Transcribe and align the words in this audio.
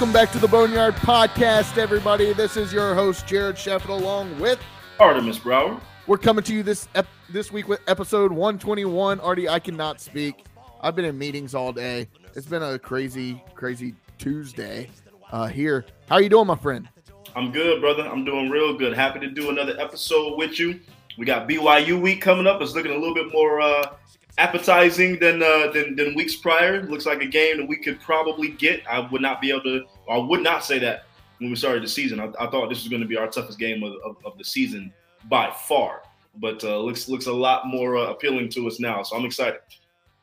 Welcome 0.00 0.14
back 0.14 0.32
to 0.32 0.38
the 0.38 0.48
Boneyard 0.48 0.94
Podcast, 0.94 1.76
everybody. 1.76 2.32
This 2.32 2.56
is 2.56 2.72
your 2.72 2.94
host 2.94 3.26
Jared 3.26 3.56
Shafit, 3.56 3.90
along 3.90 4.40
with 4.40 4.58
Artemis 4.98 5.38
Brower. 5.38 5.78
We're 6.06 6.16
coming 6.16 6.42
to 6.44 6.54
you 6.54 6.62
this 6.62 6.88
ep- 6.94 7.06
this 7.28 7.52
week 7.52 7.68
with 7.68 7.82
episode 7.86 8.32
121. 8.32 9.20
Artie, 9.20 9.46
I 9.46 9.58
cannot 9.58 10.00
speak. 10.00 10.46
I've 10.80 10.96
been 10.96 11.04
in 11.04 11.18
meetings 11.18 11.54
all 11.54 11.70
day. 11.70 12.08
It's 12.34 12.46
been 12.46 12.62
a 12.62 12.78
crazy, 12.78 13.44
crazy 13.54 13.94
Tuesday 14.16 14.88
uh, 15.32 15.48
here. 15.48 15.84
How 16.08 16.14
are 16.14 16.22
you 16.22 16.30
doing, 16.30 16.46
my 16.46 16.56
friend? 16.56 16.88
I'm 17.36 17.52
good, 17.52 17.82
brother. 17.82 18.04
I'm 18.04 18.24
doing 18.24 18.48
real 18.48 18.78
good. 18.78 18.94
Happy 18.94 19.20
to 19.20 19.28
do 19.28 19.50
another 19.50 19.78
episode 19.78 20.38
with 20.38 20.58
you. 20.58 20.80
We 21.18 21.26
got 21.26 21.46
BYU 21.46 22.00
week 22.00 22.22
coming 22.22 22.46
up. 22.46 22.62
It's 22.62 22.74
looking 22.74 22.92
a 22.92 22.98
little 22.98 23.14
bit 23.14 23.30
more 23.30 23.60
uh, 23.60 23.96
appetizing 24.38 25.18
than, 25.18 25.42
uh, 25.42 25.70
than 25.72 25.96
than 25.96 26.14
weeks 26.14 26.36
prior. 26.36 26.82
Looks 26.82 27.06
like 27.06 27.22
a 27.22 27.26
game 27.26 27.58
that 27.58 27.68
we 27.68 27.76
could 27.76 28.00
probably 28.00 28.50
get. 28.50 28.82
I 28.88 29.00
would 29.10 29.22
not 29.22 29.40
be 29.40 29.50
able 29.50 29.62
to. 29.62 29.84
I 30.08 30.18
would 30.18 30.42
not 30.42 30.64
say 30.64 30.78
that 30.78 31.04
when 31.38 31.50
we 31.50 31.56
started 31.56 31.82
the 31.82 31.88
season. 31.88 32.20
I, 32.20 32.26
I 32.38 32.50
thought 32.50 32.68
this 32.68 32.80
was 32.82 32.88
going 32.88 33.02
to 33.02 33.08
be 33.08 33.16
our 33.16 33.28
toughest 33.28 33.58
game 33.58 33.82
of, 33.82 33.94
of, 34.04 34.16
of 34.24 34.38
the 34.38 34.44
season 34.44 34.92
by 35.28 35.50
far. 35.66 36.02
But 36.36 36.62
uh, 36.62 36.78
looks 36.78 37.08
looks 37.08 37.26
a 37.26 37.32
lot 37.32 37.66
more 37.66 37.96
uh, 37.96 38.10
appealing 38.10 38.50
to 38.50 38.66
us 38.68 38.78
now. 38.78 39.02
So 39.02 39.16
I'm 39.16 39.24
excited. 39.24 39.60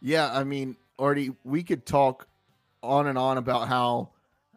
Yeah, 0.01 0.31
I 0.31 0.43
mean, 0.43 0.77
Artie, 0.99 1.31
we 1.43 1.63
could 1.63 1.85
talk 1.85 2.27
on 2.83 3.07
and 3.07 3.17
on 3.17 3.37
about 3.37 3.67
how, 3.67 4.11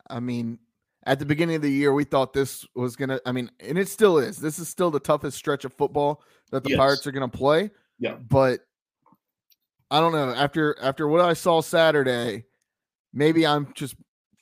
I 0.08 0.20
mean, 0.20 0.58
at 1.06 1.18
the 1.18 1.24
beginning 1.24 1.56
of 1.56 1.62
the 1.62 1.70
year, 1.70 1.94
we 1.94 2.04
thought 2.04 2.32
this 2.32 2.66
was 2.74 2.94
going 2.94 3.08
to, 3.08 3.20
I 3.24 3.32
mean, 3.32 3.50
and 3.58 3.78
it 3.78 3.88
still 3.88 4.18
is. 4.18 4.36
This 4.36 4.58
is 4.58 4.68
still 4.68 4.90
the 4.90 5.00
toughest 5.00 5.36
stretch 5.36 5.64
of 5.64 5.72
football 5.72 6.22
that 6.50 6.62
the 6.62 6.70
Yes. 6.70 6.78
Pirates 6.78 7.06
are 7.06 7.12
going 7.12 7.28
to 7.28 7.36
play. 7.36 7.70
Yeah. 7.98 8.16
But 8.28 8.60
I 9.90 10.00
don't 10.00 10.12
know. 10.12 10.30
After 10.30 10.76
after 10.80 11.08
what 11.08 11.20
I 11.20 11.32
saw 11.32 11.60
Saturday, 11.60 12.44
maybe 13.12 13.46
I'm 13.46 13.72
just 13.74 13.96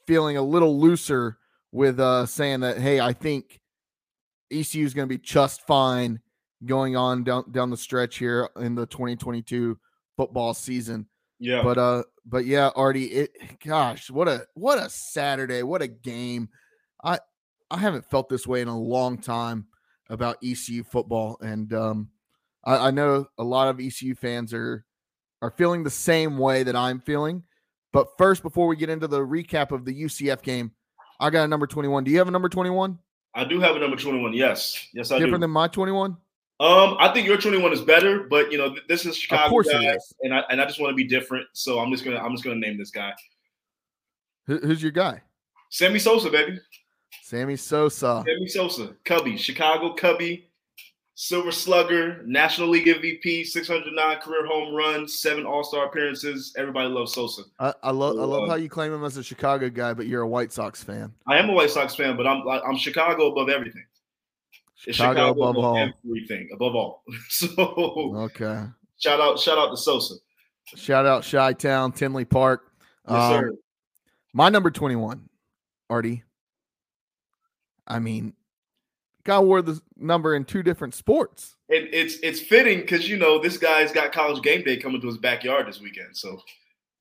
feeling 0.06 0.36
a 0.36 0.42
little 0.42 0.78
looser 0.78 1.38
with 1.72 2.00
uh 2.00 2.26
saying 2.26 2.60
that, 2.60 2.78
hey, 2.78 3.00
I 3.00 3.12
think 3.12 3.60
ECU 4.50 4.84
is 4.84 4.94
going 4.94 5.08
to 5.08 5.14
be 5.14 5.22
just 5.22 5.66
fine 5.66 6.20
going 6.64 6.96
on 6.96 7.24
down 7.24 7.50
down 7.50 7.70
the 7.70 7.76
stretch 7.76 8.18
here 8.18 8.48
in 8.56 8.74
the 8.74 8.86
2022 8.86 9.78
football 10.16 10.54
season. 10.54 11.06
Yeah. 11.38 11.62
But 11.62 11.78
uh, 11.78 12.02
but 12.26 12.46
yeah, 12.46 12.70
Artie, 12.74 13.06
it 13.06 13.30
gosh, 13.64 14.10
what 14.10 14.28
a 14.28 14.46
what 14.54 14.78
a 14.78 14.90
Saturday, 14.90 15.62
what 15.62 15.82
a 15.82 15.88
game. 15.88 16.48
I 17.02 17.20
I 17.70 17.78
haven't 17.78 18.10
felt 18.10 18.28
this 18.28 18.46
way 18.46 18.60
in 18.60 18.68
a 18.68 18.78
long 18.78 19.18
time 19.18 19.66
about 20.10 20.38
ECU 20.42 20.82
football, 20.84 21.38
and 21.40 21.72
um, 21.72 22.08
I, 22.64 22.88
I 22.88 22.90
know 22.90 23.26
a 23.38 23.44
lot 23.44 23.68
of 23.68 23.80
ECU 23.80 24.14
fans 24.14 24.52
are 24.52 24.84
are 25.42 25.50
feeling 25.50 25.84
the 25.84 25.90
same 25.90 26.38
way 26.38 26.62
that 26.62 26.76
I'm 26.76 27.00
feeling. 27.00 27.42
But 27.92 28.08
first, 28.18 28.42
before 28.42 28.66
we 28.66 28.76
get 28.76 28.90
into 28.90 29.06
the 29.08 29.20
recap 29.20 29.72
of 29.72 29.84
the 29.84 30.02
UCF 30.02 30.42
game, 30.42 30.72
I 31.20 31.30
got 31.30 31.44
a 31.44 31.48
number 31.48 31.66
21. 31.66 32.04
Do 32.04 32.10
you 32.10 32.18
have 32.18 32.28
a 32.28 32.30
number 32.30 32.48
21? 32.48 32.98
I 33.34 33.44
do 33.44 33.60
have 33.60 33.76
a 33.76 33.78
number 33.78 33.96
21. 33.96 34.32
Yes. 34.32 34.88
Yes, 34.92 35.10
I 35.10 35.14
Different 35.14 35.20
do. 35.20 35.24
Different 35.26 35.40
than 35.42 35.50
my 35.50 35.68
21? 35.68 36.16
Um, 36.60 36.96
I 36.98 37.12
think 37.12 37.26
your 37.26 37.36
21 37.36 37.72
is 37.72 37.80
better, 37.80 38.24
but 38.24 38.50
you 38.50 38.58
know, 38.58 38.74
this 38.88 39.06
is 39.06 39.16
Chicago 39.16 39.48
course 39.48 39.68
guy, 39.70 39.94
is. 39.94 40.12
and 40.22 40.34
I 40.34 40.40
and 40.50 40.60
I 40.60 40.64
just 40.66 40.80
want 40.80 40.90
to 40.90 40.96
be 40.96 41.04
different. 41.04 41.46
So 41.52 41.78
I'm 41.78 41.88
just 41.92 42.04
gonna 42.04 42.16
I'm 42.18 42.32
just 42.32 42.42
gonna 42.42 42.56
name 42.56 42.76
this 42.76 42.90
guy. 42.90 43.12
Who- 44.48 44.58
who's 44.58 44.82
your 44.82 44.90
guy? 44.90 45.22
Sammy 45.70 46.00
Sosa, 46.00 46.30
baby. 46.30 46.58
Sammy 47.22 47.54
Sosa. 47.54 48.24
Sammy 48.26 48.48
Sosa, 48.48 48.96
Cubby, 49.04 49.36
Chicago 49.36 49.92
Cubby, 49.92 50.47
Silver 51.20 51.50
Slugger, 51.50 52.22
National 52.26 52.68
League 52.68 52.86
MVP, 52.86 53.44
609 53.44 54.18
career 54.20 54.46
home 54.46 54.72
runs, 54.72 55.18
seven 55.18 55.44
All 55.46 55.64
Star 55.64 55.86
appearances. 55.86 56.54
Everybody 56.56 56.88
loves 56.90 57.12
Sosa. 57.12 57.42
I, 57.58 57.74
I 57.82 57.90
love 57.90 58.16
I 58.20 58.22
love 58.22 58.44
Uh, 58.44 58.50
how 58.50 58.54
you 58.54 58.68
claim 58.68 58.94
him 58.94 59.02
as 59.02 59.16
a 59.16 59.24
Chicago 59.24 59.68
guy, 59.68 59.94
but 59.94 60.06
you're 60.06 60.22
a 60.22 60.28
White 60.28 60.52
Sox 60.52 60.80
fan. 60.84 61.12
I 61.26 61.38
am 61.38 61.48
a 61.50 61.52
White 61.54 61.70
Sox 61.70 61.96
fan, 61.96 62.16
but 62.16 62.24
I'm 62.28 62.46
I'm 62.48 62.76
Chicago 62.76 63.32
above 63.32 63.48
everything. 63.48 63.84
It's 64.86 64.96
Chicago 64.96 65.30
above 65.30 65.56
all. 65.56 65.76
everything, 65.76 66.50
above 66.54 66.76
all. 66.76 67.02
so 67.28 67.48
Okay. 67.58 68.62
shout 69.00 69.18
out, 69.20 69.40
shout 69.40 69.58
out 69.58 69.70
to 69.72 69.76
Sosa. 69.76 70.14
Shout 70.76 71.04
out 71.04 71.24
Chi 71.28 71.52
Town, 71.54 71.90
Tinley 71.90 72.26
Park. 72.26 72.62
Yes, 73.08 73.20
Um, 73.20 73.32
sir. 73.40 73.52
My 74.34 74.50
number 74.50 74.70
21, 74.70 75.28
Artie. 75.90 76.22
I 77.88 77.98
mean, 77.98 78.34
guy 79.28 79.38
wore 79.38 79.60
the 79.60 79.78
number 79.96 80.34
in 80.34 80.44
two 80.44 80.62
different 80.62 80.94
sports. 80.94 81.56
It, 81.68 81.90
it's 81.92 82.16
it's 82.22 82.40
fitting 82.40 82.80
because 82.80 83.06
you 83.08 83.18
know 83.18 83.38
this 83.38 83.58
guy's 83.58 83.92
got 83.92 84.10
college 84.10 84.42
game 84.42 84.64
day 84.64 84.78
coming 84.78 85.00
to 85.02 85.06
his 85.06 85.18
backyard 85.18 85.68
this 85.68 85.80
weekend. 85.80 86.16
So 86.16 86.40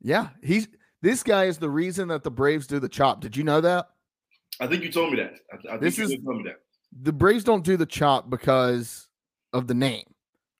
Yeah, 0.02 0.30
he's 0.44 0.68
this 1.02 1.24
guy 1.24 1.46
is 1.46 1.58
the 1.58 1.70
reason 1.70 2.10
that 2.10 2.24
the 2.24 2.32
Braves 2.32 2.68
do 2.68 2.80
the 2.80 2.90
chop. 2.90 3.22
Did 3.22 3.38
you 3.38 3.44
know 3.46 3.62
that? 3.62 3.88
I 4.60 4.68
think 4.68 4.84
you 4.84 4.92
told 4.92 5.12
me 5.14 5.18
that. 5.22 5.36
I, 5.54 5.56
I 5.56 5.60
think 5.72 5.82
This 5.82 5.98
you 5.98 6.04
is- 6.04 6.18
tell 6.24 6.34
me 6.34 6.44
that. 6.44 6.58
The 7.02 7.14
Braves 7.14 7.44
don't 7.46 7.64
do 7.64 7.78
the 7.78 7.86
chop 7.86 8.30
because 8.30 9.08
of 9.54 9.68
the 9.68 9.74
name. 9.74 10.04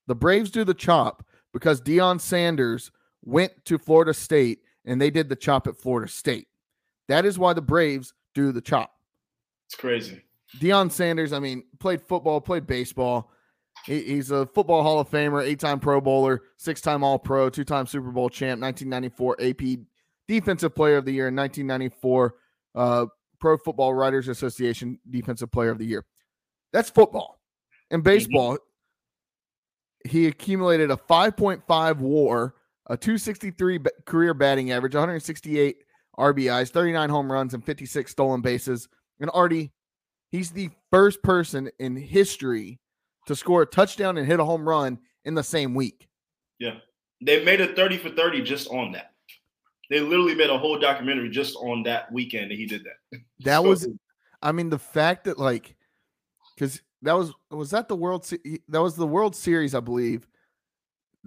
The 0.06 0.14
Braves 0.14 0.50
do 0.50 0.64
the 0.64 0.74
chop 0.74 1.24
because 1.52 1.80
Deion 1.82 2.20
Sanders 2.20 2.90
went 3.24 3.52
to 3.66 3.76
Florida 3.78 4.14
State 4.14 4.60
and 4.84 5.00
they 5.00 5.10
did 5.10 5.28
the 5.28 5.36
chop 5.36 5.66
at 5.66 5.76
Florida 5.76 6.10
State. 6.10 6.46
That 7.08 7.24
is 7.26 7.38
why 7.38 7.52
the 7.54 7.62
Braves 7.62 8.14
do 8.34 8.52
the 8.52 8.60
chop. 8.60 8.92
It's 9.66 9.74
crazy. 9.74 10.22
Deion 10.56 10.90
Sanders, 10.90 11.32
I 11.32 11.38
mean, 11.38 11.62
played 11.78 12.00
football, 12.02 12.40
played 12.40 12.66
baseball. 12.66 13.30
He- 13.84 14.02
he's 14.02 14.30
a 14.30 14.46
football 14.46 14.82
Hall 14.82 14.98
of 14.98 15.08
Famer, 15.10 15.42
eight 15.44 15.60
time 15.60 15.78
Pro 15.78 16.00
Bowler, 16.00 16.42
six 16.56 16.80
time 16.80 17.04
All 17.04 17.18
Pro, 17.18 17.48
two 17.50 17.64
time 17.64 17.86
Super 17.86 18.10
Bowl 18.10 18.28
champ, 18.28 18.60
1994 18.60 19.36
AP 19.40 19.78
Defensive 20.26 20.74
Player 20.74 20.96
of 20.96 21.04
the 21.04 21.12
Year, 21.12 21.28
and 21.28 21.36
1994 21.36 22.34
uh, 22.74 23.06
Pro 23.40 23.56
Football 23.56 23.94
Writers 23.94 24.28
Association 24.28 24.98
Defensive 25.08 25.50
Player 25.52 25.70
of 25.70 25.78
the 25.78 25.86
Year. 25.86 26.04
That's 26.72 26.90
football. 26.90 27.40
In 27.90 28.00
baseball, 28.02 28.58
he 30.04 30.26
accumulated 30.26 30.90
a 30.90 30.96
5.5 30.96 31.98
war, 31.98 32.54
a 32.86 32.96
263 32.96 33.78
ba- 33.78 33.90
career 34.06 34.34
batting 34.34 34.70
average, 34.72 34.94
168 34.94 35.76
RBIs, 36.18 36.70
39 36.70 37.10
home 37.10 37.30
runs, 37.32 37.54
and 37.54 37.64
56 37.64 38.10
stolen 38.10 38.40
bases. 38.40 38.88
And 39.20 39.30
Artie, 39.32 39.72
He's 40.30 40.50
the 40.50 40.70
first 40.90 41.22
person 41.22 41.70
in 41.78 41.96
history 41.96 42.78
to 43.26 43.34
score 43.36 43.62
a 43.62 43.66
touchdown 43.66 44.18
and 44.18 44.26
hit 44.26 44.40
a 44.40 44.44
home 44.44 44.68
run 44.68 44.98
in 45.24 45.34
the 45.34 45.42
same 45.42 45.74
week. 45.74 46.08
Yeah. 46.58 46.76
They 47.20 47.44
made 47.44 47.60
a 47.60 47.74
30 47.74 47.98
for 47.98 48.10
30 48.10 48.42
just 48.42 48.68
on 48.70 48.92
that. 48.92 49.12
They 49.90 50.00
literally 50.00 50.34
made 50.34 50.50
a 50.50 50.58
whole 50.58 50.78
documentary 50.78 51.30
just 51.30 51.56
on 51.56 51.82
that 51.84 52.12
weekend 52.12 52.50
that 52.50 52.56
he 52.58 52.66
did 52.66 52.84
that. 52.84 53.20
That 53.40 53.56
So- 53.56 53.68
was, 53.68 53.88
I 54.42 54.52
mean, 54.52 54.68
the 54.70 54.78
fact 54.78 55.24
that 55.24 55.38
like, 55.38 55.74
because 56.54 56.80
that 57.02 57.12
was 57.14 57.32
was 57.50 57.70
that 57.70 57.88
the 57.88 57.96
World 57.96 58.24
Se- 58.26 58.60
that 58.68 58.82
was 58.82 58.96
the 58.96 59.06
World 59.06 59.34
Series, 59.36 59.74
I 59.74 59.80
believe. 59.80 60.26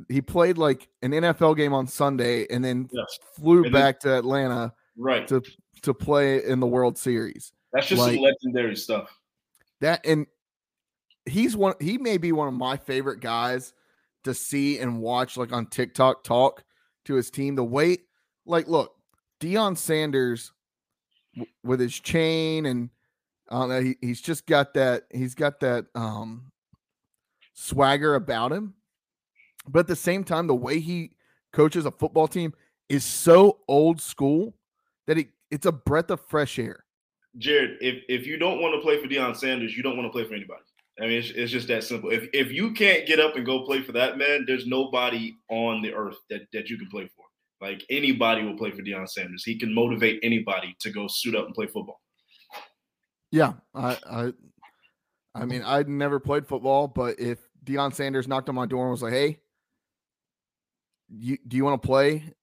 He 0.09 0.21
played 0.21 0.57
like 0.57 0.87
an 1.01 1.11
NFL 1.11 1.55
game 1.57 1.73
on 1.73 1.87
Sunday 1.87 2.45
and 2.49 2.63
then 2.63 2.89
Yes. 2.91 3.17
flew 3.35 3.57
And 3.57 3.65
then- 3.65 3.71
back 3.73 3.99
to 4.01 4.17
Atlanta 4.17 4.73
right. 4.97 5.27
to 5.29 5.41
to 5.83 5.93
play 5.93 6.43
in 6.45 6.59
the 6.59 6.67
World 6.67 6.97
Series. 6.97 7.51
That's 7.73 7.87
just 7.87 7.99
like- 7.99 8.15
some 8.15 8.23
legendary 8.23 8.75
stuff. 8.75 9.17
That 9.79 10.05
and 10.05 10.27
he's 11.25 11.55
one. 11.55 11.73
He 11.79 11.97
may 11.97 12.17
be 12.17 12.31
one 12.31 12.47
of 12.47 12.53
my 12.53 12.77
favorite 12.77 13.19
guys 13.19 13.73
to 14.23 14.33
see 14.33 14.77
and 14.77 15.01
watch, 15.01 15.37
like 15.37 15.51
on 15.51 15.65
TikTok, 15.65 16.23
talk 16.23 16.63
to 17.05 17.15
his 17.15 17.31
team. 17.31 17.55
The 17.55 17.63
way, 17.63 17.97
like, 18.45 18.67
look, 18.67 18.95
Deion 19.39 19.75
Sanders 19.75 20.51
w- 21.33 21.51
with 21.63 21.79
his 21.79 21.99
chain 21.99 22.67
and 22.67 22.91
I 23.49 23.59
don't 23.59 23.69
know, 23.69 23.81
he, 23.81 23.95
he's 24.01 24.21
just 24.21 24.45
got 24.45 24.75
that. 24.75 25.05
He's 25.11 25.33
got 25.33 25.59
that 25.61 25.85
um 25.95 26.51
swagger 27.53 28.15
about 28.15 28.51
him. 28.51 28.75
But 29.67 29.79
at 29.79 29.87
the 29.87 29.95
same 29.95 30.23
time, 30.23 30.47
the 30.47 30.55
way 30.55 30.79
he 30.79 31.11
coaches 31.53 31.85
a 31.85 31.91
football 31.91 32.27
team 32.27 32.53
is 32.89 33.03
so 33.03 33.59
old 33.67 33.99
school 33.99 34.55
that 35.07 35.17
it, 35.17 35.29
it's 35.49 35.65
a 35.65 35.71
breath 35.71 36.11
of 36.11 36.21
fresh 36.21 36.59
air. 36.59 36.85
Jared, 37.37 37.77
if, 37.81 38.03
if 38.09 38.27
you 38.27 38.37
don't 38.37 38.61
want 38.61 38.75
to 38.75 38.81
play 38.81 39.01
for 39.01 39.07
Deion 39.07 39.35
Sanders, 39.35 39.75
you 39.75 39.83
don't 39.83 39.97
want 39.97 40.07
to 40.07 40.11
play 40.11 40.25
for 40.25 40.33
anybody. 40.33 40.61
I 40.99 41.03
mean, 41.03 41.19
it's, 41.19 41.31
it's 41.31 41.51
just 41.51 41.67
that 41.69 41.83
simple. 41.83 42.11
If 42.11 42.27
if 42.33 42.51
you 42.51 42.73
can't 42.73 43.07
get 43.07 43.19
up 43.19 43.35
and 43.35 43.45
go 43.45 43.65
play 43.65 43.81
for 43.81 43.93
that 43.93 44.17
man, 44.17 44.43
there's 44.45 44.67
nobody 44.67 45.35
on 45.49 45.81
the 45.81 45.93
earth 45.93 46.17
that, 46.29 46.41
that 46.53 46.69
you 46.69 46.77
can 46.77 46.89
play 46.89 47.09
for. 47.15 47.25
Like 47.61 47.83
anybody 47.89 48.43
will 48.43 48.57
play 48.57 48.71
for 48.71 48.81
Deion 48.81 49.07
Sanders. 49.07 49.43
He 49.43 49.57
can 49.57 49.73
motivate 49.73 50.19
anybody 50.23 50.75
to 50.79 50.91
go 50.91 51.07
suit 51.07 51.35
up 51.35 51.45
and 51.45 51.55
play 51.55 51.67
football. 51.67 52.01
Yeah, 53.31 53.53
I, 53.73 53.97
I, 54.09 54.33
I 55.33 55.45
mean, 55.45 55.61
I'd 55.63 55.87
never 55.87 56.19
played 56.19 56.45
football, 56.45 56.87
but 56.87 57.19
if 57.19 57.39
Deion 57.63 57.93
Sanders 57.93 58.27
knocked 58.27 58.49
on 58.49 58.55
my 58.55 58.65
door 58.65 58.83
and 58.83 58.91
was 58.91 59.01
like, 59.01 59.13
"Hey, 59.13 59.39
you 61.09 61.37
do 61.47 61.55
you 61.55 61.63
want 61.63 61.81
to 61.81 61.85
play 61.85 62.33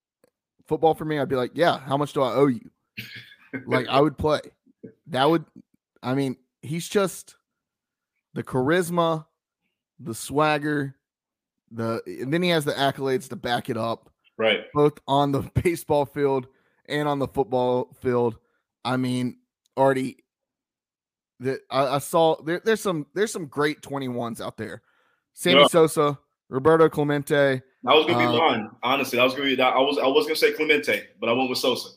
football 0.67 0.95
for 0.95 1.05
me?" 1.05 1.19
I'd 1.19 1.29
be 1.29 1.37
like, 1.37 1.51
"Yeah." 1.55 1.79
How 1.79 1.97
much 1.97 2.13
do 2.13 2.23
I 2.23 2.33
owe 2.33 2.47
you? 2.47 2.71
like, 3.67 3.87
I 3.89 4.01
would 4.01 4.17
play. 4.17 4.41
That 5.09 5.29
would, 5.29 5.45
I 6.03 6.15
mean, 6.15 6.37
he's 6.63 6.89
just 6.89 7.37
the 8.35 8.43
charisma, 8.43 9.27
the 10.01 10.15
swagger, 10.15 10.97
the, 11.71 12.01
and 12.07 12.33
then 12.33 12.43
he 12.43 12.49
has 12.51 12.65
the 12.65 12.73
accolades 12.73 13.29
to 13.31 13.37
back 13.37 13.69
it 13.71 13.77
up 13.77 14.11
Right. 14.37 14.65
both 14.73 14.99
on 15.09 15.33
the 15.33 15.41
baseball 15.63 16.07
field 16.07 16.47
and 16.89 17.09
on 17.09 17.19
the 17.19 17.29
football 17.29 17.95
field. 18.01 18.37
I 18.85 18.97
mean, 18.97 19.39
already 19.77 20.19
that 21.41 21.61
I, 21.71 21.87
I 21.97 21.99
saw 21.99 22.41
there, 22.43 22.61
there's 22.65 22.81
some 22.81 23.07
there's 23.15 23.33
some 23.33 23.47
great 23.47 23.81
21s 23.83 24.41
out 24.41 24.57
there. 24.57 24.83
Sammy 25.35 25.61
Yeah. 25.61 25.67
Sosa, 25.69 26.19
Roberto 26.49 26.89
Clemente, 26.89 27.63
That 27.85 27.95
was 27.95 28.07
gonna 28.07 28.19
be 28.19 28.25
Uh, 28.25 28.39
mine. 28.39 28.71
Honestly, 28.83 29.17
that 29.19 29.25
was 29.25 29.35
gonna 29.35 29.45
be 29.49 29.55
that. 29.57 29.75
I 29.75 29.79
was 29.81 29.99
I 29.99 30.07
was 30.07 30.25
gonna 30.27 30.37
say 30.37 30.53
Clemente, 30.53 31.09
but 31.21 31.29
I 31.29 31.33
went 31.33 31.49
with 31.51 31.59
Sosa. 31.59 31.89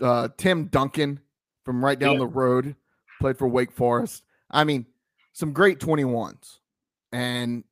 uh, 0.00 0.28
Tim 0.36 0.66
Duncan 0.66 1.20
from 1.64 1.84
right 1.84 1.98
down 1.98 2.14
Yeah. 2.14 2.18
the 2.20 2.26
road, 2.26 2.76
played 3.20 3.38
for 3.38 3.48
Wake 3.48 3.72
Forest. 3.72 4.24
I 4.50 4.64
mean, 4.64 4.86
some 5.32 5.52
great 5.52 5.78
21s. 5.78 6.58
And 7.12 7.64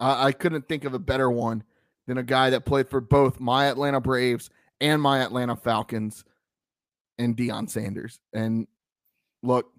I, 0.00 0.26
I 0.26 0.32
couldn't 0.32 0.68
think 0.68 0.84
of 0.84 0.94
a 0.94 0.98
better 0.98 1.30
one 1.30 1.62
than 2.06 2.18
a 2.18 2.22
guy 2.22 2.50
that 2.50 2.64
played 2.64 2.88
for 2.88 3.00
both 3.00 3.40
my 3.40 3.66
Atlanta 3.66 4.00
Braves 4.00 4.50
and 4.80 5.00
my 5.00 5.20
Atlanta 5.20 5.56
Falcons 5.56 6.24
and 7.18 7.36
Deion 7.36 7.70
Sanders. 7.70 8.20
And 8.32 8.66
look, 9.42 9.70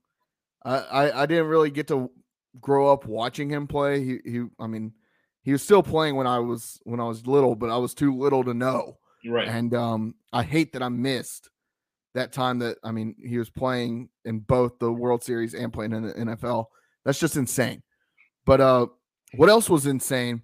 I, 0.63 0.77
I, 0.77 1.24
I 1.24 1.25
didn't 1.25 1.48
really 1.48 1.69
get 1.69 1.88
to 1.89 2.09
grow 2.59 2.91
up 2.91 3.06
watching 3.06 3.50
him 3.50 3.68
play. 3.68 4.03
He, 4.03 4.18
he 4.25 4.44
I 4.59 4.68
mean, 4.68 4.94
he 5.44 5.51
was 5.51 5.62
still 5.62 5.83
playing 5.83 6.15
when 6.15 6.25
I 6.25 6.39
was 6.39 6.80
when 6.86 7.00
I 7.00 7.03
was 7.03 7.27
little, 7.27 7.56
but 7.56 7.69
I 7.69 7.77
was 7.77 7.94
too 7.94 8.18
little 8.18 8.44
to 8.45 8.53
know. 8.53 8.98
Right. 9.27 9.48
And 9.48 9.74
um, 9.75 10.15
I 10.33 10.44
hate 10.44 10.74
that 10.74 10.81
I 10.81 10.89
missed 10.89 11.50
that 12.15 12.31
time 12.31 12.59
that 12.59 12.77
I 12.83 12.91
mean 12.91 13.15
he 13.23 13.38
was 13.38 13.50
playing 13.50 14.09
in 14.23 14.39
both 14.39 14.79
the 14.79 14.91
World 14.91 15.23
Series 15.23 15.53
and 15.53 15.71
playing 15.71 15.94
in 15.94 16.07
the 16.07 16.13
NFL. 16.13 16.65
That's 17.03 17.19
just 17.19 17.35
insane. 17.35 17.83
But 18.45 18.62
uh, 18.62 18.88
what 19.35 19.50
else 19.50 19.69
was 19.69 19.85
insane 19.85 20.41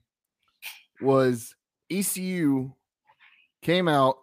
was 1.02 1.56
ECU 1.90 2.72
came 3.62 3.88
out 3.88 4.18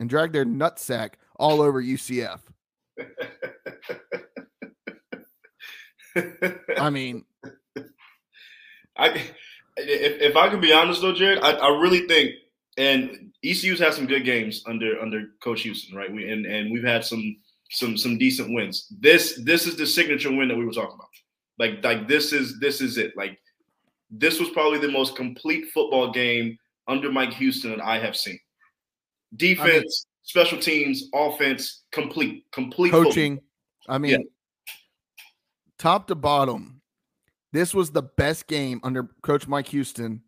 and 0.00 0.10
dragged 0.10 0.34
their 0.34 0.44
nutsack 0.44 1.12
all 1.36 1.62
over 1.62 1.82
UCF. 1.82 2.40
I 6.76 6.90
mean, 6.90 7.24
I 8.96 9.08
if, 9.76 10.20
if 10.20 10.36
I 10.36 10.48
can 10.48 10.60
be 10.60 10.72
honest 10.72 11.00
though, 11.00 11.14
Jared, 11.14 11.38
I, 11.42 11.52
I 11.52 11.80
really 11.80 12.06
think 12.08 12.32
and 12.78 13.32
ECU's 13.44 13.78
had 13.78 13.94
some 13.94 14.06
good 14.06 14.24
games 14.24 14.62
under 14.66 15.00
under 15.00 15.28
Coach 15.42 15.62
Houston, 15.62 15.96
right? 15.96 16.12
We 16.12 16.30
and, 16.30 16.46
and 16.46 16.72
we've 16.72 16.84
had 16.84 17.04
some 17.04 17.36
some 17.70 17.96
some 17.96 18.18
decent 18.18 18.52
wins. 18.52 18.86
This 19.00 19.40
this 19.44 19.66
is 19.66 19.76
the 19.76 19.86
signature 19.86 20.30
win 20.30 20.48
that 20.48 20.56
we 20.56 20.64
were 20.64 20.72
talking 20.72 20.94
about. 20.94 21.08
Like 21.58 21.84
like 21.84 22.08
this 22.08 22.32
is 22.32 22.58
this 22.60 22.80
is 22.80 22.98
it. 22.98 23.12
Like 23.16 23.38
this 24.10 24.38
was 24.38 24.50
probably 24.50 24.78
the 24.78 24.90
most 24.90 25.16
complete 25.16 25.66
football 25.72 26.10
game 26.10 26.58
under 26.88 27.10
Mike 27.10 27.32
Houston 27.34 27.70
that 27.70 27.84
I 27.84 27.98
have 27.98 28.16
seen. 28.16 28.38
Defense, 29.36 30.06
special 30.22 30.58
teams, 30.58 31.04
offense, 31.14 31.84
complete, 31.92 32.44
complete 32.52 32.90
football. 32.90 33.10
coaching. 33.10 33.40
I 33.88 33.98
mean, 33.98 34.28
top 35.78 36.06
to 36.08 36.14
bottom, 36.14 36.82
this 37.52 37.74
was 37.74 37.90
the 37.90 38.02
best 38.02 38.46
game 38.46 38.80
under 38.82 39.08
Coach 39.22 39.48
Mike 39.48 39.68
Houston. 39.68 40.22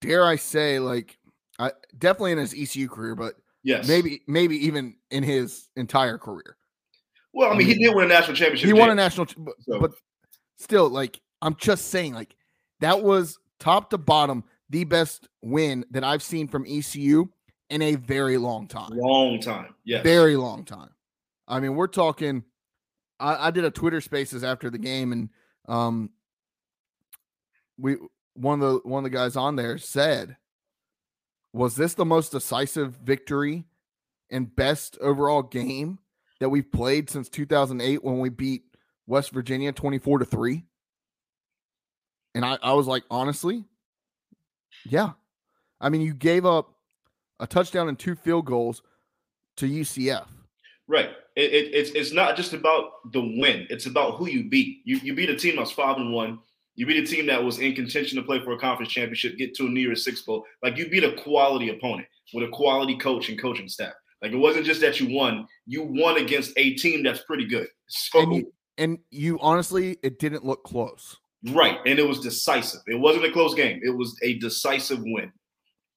Dare 0.00 0.24
I 0.24 0.36
say, 0.36 0.78
like, 0.78 1.18
I 1.58 1.72
definitely 1.98 2.32
in 2.32 2.38
his 2.38 2.54
ECU 2.54 2.88
career, 2.88 3.14
but 3.14 3.34
Yes, 3.62 3.88
maybe, 3.88 4.22
maybe 4.28 4.56
even 4.66 4.94
in 5.10 5.22
his 5.22 5.68
entire 5.76 6.18
career. 6.18 6.56
Well, 7.32 7.52
I 7.52 7.56
mean, 7.56 7.66
he 7.66 7.74
did 7.74 7.94
win 7.94 8.04
a 8.04 8.08
national 8.08 8.36
championship. 8.36 8.66
He 8.66 8.72
won 8.72 8.90
a 8.90 8.94
national, 8.94 9.26
but, 9.38 9.54
So- 9.60 9.80
but 9.80 9.92
still, 10.56 10.88
like, 10.88 11.20
I'm 11.42 11.56
just 11.56 11.88
saying, 11.88 12.14
like, 12.14 12.36
that 12.80 13.02
was 13.02 13.38
top 13.58 13.90
to 13.90 13.98
bottom 13.98 14.44
the 14.70 14.84
best 14.84 15.28
win 15.42 15.84
that 15.90 16.04
I've 16.04 16.22
seen 16.22 16.46
from 16.48 16.64
ECU 16.66 17.28
in 17.70 17.82
a 17.82 17.96
very 17.96 18.38
long 18.38 18.68
time. 18.68 18.90
long 18.92 19.40
time. 19.40 19.74
Yes, 19.84 20.02
very 20.02 20.36
long 20.36 20.64
time. 20.64 20.90
I 21.48 21.60
mean, 21.60 21.74
we're 21.74 21.86
talking. 21.88 22.44
I, 23.18 23.48
I 23.48 23.50
did 23.50 23.64
a 23.64 23.70
Twitter 23.70 24.00
Spaces 24.00 24.44
after 24.44 24.70
the 24.70 24.78
game, 24.78 25.12
and 25.12 25.28
um, 25.68 26.10
we 27.78 27.96
one 28.36 28.62
of 28.62 28.82
the 28.82 28.88
one 28.88 29.04
of 29.04 29.10
the 29.10 29.16
guys 29.16 29.36
on 29.36 29.56
there 29.56 29.78
said, 29.78 30.36
"Was 31.52 31.76
this 31.76 31.94
the 31.94 32.04
most 32.04 32.32
decisive 32.32 32.96
victory 32.96 33.64
and 34.30 34.54
best 34.54 34.98
overall 35.00 35.42
game 35.42 35.98
that 36.40 36.48
we've 36.48 36.70
played 36.70 37.10
since 37.10 37.28
2008 37.28 38.04
when 38.04 38.20
we 38.20 38.28
beat 38.28 38.64
West 39.06 39.30
Virginia 39.30 39.72
24 39.72 40.20
to 40.20 40.24
three?" 40.24 40.64
And 42.34 42.44
I, 42.44 42.58
I 42.62 42.74
was 42.74 42.86
like, 42.86 43.04
honestly, 43.10 43.64
yeah. 44.84 45.12
I 45.80 45.88
mean, 45.88 46.02
you 46.02 46.12
gave 46.12 46.44
up 46.44 46.74
a 47.40 47.46
touchdown 47.46 47.88
and 47.88 47.98
two 47.98 48.14
field 48.14 48.44
goals 48.46 48.82
to 49.56 49.66
UCF. 49.66 50.26
Right. 50.88 51.10
It, 51.34 51.52
it, 51.52 51.74
it's 51.74 51.90
it's 51.90 52.12
not 52.12 52.36
just 52.36 52.52
about 52.52 53.12
the 53.12 53.20
win. 53.20 53.66
It's 53.70 53.86
about 53.86 54.16
who 54.16 54.28
you 54.28 54.48
beat. 54.48 54.82
You 54.84 54.98
you 54.98 55.14
beat 55.14 55.30
a 55.30 55.36
team 55.36 55.56
that's 55.56 55.70
five 55.70 55.96
and 55.96 56.12
one. 56.12 56.38
You 56.76 56.86
beat 56.86 57.02
a 57.02 57.06
team 57.06 57.26
that 57.26 57.42
was 57.42 57.58
in 57.58 57.74
contention 57.74 58.16
to 58.16 58.22
play 58.22 58.38
for 58.44 58.52
a 58.52 58.58
conference 58.58 58.92
championship, 58.92 59.36
get 59.38 59.54
to 59.56 59.66
a 59.66 59.68
New 59.68 59.80
Year's 59.80 60.04
Six 60.04 60.22
bowl. 60.22 60.44
Like 60.62 60.76
you 60.76 60.88
beat 60.88 61.04
a 61.04 61.12
quality 61.12 61.70
opponent 61.70 62.06
with 62.34 62.44
a 62.44 62.52
quality 62.52 62.96
coach 62.98 63.28
and 63.28 63.40
coaching 63.40 63.68
staff. 63.68 63.94
Like 64.22 64.32
it 64.32 64.36
wasn't 64.36 64.66
just 64.66 64.80
that 64.82 65.00
you 65.00 65.14
won. 65.14 65.46
You 65.66 65.82
won 65.82 66.18
against 66.18 66.52
a 66.56 66.74
team 66.74 67.02
that's 67.02 67.20
pretty 67.22 67.46
good. 67.46 67.66
So 67.88 68.20
And 68.20 68.34
you, 68.34 68.52
and 68.78 68.98
you 69.10 69.38
honestly, 69.40 69.98
it 70.02 70.18
didn't 70.18 70.44
look 70.44 70.64
close. 70.64 71.16
right, 71.50 71.78
and 71.86 71.98
it 71.98 72.06
was 72.06 72.20
decisive. 72.20 72.80
It 72.86 72.98
wasn't 72.98 73.24
a 73.24 73.32
close 73.32 73.54
game. 73.54 73.80
It 73.82 73.90
was 73.90 74.16
a 74.22 74.38
decisive 74.38 75.00
win. 75.00 75.32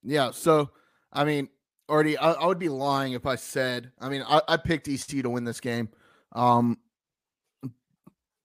Yeah. 0.04 0.32
So, 0.32 0.70
I 1.12 1.26
mean, 1.26 1.50
already, 1.90 2.18
I, 2.18 2.34
I 2.34 2.46
would 2.46 2.60
be 2.60 2.70
lying 2.70 3.14
if 3.14 3.26
I 3.26 3.36
said, 3.36 3.92
I 4.00 4.10
mean, 4.10 4.24
I, 4.28 4.42
I 4.48 4.58
picked 4.58 4.88
EC 4.88 5.24
to 5.24 5.30
win 5.30 5.44
this 5.44 5.60
game 5.60 5.90
um, 6.34 6.78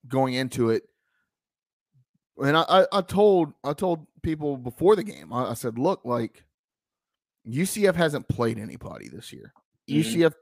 going 0.08 0.34
into 0.34 0.70
it. 0.70 0.88
And 2.42 2.56
I, 2.56 2.86
I, 2.92 3.00
told 3.02 3.52
I 3.62 3.72
told 3.75 4.06
people 4.22 4.56
before 4.56 4.96
the 4.96 5.04
game, 5.04 5.32
I, 5.32 5.50
I 5.50 5.54
said, 5.54 5.78
look, 5.78 6.04
like 6.04 6.44
UCF 7.46 7.94
hasn't 7.94 8.28
played 8.28 8.58
anybody 8.58 9.08
this 9.08 9.32
year. 9.32 9.52
Mhm. 9.88 10.00
UCF, 10.02 10.34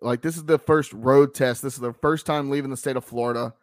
like 0.00 0.22
this 0.22 0.36
is 0.36 0.44
the 0.44 0.58
first 0.58 0.92
road 0.92 1.34
test. 1.34 1.62
This 1.62 1.74
is 1.74 1.80
the 1.80 1.92
first 1.94 2.24
time 2.26 2.48
leaving 2.50 2.70
the 2.70 2.76
state 2.76 2.96
of 2.96 3.04
Florida. 3.04 3.54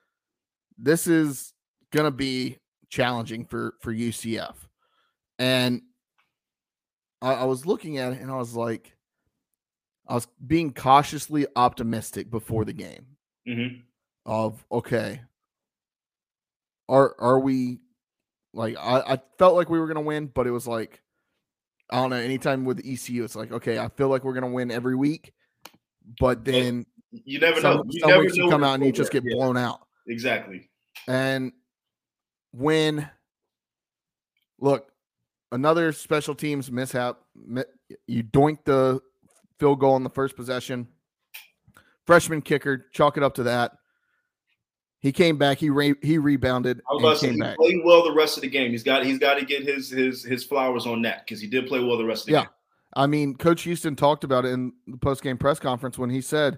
This 0.77 1.07
is 1.07 1.53
gonna 1.91 2.11
be 2.11 2.57
challenging 2.89 3.45
for 3.45 3.75
for 3.81 3.91
UCF. 3.93 4.55
And 5.39 5.81
I, 7.21 7.33
I 7.33 7.43
was 7.45 7.65
looking 7.65 7.97
at 7.97 8.13
it 8.13 8.21
and 8.21 8.29
I 8.29 8.35
was 8.35 8.55
like, 8.55 8.95
I 10.07 10.13
was 10.15 10.27
being 10.45 10.73
cautiously 10.73 11.47
optimistic 11.55 12.29
before 12.29 12.65
the 12.65 12.73
game 12.73 13.07
Mhm. 13.47 13.81
of 14.25 14.63
okay, 14.71 15.21
are 16.89 17.15
are 17.19 17.39
we 17.39 17.79
like 18.53 18.77
I, 18.77 19.13
I 19.13 19.21
felt 19.37 19.55
like 19.55 19.69
we 19.69 19.79
were 19.79 19.87
gonna 19.87 20.01
win, 20.01 20.27
but 20.27 20.47
it 20.47 20.51
was 20.51 20.67
like 20.67 21.01
I 21.91 21.97
don't 21.97 22.09
know, 22.09 22.15
anytime 22.15 22.65
with 22.65 22.79
ECU, 22.79 23.23
it's 23.23 23.35
like, 23.35 23.51
okay, 23.51 23.77
I 23.77 23.87
feel 23.89 24.07
like 24.09 24.23
we're 24.23 24.33
gonna 24.33 24.47
win 24.49 24.71
every 24.71 24.95
week, 24.95 25.33
but 26.19 26.43
then 26.45 26.85
You 27.11 27.39
never 27.39 27.61
some, 27.61 27.77
know. 27.77 27.83
You 27.87 27.99
some 27.99 28.09
never 28.09 28.21
weeks 28.23 28.35
you 28.37 28.49
come 28.49 28.63
out 28.63 28.75
and 28.75 28.85
you 28.85 28.91
just 28.91 29.11
get 29.11 29.21
program- 29.23 29.37
blown 29.37 29.57
out. 29.57 29.81
Exactly. 30.07 30.69
And 31.07 31.51
when 32.51 33.09
look, 34.59 34.91
another 35.51 35.91
special 35.91 36.35
teams 36.35 36.71
mishap, 36.71 37.19
you 38.07 38.23
doink 38.23 38.59
the 38.65 39.01
field 39.59 39.79
goal 39.79 39.93
on 39.93 40.03
the 40.03 40.09
first 40.09 40.35
possession. 40.35 40.87
Freshman 42.05 42.41
kicker, 42.41 42.87
chalk 42.91 43.17
it 43.17 43.23
up 43.23 43.35
to 43.35 43.43
that. 43.43 43.73
He 45.03 45.11
came 45.11 45.37
back. 45.37 45.57
He 45.59 45.69
re- 45.69 45.95
he 46.01 46.17
rebounded 46.17 46.81
I 46.89 46.93
was 46.93 47.03
about 47.03 47.13
to 47.15 47.19
say 47.19 47.33
he 47.33 47.39
back. 47.39 47.57
played 47.57 47.81
well 47.83 48.03
the 48.05 48.13
rest 48.13 48.37
of 48.37 48.41
the 48.41 48.49
game. 48.49 48.71
He's 48.71 48.83
got 48.83 49.05
he's 49.05 49.19
got 49.19 49.37
to 49.37 49.45
get 49.45 49.63
his 49.63 49.89
his 49.89 50.23
his 50.23 50.43
flowers 50.45 50.85
on 50.87 51.01
that 51.03 51.25
because 51.25 51.41
he 51.41 51.47
did 51.47 51.67
play 51.67 51.83
well 51.83 51.97
the 51.97 52.05
rest 52.05 52.23
of 52.23 52.25
the 52.27 52.31
Yeah. 52.31 52.41
game. 52.43 52.49
I 52.95 53.07
mean, 53.07 53.35
Coach 53.35 53.63
Houston 53.63 53.95
talked 53.97 54.23
about 54.23 54.45
it 54.45 54.49
in 54.53 54.71
the 54.87 54.97
post 54.97 55.21
game 55.21 55.37
press 55.37 55.59
conference 55.59 55.97
when 55.97 56.09
he 56.09 56.21
said, 56.21 56.57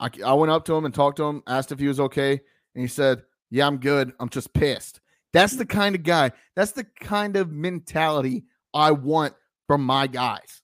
I, 0.00 0.10
I 0.26 0.32
went 0.34 0.50
up 0.50 0.64
to 0.64 0.74
him 0.74 0.86
and 0.86 0.94
talked 0.94 1.18
to 1.18 1.24
him, 1.24 1.42
asked 1.46 1.70
if 1.70 1.78
he 1.78 1.86
was 1.86 2.00
okay. 2.00 2.32
And 2.32 2.82
he 2.82 2.88
said, 2.88 3.22
Yeah, 3.50 3.66
I'm 3.68 3.76
good. 3.78 4.12
I'm 4.18 4.28
just 4.28 4.52
pissed. 4.52 5.00
That's 5.32 5.54
the 5.54 5.66
kind 5.66 5.94
of 5.94 6.02
guy, 6.02 6.32
that's 6.56 6.72
the 6.72 6.84
kind 7.00 7.36
of 7.36 7.52
mentality 7.52 8.44
I 8.74 8.90
want 8.90 9.34
from 9.68 9.84
my 9.84 10.08
guys. 10.08 10.62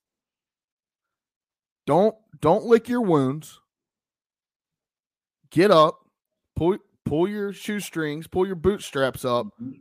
Don't 1.87 2.17
don't 2.41 2.65
lick 2.65 2.89
your 2.89 3.03
wounds. 3.03 3.61
Get 5.51 5.71
up, 5.71 6.01
pull 6.57 6.79
pull 7.05 7.29
your 7.29 7.53
shoestrings, 7.53 8.27
pull 8.27 8.47
your 8.47 8.57
bootstraps 8.57 9.25
up, 9.25 9.47
mm-hmm. 9.61 9.73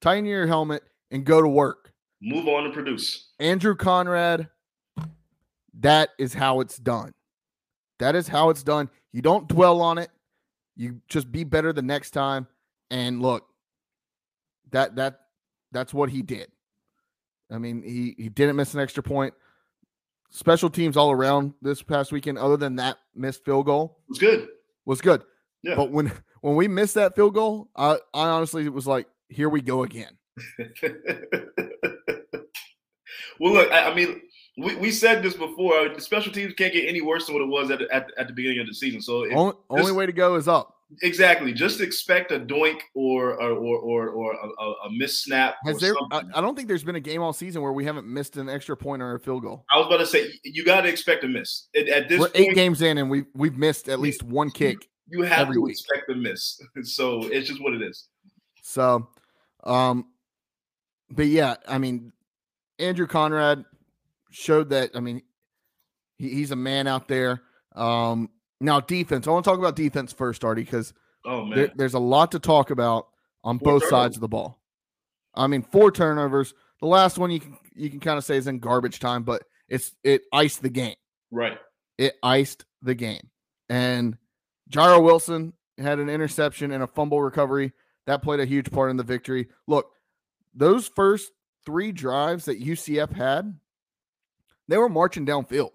tighten 0.00 0.24
your 0.24 0.46
helmet, 0.46 0.82
and 1.10 1.24
go 1.24 1.40
to 1.40 1.48
work. 1.48 1.92
Move 2.22 2.48
on 2.48 2.64
and 2.64 2.74
produce. 2.74 3.30
Andrew 3.38 3.74
Conrad, 3.74 4.48
that 5.80 6.10
is 6.18 6.34
how 6.34 6.60
it's 6.60 6.76
done. 6.76 7.14
That 7.98 8.14
is 8.14 8.28
how 8.28 8.50
it's 8.50 8.62
done. 8.62 8.90
You 9.12 9.22
don't 9.22 9.48
dwell 9.48 9.80
on 9.80 9.98
it. 9.98 10.10
You 10.76 11.00
just 11.08 11.30
be 11.32 11.44
better 11.44 11.72
the 11.72 11.82
next 11.82 12.10
time. 12.10 12.46
And 12.90 13.22
look, 13.22 13.46
that 14.70 14.96
that 14.96 15.20
that's 15.72 15.94
what 15.94 16.10
he 16.10 16.22
did. 16.22 16.48
I 17.50 17.58
mean, 17.58 17.82
he 17.82 18.14
he 18.16 18.28
didn't 18.28 18.56
miss 18.56 18.74
an 18.74 18.80
extra 18.80 19.02
point. 19.02 19.34
special 20.30 20.70
teams 20.70 20.96
all 20.96 21.10
around 21.10 21.54
this 21.60 21.82
past 21.82 22.12
weekend, 22.12 22.38
other 22.38 22.56
than 22.56 22.76
that 22.76 22.98
missed 23.14 23.44
field 23.44 23.66
goal, 23.66 23.98
was 24.08 24.18
good. 24.18 24.48
Was 24.86 25.00
good. 25.00 25.22
Yeah. 25.62 25.74
But 25.76 25.90
when 25.90 26.12
when 26.40 26.56
we 26.56 26.68
missed 26.68 26.94
that 26.94 27.14
field 27.14 27.34
goal, 27.34 27.68
I, 27.76 27.98
I 28.14 28.28
honestly 28.28 28.68
was 28.68 28.86
like, 28.86 29.06
here 29.28 29.48
we 29.48 29.60
go 29.60 29.82
again. 29.82 30.16
well, 33.38 33.52
look, 33.52 33.70
I, 33.72 33.90
I, 33.90 33.94
mean, 33.94 34.20
we, 34.56 34.76
we 34.76 34.90
said 34.90 35.22
this 35.22 35.34
before. 35.34 35.76
Uh, 35.78 35.94
the 35.94 36.00
special 36.00 36.32
teams 36.32 36.54
can't 36.54 36.72
get 36.72 36.88
any 36.88 37.00
worse 37.00 37.26
than 37.26 37.34
what 37.34 37.42
it 37.42 37.48
was 37.48 37.70
at, 37.70 37.82
at, 37.82 38.10
at 38.16 38.26
the 38.26 38.32
beginning 38.32 38.60
of 38.60 38.66
the 38.66 38.74
season. 38.74 39.00
So 39.00 39.30
only, 39.32 39.54
only 39.68 39.92
way 39.92 40.06
to 40.06 40.12
go 40.12 40.36
is 40.36 40.48
up. 40.48 40.76
Exactly. 41.02 41.52
Just 41.52 41.80
expect 41.80 42.32
a 42.32 42.40
doink 42.40 42.80
or 42.94 43.40
or 43.40 43.52
or 43.52 44.08
or, 44.08 44.32
a, 44.32 44.64
a 44.86 44.90
miss 44.90 45.18
snap. 45.18 45.54
Has 45.64 45.78
there? 45.78 45.94
I, 46.10 46.22
I, 46.34 46.40
don't 46.40 46.56
think 46.56 46.66
there's 46.66 46.82
been 46.82 46.96
a 46.96 47.00
game 47.00 47.22
all 47.22 47.32
season 47.32 47.62
where 47.62 47.72
we 47.72 47.84
haven't 47.84 48.08
missed 48.08 48.36
an 48.36 48.48
extra 48.48 48.76
point 48.76 49.00
or 49.00 49.14
a 49.14 49.20
field 49.20 49.42
goal. 49.42 49.64
I 49.70 49.78
was 49.78 49.86
about 49.86 49.98
to 49.98 50.06
say 50.06 50.32
you 50.42 50.64
got 50.64 50.80
to 50.80 50.88
expect 50.88 51.22
a 51.22 51.28
miss 51.28 51.68
at, 51.76 51.88
at 51.88 52.08
this. 52.08 52.18
We're 52.18 52.28
point, 52.28 52.48
eight 52.48 52.54
games 52.56 52.82
in, 52.82 52.98
and 52.98 53.08
we 53.08 53.24
we've 53.34 53.56
missed 53.56 53.88
at 53.88 54.00
least 54.00 54.24
one 54.24 54.50
kick. 54.50 54.88
You, 55.10 55.22
have 55.22 55.52
to 55.52 55.60
week. 55.60 55.72
expect 55.72 56.10
a 56.10 56.14
miss. 56.14 56.60
So 56.82 57.24
it's 57.24 57.48
just 57.48 57.62
what 57.62 57.74
it 57.74 57.82
is. 57.82 58.06
So, 58.62 59.08
um, 59.64 60.06
but 61.10 61.26
yeah, 61.26 61.56
I 61.66 61.78
mean, 61.78 62.12
Andrew 62.78 63.06
Conrad 63.06 63.64
showed 64.30 64.70
that. 64.70 64.90
I 64.94 65.00
mean, 65.00 65.22
he, 66.18 66.30
he's 66.30 66.50
a 66.50 66.56
man 66.56 66.86
out 66.86 67.08
there. 67.08 67.42
Um, 67.74 68.30
now, 68.60 68.80
defense. 68.80 69.26
I 69.26 69.30
want 69.30 69.44
to 69.44 69.50
talk 69.50 69.58
about 69.58 69.76
defense 69.76 70.12
first, 70.12 70.44
Artie, 70.44 70.62
because 70.62 70.92
oh, 71.24 71.44
man. 71.44 71.58
There, 71.58 71.72
there's 71.74 71.94
a 71.94 71.98
lot 71.98 72.32
to 72.32 72.38
talk 72.38 72.70
about 72.70 73.08
on 73.42 73.58
four 73.58 73.72
both 73.72 73.82
turnovers. 73.82 73.90
sides 73.90 74.16
of 74.16 74.20
the 74.20 74.28
ball. 74.28 74.60
I 75.34 75.46
mean, 75.46 75.62
four 75.62 75.90
turnovers. 75.90 76.54
The 76.80 76.86
last 76.86 77.18
one 77.18 77.30
you 77.30 77.40
can 77.40 77.56
you 77.74 77.90
can 77.90 78.00
kind 78.00 78.18
of 78.18 78.24
say 78.24 78.36
is 78.36 78.46
in 78.46 78.58
garbage 78.58 79.00
time, 79.00 79.22
but 79.22 79.42
it's 79.68 79.92
it 80.02 80.22
iced 80.32 80.62
the 80.62 80.70
game. 80.70 80.96
Right. 81.30 81.58
It 81.98 82.14
iced 82.22 82.64
the 82.82 82.94
game. 82.94 83.28
And 83.68 84.16
Jairo 84.70 85.02
Wilson 85.02 85.52
had 85.78 85.98
an 85.98 86.08
interception 86.08 86.70
and 86.70 86.82
a 86.82 86.86
fumble 86.86 87.20
recovery. 87.20 87.72
That 88.06 88.22
played 88.22 88.40
a 88.40 88.46
huge 88.46 88.70
part 88.70 88.90
in 88.90 88.96
the 88.96 89.02
victory. 89.02 89.48
Look, 89.66 89.92
those 90.54 90.88
first 90.88 91.32
three 91.64 91.92
drives 91.92 92.46
that 92.46 92.62
UCF 92.62 93.12
had, 93.12 93.58
they 94.68 94.76
were 94.76 94.88
marching 94.88 95.26
downfield. 95.26 95.70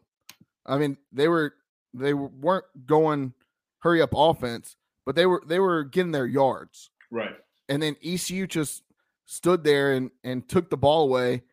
I 0.66 0.78
mean, 0.78 0.98
they 1.12 1.28
were 1.28 1.54
they 1.94 2.14
weren't 2.14 2.66
going 2.86 3.34
hurry 3.80 4.02
up 4.02 4.14
offense, 4.16 4.76
but 5.06 5.16
they 5.16 5.26
were 5.26 5.44
they 5.46 5.60
were 5.60 5.84
getting 5.84 6.12
their 6.12 6.26
yards. 6.26 6.90
Right. 7.12 7.36
And 7.70 7.82
then 7.82 7.96
ECU 8.04 8.48
just 8.48 8.84
stood 9.26 9.64
there 9.64 9.94
and 9.94 10.12
and 10.24 10.48
took 10.48 10.70
the 10.70 10.78
ball 10.78 11.04
away 11.04 11.44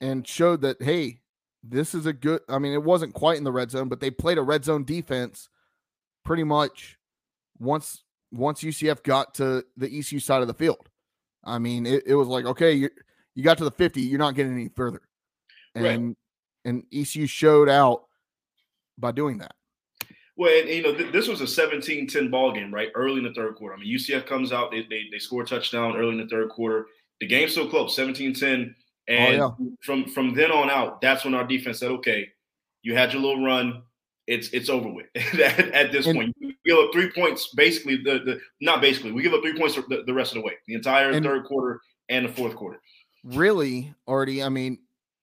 and 0.00 0.26
showed 0.26 0.62
that 0.62 0.82
hey, 0.82 1.20
this 1.62 1.94
is 1.94 2.06
a 2.06 2.12
good 2.12 2.40
I 2.48 2.58
mean, 2.58 2.72
it 2.72 2.82
wasn't 2.82 3.14
quite 3.14 3.38
in 3.38 3.44
the 3.44 3.52
red 3.52 3.70
zone, 3.70 3.88
but 3.88 4.00
they 4.00 4.10
played 4.10 4.38
a 4.38 4.42
red 4.42 4.64
zone 4.64 4.84
defense 4.84 5.48
pretty 6.24 6.44
much 6.44 6.98
once 7.58 8.04
once 8.32 8.62
UCF 8.62 9.02
got 9.02 9.34
to 9.34 9.64
the 9.76 9.86
ECU 9.86 10.20
side 10.20 10.42
of 10.42 10.48
the 10.48 10.54
field. 10.54 10.88
I 11.44 11.58
mean, 11.58 11.86
it, 11.86 12.04
it 12.06 12.14
was 12.14 12.28
like, 12.28 12.44
okay, 12.44 12.72
you 12.72 12.90
you 13.34 13.44
got 13.44 13.58
to 13.58 13.64
the 13.64 13.70
50, 13.70 14.00
you're 14.00 14.18
not 14.18 14.34
getting 14.34 14.52
any 14.52 14.68
further. 14.74 15.02
And 15.74 15.84
right. 15.84 16.16
and 16.64 16.82
ECU 16.92 17.26
showed 17.26 17.68
out 17.68 18.04
by 18.98 19.12
doing 19.12 19.38
that. 19.38 19.54
Well, 20.36 20.56
and, 20.56 20.68
you 20.68 20.82
know, 20.82 20.94
th- 20.94 21.12
this 21.12 21.26
was 21.26 21.40
a 21.40 21.44
17-10 21.44 22.30
ball 22.30 22.52
game, 22.52 22.72
right? 22.72 22.90
Early 22.94 23.18
in 23.18 23.24
the 23.24 23.34
third 23.34 23.56
quarter. 23.56 23.74
I 23.74 23.78
mean, 23.78 23.92
UCF 23.92 24.24
comes 24.24 24.52
out, 24.52 24.70
they, 24.70 24.82
they, 24.82 25.06
they 25.10 25.18
score 25.18 25.42
a 25.42 25.46
touchdown 25.46 25.96
early 25.96 26.12
in 26.12 26.18
the 26.18 26.28
third 26.28 26.48
quarter. 26.50 26.86
The 27.20 27.26
game's 27.26 27.54
so 27.54 27.66
close, 27.66 27.96
17-10. 27.98 28.72
And 29.08 29.40
oh, 29.40 29.56
yeah. 29.58 29.68
from 29.82 30.04
from 30.04 30.34
then 30.34 30.52
on 30.52 30.70
out, 30.70 31.00
that's 31.00 31.24
when 31.24 31.34
our 31.34 31.44
defense 31.44 31.78
said, 31.80 31.90
okay, 31.90 32.28
you 32.82 32.94
had 32.94 33.12
your 33.12 33.22
little 33.22 33.44
run. 33.44 33.82
It's 34.28 34.50
it's 34.50 34.68
over 34.68 34.90
with 34.90 35.06
at, 35.16 35.58
at, 35.72 35.90
this 35.90 36.06
and, 36.06 36.16
point. 36.16 36.36
You 36.38 36.52
give 36.66 36.78
up 36.78 36.92
three 36.92 37.10
points, 37.10 37.48
basically 37.56 37.96
the, 37.96 38.20
the 38.24 38.40
not 38.60 38.82
basically, 38.82 39.10
we 39.10 39.22
give 39.22 39.32
up 39.32 39.40
three 39.40 39.58
points 39.58 39.74
the, 39.74 40.02
the 40.06 40.12
rest 40.12 40.32
of 40.32 40.42
the 40.42 40.46
way, 40.46 40.52
the 40.66 40.74
entire 40.74 41.10
and, 41.10 41.24
third 41.24 41.44
quarter 41.44 41.80
and 42.10 42.26
the 42.26 42.32
fourth 42.32 42.54
quarter. 42.54 42.78
Really, 43.24 43.94
already, 44.06 44.42
I 44.42 44.50
mean, 44.50 44.78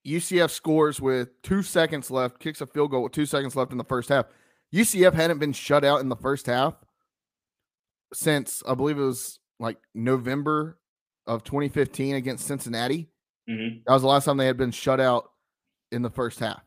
UCF 0.06 0.50
scores 0.50 1.00
with 1.00 1.40
two 1.44 1.62
seconds 1.62 2.10
left, 2.10 2.40
kicks 2.40 2.62
a 2.62 2.66
field 2.66 2.92
goal 2.92 3.04
with 3.04 3.12
two 3.12 3.28
seconds 3.28 3.56
left 3.56 3.72
in 3.72 3.78
the 3.78 3.84
first 3.84 4.10
half. 4.10 4.26
UCF 4.74 5.14
hadn't 5.14 5.38
been 5.38 5.54
shut 5.54 5.86
out 5.86 6.02
in 6.02 6.10
the 6.10 6.16
first 6.16 6.48
half 6.48 6.74
since 8.12 8.64
I 8.68 8.74
believe 8.74 8.98
it 8.98 9.04
was 9.04 9.40
like 9.60 9.78
November 9.94 10.80
of 11.28 11.44
2015 11.44 12.16
against 12.16 12.48
Cincinnati. 12.48 13.08
Mm-hmm. 13.48 13.82
That 13.86 13.94
was 13.94 14.02
the 14.02 14.08
last 14.08 14.26
time 14.26 14.38
they 14.38 14.48
had 14.48 14.58
been 14.58 14.72
shut 14.72 15.00
out 15.00 15.30
in 15.92 16.02
the 16.02 16.10
first 16.10 16.40
half. 16.40 16.64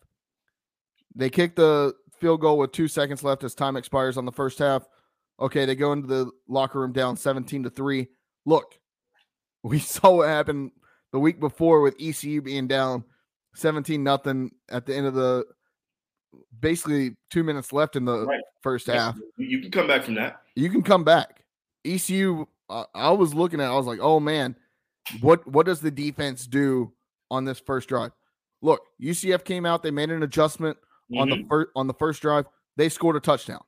They 1.17 1.31
kicked 1.31 1.57
the 1.57 1.95
field 2.21 2.41
goal 2.41 2.59
with 2.59 2.73
two 2.73 2.89
seconds 2.89 3.23
left 3.23 3.45
as 3.45 3.55
time 3.55 3.77
expires 3.77 4.17
on 4.17 4.25
the 4.25 4.33
first 4.33 4.59
half. 4.59 4.87
Okay, 5.41 5.65
they 5.65 5.75
go 5.75 5.93
into 5.93 6.07
the 6.07 6.31
locker 6.49 6.81
room 6.81 6.93
down 6.93 7.17
17 7.17 7.63
to 7.65 7.71
3. 7.71 8.09
Look, 8.45 8.79
we 9.63 9.79
saw 9.79 10.17
what 10.17 10.29
happened 10.29 10.73
the 11.13 11.21
week 11.21 11.41
before 11.41 11.81
with 11.81 11.95
ECU 12.01 12.43
being 12.43 12.67
down 12.67 13.05
17 13.55 14.03
nothing 14.03 14.51
at 14.69 14.87
the 14.87 14.95
end 14.95 15.07
of 15.07 15.15
the 15.15 15.45
basically 16.61 17.17
two 17.31 17.43
minutes 17.43 17.73
left 17.73 17.97
in 17.97 18.05
the 18.05 18.27
right. 18.27 18.41
first 18.63 18.87
half. 18.87 19.17
You 19.37 19.61
can 19.61 19.71
come 19.71 19.87
back 19.87 20.05
from 20.05 20.15
that. 20.15 20.43
You 20.55 20.71
can 20.71 20.83
come 20.83 21.05
back. 21.05 21.45
ECU, 21.85 22.47
uh, 22.69 22.85
I 22.95 23.11
was 23.11 23.35
looking 23.35 23.61
at, 23.61 23.71
I 23.71 23.77
was 23.77 23.87
like, 23.87 24.01
oh 24.01 24.21
man, 24.21 24.57
what 25.21 25.47
what 25.47 25.67
does 25.67 25.81
the 25.81 25.91
defense 25.91 26.47
do 26.47 26.93
on 27.31 27.45
this 27.45 27.59
first 27.61 27.89
drive? 27.89 28.13
Look, 28.61 28.81
UCF 29.01 29.45
came 29.45 29.65
out, 29.65 29.83
they 29.83 29.91
made 29.91 30.11
an 30.11 30.23
adjustment 30.23 30.77
mm-hmm. 31.11 31.19
on 31.19 31.31
the 31.31 31.37
mm-hmm. 31.37 31.49
first 31.49 31.69
on 31.77 31.87
the 31.87 31.95
first 31.95 32.23
drive. 32.23 32.47
They 32.77 32.89
scored 32.89 33.17
a 33.17 33.21
touchdown. 33.21 33.63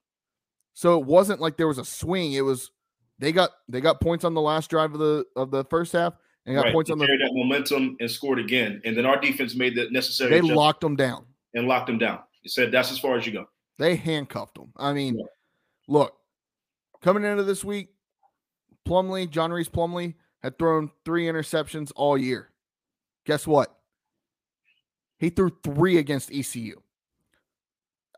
So 0.74 0.98
it 0.98 1.06
wasn't 1.06 1.40
like 1.40 1.56
there 1.56 1.68
was 1.68 1.78
a 1.78 1.84
swing. 1.84 2.32
It 2.32 2.42
was 2.42 2.70
they 3.18 3.32
got 3.32 3.50
they 3.68 3.80
got 3.80 4.00
points 4.00 4.24
on 4.24 4.34
the 4.34 4.40
last 4.40 4.70
drive 4.70 4.92
of 4.92 4.98
the 4.98 5.24
of 5.36 5.50
the 5.50 5.64
first 5.64 5.92
half 5.92 6.14
and 6.46 6.56
got 6.56 6.64
right. 6.66 6.72
points 6.72 6.88
they 6.88 6.92
on 6.92 6.98
the 6.98 7.06
that 7.06 7.30
momentum 7.32 7.96
and 8.00 8.10
scored 8.10 8.38
again. 8.38 8.80
And 8.84 8.96
then 8.96 9.06
our 9.06 9.20
defense 9.20 9.54
made 9.54 9.74
the 9.74 9.90
necessary. 9.90 10.30
They 10.30 10.40
locked 10.40 10.80
them 10.80 10.96
down 10.96 11.26
and 11.54 11.66
locked 11.66 11.86
them 11.86 11.98
down. 11.98 12.20
He 12.42 12.48
said 12.48 12.72
that's 12.72 12.90
as 12.90 12.98
far 12.98 13.16
as 13.16 13.26
you 13.26 13.32
go. 13.32 13.46
They 13.78 13.96
handcuffed 13.96 14.54
them. 14.54 14.72
I 14.76 14.92
mean, 14.92 15.18
yeah. 15.18 15.24
look, 15.88 16.14
coming 17.02 17.24
into 17.24 17.42
this 17.42 17.64
week, 17.64 17.88
Plumlee, 18.86 19.28
John 19.28 19.52
Rhys 19.52 19.68
Plumlee 19.68 20.14
had 20.42 20.58
thrown 20.58 20.90
three 21.04 21.26
interceptions 21.26 21.92
all 21.94 22.16
year. 22.16 22.50
Guess 23.26 23.46
what? 23.46 23.74
He 25.18 25.28
threw 25.28 25.50
three 25.62 25.98
against 25.98 26.32
ECU. 26.32 26.80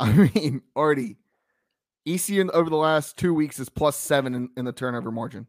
I 0.02 0.30
mean, 0.34 0.62
already 0.76 1.16
ECU 2.06 2.50
over 2.50 2.68
the 2.68 2.76
last 2.76 3.16
two 3.16 3.34
weeks 3.34 3.58
is 3.58 3.68
plus 3.68 3.96
seven 3.96 4.34
in, 4.34 4.50
in 4.56 4.64
the 4.64 4.72
turnover 4.72 5.10
margin. 5.10 5.46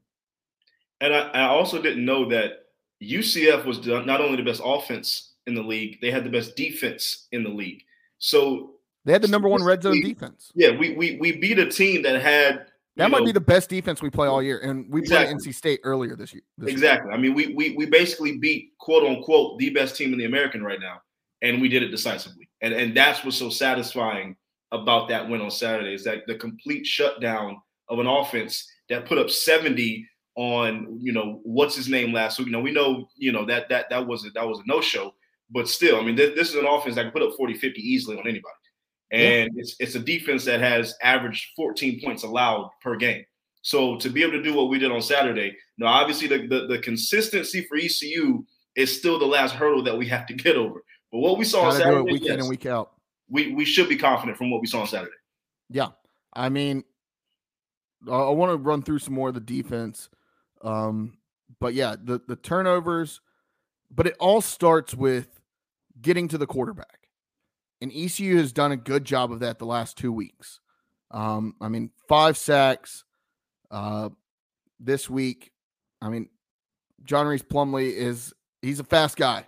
And 1.02 1.14
I, 1.14 1.30
I, 1.30 1.44
also 1.48 1.82
didn't 1.82 2.06
know 2.06 2.30
that 2.30 2.66
UCF 3.02 3.66
was 3.66 3.86
not 3.86 4.22
only 4.22 4.38
the 4.38 4.44
best 4.44 4.62
offense 4.64 5.34
in 5.48 5.56
the 5.56 5.62
league, 5.64 6.00
they 6.02 6.12
had 6.12 6.24
the 6.24 6.30
best 6.30 6.56
defense 6.56 7.28
in 7.32 7.44
the 7.44 7.50
league. 7.50 7.84
So 8.20 8.76
they 9.04 9.12
had 9.12 9.22
the 9.22 9.28
number 9.28 9.50
one 9.50 9.64
red 9.64 9.84
zone 9.84 10.00
defense. 10.02 10.52
Yeah, 10.56 10.78
we 10.78 10.94
we 10.94 11.18
we 11.18 11.38
beat 11.38 11.60
a 11.60 11.70
team 11.70 12.04
that 12.04 12.22
had 12.22 12.68
that 12.96 13.12
might 13.12 13.20
know, 13.20 13.26
be 13.26 13.32
the 13.32 13.42
best 13.42 13.70
defense 13.70 14.02
we 14.02 14.10
play 14.10 14.28
all 14.28 14.42
year, 14.42 14.60
and 14.60 14.90
we 14.90 15.02
exactly. 15.02 15.34
played 15.34 15.48
NC 15.48 15.56
State 15.56 15.80
earlier 15.84 16.16
this 16.16 16.32
year. 16.32 16.44
This 16.58 16.72
exactly. 16.72 17.10
Year. 17.10 17.18
I 17.18 17.22
mean, 17.22 17.34
we 17.34 17.48
we 17.48 17.76
we 17.76 17.86
basically 17.86 18.38
beat 18.38 18.78
quote 18.78 19.04
unquote 19.04 19.60
the 19.60 19.72
best 19.72 19.98
team 19.98 20.14
in 20.14 20.20
the 20.20 20.26
American 20.26 20.64
right 20.64 20.80
now, 20.80 21.02
and 21.42 21.60
we 21.60 21.68
did 21.68 21.84
it 21.84 21.90
decisively. 21.90 22.50
And 22.62 22.74
and 22.74 22.96
that's 22.96 23.26
what's 23.26 23.38
so 23.38 23.50
satisfying 23.50 24.38
about 24.74 25.08
that 25.08 25.30
win 25.30 25.40
on 25.40 25.52
Saturday 25.52 25.94
is 25.94 26.04
that 26.04 26.24
the 26.28 26.36
complete 26.36 26.86
shutdown 26.86 27.62
of 27.88 28.00
an 28.00 28.08
offense 28.08 28.68
that 28.90 29.06
put 29.06 29.18
up 29.18 29.30
70 29.30 30.06
on 30.36 30.98
you 31.00 31.14
know 31.14 31.40
what's 31.44 31.76
his 31.76 31.88
name 31.88 32.12
last 32.12 32.40
week. 32.40 32.48
You 32.48 32.54
know, 32.54 32.60
we 32.60 32.72
know 32.72 33.08
you 33.16 33.32
know 33.32 33.46
that 33.46 33.70
that 33.70 33.90
that 33.90 34.06
was 34.06 34.26
a, 34.26 34.32
that 34.32 34.48
was 34.48 34.60
a 34.60 34.64
no 34.66 34.82
show. 34.82 35.14
But 35.52 35.70
still, 35.70 36.00
I 36.00 36.04
mean, 36.04 36.16
this, 36.16 36.34
this 36.36 36.50
is 36.50 36.56
an 36.56 36.66
offense 36.66 36.96
that 36.96 37.04
can 37.04 37.12
put 37.12 37.22
up 37.22 37.36
40, 37.38 37.54
50 37.54 37.80
easily 37.80 38.18
on 38.18 38.28
anybody. 38.28 38.56
And 39.12 39.52
yeah. 39.54 39.62
it's, 39.62 39.76
it's 39.80 39.94
a 39.94 40.00
defense 40.00 40.46
that 40.46 40.60
has 40.62 40.96
averaged 41.04 41.46
14 41.56 42.02
points 42.04 42.24
allowed 42.24 42.72
per 42.82 42.96
game. 42.96 43.24
So 43.62 43.98
to 43.98 44.10
be 44.10 44.24
able 44.24 44.34
to 44.34 44.42
do 44.42 44.56
what 44.56 44.70
we 44.70 44.80
did 44.80 44.92
on 44.92 45.02
Saturday, 45.02 45.56
now 45.78 45.88
obviously 45.88 46.28
the, 46.28 46.48
the, 46.48 46.68
the 46.68 46.80
consistency 46.80 47.66
for 47.70 47.78
ECU 47.78 48.44
is 48.76 48.98
still 48.98 49.20
the 49.20 49.26
last 49.26 49.54
hurdle 49.54 49.84
that 49.84 49.98
we 49.98 50.08
have 50.08 50.26
to 50.28 50.34
get 50.34 50.58
over. 50.58 50.84
But 51.12 51.20
what 51.20 51.38
we 51.38 51.46
saw 51.46 51.66
on 51.66 51.74
Saturday, 51.74 52.12
week 52.12 52.24
yes, 52.24 52.34
in 52.34 52.40
and 52.40 52.50
week 52.50 52.66
out, 52.66 52.93
we 53.30 53.54
we 53.54 53.66
should 53.66 53.90
be 53.90 53.98
confident 53.98 54.38
from 54.38 54.52
what 54.52 54.62
we 54.62 54.68
saw 54.68 54.82
on 54.82 54.88
Saturday. 54.88 55.12
Yeah, 55.70 55.90
I 56.34 56.50
mean, 56.50 56.84
I 58.10 58.30
want 58.30 58.52
to 58.52 58.58
run 58.58 58.82
through 58.82 59.00
some 59.00 59.14
more 59.14 59.30
of 59.30 59.36
the 59.36 59.40
defense, 59.40 60.10
um, 60.62 61.18
but 61.60 61.74
yeah, 61.74 61.96
the 62.02 62.22
the 62.28 62.36
turnovers, 62.36 63.22
but 63.90 64.08
it 64.08 64.16
all 64.20 64.42
starts 64.42 64.94
with 64.94 65.40
getting 66.02 66.28
to 66.30 66.38
the 66.38 66.48
quarterback. 66.48 67.00
And 67.82 67.92
ECU 67.94 68.38
has 68.38 68.54
done 68.54 68.72
a 68.72 68.78
good 68.78 69.04
job 69.04 69.32
of 69.32 69.40
that 69.42 69.60
the 69.60 69.66
last 69.66 69.98
two 69.98 70.14
weeks. 70.14 70.62
Um, 71.12 71.56
I 71.60 71.68
mean, 71.68 71.92
five 72.08 72.38
sacks 72.38 73.04
uh, 73.72 74.10
this 74.80 75.10
week. 75.10 75.52
I 76.02 76.10
mean, 76.10 76.30
John 77.04 77.28
Rhys 77.28 77.44
Plumlee 77.44 77.94
is 77.94 78.34
he's 78.62 78.80
a 78.80 78.86
fast 78.86 79.18
guy. 79.18 79.46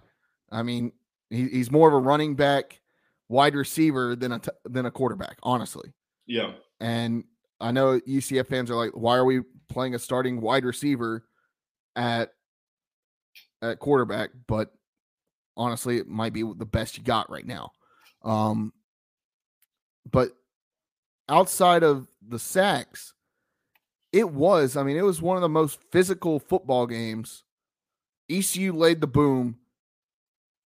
I 0.51 0.63
mean, 0.63 0.91
he, 1.29 1.48
he's 1.48 1.72
more 1.72 1.88
of 1.88 1.94
a 1.94 2.00
running 2.00 2.36
back, 2.36 2.82
wide 3.29 3.55
receiver 3.55 4.15
than 4.15 4.34
a 4.34 4.39
t- 4.39 4.51
than 4.65 4.86
a 4.86 4.91
quarterback, 4.91 5.38
honestly. 5.44 5.94
Yeah. 6.27 6.53
And 6.79 7.24
I 7.60 7.72
know 7.72 8.00
UCF 8.01 8.48
fans 8.48 8.70
are 8.70 8.75
like, 8.75 8.91
why 8.91 9.15
are 9.15 9.25
we 9.25 9.41
playing 9.70 9.96
a 9.96 10.00
starting 10.00 10.41
wide 10.41 10.65
receiver 10.65 11.25
at 11.96 12.32
at 13.62 13.79
quarterback? 13.79 14.32
But 14.48 14.72
honestly, 15.58 15.98
it 15.98 16.08
might 16.08 16.34
be 16.34 16.44
the 16.44 16.65
best 16.65 16.98
you 16.98 17.03
got 17.03 17.29
right 17.29 17.46
now. 17.46 17.72
Um, 18.24 18.74
but 20.10 20.32
outside 21.29 21.84
of 21.84 22.08
the 22.27 22.39
sacks, 22.39 23.13
it 24.12 24.29
was, 24.29 24.77
I 24.77 24.84
mean, 24.84 24.98
it 24.98 25.03
was 25.03 25.22
one 25.22 25.38
of 25.38 25.41
the 25.41 25.50
most 25.50 25.79
physical 25.91 26.39
football 26.39 26.88
games. 26.88 27.44
ECU 28.29 28.74
laid 28.74 29.01
the 29.01 29.08
boom 29.08 29.58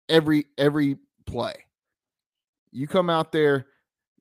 every 0.09 0.47
every 0.59 0.99
play. 1.27 1.66
You 2.77 2.87
come 2.87 3.09
out 3.09 3.33
there, 3.33 3.67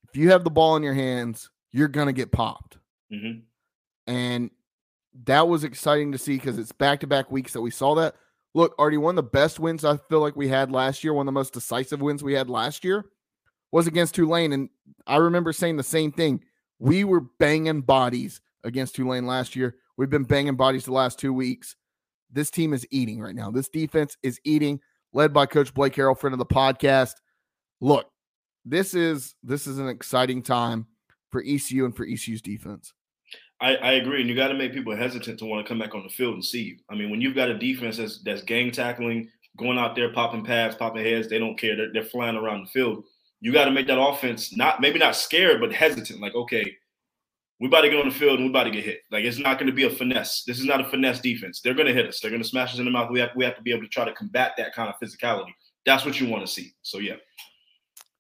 if 0.08 0.16
you 0.16 0.32
have 0.32 0.44
the 0.44 0.50
ball 0.50 0.76
in 0.76 0.84
your 0.84 0.94
hands, 0.94 1.50
you're 1.72 1.90
gonna 1.90 2.14
get 2.14 2.32
popped. 2.32 2.78
Mm-hmm. 3.12 3.40
And 4.08 4.50
that 5.26 5.48
was 5.48 5.64
exciting 5.64 6.12
to 6.14 6.18
see 6.18 6.36
because 6.36 6.58
it's 6.58 6.72
back 6.72 7.02
to 7.02 7.08
back 7.08 7.32
weeks 7.32 7.54
that 7.54 7.62
we 7.62 7.72
saw 7.72 7.96
that. 7.96 8.16
Look, 8.54 8.74
Artie, 8.80 8.98
one 8.98 9.18
of 9.18 9.24
the 9.26 9.30
best 9.30 9.60
wins 9.60 9.84
I 9.84 9.98
feel 9.98 10.22
like 10.22 10.38
we 10.38 10.48
had 10.48 10.72
last 10.72 11.04
year, 11.04 11.14
one 11.14 11.28
of 11.28 11.34
the 11.34 11.38
most 11.38 11.54
decisive 11.54 12.02
wins 12.02 12.24
we 12.24 12.34
had 12.34 12.50
last 12.50 12.86
year 12.86 13.06
was 13.74 13.88
against 13.88 14.16
Tulane. 14.16 14.54
And 14.54 14.70
I 15.06 15.18
remember 15.18 15.52
saying 15.52 15.76
the 15.76 15.84
same 15.84 16.14
thing. 16.14 16.42
We 16.80 17.04
were 17.04 17.22
banging 17.40 17.82
bodies 17.82 18.40
against 18.64 18.96
Tulane 18.96 19.28
last 19.28 19.56
year. 19.56 19.76
We've 19.98 20.10
been 20.10 20.24
banging 20.24 20.56
bodies 20.56 20.86
the 20.86 20.94
last 20.94 21.20
two 21.20 21.34
weeks. 21.34 21.76
This 22.32 22.50
team 22.50 22.74
is 22.74 22.88
eating 22.92 23.20
right 23.20 23.36
now. 23.36 23.52
This 23.52 23.68
defense 23.68 24.16
is 24.24 24.40
eating, 24.46 24.80
led 25.12 25.34
by 25.34 25.46
Coach 25.46 25.74
Blake 25.74 25.94
Harrell, 25.94 26.18
friend 26.18 26.34
of 26.34 26.40
the 26.40 26.46
podcast. 26.46 27.16
Look, 27.82 28.08
this 28.66 28.94
is 28.94 29.36
this 29.44 29.68
is 29.68 29.78
an 29.80 29.88
exciting 29.88 30.42
time 30.42 30.88
for 31.32 31.44
ECU 31.46 31.86
and 31.86 31.96
for 31.96 32.06
ECU's 32.06 32.42
defense. 32.42 32.94
I, 33.62 33.76
I 33.76 33.92
agree, 33.94 34.20
and 34.20 34.30
you 34.30 34.36
got 34.36 34.50
to 34.50 34.54
make 34.54 34.74
people 34.74 34.96
hesitant 34.96 35.40
to 35.40 35.46
want 35.46 35.66
to 35.66 35.70
come 35.70 35.80
back 35.80 35.96
on 35.96 36.04
the 36.04 36.10
field 36.10 36.34
and 36.34 36.44
see 36.44 36.62
you. 36.62 36.78
I 36.90 36.96
mean, 36.96 37.10
when 37.10 37.22
you've 37.22 37.36
got 37.36 37.50
a 37.50 37.58
defense 37.58 37.98
that's 37.98 38.22
that's 38.24 38.42
gang 38.42 38.72
tackling, 38.72 39.30
going 39.58 39.78
out 39.78 39.96
there 39.96 40.12
popping 40.12 40.44
pads, 40.44 40.76
popping 40.76 41.04
heads, 41.04 41.30
they 41.30 41.40
don't 41.40 41.58
care. 41.58 41.76
They're, 41.76 41.94
they're 41.94 42.04
flying 42.04 42.36
around 42.36 42.66
the 42.66 42.70
field. 42.70 43.04
You 43.40 43.54
got 43.54 43.66
to 43.66 43.72
make 43.72 43.88
that 43.88 44.02
offense 44.02 44.56
not 44.56 44.82
maybe 44.82 45.00
not 45.00 45.16
scared, 45.16 45.62
but 45.62 45.74
hesitant. 45.74 46.20
Like, 46.20 46.36
okay, 46.36 46.76
we're 47.60 47.68
about 47.68 47.82
to 47.82 47.90
get 47.90 48.00
on 48.00 48.10
the 48.10 48.16
field 48.16 48.40
and 48.40 48.46
we 48.46 48.50
about 48.50 48.66
to 48.66 48.72
get 48.72 48.84
hit. 48.84 49.00
Like, 49.12 49.24
it's 49.24 49.40
not 49.40 49.58
going 49.58 49.68
to 49.68 49.76
be 49.76 49.84
a 49.84 49.90
finesse. 49.90 50.44
This 50.46 50.60
is 50.60 50.66
not 50.66 50.82
a 50.82 50.86
finesse 50.86 51.22
defense. 51.22 51.62
They're 51.62 51.74
going 51.74 51.88
to 51.88 51.94
hit 51.94 52.08
us. 52.08 52.20
They're 52.20 52.32
going 52.32 52.42
to 52.42 52.48
smash 52.48 52.74
us 52.74 52.80
in 52.80 52.86
the 52.86 52.92
mouth. 52.92 53.10
We 53.12 53.20
have 53.20 53.32
we 53.36 53.46
have 53.46 53.56
to 53.56 53.62
be 53.62 53.72
able 53.72 53.84
to 53.84 53.90
try 53.90 54.06
to 54.06 54.14
combat 54.14 54.54
that 54.58 54.74
kind 54.74 54.90
of 54.90 54.96
physicality. 55.02 55.54
That's 55.86 56.06
what 56.06 56.20
you 56.20 56.28
want 56.28 56.46
to 56.46 56.52
see. 56.52 56.74
So 56.82 56.98
yeah, 56.98 57.16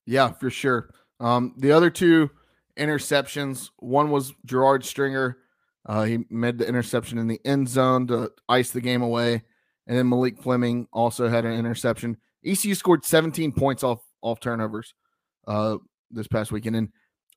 yeah, 0.05 0.31
for 0.31 0.49
sure. 0.49 0.89
Um, 1.19 1.53
the 1.57 1.71
other 1.71 1.89
two 1.89 2.29
interceptions. 2.77 3.69
One 3.77 4.11
was 4.11 4.33
Gerard 4.45 4.83
Stringer. 4.85 5.37
Uh, 5.85 6.03
he 6.03 6.19
made 6.29 6.57
the 6.57 6.67
interception 6.67 7.17
in 7.17 7.27
the 7.27 7.39
end 7.45 7.69
zone 7.69 8.07
to 8.07 8.31
ice 8.49 8.71
the 8.71 8.81
game 8.81 9.01
away, 9.01 9.43
and 9.87 9.97
then 9.97 10.09
Malik 10.09 10.41
Fleming 10.41 10.87
also 10.91 11.27
had 11.29 11.45
an 11.45 11.53
interception. 11.53 12.17
ECU 12.43 12.75
scored 12.75 13.05
17 13.05 13.51
points 13.51 13.83
off 13.83 14.01
off 14.21 14.39
turnovers 14.39 14.93
uh, 15.47 15.77
this 16.09 16.27
past 16.27 16.51
weekend, 16.51 16.75
and 16.75 16.89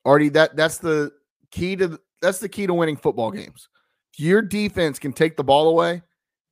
Artie, 0.05 0.31
that 0.31 0.57
that's 0.57 0.79
the 0.79 1.13
key 1.51 1.77
to 1.77 2.01
that's 2.23 2.39
the 2.39 2.49
key 2.49 2.67
to 2.67 2.75
winning 2.75 2.97
football 2.97 3.31
games. 3.31 3.69
If 4.15 4.21
your 4.21 4.43
defense 4.43 4.99
can 4.99 5.13
take 5.13 5.37
the 5.37 5.45
ball 5.45 5.69
away, 5.69 6.03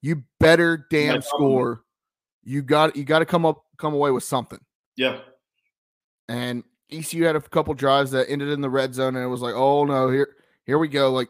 you 0.02 0.23
better 0.38 0.87
damn 0.90 1.23
score. 1.23 1.82
You 2.44 2.62
got 2.62 2.94
you 2.96 3.04
got 3.04 3.20
to 3.20 3.25
come 3.25 3.46
up 3.46 3.64
come 3.78 3.94
away 3.94 4.11
with 4.11 4.25
something. 4.25 4.61
Yeah. 4.96 5.20
And 6.29 6.65
ECU 6.91 7.25
had 7.25 7.37
a 7.37 7.41
couple 7.41 7.75
drives 7.75 8.11
that 8.12 8.31
ended 8.31 8.49
in 8.49 8.61
the 8.61 8.71
red 8.71 8.95
zone, 8.95 9.17
and 9.17 9.25
it 9.25 9.29
was 9.29 9.43
like, 9.43 9.55
oh 9.55 9.85
no, 9.85 10.11
here 10.11 10.29
here 10.65 10.79
we 10.79 10.89
go. 10.89 11.12
Like 11.12 11.29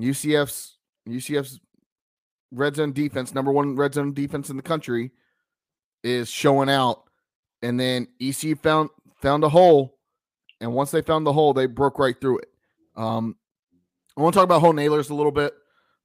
UCF's 0.00 0.76
UCF's 1.08 1.60
red 2.52 2.76
zone 2.76 2.92
defense, 2.92 3.34
number 3.34 3.52
one 3.52 3.76
red 3.76 3.94
zone 3.94 4.14
defense 4.14 4.50
in 4.50 4.56
the 4.56 4.62
country, 4.62 5.12
is 6.02 6.28
showing 6.30 6.68
out. 6.68 7.04
And 7.62 7.78
then 7.78 8.08
ECU 8.20 8.54
found 8.56 8.90
found 9.20 9.42
a 9.44 9.48
hole, 9.48 9.98
and 10.60 10.72
once 10.72 10.90
they 10.90 11.02
found 11.02 11.26
the 11.26 11.32
hole, 11.32 11.52
they 11.52 11.66
broke 11.66 11.98
right 11.98 12.18
through 12.20 12.38
it. 12.38 12.48
Um, 12.96 13.36
I 14.16 14.22
want 14.22 14.34
to 14.34 14.38
talk 14.38 14.44
about 14.44 14.60
Holton 14.60 14.84
Ahlers 14.84 15.10
a 15.10 15.14
little 15.14 15.32
bit. 15.32 15.54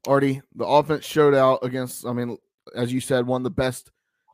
Artie, 0.07 0.41
the 0.55 0.65
offense 0.65 1.05
showed 1.05 1.33
out 1.33 1.59
against. 1.63 2.05
I 2.05 2.13
mean, 2.13 2.37
as 2.75 2.91
you 2.91 2.99
said, 2.99 3.27
one 3.27 3.41
of 3.41 3.43
the 3.43 3.49
best 3.49 3.91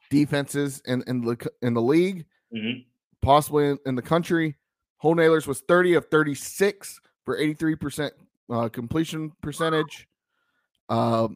defenses 0.09 0.81
in 0.85 1.03
in 1.07 1.21
the 1.21 1.51
in 1.61 1.73
the 1.73 1.81
league, 1.81 2.25
mm-hmm. 2.55 2.81
Possibly 3.21 3.69
in, 3.69 3.79
in 3.85 3.95
the 3.95 4.01
country. 4.01 4.55
Holton 4.97 5.23
Ahlers 5.23 5.47
was 5.47 5.61
30 5.61 5.95
of 5.95 6.05
36 6.09 6.99
for 7.25 7.37
83% 7.37 8.11
uh, 8.49 8.69
completion 8.69 9.31
percentage. 9.41 10.07
Uh, 10.89 11.27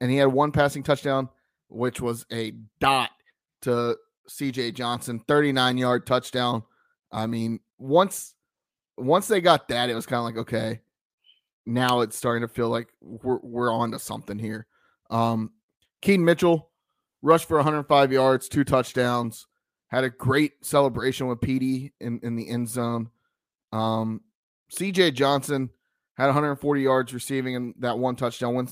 and 0.00 0.10
he 0.10 0.16
had 0.16 0.28
one 0.28 0.52
passing 0.52 0.82
touchdown, 0.82 1.28
which 1.68 2.00
was 2.00 2.26
a 2.32 2.52
dot 2.80 3.10
to 3.62 3.96
CJ 4.28 4.74
Johnson, 4.74 5.20
39 5.26 5.78
yard 5.78 6.06
touchdown. 6.06 6.62
I 7.12 7.26
mean, 7.26 7.60
once 7.78 8.34
once 8.96 9.26
they 9.28 9.40
got 9.40 9.68
that, 9.68 9.88
it 9.88 9.94
was 9.94 10.06
kind 10.06 10.18
of 10.18 10.24
like, 10.24 10.36
okay, 10.36 10.80
now 11.66 12.00
it's 12.00 12.16
starting 12.16 12.46
to 12.46 12.52
feel 12.52 12.68
like 12.68 12.88
we're 13.00 13.38
we're 13.42 13.72
on 13.72 13.90
to 13.92 13.98
something 13.98 14.38
here. 14.38 14.66
Um 15.10 15.50
Keaton 16.02 16.24
Mitchell 16.24 16.70
rushed 17.22 17.48
for 17.48 17.56
105 17.56 18.12
yards, 18.12 18.48
two 18.48 18.64
touchdowns, 18.64 19.46
had 19.90 20.04
a 20.04 20.10
great 20.10 20.64
celebration 20.64 21.26
with 21.26 21.40
PD 21.40 21.92
in, 22.00 22.20
in 22.22 22.36
the 22.36 22.48
end 22.48 22.68
zone. 22.68 23.10
Um 23.72 24.22
CJ 24.72 25.14
Johnson 25.14 25.70
had 26.16 26.26
140 26.26 26.82
yards 26.82 27.14
receiving 27.14 27.56
and 27.56 27.74
that 27.78 27.98
one 27.98 28.16
touchdown. 28.16 28.68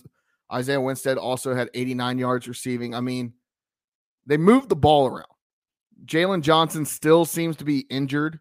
Isaiah 0.52 0.80
Winstead 0.80 1.18
also 1.18 1.54
had 1.54 1.70
89 1.74 2.18
yards 2.18 2.48
receiving. 2.48 2.94
I 2.94 3.00
mean, 3.00 3.34
they 4.26 4.36
moved 4.36 4.68
the 4.68 4.76
ball 4.76 5.06
around. 5.06 5.26
Jalen 6.04 6.42
Johnson 6.42 6.84
still 6.84 7.24
seems 7.24 7.56
to 7.56 7.64
be 7.64 7.80
injured. 7.80 8.38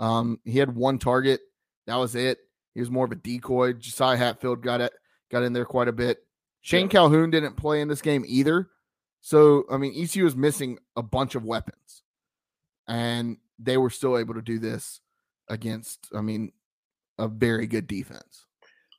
Um, 0.00 0.40
he 0.44 0.58
had 0.58 0.74
one 0.74 0.98
target. 0.98 1.40
That 1.86 1.96
was 1.96 2.14
it. 2.14 2.38
He 2.74 2.80
was 2.80 2.90
more 2.90 3.04
of 3.04 3.12
a 3.12 3.16
decoy. 3.16 3.74
Josiah 3.74 4.16
Hatfield 4.16 4.62
got 4.62 4.80
it, 4.80 4.92
got 5.30 5.42
in 5.42 5.52
there 5.52 5.64
quite 5.64 5.88
a 5.88 5.92
bit. 5.92 6.18
Shane 6.60 6.86
yeah. 6.86 6.92
Calhoun 6.92 7.30
didn't 7.30 7.56
play 7.56 7.80
in 7.80 7.88
this 7.88 8.02
game 8.02 8.24
either. 8.26 8.70
So, 9.20 9.64
I 9.70 9.76
mean, 9.76 9.92
ECU 9.96 10.26
is 10.26 10.36
missing 10.36 10.78
a 10.96 11.02
bunch 11.02 11.34
of 11.34 11.44
weapons. 11.44 12.02
And 12.86 13.38
they 13.58 13.76
were 13.76 13.90
still 13.90 14.18
able 14.18 14.34
to 14.34 14.42
do 14.42 14.58
this 14.58 15.00
against, 15.48 16.08
I 16.14 16.20
mean, 16.20 16.52
a 17.18 17.28
very 17.28 17.66
good 17.66 17.86
defense. 17.86 18.46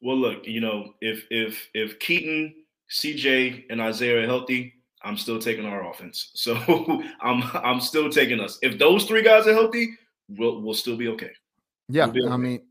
Well, 0.01 0.17
look, 0.17 0.45
you 0.45 0.61
know, 0.61 0.93
if 1.01 1.25
if 1.29 1.67
if 1.73 1.99
Keaton, 1.99 2.53
CJ, 2.91 3.65
and 3.69 3.81
Isaiah 3.81 4.23
are 4.23 4.25
healthy, 4.25 4.73
I'm 5.01 5.17
still 5.17 5.39
taking 5.39 5.65
our 5.65 5.89
offense. 5.89 6.31
So 6.35 6.55
I'm 7.21 7.43
I'm 7.53 7.81
still 7.81 8.09
taking 8.09 8.39
us. 8.39 8.59
If 8.61 8.77
those 8.77 9.05
three 9.05 9.23
guys 9.23 9.47
are 9.47 9.53
healthy, 9.53 9.95
we'll 10.29 10.61
we'll 10.61 10.73
still 10.73 10.97
be 10.97 11.07
okay. 11.09 11.31
Yeah, 11.89 12.07
we'll 12.07 12.25
okay. 12.25 12.33
I 12.33 12.37
mean, 12.37 12.61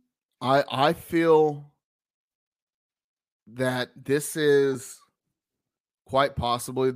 I 0.40 0.64
I 0.70 0.92
feel 0.92 1.72
that 3.54 3.90
this 3.96 4.36
is 4.36 4.98
quite 6.06 6.36
possibly 6.36 6.92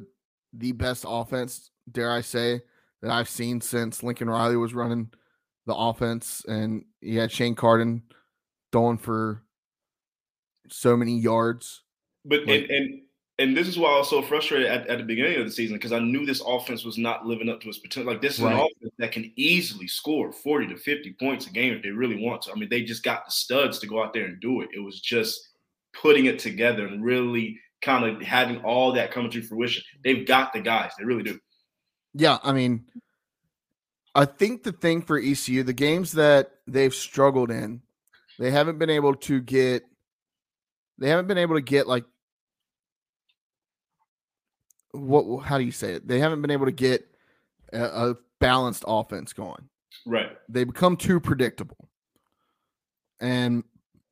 the 0.53 0.73
best 0.73 1.05
offense, 1.07 1.71
dare 1.91 2.11
I 2.11 2.21
say, 2.21 2.63
that 3.03 3.11
I've 3.11 3.29
seen 3.29 3.61
since 3.61 4.03
Lincoln 4.03 4.29
Riley 4.29 4.57
was 4.57 4.75
running 4.75 5.11
the 5.67 5.75
offense, 5.75 6.45
and 6.49 6.85
he 7.01 7.17
had 7.17 7.31
Shane 7.31 7.55
Carden 7.55 8.03
throwing 8.73 8.99
for 8.99 9.43
so 10.71 10.97
many 10.97 11.19
yards. 11.19 11.83
But 12.25 12.47
like, 12.47 12.63
and, 12.63 12.71
and 12.71 13.01
and 13.41 13.57
this 13.57 13.69
is 13.69 13.79
why 13.79 13.91
I 13.91 13.99
was 13.99 14.11
so 14.11 14.21
frustrated 14.21 14.67
at, 14.67 14.89
at 14.89 14.99
the 14.99 15.05
beginning 15.05 15.39
of 15.39 15.47
the 15.47 15.53
season 15.53 15.77
because 15.77 15.93
I 15.93 16.01
knew 16.01 16.27
this 16.27 16.43
offense 16.45 16.85
was 16.85 16.99
not 16.99 17.25
living 17.25 17.49
up 17.49 17.61
to 17.61 17.69
its 17.69 17.79
potential. 17.79 18.13
Like 18.13 18.21
this 18.21 18.35
is 18.35 18.41
right. 18.41 18.55
an 18.55 18.61
offense 18.61 18.95
that 18.99 19.13
can 19.13 19.33
easily 19.37 19.87
score 19.87 20.33
40 20.33 20.69
to 20.69 20.77
50 20.77 21.13
points 21.21 21.47
a 21.47 21.51
game 21.51 21.73
if 21.73 21.83
they 21.83 21.91
really 21.91 22.21
want 22.21 22.43
to. 22.43 22.53
I 22.53 22.57
mean, 22.57 22.69
they 22.69 22.83
just 22.83 23.05
got 23.05 23.25
the 23.27 23.31
studs 23.31 23.79
to 23.79 23.87
go 23.87 24.03
out 24.03 24.13
there 24.13 24.25
and 24.25 24.41
do 24.41 24.63
it. 24.63 24.71
It 24.75 24.81
was 24.81 25.01
just 25.01 25.51
putting 25.95 26.27
it 26.27 26.41
together 26.41 26.87
and 26.87 27.05
really 27.05 27.61
kind 27.81 28.05
of 28.05 28.21
having 28.23 28.59
all 28.65 28.93
that 28.95 29.13
come 29.13 29.31
to 29.31 29.43
fruition. 29.43 29.85
They've 30.03 30.27
got 30.27 30.53
the 30.53 30.61
guys. 30.61 30.91
They 30.99 31.05
really 31.05 31.23
do. 31.23 31.39
Yeah, 32.15 32.39
I 32.43 32.53
mean, 32.53 32.87
I 34.15 34.25
think 34.25 34.63
the 34.63 34.73
thing 34.73 35.03
for 35.03 35.19
ECU, 35.19 35.63
the 35.63 35.73
games 35.73 36.13
that 36.13 36.51
they've 36.67 36.95
struggled 36.95 37.51
in, 37.51 37.83
they 38.39 38.51
haven't 38.51 38.79
been 38.79 38.91
able 38.91 39.15
to 39.15 39.41
get 39.41 39.85
they 40.99 41.09
haven't 41.09 41.29
been 41.29 41.39
able 41.39 41.55
to 41.55 41.61
get 41.61 41.87
like 41.87 42.05
what 44.93 45.45
how 45.45 45.59
do 45.59 45.65
you 45.65 45.73
say 45.73 45.93
it? 45.93 46.09
They 46.09 46.19
haven't 46.19 46.43
been 46.43 46.51
able 46.51 46.67
to 46.67 46.73
get 46.73 47.07
a, 47.73 48.11
a 48.11 48.15
balanced 48.41 48.85
offense 48.87 49.33
going. 49.33 49.69
Right. 50.07 50.37
They 50.49 50.65
become 50.65 50.97
too 50.97 51.21
predictable. 51.21 51.89
And 53.21 53.65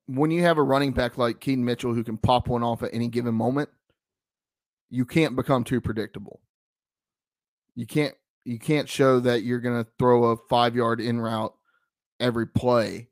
when 0.06 0.30
you 0.30 0.42
have 0.42 0.58
a 0.58 0.62
running 0.62 0.92
back 0.92 1.18
like 1.18 1.40
Keaton 1.40 1.64
Mitchell 1.64 1.94
who 1.94 2.04
can 2.04 2.16
pop 2.16 2.48
one 2.48 2.62
off 2.62 2.82
at 2.82 2.90
any 2.92 3.08
given 3.08 3.34
moment, 3.34 3.70
you 4.90 5.04
can't 5.04 5.34
become 5.34 5.64
too 5.64 5.80
predictable. 5.80 6.40
You 7.76 7.86
can't 7.86 8.14
you 8.44 8.58
can't 8.58 8.88
show 8.88 9.20
that 9.20 9.42
you're 9.42 9.60
going 9.60 9.84
to 9.84 9.90
throw 9.98 10.24
a 10.24 10.36
five 10.48 10.74
yard 10.74 11.00
in 11.00 11.20
route 11.20 11.54
every 12.18 12.46
play 12.46 13.08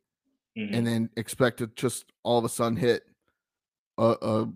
mm-hmm. 0.56 0.74
and 0.74 0.86
then 0.86 1.10
expect 1.16 1.58
to 1.58 1.66
just 1.68 2.06
all 2.22 2.38
of 2.38 2.44
a 2.44 2.48
sudden 2.48 2.76
hit 2.76 3.02
a, 3.98 4.16
a 4.22 4.52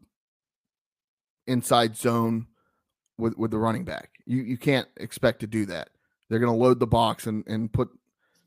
inside 1.47 1.97
zone 1.97 2.47
with 3.19 3.37
with 3.37 3.51
the 3.51 3.59
running 3.59 3.85
back. 3.85 4.11
You 4.27 4.43
you 4.43 4.57
can't 4.57 4.89
expect 4.97 5.41
to 5.41 5.47
do 5.47 5.67
that. 5.67 5.91
They're 6.29 6.39
going 6.39 6.53
to 6.53 6.59
load 6.59 6.81
the 6.81 6.87
box 6.87 7.27
and 7.27 7.47
and 7.47 7.73
put 7.73 7.91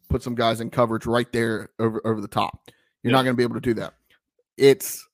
put 0.10 0.24
some 0.24 0.36
guys 0.36 0.62
in 0.62 0.70
coverage 0.70 1.06
right 1.06 1.32
there 1.32 1.70
over 1.80 2.02
over 2.06 2.22
the 2.22 2.28
top. 2.28 2.72
You're 3.04 3.12
yeah. 3.12 3.18
not 3.18 3.24
going 3.24 3.34
to 3.36 3.38
be 3.38 3.44
able 3.44 3.56
to 3.56 3.62
do 3.62 3.74
that. 3.76 3.94
It's 4.58 5.08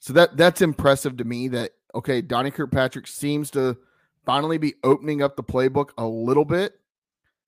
so 0.00 0.12
that 0.14 0.36
that's 0.36 0.62
impressive 0.62 1.16
to 1.18 1.24
me 1.24 1.48
that 1.48 1.72
okay, 1.94 2.20
Donnie 2.20 2.50
Kirkpatrick 2.50 3.06
seems 3.06 3.50
to 3.52 3.76
finally 4.28 4.58
be 4.58 4.74
opening 4.84 5.22
up 5.22 5.36
the 5.36 5.42
playbook 5.42 5.88
a 5.96 6.06
little 6.06 6.44
bit 6.44 6.74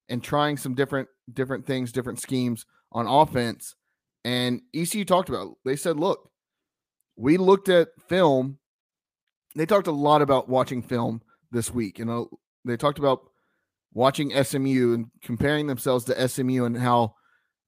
and 0.09 0.25
trying 0.25 0.57
some 0.57 0.75
different 0.75 1.11
different 1.31 1.66
things, 1.66 1.93
different 1.93 2.19
schemes 2.19 2.64
on 2.90 3.07
offense. 3.07 3.75
And 4.25 4.62
ECU 4.75 5.05
talked 5.05 5.29
about. 5.29 5.59
They 5.62 5.77
said, 5.77 6.01
"Look, 6.01 6.31
we 7.16 7.37
looked 7.37 7.69
at 7.69 7.88
film. 8.09 8.59
They 9.55 9.66
talked 9.66 9.88
a 9.88 9.93
lot 9.93 10.23
about 10.23 10.49
watching 10.49 10.81
film 10.81 11.21
this 11.53 11.71
week, 11.71 11.99
You 11.99 12.07
know, 12.07 12.31
they 12.64 12.77
talked 12.77 12.99
about 12.99 13.23
watching 13.93 14.31
SMU 14.33 14.95
and 14.95 15.11
comparing 15.21 15.66
themselves 15.66 16.05
to 16.07 16.29
SMU 16.29 16.64
and 16.64 16.79
how 16.79 17.16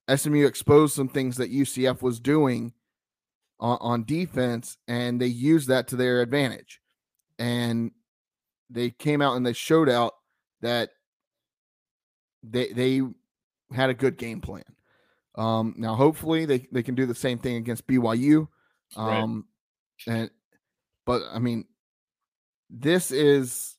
SMU 0.09 0.47
exposed 0.47 0.95
some 0.95 1.09
things 1.09 1.37
that 1.37 1.53
UCF 1.53 2.01
was 2.01 2.21
doing 2.21 2.73
on, 3.59 3.77
on 3.81 4.05
defense, 4.05 4.79
and 4.87 5.21
they 5.21 5.27
used 5.27 5.69
that 5.69 5.89
to 5.89 5.97
their 5.97 6.23
advantage. 6.23 6.81
And 7.39 7.91
they 8.73 8.91
came 8.91 9.23
out 9.23 9.37
and 9.37 9.47
they 9.47 9.53
showed 9.53 9.89
out 9.89 10.15
that 10.61 10.91
they 12.43 12.73
they 12.73 13.03
had 13.73 13.91
a 13.91 13.95
good 13.95 14.17
game 14.17 14.41
plan. 14.41 14.65
Um, 15.35 15.75
now, 15.77 15.95
hopefully, 15.95 16.45
they 16.45 16.67
they 16.73 16.83
can 16.83 16.95
do 16.95 17.07
the 17.07 17.15
same 17.15 17.39
thing 17.39 17.57
against 17.57 17.87
BYU. 17.87 18.49
Um, 18.97 19.47
right. 20.07 20.15
and 20.15 20.31
but 21.07 21.23
I 21.33 21.39
mean, 21.39 21.67
this 22.69 23.11
is 23.11 23.77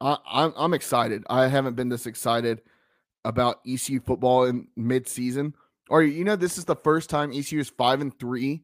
I, 0.00 0.18
I'm 0.26 0.52
I'm 0.56 0.74
excited. 0.74 1.24
I 1.28 1.48
haven't 1.48 1.74
been 1.74 1.88
this 1.88 2.06
excited 2.06 2.60
about 3.24 3.60
ECU 3.66 4.00
football 4.00 4.44
in 4.44 4.68
mid-season. 4.76 5.54
Or 5.88 6.02
you 6.02 6.24
know, 6.24 6.36
this 6.36 6.58
is 6.58 6.64
the 6.64 6.76
first 6.76 7.10
time 7.10 7.32
ECU 7.32 7.60
is 7.60 7.70
five 7.70 8.00
and 8.00 8.16
three 8.18 8.62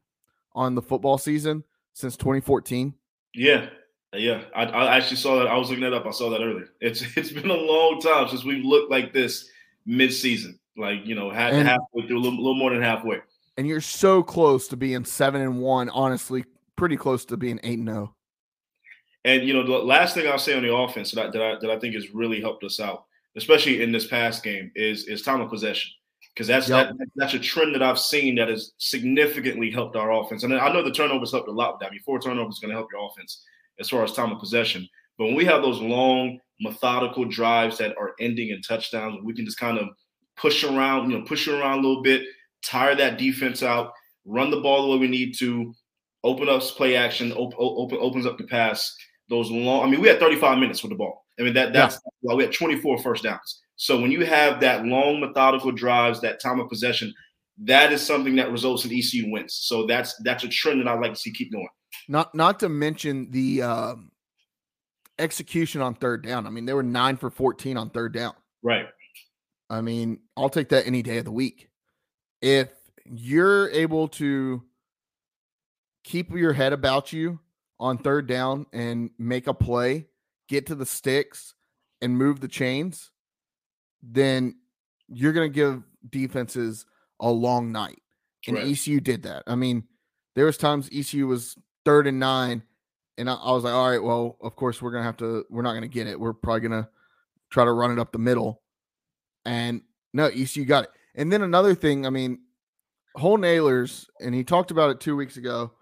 on 0.54 0.74
the 0.74 0.82
football 0.82 1.18
season 1.18 1.64
since 1.92 2.16
2014. 2.16 2.94
Yeah, 3.34 3.68
yeah. 4.14 4.42
I, 4.54 4.64
I 4.64 4.96
actually 4.96 5.16
saw 5.16 5.38
that. 5.38 5.48
I 5.48 5.56
was 5.56 5.68
looking 5.68 5.84
that 5.84 5.94
up. 5.94 6.06
I 6.06 6.10
saw 6.10 6.30
that 6.30 6.40
earlier. 6.40 6.68
It's 6.80 7.02
it's 7.16 7.30
been 7.30 7.50
a 7.50 7.54
long 7.54 8.00
time 8.00 8.28
since 8.28 8.44
we've 8.44 8.64
looked 8.64 8.90
like 8.90 9.12
this 9.12 9.48
mid-season. 9.86 10.58
Like 10.76 11.04
you 11.04 11.14
know, 11.14 11.30
half, 11.30 11.52
and, 11.52 11.68
halfway 11.68 12.06
through, 12.06 12.18
a 12.18 12.20
little, 12.20 12.38
little 12.38 12.54
more 12.54 12.70
than 12.70 12.82
halfway. 12.82 13.20
And 13.56 13.66
you're 13.66 13.80
so 13.80 14.22
close 14.22 14.68
to 14.68 14.76
being 14.76 15.04
seven 15.04 15.42
and 15.42 15.60
one. 15.60 15.90
Honestly, 15.90 16.44
pretty 16.76 16.96
close 16.96 17.24
to 17.26 17.36
being 17.36 17.60
eight 17.62 17.78
and 17.78 17.88
zero. 17.88 18.12
Oh. 18.12 18.14
And 19.24 19.46
you 19.46 19.52
know, 19.52 19.64
the 19.64 19.72
last 19.72 20.14
thing 20.14 20.26
I'll 20.26 20.38
say 20.38 20.54
on 20.54 20.62
the 20.62 20.74
offense 20.74 21.12
that 21.12 21.26
I, 21.26 21.30
that 21.30 21.42
I, 21.42 21.58
that 21.60 21.70
I 21.70 21.78
think 21.78 21.94
has 21.94 22.14
really 22.14 22.40
helped 22.40 22.64
us 22.64 22.80
out, 22.80 23.04
especially 23.36 23.82
in 23.82 23.92
this 23.92 24.06
past 24.06 24.42
game, 24.42 24.70
is 24.74 25.06
is 25.06 25.22
time 25.22 25.42
of 25.42 25.50
possession 25.50 25.90
because 26.34 26.46
that's 26.46 26.68
yep. 26.68 26.96
that, 26.96 27.08
that's 27.16 27.34
a 27.34 27.38
trend 27.38 27.74
that 27.74 27.82
I've 27.82 27.98
seen 27.98 28.36
that 28.36 28.48
has 28.48 28.72
significantly 28.78 29.70
helped 29.70 29.96
our 29.96 30.12
offense. 30.12 30.42
And 30.42 30.54
I 30.54 30.72
know 30.72 30.82
the 30.82 30.90
turnovers 30.90 31.32
helped 31.32 31.48
a 31.48 31.52
lot 31.52 31.74
with 31.74 31.80
that. 31.80 31.88
I 31.88 31.90
mean, 31.90 32.00
four 32.00 32.18
turnovers 32.18 32.54
is 32.54 32.60
going 32.60 32.70
to 32.70 32.76
help 32.76 32.88
your 32.90 33.06
offense 33.06 33.44
as 33.80 33.88
far 33.88 34.04
as 34.04 34.12
time 34.12 34.32
of 34.32 34.38
possession. 34.38 34.88
But 35.18 35.26
when 35.26 35.34
we 35.34 35.44
have 35.44 35.62
those 35.62 35.80
long, 35.80 36.38
methodical 36.60 37.24
drives 37.24 37.78
that 37.78 37.96
are 37.96 38.14
ending 38.20 38.50
in 38.50 38.62
touchdowns, 38.62 39.20
we 39.22 39.34
can 39.34 39.44
just 39.44 39.58
kind 39.58 39.78
of 39.78 39.88
push 40.36 40.64
around, 40.64 41.10
you 41.10 41.18
know, 41.18 41.24
push 41.24 41.48
around 41.48 41.78
a 41.78 41.82
little 41.82 42.02
bit, 42.02 42.22
tire 42.64 42.94
that 42.94 43.18
defense 43.18 43.62
out, 43.62 43.92
run 44.24 44.50
the 44.50 44.60
ball 44.60 44.82
the 44.82 44.88
way 44.88 44.98
we 44.98 45.08
need 45.08 45.34
to, 45.38 45.74
open 46.24 46.48
up 46.48 46.62
play 46.62 46.96
action, 46.96 47.32
open, 47.36 47.56
open 47.58 47.98
opens 48.00 48.26
up 48.26 48.38
the 48.38 48.44
pass 48.44 48.94
those 49.28 49.50
long. 49.50 49.86
I 49.86 49.90
mean, 49.90 50.00
we 50.00 50.08
had 50.08 50.20
35 50.20 50.58
minutes 50.58 50.82
with 50.82 50.90
the 50.90 50.96
ball. 50.96 51.24
I 51.38 51.42
mean, 51.42 51.54
that 51.54 51.72
that's 51.72 51.94
yeah. 51.94 52.10
well, 52.22 52.36
we 52.36 52.44
had 52.44 52.52
24 52.52 52.98
first 52.98 53.22
downs. 53.22 53.62
So 53.76 53.98
when 53.98 54.10
you 54.10 54.26
have 54.26 54.60
that 54.60 54.84
long, 54.84 55.20
methodical 55.20 55.72
drives, 55.72 56.20
that 56.20 56.40
time 56.40 56.60
of 56.60 56.68
possession, 56.68 57.14
that 57.62 57.92
is 57.92 58.02
something 58.02 58.36
that 58.36 58.50
results 58.50 58.84
in 58.84 58.92
ECU 58.92 59.30
wins. 59.30 59.54
So 59.54 59.86
that's 59.86 60.16
that's 60.22 60.44
a 60.44 60.48
trend 60.48 60.80
that 60.80 60.88
I'd 60.88 61.00
like 61.00 61.14
to 61.14 61.18
see 61.18 61.32
keep 61.32 61.52
going. 61.52 61.68
Not 62.10 62.34
not 62.34 62.58
to 62.58 62.68
mention 62.68 63.30
the 63.30 63.62
um, 63.62 64.10
execution 65.20 65.80
on 65.80 65.94
third 65.94 66.24
down. 66.24 66.44
I 66.44 66.50
mean, 66.50 66.64
they 66.66 66.72
were 66.72 66.82
nine 66.82 67.16
for 67.16 67.30
14 67.30 67.76
on 67.76 67.88
third 67.90 68.12
down. 68.12 68.34
Right. 68.64 68.86
I 69.70 69.80
mean, 69.80 70.18
I'll 70.36 70.48
take 70.48 70.70
that 70.70 70.88
any 70.88 71.02
day 71.02 71.18
of 71.18 71.24
the 71.24 71.30
week. 71.30 71.70
If 72.42 72.70
you're 73.04 73.70
able 73.70 74.08
to 74.08 74.64
keep 76.02 76.32
your 76.32 76.52
head 76.52 76.72
about 76.72 77.12
you 77.12 77.38
on 77.78 77.96
third 77.96 78.26
down 78.26 78.66
and 78.72 79.10
make 79.16 79.46
a 79.46 79.54
play, 79.54 80.08
get 80.48 80.66
to 80.66 80.74
the 80.74 80.86
sticks 80.86 81.54
and 82.02 82.18
move 82.18 82.40
the 82.40 82.48
chains, 82.48 83.12
then 84.02 84.56
you're 85.06 85.32
going 85.32 85.48
to 85.48 85.54
give 85.54 85.84
defenses 86.10 86.86
a 87.20 87.30
long 87.30 87.70
night. 87.70 88.02
And 88.48 88.56
right. 88.56 88.66
ECU 88.66 88.98
did 88.98 89.22
that. 89.22 89.44
I 89.46 89.54
mean, 89.54 89.84
there 90.34 90.46
was 90.46 90.56
times 90.56 90.88
ECU 90.92 91.28
was 91.28 91.56
third 91.90 92.07
and 92.07 92.20
nine, 92.20 92.62
and 93.18 93.29
I, 93.29 93.35
I 93.35 93.50
was 93.50 93.64
like, 93.64 93.74
all 93.74 93.90
right, 93.90 94.00
well, 94.00 94.37
of 94.40 94.55
course 94.55 94.81
we're 94.81 94.92
gonna 94.92 95.03
have 95.03 95.16
to. 95.16 95.44
We're 95.50 95.62
not 95.62 95.74
gonna 95.74 95.88
get 95.88 96.07
it. 96.07 96.18
We're 96.18 96.33
probably 96.33 96.61
gonna 96.61 96.88
try 97.50 97.64
to 97.64 97.72
run 97.72 97.90
it 97.90 97.98
up 97.98 98.12
the 98.12 98.18
middle. 98.18 98.62
And 99.44 99.83
no, 100.12 100.26
ECU 100.26 100.64
got 100.64 100.85
it. 100.85 100.90
And 101.16 101.33
then 101.33 101.42
another 101.42 101.74
thing, 101.74 102.07
I 102.07 102.11
mean, 102.11 102.38
Holton 103.16 103.44
Ahlers, 103.44 104.07
and 104.20 104.33
he 104.33 104.44
talked 104.44 104.70
about 104.70 104.90
it 104.90 105.00
two 105.00 105.16
weeks 105.16 105.37
ago 105.37 105.72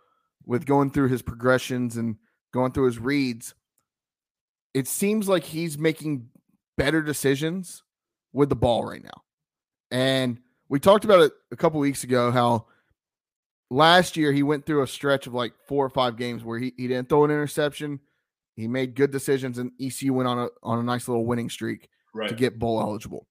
with 0.46 0.64
going 0.64 0.90
through 0.90 1.08
his 1.08 1.20
progressions 1.20 1.98
and 1.98 2.16
going 2.54 2.72
through 2.72 2.86
his 2.86 2.98
reads, 2.98 3.54
it 4.72 4.88
seems 4.88 5.28
like 5.28 5.44
he's 5.44 5.76
making 5.76 6.30
better 6.78 7.02
decisions 7.02 7.82
with 8.32 8.48
the 8.48 8.56
ball 8.56 8.82
right 8.82 9.04
now. 9.04 9.24
And 9.90 10.38
we 10.70 10.80
talked 10.80 11.04
about 11.04 11.20
it 11.20 11.32
a 11.52 11.56
couple 11.56 11.80
weeks 11.80 12.02
ago 12.02 12.30
how 12.30 12.66
last 13.70 14.16
year 14.16 14.32
he 14.32 14.42
went 14.42 14.66
through 14.66 14.82
a 14.82 14.86
stretch 14.86 15.26
of 15.26 15.34
like 15.34 15.52
four 15.66 15.84
or 15.84 15.90
five 15.90 16.16
games 16.16 16.44
where 16.44 16.58
he, 16.58 16.72
he 16.76 16.88
didn't 16.88 17.08
throw 17.08 17.24
an 17.24 17.30
interception. 17.30 18.00
He 18.56 18.66
made 18.66 18.94
good 18.94 19.10
decisions 19.10 19.58
and 19.58 19.72
ECU 19.80 20.12
went 20.12 20.28
on 20.28 20.38
a 20.38 20.48
on 20.62 20.78
a 20.78 20.82
nice 20.82 21.08
little 21.08 21.24
winning 21.24 21.50
streak 21.50 21.88
right. 22.14 22.28
to 22.28 22.34
get 22.34 22.58
bowl 22.58 22.80
eligible. 22.80 23.26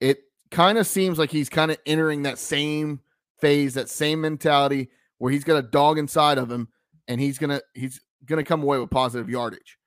It 0.00 0.20
kind 0.50 0.78
of 0.78 0.86
seems 0.86 1.18
like 1.18 1.30
he's 1.30 1.48
kind 1.48 1.70
of 1.70 1.78
entering 1.84 2.22
that 2.22 2.38
same 2.38 3.00
phase, 3.40 3.74
that 3.74 3.90
same 3.90 4.20
mentality 4.20 4.88
where 5.18 5.32
he's 5.32 5.44
got 5.44 5.56
a 5.56 5.62
dog 5.62 5.98
inside 5.98 6.38
of 6.38 6.50
him 6.50 6.68
and 7.08 7.20
he's 7.20 7.38
gonna 7.38 7.60
he's 7.74 8.00
gonna 8.24 8.44
come 8.44 8.62
away 8.62 8.78
with 8.78 8.90
positive 8.90 9.28
yardage. 9.28 9.78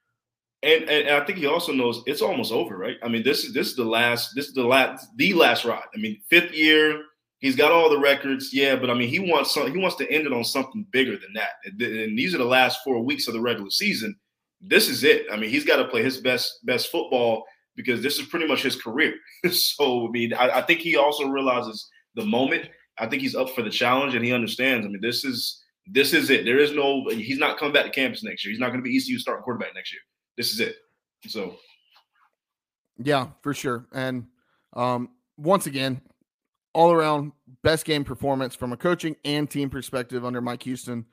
And, 0.63 0.83
and 0.89 1.09
I 1.09 1.23
think 1.23 1.37
he 1.37 1.45
also 1.45 1.71
knows 1.71 2.01
it's 2.07 2.21
almost 2.21 2.51
over, 2.51 2.77
right? 2.77 2.97
I 3.03 3.07
mean, 3.07 3.23
this 3.23 3.43
is 3.43 3.53
this 3.53 3.67
is 3.67 3.75
the 3.75 3.85
last 3.85 4.33
this 4.35 4.47
is 4.47 4.53
the 4.53 4.65
last 4.65 5.07
the 5.15 5.33
last 5.33 5.65
ride. 5.65 5.83
I 5.95 5.97
mean, 5.99 6.19
fifth 6.29 6.53
year, 6.53 7.03
he's 7.39 7.55
got 7.55 7.71
all 7.71 7.89
the 7.89 7.99
records, 7.99 8.53
yeah, 8.53 8.75
but 8.75 8.89
I 8.89 8.93
mean, 8.93 9.09
he 9.09 9.19
wants 9.19 9.53
some, 9.53 9.71
he 9.71 9.77
wants 9.77 9.95
to 9.97 10.11
end 10.11 10.25
it 10.25 10.33
on 10.33 10.43
something 10.43 10.85
bigger 10.91 11.17
than 11.17 11.33
that. 11.35 11.51
And, 11.65 12.17
these 12.17 12.33
are 12.33 12.39
the 12.39 12.45
last 12.45 12.79
four 12.83 12.99
weeks 13.03 13.27
of 13.27 13.33
the 13.33 13.41
regular 13.41 13.69
season. 13.69 14.15
This 14.61 14.89
is 14.89 15.03
it. 15.03 15.27
I 15.31 15.37
mean, 15.37 15.49
he's 15.49 15.65
got 15.65 15.77
to 15.77 15.87
play 15.87 16.03
his 16.03 16.17
best 16.17 16.65
best 16.65 16.89
football 16.91 17.45
because 17.75 18.01
this 18.01 18.17
is 18.17 18.25
pretty 18.25 18.47
much 18.47 18.63
his 18.63 18.75
career. 18.75 19.13
so 19.51 20.07
I 20.07 20.11
mean, 20.11 20.33
I, 20.33 20.49
I 20.49 20.61
think 20.63 20.79
he 20.79 20.95
also 20.95 21.27
realizes 21.27 21.87
the 22.15 22.25
moment 22.25 22.67
I 22.99 23.07
think 23.07 23.21
he's 23.21 23.35
up 23.35 23.49
for 23.51 23.61
the 23.61 23.69
challenge 23.69 24.15
and 24.15 24.25
he 24.25 24.33
understands. 24.33 24.85
I 24.85 24.89
mean, 24.89 25.01
this 25.01 25.23
is 25.23 25.63
this 25.85 26.13
is 26.13 26.29
it. 26.29 26.45
There 26.45 26.59
is 26.59 26.73
no 26.73 27.07
he's 27.09 27.37
not 27.37 27.57
coming 27.57 27.73
back 27.73 27.85
to 27.85 27.91
campus 27.91 28.23
next 28.23 28.43
year. 28.43 28.51
He's 28.51 28.59
not 28.59 28.69
going 28.69 28.79
to 28.79 28.83
be 28.83 28.97
ECU 28.97 29.19
starting 29.19 29.43
quarterback 29.43 29.75
next 29.75 29.93
year. 29.93 30.01
This 30.35 30.51
is 30.51 30.59
it. 30.59 30.75
So 31.27 31.57
yeah, 32.97 33.27
for 33.41 33.53
sure. 33.53 33.85
And 33.93 34.25
um 34.73 35.09
once 35.37 35.67
again, 35.67 36.01
all 36.73 36.91
around 36.91 37.31
best 37.63 37.85
game 37.85 38.03
performance 38.03 38.55
from 38.55 38.73
a 38.73 38.77
coaching 38.77 39.15
and 39.25 39.49
team 39.49 39.69
perspective 39.69 40.25
under 40.25 40.41
Mike 40.41 40.63
Houston. 40.63 41.05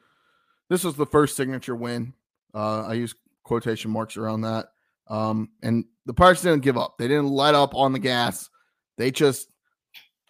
This 0.68 0.84
was 0.84 0.96
the 0.96 1.06
first 1.06 1.36
signature 1.36 1.76
win. 1.76 2.14
Uh, 2.54 2.82
I 2.82 2.94
use 2.94 3.14
quotation 3.42 3.90
marks 3.90 4.16
around 4.16 4.42
that. 4.42 4.68
Um, 5.08 5.50
and 5.62 5.84
the 6.06 6.14
Pirates 6.14 6.42
didn't 6.42 6.62
give 6.62 6.78
up. 6.78 6.96
They 6.98 7.08
didn't 7.08 7.28
let 7.28 7.54
up 7.54 7.74
on 7.74 7.92
the 7.92 7.98
gas. 7.98 8.48
They 8.96 9.10
just 9.10 9.48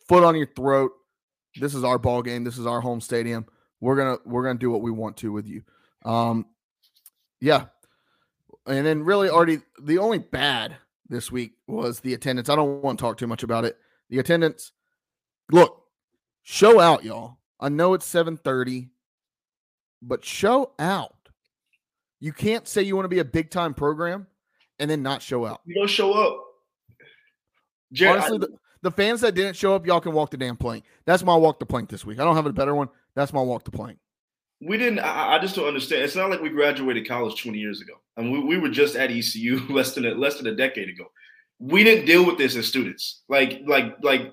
foot 0.09 0.25
on 0.25 0.35
your 0.35 0.47
throat 0.47 0.93
this 1.61 1.75
is 1.75 1.85
our 1.85 1.99
ball 1.99 2.23
game. 2.23 2.45
This 2.45 2.59
is 2.59 2.67
our 2.67 2.81
home 2.81 3.01
stadium. 3.01 3.47
We're 3.81 3.97
gonna 3.97 4.19
we're 4.25 4.45
gonna 4.45 4.59
do 4.59 4.71
what 4.71 4.83
we 4.83 4.91
want 4.91 5.17
to 5.19 5.33
with 5.33 5.47
you. 5.47 5.63
Um, 6.05 6.47
yeah, 7.41 7.67
and 8.67 8.85
then 8.87 9.05
really 9.05 9.29
already 9.29 9.61
the 9.83 9.99
only 9.99 10.19
bad 10.19 10.77
this 11.09 11.31
week 11.31 11.53
was 11.67 12.01
the 12.01 12.15
attendance. 12.15 12.49
I 12.49 12.57
don't 12.57 12.83
want 12.83 12.99
to 12.99 13.03
talk 13.03 13.19
too 13.19 13.27
much 13.27 13.43
about 13.43 13.65
it. 13.65 13.77
The 14.11 14.19
attendance. 14.19 14.73
Look, 15.51 15.83
show 16.43 16.81
out, 16.81 17.05
y'all. 17.05 17.39
I 17.61 17.69
know 17.69 17.95
it's 17.95 18.07
seven 18.07 18.37
thirty, 18.37 18.91
but 20.03 20.25
show 20.25 20.73
out. 20.79 21.15
You 22.21 22.33
can't 22.33 22.67
say 22.67 22.83
you 22.83 22.97
want 22.97 23.05
to 23.05 23.11
be 23.11 23.19
a 23.19 23.25
big 23.25 23.51
time 23.51 23.75
program 23.75 24.27
and 24.79 24.91
then 24.91 25.03
not 25.03 25.23
show 25.23 25.45
out. 25.45 25.61
You 25.65 25.75
don't 25.75 25.89
show 25.89 26.13
up. 26.13 26.43
Jared, 27.93 28.23
Honestly, 28.23 28.37
I, 28.37 28.41
the, 28.41 28.49
the 28.83 28.91
fans 28.91 29.21
that 29.21 29.35
didn't 29.35 29.57
show 29.57 29.75
up, 29.75 29.87
y'all 29.87 30.01
can 30.01 30.13
walk 30.13 30.31
the 30.31 30.37
damn 30.37 30.57
plank. 30.57 30.85
That's 31.07 31.23
my 31.23 31.37
walk 31.37 31.59
the 31.59 31.67
plank 31.67 31.89
this 31.89 32.05
week. 32.05 32.19
I 32.19 32.25
don't 32.25 32.37
have 32.37 32.47
a 32.47 32.53
better 32.53 32.75
one. 32.75 32.89
That's 33.15 33.33
my 33.33 33.43
walk 33.43 33.65
the 33.65 33.71
plank. 33.71 33.99
We 34.61 34.79
didn't. 34.79 35.01
I, 35.01 35.37
I, 35.37 35.39
just 35.39 35.57
don't 35.57 35.69
understand. 35.69 36.03
It's 36.03 36.17
not 36.17 36.31
like 36.31 36.41
we 36.41 36.49
graduated 36.49 37.07
college 37.07 37.41
20 37.43 37.59
years 37.59 37.81
ago, 37.81 37.95
and 38.17 38.33
we, 38.33 38.41
we 38.41 38.59
were 38.59 38.69
just 38.69 38.97
at 38.97 39.11
ECU 39.11 39.61
less 39.69 39.95
than 39.95 40.07
a, 40.07 40.11
less 40.11 40.39
than 40.39 40.47
a 40.47 40.55
decade 40.55 40.89
ago. 40.89 41.05
We 41.59 41.85
didn't 41.85 42.07
deal 42.07 42.27
with 42.27 42.39
this 42.39 42.57
as 42.57 42.67
students. 42.67 43.23
Like 43.29 43.61
like 43.67 43.97
like 44.03 44.33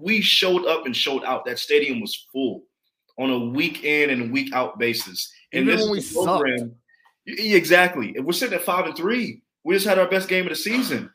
we 0.00 0.20
showed 0.20 0.66
up 0.66 0.86
and 0.86 0.96
showed 0.96 1.24
out. 1.24 1.44
That 1.44 1.58
stadium 1.58 2.00
was 2.00 2.26
full 2.32 2.64
on 3.18 3.30
a 3.30 3.38
week 3.38 3.84
in 3.84 4.10
and 4.10 4.32
week 4.32 4.52
out 4.54 4.78
basis. 4.78 5.32
And 5.52 5.68
Even 5.68 5.76
this 5.76 6.14
we 6.14 6.24
program, 6.24 6.58
sucked. 6.58 7.40
exactly. 7.40 8.14
We're 8.20 8.32
sitting 8.32 8.58
at 8.58 8.64
five 8.64 8.86
and 8.86 8.96
three. 8.96 9.42
We 9.64 9.74
just 9.74 9.86
had 9.86 9.98
our 9.98 10.08
best 10.08 10.28
game 10.28 10.44
of 10.44 10.50
the 10.50 10.56
season. 10.56 11.10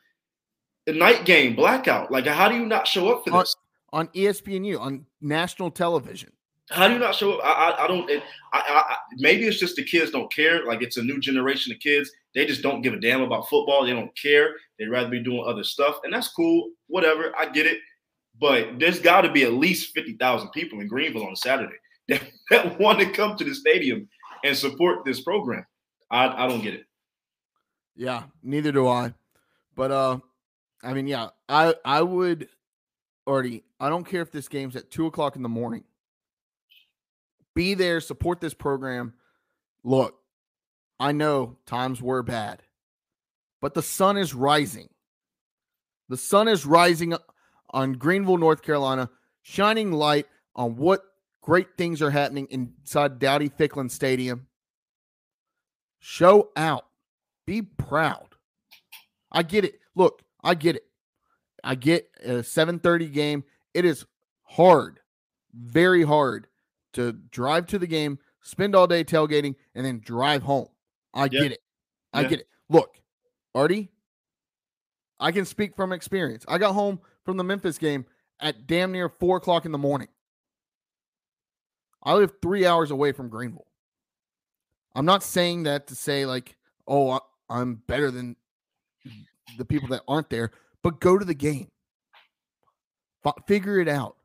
The 0.86 0.92
night 0.92 1.24
game, 1.24 1.54
blackout. 1.54 2.10
Like, 2.10 2.26
how 2.26 2.48
do 2.48 2.56
you 2.56 2.66
not 2.66 2.86
show 2.88 3.12
up 3.12 3.24
for 3.24 3.32
on, 3.32 3.40
this? 3.40 3.56
On 3.92 4.08
ESPNU, 4.08 4.80
on 4.80 5.06
national 5.20 5.70
television. 5.70 6.32
How 6.70 6.88
do 6.88 6.94
you 6.94 6.98
not 6.98 7.14
show 7.14 7.34
up? 7.34 7.44
I, 7.44 7.70
I, 7.70 7.84
I 7.84 7.86
don't. 7.86 8.10
I, 8.10 8.20
I, 8.52 8.96
maybe 9.16 9.46
it's 9.46 9.60
just 9.60 9.76
the 9.76 9.84
kids 9.84 10.10
don't 10.10 10.32
care. 10.32 10.64
Like 10.64 10.82
it's 10.82 10.96
a 10.96 11.02
new 11.02 11.20
generation 11.20 11.72
of 11.72 11.78
kids. 11.80 12.10
They 12.34 12.46
just 12.46 12.62
don't 12.62 12.82
give 12.82 12.94
a 12.94 13.00
damn 13.00 13.20
about 13.20 13.48
football. 13.48 13.84
They 13.84 13.92
don't 13.92 14.16
care. 14.16 14.54
They'd 14.78 14.88
rather 14.88 15.10
be 15.10 15.22
doing 15.22 15.44
other 15.46 15.64
stuff, 15.64 15.98
and 16.04 16.12
that's 16.12 16.28
cool. 16.28 16.70
Whatever. 16.86 17.32
I 17.38 17.46
get 17.50 17.66
it. 17.66 17.78
But 18.42 18.80
there's 18.80 18.98
got 18.98 19.20
to 19.20 19.30
be 19.30 19.44
at 19.44 19.52
least 19.52 19.94
fifty 19.94 20.14
thousand 20.14 20.50
people 20.50 20.80
in 20.80 20.88
Greenville 20.88 21.28
on 21.28 21.36
Saturday 21.36 21.76
that, 22.08 22.22
that 22.50 22.80
want 22.80 22.98
to 22.98 23.08
come 23.08 23.36
to 23.36 23.44
the 23.44 23.54
stadium 23.54 24.08
and 24.44 24.56
support 24.56 25.04
this 25.04 25.20
program. 25.20 25.64
I, 26.10 26.26
I 26.26 26.48
don't 26.48 26.60
get 26.60 26.74
it. 26.74 26.84
Yeah, 27.94 28.24
neither 28.42 28.72
do 28.72 28.88
I. 28.88 29.14
But 29.76 29.92
uh, 29.92 30.18
I 30.82 30.92
mean, 30.92 31.06
yeah, 31.06 31.28
I 31.48 31.76
I 31.84 32.02
would 32.02 32.48
already. 33.28 33.62
I 33.78 33.88
don't 33.88 34.04
care 34.04 34.22
if 34.22 34.32
this 34.32 34.48
game's 34.48 34.74
at 34.74 34.90
two 34.90 35.06
o'clock 35.06 35.36
in 35.36 35.42
the 35.42 35.48
morning. 35.48 35.84
Be 37.54 37.74
there, 37.74 38.00
support 38.00 38.40
this 38.40 38.54
program. 38.54 39.14
Look, 39.84 40.16
I 40.98 41.12
know 41.12 41.58
times 41.64 42.02
were 42.02 42.24
bad, 42.24 42.64
but 43.60 43.74
the 43.74 43.82
sun 43.82 44.16
is 44.16 44.34
rising. 44.34 44.88
The 46.08 46.16
sun 46.16 46.48
is 46.48 46.66
rising 46.66 47.14
on 47.72 47.94
Greenville, 47.94 48.38
North 48.38 48.62
Carolina, 48.62 49.08
shining 49.42 49.92
light 49.92 50.26
on 50.54 50.76
what 50.76 51.02
great 51.40 51.76
things 51.76 52.02
are 52.02 52.10
happening 52.10 52.46
inside 52.50 53.18
Dowdy 53.18 53.48
Ficklen 53.48 53.90
Stadium. 53.90 54.46
Show 55.98 56.50
out. 56.56 56.86
Be 57.46 57.62
proud. 57.62 58.34
I 59.30 59.42
get 59.42 59.64
it. 59.64 59.80
Look, 59.94 60.22
I 60.42 60.54
get 60.54 60.76
it. 60.76 60.84
I 61.64 61.74
get 61.74 62.10
a 62.24 62.42
7:30 62.42 63.12
game. 63.12 63.44
It 63.72 63.84
is 63.84 64.04
hard, 64.42 65.00
very 65.54 66.02
hard 66.02 66.48
to 66.92 67.12
drive 67.12 67.66
to 67.68 67.78
the 67.78 67.86
game, 67.86 68.18
spend 68.42 68.74
all 68.74 68.86
day 68.86 69.04
tailgating, 69.04 69.54
and 69.74 69.86
then 69.86 70.00
drive 70.00 70.42
home. 70.42 70.68
I 71.14 71.28
get 71.28 71.52
it. 71.52 71.60
I 72.12 72.24
get 72.24 72.40
it. 72.40 72.48
Look, 72.68 73.00
Artie, 73.54 73.90
I 75.18 75.32
can 75.32 75.44
speak 75.44 75.74
from 75.74 75.92
experience. 75.92 76.44
I 76.48 76.58
got 76.58 76.74
home 76.74 77.00
from 77.24 77.36
the 77.36 77.44
Memphis 77.44 77.78
game 77.78 78.04
at 78.40 78.66
damn 78.66 78.92
near 78.92 79.08
four 79.08 79.36
o'clock 79.36 79.64
in 79.64 79.72
the 79.72 79.78
morning. 79.78 80.08
I 82.02 82.14
live 82.14 82.32
three 82.42 82.66
hours 82.66 82.90
away 82.90 83.12
from 83.12 83.28
Greenville. 83.28 83.66
I'm 84.94 85.06
not 85.06 85.22
saying 85.22 85.62
that 85.64 85.86
to 85.86 85.94
say 85.94 86.26
like, 86.26 86.56
oh, 86.86 87.20
I'm 87.48 87.76
better 87.86 88.10
than 88.10 88.36
the 89.56 89.64
people 89.64 89.88
that 89.88 90.02
aren't 90.08 90.30
there, 90.30 90.50
but 90.82 91.00
go 91.00 91.18
to 91.18 91.24
the 91.24 91.34
game. 91.34 91.68
F- 93.24 93.46
figure 93.46 93.78
it 93.78 93.88
out. 93.88 94.16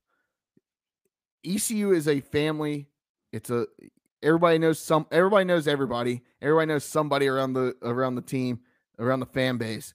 ECU 1.45 1.91
is 1.91 2.07
a 2.07 2.19
family. 2.21 2.87
It's 3.31 3.49
a 3.49 3.67
everybody 4.23 4.57
knows 4.57 4.79
some 4.79 5.05
everybody 5.11 5.45
knows 5.45 5.67
everybody. 5.67 6.23
Everybody 6.41 6.67
knows 6.67 6.83
somebody 6.83 7.27
around 7.27 7.53
the 7.53 7.75
around 7.83 8.15
the 8.15 8.21
team, 8.21 8.61
around 8.99 9.19
the 9.19 9.25
fan 9.27 9.57
base. 9.57 9.93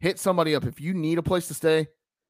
Hit 0.00 0.18
somebody 0.18 0.54
up. 0.54 0.64
If 0.64 0.80
you 0.80 0.94
need 0.94 1.18
a 1.18 1.22
place 1.22 1.48
to 1.48 1.54
stay, 1.54 1.88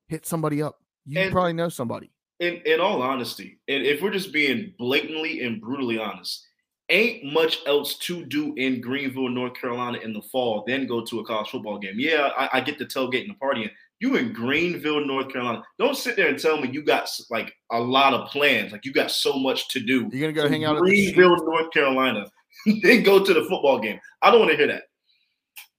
hit 0.08 0.26
somebody 0.26 0.62
up. 0.62 0.76
You 1.06 1.20
and 1.20 1.32
probably 1.32 1.52
know 1.52 1.68
somebody. 1.68 2.10
In 2.40 2.54
in 2.66 2.80
all 2.80 3.02
honesty, 3.02 3.60
and 3.68 3.84
if 3.84 4.02
we're 4.02 4.10
just 4.10 4.32
being 4.32 4.74
blatantly 4.78 5.42
and 5.42 5.60
brutally 5.60 5.98
honest, 5.98 6.44
ain't 6.88 7.32
much 7.32 7.58
else 7.66 7.96
to 7.98 8.24
do 8.24 8.54
in 8.56 8.80
Greenville, 8.80 9.28
North 9.28 9.54
Carolina 9.54 9.98
in 9.98 10.12
the 10.12 10.22
fall 10.22 10.64
than 10.66 10.86
go 10.86 11.04
to 11.04 11.20
a 11.20 11.24
college 11.24 11.48
football 11.48 11.78
game. 11.78 11.94
Yeah, 11.96 12.30
I, 12.36 12.58
I 12.58 12.60
get 12.60 12.78
the 12.78 12.86
tailgate 12.86 13.22
and 13.22 13.30
the 13.30 13.34
partying. 13.34 13.70
You 14.00 14.16
in 14.16 14.32
Greenville, 14.32 15.06
North 15.06 15.32
Carolina. 15.32 15.62
Don't 15.78 15.96
sit 15.96 16.16
there 16.16 16.28
and 16.28 16.38
tell 16.38 16.60
me 16.60 16.68
you 16.70 16.82
got 16.82 17.08
like 17.30 17.54
a 17.70 17.78
lot 17.78 18.12
of 18.12 18.28
plans. 18.28 18.72
Like 18.72 18.84
you 18.84 18.92
got 18.92 19.10
so 19.10 19.38
much 19.38 19.68
to 19.68 19.80
do. 19.80 20.08
You're 20.12 20.32
gonna 20.32 20.32
go 20.32 20.48
hang 20.48 20.64
out 20.64 20.78
Greenville, 20.78 21.36
North 21.36 21.70
Carolina, 21.72 22.26
then 22.82 23.02
go 23.02 23.24
to 23.24 23.32
the 23.32 23.44
football 23.44 23.78
game. 23.78 24.00
I 24.20 24.30
don't 24.30 24.40
want 24.40 24.50
to 24.50 24.56
hear 24.56 24.66
that. 24.66 24.82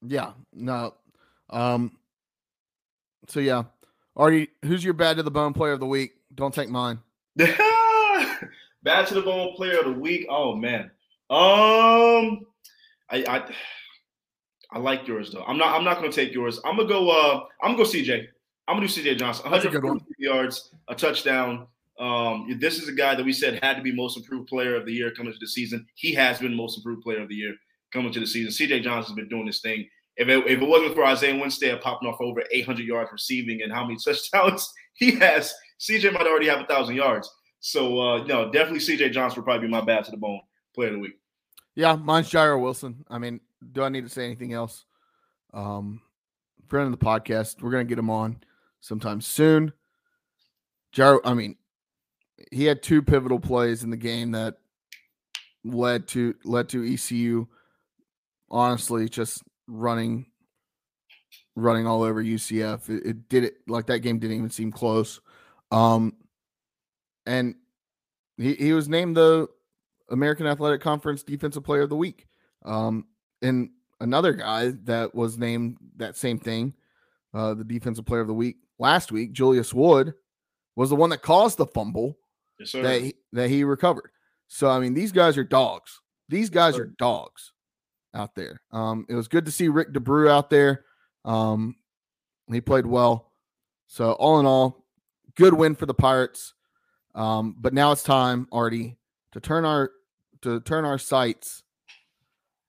Yeah, 0.01 0.31
no. 0.53 0.93
Um. 1.49 1.97
So 3.27 3.39
yeah, 3.39 3.63
Artie, 4.15 4.49
who's 4.63 4.83
your 4.83 4.93
bad 4.93 5.17
to 5.17 5.23
the 5.23 5.31
bone 5.31 5.53
player 5.53 5.73
of 5.73 5.79
the 5.79 5.85
week? 5.85 6.13
Don't 6.33 6.53
take 6.53 6.69
mine. 6.69 6.99
bad 7.37 9.07
to 9.07 9.13
the 9.13 9.21
bone 9.21 9.53
player 9.55 9.79
of 9.79 9.85
the 9.85 9.99
week. 9.99 10.25
Oh 10.29 10.55
man. 10.55 10.91
Um, 11.29 12.45
I 13.09 13.25
I 13.27 13.51
I 14.71 14.79
like 14.79 15.07
yours 15.07 15.31
though. 15.31 15.43
I'm 15.43 15.57
not 15.57 15.75
I'm 15.75 15.83
not 15.83 15.97
gonna 15.97 16.11
take 16.11 16.33
yours. 16.33 16.61
I'm 16.63 16.77
gonna 16.77 16.87
go. 16.87 17.09
Uh, 17.09 17.45
I'm 17.61 17.75
gonna 17.75 17.83
go 17.83 17.89
CJ. 17.89 18.27
I'm 18.67 18.77
gonna 18.77 18.87
do 18.87 18.93
CJ 18.93 19.17
Johnson. 19.17 19.51
100 19.51 20.01
yards, 20.17 20.71
a 20.87 20.95
touchdown. 20.95 21.67
Um, 21.99 22.57
this 22.59 22.81
is 22.81 22.89
a 22.89 22.93
guy 22.93 23.15
that 23.15 23.25
we 23.25 23.31
said 23.31 23.59
had 23.63 23.75
to 23.75 23.81
be 23.81 23.93
most 23.93 24.17
improved 24.17 24.47
player 24.47 24.75
of 24.75 24.85
the 24.85 24.91
year 24.91 25.11
coming 25.11 25.31
to 25.31 25.39
the 25.39 25.47
season. 25.47 25.85
He 25.95 26.13
has 26.13 26.39
been 26.39 26.53
most 26.53 26.77
improved 26.77 27.03
player 27.03 27.21
of 27.21 27.29
the 27.29 27.35
year 27.35 27.55
coming 27.93 28.11
to 28.11 28.19
the 28.19 28.27
season. 28.27 28.51
CJ 28.67 28.83
Johnson's 28.83 29.15
been 29.15 29.29
doing 29.29 29.45
this 29.45 29.61
thing. 29.61 29.87
If 30.17 30.29
it, 30.29 30.47
if 30.47 30.61
it 30.61 30.65
wasn't 30.65 30.95
for 30.95 31.05
Isaiah 31.05 31.35
Winstead 31.35 31.81
popping 31.81 32.07
off 32.07 32.21
over 32.21 32.43
800 32.51 32.85
yards 32.85 33.11
receiving 33.11 33.61
and 33.61 33.71
how 33.71 33.85
many 33.85 33.97
touchdowns 34.03 34.71
he 34.93 35.11
has, 35.15 35.53
CJ 35.79 36.13
might 36.13 36.27
already 36.27 36.47
have 36.47 36.61
a 36.61 36.65
thousand 36.65 36.95
yards. 36.95 37.29
So 37.59 37.99
uh, 37.99 38.23
no, 38.25 38.51
definitely 38.51 38.79
CJ 38.79 39.11
Johnson 39.11 39.39
would 39.39 39.45
probably 39.45 39.67
be 39.67 39.71
my 39.71 39.81
bad 39.81 40.05
to 40.05 40.11
the 40.11 40.17
bone 40.17 40.39
player 40.73 40.89
of 40.89 40.93
the 40.93 40.99
week. 40.99 41.19
Yeah, 41.73 41.95
mine's 41.95 42.29
Jairo 42.29 42.61
Wilson. 42.61 43.03
I 43.09 43.17
mean, 43.17 43.41
do 43.71 43.83
I 43.83 43.89
need 43.89 44.03
to 44.03 44.09
say 44.09 44.25
anything 44.25 44.53
else? 44.53 44.85
Um, 45.53 46.01
friend 46.67 46.93
of 46.93 46.97
the 46.97 47.05
podcast, 47.05 47.61
we're 47.61 47.71
gonna 47.71 47.83
get 47.83 47.99
him 47.99 48.09
on 48.09 48.41
sometime 48.81 49.19
soon. 49.19 49.73
Jairo, 50.95 51.19
I 51.25 51.33
mean, 51.33 51.57
he 52.51 52.65
had 52.65 52.83
two 52.83 53.01
pivotal 53.01 53.39
plays 53.39 53.83
in 53.83 53.89
the 53.89 53.97
game 53.97 54.31
that 54.31 54.55
led 55.63 56.07
to 56.09 56.35
led 56.43 56.69
to 56.69 56.93
ECU. 56.93 57.47
Honestly, 58.49 59.09
just 59.09 59.41
running, 59.67 60.25
running 61.55 61.87
all 61.87 62.03
over 62.03 62.23
UCF. 62.23 62.89
It, 62.89 63.05
it 63.05 63.29
did 63.29 63.43
it 63.43 63.55
like 63.67 63.87
that 63.87 63.99
game 63.99 64.19
didn't 64.19 64.37
even 64.37 64.49
seem 64.49 64.71
close. 64.71 65.19
Um, 65.71 66.13
and 67.25 67.55
he 68.37 68.53
he 68.55 68.73
was 68.73 68.87
named 68.87 69.17
the 69.17 69.47
American 70.09 70.47
Athletic 70.47 70.81
Conference 70.81 71.23
Defensive 71.23 71.63
Player 71.63 71.81
of 71.81 71.89
the 71.89 71.95
Week. 71.95 72.27
Um, 72.63 73.05
and 73.41 73.69
another 73.99 74.33
guy 74.33 74.73
that 74.83 75.15
was 75.15 75.37
named 75.37 75.77
that 75.97 76.15
same 76.15 76.39
thing, 76.39 76.73
uh, 77.33 77.53
the 77.53 77.63
Defensive 77.63 78.05
Player 78.05 78.21
of 78.21 78.27
the 78.27 78.33
Week 78.33 78.57
last 78.79 79.11
week, 79.11 79.33
Julius 79.33 79.73
Wood, 79.73 80.13
was 80.75 80.89
the 80.89 80.95
one 80.95 81.09
that 81.09 81.21
caused 81.21 81.57
the 81.57 81.65
fumble 81.65 82.17
yes, 82.59 82.71
that 82.73 83.01
he, 83.01 83.13
that 83.33 83.49
he 83.49 83.63
recovered. 83.63 84.11
So 84.47 84.69
I 84.69 84.79
mean, 84.79 84.93
these 84.93 85.11
guys 85.11 85.37
are 85.37 85.43
dogs. 85.43 86.01
These 86.29 86.49
guys 86.49 86.73
yes, 86.73 86.81
are 86.81 86.93
dogs 86.97 87.51
out 88.15 88.35
there. 88.35 88.61
Um, 88.71 89.05
it 89.09 89.15
was 89.15 89.27
good 89.27 89.45
to 89.45 89.51
see 89.51 89.67
Rick 89.67 89.93
D'Abreu 89.93 90.29
out 90.29 90.49
there. 90.49 90.85
Um, 91.23 91.75
he 92.51 92.61
played 92.61 92.85
well. 92.85 93.31
So 93.87 94.13
all 94.13 94.39
in 94.39 94.45
all, 94.45 94.85
good 95.35 95.53
win 95.53 95.75
for 95.75 95.85
the 95.85 95.93
Pirates. 95.93 96.53
Um, 97.13 97.55
but 97.59 97.73
now 97.73 97.91
it's 97.91 98.03
time, 98.03 98.47
Artie, 98.51 98.97
to 99.31 99.39
turn 99.39 99.65
our 99.65 99.91
to 100.41 100.59
turn 100.61 100.85
our 100.85 100.97
sights 100.97 101.63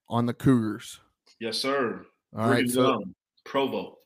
on 0.09 0.25
the 0.25 0.33
Cougars. 0.33 0.99
Yes, 1.39 1.57
sir. 1.57 2.05
All 2.35 2.49
right, 2.49 2.69
so 2.69 3.03
Provo. 3.45 3.97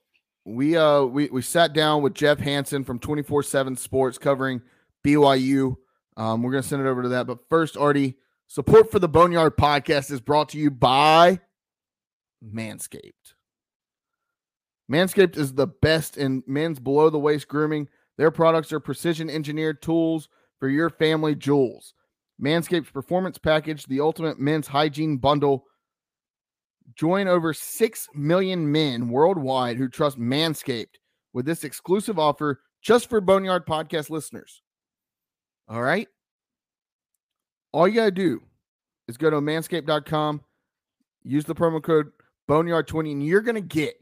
We 0.46 0.76
uh 0.76 1.04
we 1.04 1.30
we 1.30 1.42
sat 1.42 1.74
down 1.74 2.02
with 2.02 2.16
Jeff 2.16 2.40
Hansen 2.40 2.84
from 2.84 3.00
24/7 3.00 3.78
Sports 3.78 4.18
covering 4.18 4.62
BYU. 5.06 5.78
Um, 6.18 6.42
we're 6.42 6.52
gonna 6.52 6.64
send 6.64 6.82
it 6.82 6.90
over 6.90 7.04
to 7.04 7.10
that, 7.10 7.28
but 7.28 7.48
first, 7.50 7.78
Artie, 7.78 8.18
support 8.52 8.92
for 8.92 9.00
the 9.00 9.08
Boneyard 9.08 9.56
Podcast 9.56 10.12
is 10.12 10.20
brought 10.20 10.50
to 10.50 10.58
you 10.58 10.70
by 10.70 11.40
Manscaped. 12.44 13.34
Manscaped 14.92 15.38
is 15.38 15.54
the 15.54 15.68
best 15.68 16.18
in 16.18 16.44
men's 16.46 16.78
below 16.78 17.10
the 17.10 17.18
waist 17.18 17.48
grooming. 17.48 17.88
Their 18.18 18.30
products 18.30 18.74
are 18.74 18.82
precision 18.82 19.30
engineered 19.30 19.82
tools 19.82 20.28
for 20.60 20.68
your 20.68 20.90
family 20.90 21.34
jewels. 21.34 21.94
Manscaped's 22.44 22.92
performance 22.92 23.38
package, 23.38 23.86
the 23.86 24.02
ultimate 24.02 24.38
men's 24.38 24.68
hygiene 24.68 25.16
bundle, 25.16 25.66
Join 26.94 27.30
over 27.30 27.54
6 27.54 28.10
million 28.14 28.70
men 28.70 29.08
worldwide 29.08 29.78
who 29.78 29.88
trust 29.88 30.20
Manscaped 30.20 30.96
with 31.32 31.46
this 31.46 31.64
exclusive 31.64 32.20
offer 32.20 32.60
just 32.82 33.10
for 33.10 33.22
Boneyard 33.22 33.66
Podcast 33.66 34.10
listeners. 34.10 34.62
All 35.70 35.82
right. 35.82 36.10
All 37.74 37.88
you 37.88 37.96
got 37.96 38.06
to 38.06 38.12
do 38.12 38.42
is 39.08 39.18
go 39.18 39.30
to 39.30 39.38
manscaped.com, 39.38 40.42
use 41.24 41.46
the 41.46 41.56
promo 41.56 41.82
code 41.82 42.12
Boneyard20, 42.50 43.12
and 43.12 43.26
you're 43.26 43.42
going 43.42 43.56
to 43.56 43.62
get, 43.62 43.96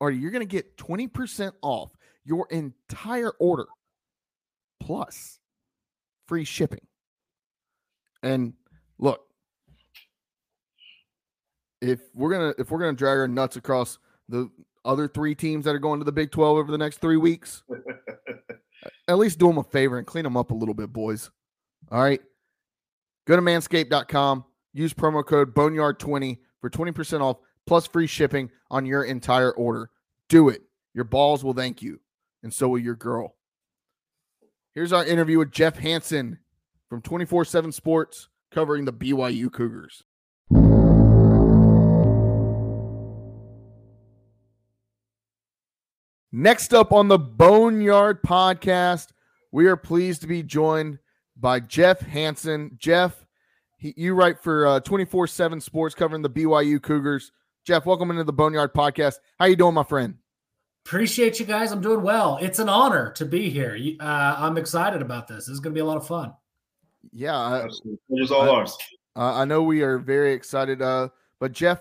or 0.00 0.10
you're 0.10 0.30
going 0.30 0.46
to 0.46 0.46
get 0.46 0.76
20% 0.76 1.52
off 1.62 1.90
your 2.24 2.46
entire 2.50 3.30
order 3.38 3.66
plus 4.80 5.38
free 6.26 6.44
shipping. 6.44 6.86
And 8.22 8.54
look, 8.98 9.20
if 11.80 12.00
we're 12.14 12.30
gonna 12.30 12.54
if 12.58 12.70
we're 12.70 12.78
gonna 12.78 12.94
drag 12.94 13.18
our 13.18 13.28
nuts 13.28 13.56
across 13.56 13.98
the 14.30 14.50
other 14.84 15.06
three 15.06 15.34
teams 15.34 15.66
that 15.66 15.74
are 15.74 15.78
going 15.78 16.00
to 16.00 16.04
the 16.04 16.12
Big 16.12 16.30
12 16.30 16.56
over 16.56 16.72
the 16.72 16.78
next 16.78 16.98
three 16.98 17.18
weeks, 17.18 17.62
at 19.08 19.18
least 19.18 19.38
do 19.38 19.48
them 19.48 19.58
a 19.58 19.64
favor 19.64 19.98
and 19.98 20.06
clean 20.06 20.24
them 20.24 20.36
up 20.36 20.50
a 20.50 20.54
little 20.54 20.74
bit, 20.74 20.92
boys. 20.92 21.30
All 21.90 22.02
right. 22.02 22.20
Go 23.26 23.36
to 23.36 23.42
manscaped.com, 23.42 24.44
use 24.72 24.92
promo 24.92 25.24
code 25.24 25.54
Boneyard20 25.54 26.38
for 26.60 26.70
20% 26.70 27.20
off 27.20 27.38
plus 27.66 27.86
free 27.86 28.06
shipping 28.06 28.50
on 28.70 28.84
your 28.86 29.04
entire 29.04 29.52
order. 29.52 29.90
Do 30.28 30.48
it. 30.48 30.62
Your 30.94 31.04
balls 31.04 31.42
will 31.42 31.54
thank 31.54 31.82
you, 31.82 32.00
and 32.42 32.52
so 32.52 32.68
will 32.68 32.78
your 32.78 32.94
girl. 32.94 33.36
Here's 34.74 34.92
our 34.92 35.04
interview 35.04 35.38
with 35.38 35.52
Jeff 35.52 35.78
Hansen 35.78 36.38
from 36.88 37.00
24 37.00 37.44
7 37.44 37.72
Sports 37.72 38.28
covering 38.50 38.84
the 38.84 38.92
BYU 38.92 39.52
Cougars. 39.52 40.04
Next 46.36 46.74
up 46.74 46.92
on 46.92 47.06
the 47.08 47.18
Boneyard 47.18 48.22
podcast, 48.22 49.08
we 49.52 49.66
are 49.66 49.76
pleased 49.76 50.22
to 50.22 50.26
be 50.26 50.42
joined 50.42 50.98
by 51.36 51.60
Jeff 51.60 52.00
Hansen. 52.00 52.76
Jeff, 52.78 53.26
he, 53.78 53.94
you 53.96 54.14
write 54.14 54.40
for 54.40 54.80
24 54.80 55.24
uh, 55.24 55.26
7 55.26 55.60
Sports 55.60 55.94
covering 55.94 56.22
the 56.22 56.30
BYU 56.30 56.80
Cougars. 56.80 57.32
Jeff, 57.64 57.86
welcome 57.86 58.10
into 58.10 58.24
the 58.24 58.32
Boneyard 58.32 58.74
podcast. 58.74 59.16
How 59.38 59.46
you 59.46 59.56
doing, 59.56 59.74
my 59.74 59.84
friend? 59.84 60.16
Appreciate 60.84 61.40
you 61.40 61.46
guys. 61.46 61.72
I'm 61.72 61.80
doing 61.80 62.02
well. 62.02 62.38
It's 62.42 62.58
an 62.58 62.68
honor 62.68 63.10
to 63.12 63.24
be 63.24 63.48
here. 63.48 63.78
Uh, 64.00 64.34
I'm 64.38 64.58
excited 64.58 65.00
about 65.00 65.26
this. 65.26 65.46
This 65.46 65.54
is 65.54 65.60
going 65.60 65.72
to 65.72 65.78
be 65.78 65.80
a 65.80 65.84
lot 65.84 65.96
of 65.96 66.06
fun. 66.06 66.34
Yeah, 67.10 67.66
it's 68.10 68.30
all 68.30 68.42
I, 68.42 68.48
ours. 68.48 68.76
Uh, 69.16 69.34
I 69.34 69.44
know 69.44 69.62
we 69.62 69.82
are 69.82 69.98
very 69.98 70.32
excited. 70.32 70.82
Uh, 70.82 71.08
but 71.38 71.52
Jeff, 71.52 71.80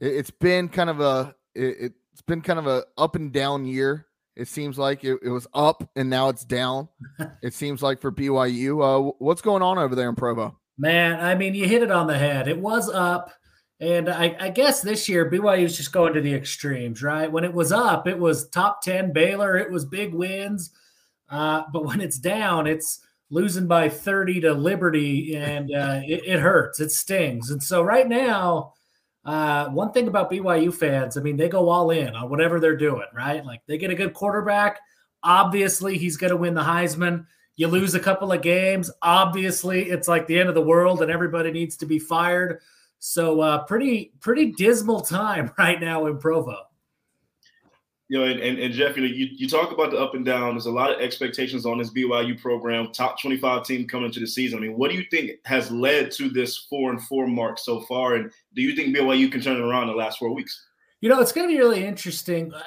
it, 0.00 0.14
has 0.16 0.30
been 0.30 0.68
kind 0.68 0.90
of 0.90 1.00
a 1.00 1.34
it, 1.54 1.92
has 2.12 2.22
been 2.26 2.40
kind 2.40 2.58
of 2.58 2.66
a 2.66 2.84
up 2.96 3.16
and 3.16 3.32
down 3.32 3.64
year. 3.64 4.06
It 4.38 4.46
seems 4.46 4.78
like 4.78 5.02
it, 5.02 5.18
it 5.22 5.30
was 5.30 5.48
up 5.52 5.90
and 5.96 6.08
now 6.08 6.28
it's 6.28 6.44
down. 6.44 6.88
it 7.42 7.52
seems 7.52 7.82
like 7.82 8.00
for 8.00 8.12
BYU. 8.12 9.10
Uh, 9.10 9.12
what's 9.18 9.42
going 9.42 9.62
on 9.62 9.78
over 9.78 9.96
there 9.96 10.08
in 10.08 10.14
Provo? 10.14 10.56
Man, 10.78 11.18
I 11.20 11.34
mean, 11.34 11.54
you 11.54 11.66
hit 11.66 11.82
it 11.82 11.90
on 11.90 12.06
the 12.06 12.16
head. 12.16 12.46
It 12.46 12.58
was 12.58 12.88
up. 12.88 13.32
And 13.80 14.08
I, 14.08 14.36
I, 14.40 14.50
guess 14.50 14.80
this 14.80 15.08
year 15.08 15.30
BYU 15.30 15.64
is 15.64 15.76
just 15.76 15.92
going 15.92 16.14
to 16.14 16.20
the 16.20 16.34
extremes, 16.34 17.02
right? 17.02 17.30
When 17.30 17.44
it 17.44 17.52
was 17.52 17.70
up, 17.70 18.08
it 18.08 18.18
was 18.18 18.48
top 18.48 18.82
10 18.82 19.12
Baylor, 19.12 19.56
it 19.56 19.70
was 19.70 19.84
big 19.84 20.14
wins. 20.14 20.72
Uh, 21.30 21.62
but 21.72 21.84
when 21.84 22.00
it's 22.00 22.18
down, 22.18 22.66
it's 22.66 23.00
losing 23.30 23.66
by 23.66 23.88
30 23.88 24.40
to 24.40 24.54
Liberty, 24.54 25.36
and 25.36 25.72
uh, 25.72 26.00
it, 26.04 26.22
it, 26.26 26.40
hurts. 26.40 26.80
It 26.80 26.90
stings. 26.90 27.50
And 27.50 27.62
so 27.62 27.82
right 27.82 28.08
now, 28.08 28.72
uh, 29.28 29.68
one 29.68 29.92
thing 29.92 30.08
about 30.08 30.30
BYU 30.30 30.72
fans, 30.72 31.18
I 31.18 31.20
mean, 31.20 31.36
they 31.36 31.50
go 31.50 31.68
all 31.68 31.90
in 31.90 32.16
on 32.16 32.30
whatever 32.30 32.58
they're 32.58 32.78
doing, 32.78 33.04
right? 33.14 33.44
Like 33.44 33.60
they 33.66 33.76
get 33.76 33.90
a 33.90 33.94
good 33.94 34.14
quarterback. 34.14 34.80
Obviously, 35.22 35.98
he's 35.98 36.16
going 36.16 36.30
to 36.30 36.36
win 36.38 36.54
the 36.54 36.62
Heisman. 36.62 37.26
You 37.56 37.68
lose 37.68 37.94
a 37.94 38.00
couple 38.00 38.32
of 38.32 38.40
games. 38.40 38.90
Obviously, 39.02 39.90
it's 39.90 40.08
like 40.08 40.26
the 40.26 40.38
end 40.38 40.48
of 40.48 40.54
the 40.54 40.62
world 40.62 41.02
and 41.02 41.10
everybody 41.10 41.52
needs 41.52 41.76
to 41.76 41.84
be 41.84 41.98
fired. 41.98 42.62
So, 43.00 43.42
uh, 43.42 43.64
pretty, 43.64 44.12
pretty 44.20 44.52
dismal 44.52 45.02
time 45.02 45.52
right 45.58 45.78
now 45.78 46.06
in 46.06 46.16
Provo 46.16 46.67
you 48.08 48.18
know, 48.18 48.24
and, 48.24 48.40
and, 48.40 48.58
and, 48.58 48.72
Jeff, 48.72 48.96
you 48.96 49.02
know, 49.02 49.08
you, 49.08 49.28
you 49.32 49.46
talk 49.46 49.70
about 49.70 49.90
the 49.90 49.98
up 49.98 50.14
and 50.14 50.24
down. 50.24 50.54
There's 50.54 50.64
a 50.64 50.70
lot 50.70 50.90
of 50.90 50.98
expectations 50.98 51.66
on 51.66 51.76
this 51.76 51.90
BYU 51.90 52.40
program, 52.40 52.90
top 52.90 53.20
25 53.20 53.66
team 53.66 53.86
coming 53.86 54.06
into 54.06 54.20
the 54.20 54.26
season. 54.26 54.58
I 54.58 54.62
mean, 54.62 54.78
what 54.78 54.90
do 54.90 54.96
you 54.96 55.04
think 55.10 55.32
has 55.44 55.70
led 55.70 56.10
to 56.12 56.30
this 56.30 56.56
four 56.56 56.90
and 56.90 57.02
four 57.02 57.26
mark 57.26 57.58
so 57.58 57.80
far? 57.82 58.14
And 58.14 58.30
do 58.54 58.62
you 58.62 58.74
think 58.74 58.96
BYU 58.96 59.30
can 59.30 59.42
turn 59.42 59.56
it 59.56 59.62
around 59.62 59.84
in 59.84 59.88
the 59.88 59.94
last 59.94 60.18
four 60.18 60.32
weeks? 60.32 60.64
You 61.02 61.10
know, 61.10 61.20
it's 61.20 61.32
going 61.32 61.46
to 61.48 61.52
be 61.52 61.58
really 61.58 61.84
interesting. 61.84 62.52
Uh, 62.52 62.62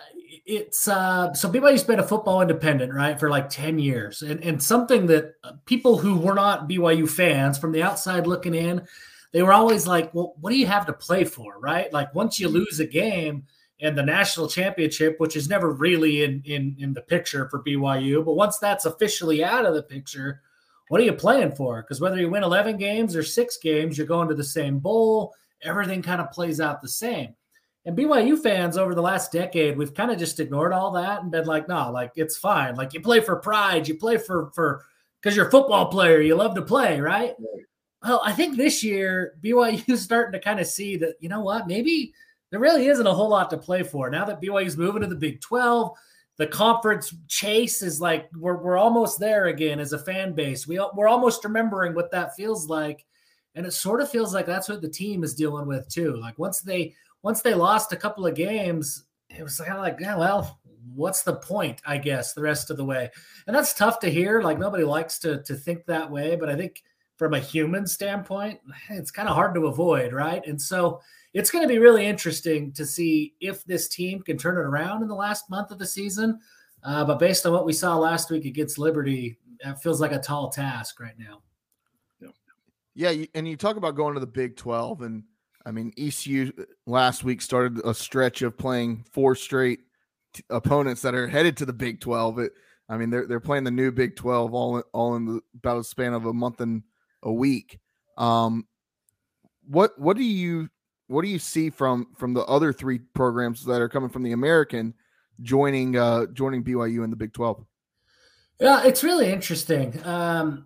it's 0.45 0.88
uh, 0.88 1.34
so 1.34 1.49
BYU's 1.49 1.84
been 1.84 1.99
a 1.99 2.08
football 2.08 2.41
independent, 2.41 2.93
right, 2.93 3.19
for 3.19 3.30
like 3.30 3.49
10 3.49 3.80
years. 3.80 4.21
And, 4.21 4.43
and 4.43 4.62
something 4.62 5.08
that 5.08 5.34
uh, 5.43 5.54
people 5.65 5.97
who 5.97 6.17
were 6.17 6.36
not 6.36 6.69
BYU 6.69 7.10
fans 7.10 7.58
from 7.58 7.71
the 7.71 7.82
outside 7.82 8.27
looking 8.27 8.54
in, 8.54 8.84
they 9.32 9.41
were 9.41 9.54
always 9.54 9.88
like, 9.88 10.13
well, 10.13 10.36
what 10.39 10.51
do 10.51 10.58
you 10.58 10.67
have 10.67 10.86
to 10.86 10.93
play 10.93 11.23
for, 11.23 11.60
right? 11.60 11.91
Like, 11.91 12.13
once 12.13 12.39
you 12.39 12.47
lose 12.47 12.80
a 12.80 12.86
game, 12.86 13.45
and 13.81 13.97
the 13.97 14.03
national 14.03 14.47
championship, 14.47 15.19
which 15.19 15.35
is 15.35 15.49
never 15.49 15.71
really 15.71 16.23
in, 16.23 16.41
in, 16.45 16.75
in 16.77 16.93
the 16.93 17.01
picture 17.01 17.49
for 17.49 17.63
BYU. 17.63 18.23
But 18.23 18.35
once 18.35 18.59
that's 18.59 18.85
officially 18.85 19.43
out 19.43 19.65
of 19.65 19.73
the 19.73 19.81
picture, 19.81 20.41
what 20.89 21.01
are 21.01 21.03
you 21.03 21.13
playing 21.13 21.53
for? 21.53 21.81
Because 21.81 21.99
whether 21.99 22.17
you 22.17 22.29
win 22.29 22.43
11 22.43 22.77
games 22.77 23.15
or 23.15 23.23
six 23.23 23.57
games, 23.57 23.97
you're 23.97 24.05
going 24.05 24.27
to 24.27 24.35
the 24.35 24.43
same 24.43 24.77
bowl. 24.77 25.33
Everything 25.63 26.03
kind 26.03 26.21
of 26.21 26.31
plays 26.31 26.61
out 26.61 26.81
the 26.81 26.87
same. 26.87 27.33
And 27.85 27.97
BYU 27.97 28.37
fans 28.37 28.77
over 28.77 28.93
the 28.93 29.01
last 29.01 29.31
decade, 29.31 29.75
we've 29.75 29.95
kind 29.95 30.11
of 30.11 30.19
just 30.19 30.39
ignored 30.39 30.73
all 30.73 30.91
that 30.91 31.23
and 31.23 31.31
been 31.31 31.47
like, 31.47 31.67
no, 31.67 31.91
like 31.91 32.11
it's 32.15 32.37
fine. 32.37 32.75
Like 32.75 32.93
you 32.93 33.01
play 33.01 33.19
for 33.19 33.37
pride, 33.37 33.87
you 33.87 33.95
play 33.95 34.17
for 34.17 34.51
for 34.53 34.85
because 35.19 35.35
you're 35.35 35.47
a 35.47 35.51
football 35.51 35.87
player, 35.87 36.21
you 36.21 36.35
love 36.35 36.53
to 36.55 36.61
play, 36.61 36.99
right? 36.99 37.33
right? 37.39 37.65
Well, 38.03 38.21
I 38.23 38.33
think 38.33 38.57
this 38.57 38.83
year 38.83 39.35
BYU 39.43 39.89
is 39.89 40.01
starting 40.03 40.33
to 40.33 40.39
kind 40.39 40.59
of 40.59 40.67
see 40.67 40.97
that, 40.97 41.15
you 41.19 41.29
know 41.29 41.41
what, 41.41 41.67
maybe– 41.67 42.13
there 42.51 42.59
really 42.59 42.87
isn't 42.87 43.07
a 43.07 43.13
whole 43.13 43.29
lot 43.29 43.49
to 43.49 43.57
play 43.57 43.81
for. 43.81 44.09
Now 44.09 44.25
that 44.25 44.41
BYU 44.41 44.65
is 44.65 44.77
moving 44.77 45.01
to 45.01 45.07
the 45.07 45.15
Big 45.15 45.41
12, 45.41 45.97
the 46.37 46.47
conference 46.47 47.15
chase 47.27 47.81
is 47.81 48.01
like 48.01 48.29
we're, 48.37 48.57
we're 48.57 48.77
almost 48.77 49.19
there 49.19 49.47
again 49.47 49.79
as 49.79 49.93
a 49.93 49.99
fan 49.99 50.33
base. 50.33 50.67
We, 50.67 50.79
we're 50.93 51.07
almost 51.07 51.43
remembering 51.43 51.93
what 51.95 52.11
that 52.11 52.35
feels 52.35 52.67
like. 52.67 53.05
And 53.55 53.65
it 53.65 53.71
sort 53.71 54.01
of 54.01 54.09
feels 54.09 54.33
like 54.33 54.45
that's 54.45 54.69
what 54.69 54.81
the 54.81 54.89
team 54.89 55.23
is 55.23 55.35
dealing 55.35 55.67
with 55.67 55.87
too. 55.89 56.15
Like 56.17 56.37
once 56.37 56.61
they 56.61 56.93
once 57.21 57.41
they 57.41 57.53
lost 57.53 57.91
a 57.91 57.97
couple 57.97 58.25
of 58.25 58.35
games, 58.35 59.05
it 59.29 59.43
was 59.43 59.57
kind 59.59 59.73
of 59.77 59.83
like, 59.83 59.97
yeah, 59.99 60.17
well, 60.17 60.59
what's 60.95 61.21
the 61.21 61.35
point, 61.35 61.81
I 61.85 61.97
guess, 61.97 62.33
the 62.33 62.41
rest 62.41 62.69
of 62.69 62.77
the 62.77 62.85
way. 62.85 63.09
And 63.45 63.55
that's 63.55 63.73
tough 63.73 63.99
to 63.99 64.09
hear. 64.09 64.41
Like 64.41 64.57
nobody 64.57 64.83
likes 64.83 65.19
to 65.19 65.41
to 65.43 65.55
think 65.55 65.85
that 65.85 66.09
way, 66.09 66.35
but 66.35 66.49
I 66.49 66.55
think 66.55 66.81
from 67.17 67.33
a 67.33 67.39
human 67.39 67.85
standpoint, 67.85 68.59
it's 68.89 69.11
kind 69.11 69.29
of 69.29 69.35
hard 69.35 69.53
to 69.55 69.67
avoid, 69.67 70.11
right? 70.11 70.45
And 70.47 70.59
so 70.59 71.01
it's 71.33 71.49
going 71.49 71.63
to 71.63 71.67
be 71.67 71.79
really 71.79 72.05
interesting 72.05 72.71
to 72.73 72.85
see 72.85 73.35
if 73.39 73.63
this 73.65 73.87
team 73.87 74.21
can 74.21 74.37
turn 74.37 74.57
it 74.57 74.61
around 74.61 75.01
in 75.01 75.07
the 75.07 75.15
last 75.15 75.49
month 75.49 75.71
of 75.71 75.79
the 75.79 75.87
season. 75.87 76.39
Uh, 76.83 77.05
but 77.05 77.19
based 77.19 77.45
on 77.45 77.53
what 77.53 77.65
we 77.65 77.73
saw 77.73 77.95
last 77.95 78.29
week 78.29 78.45
against 78.45 78.77
Liberty, 78.77 79.37
that 79.63 79.81
feels 79.81 80.01
like 80.01 80.11
a 80.11 80.19
tall 80.19 80.49
task 80.49 80.99
right 80.99 81.17
now. 81.17 81.41
Yeah, 82.93 83.13
and 83.33 83.47
you 83.47 83.55
talk 83.55 83.77
about 83.77 83.95
going 83.95 84.15
to 84.15 84.19
the 84.19 84.27
Big 84.27 84.57
12, 84.57 85.01
and 85.03 85.23
I 85.65 85.71
mean, 85.71 85.93
ECU 85.97 86.51
last 86.85 87.23
week 87.23 87.41
started 87.41 87.79
a 87.85 87.93
stretch 87.93 88.41
of 88.41 88.57
playing 88.57 89.05
four 89.11 89.33
straight 89.35 89.79
t- 90.33 90.43
opponents 90.49 91.01
that 91.03 91.15
are 91.15 91.27
headed 91.27 91.55
to 91.57 91.65
the 91.65 91.73
Big 91.73 92.01
12. 92.01 92.39
It, 92.39 92.51
I 92.89 92.97
mean, 92.97 93.09
they're 93.09 93.27
they're 93.27 93.39
playing 93.39 93.63
the 93.63 93.71
new 93.71 93.91
Big 93.91 94.17
12 94.17 94.53
all 94.53 94.77
in, 94.77 94.83
all 94.91 95.15
in 95.15 95.25
the, 95.25 95.41
about 95.55 95.77
a 95.77 95.83
span 95.85 96.13
of 96.13 96.25
a 96.25 96.34
month 96.34 96.59
and 96.59 96.84
a 97.23 97.32
week. 97.32 97.79
Um, 98.17 98.67
what 99.65 99.97
what 99.97 100.17
do 100.17 100.23
you 100.23 100.67
what 101.12 101.24
do 101.24 101.28
you 101.28 101.39
see 101.39 101.70
from 101.70 102.07
from 102.16 102.34
the 102.34 102.43
other 102.45 102.72
three 102.72 102.99
programs 102.99 103.66
that 103.66 103.82
are 103.82 103.89
coming 103.89 104.09
from 104.09 104.24
the 104.24 104.32
American 104.32 104.93
joining 105.41 105.97
uh 105.97 106.26
joining 106.28 106.64
BYU 106.64 107.03
in 107.03 107.09
the 107.09 107.16
Big 107.16 107.34
12? 107.34 107.66
Yeah, 108.59 108.84
it's 108.86 109.03
really 109.03 109.32
interesting. 109.32 109.99
Um 110.05 110.66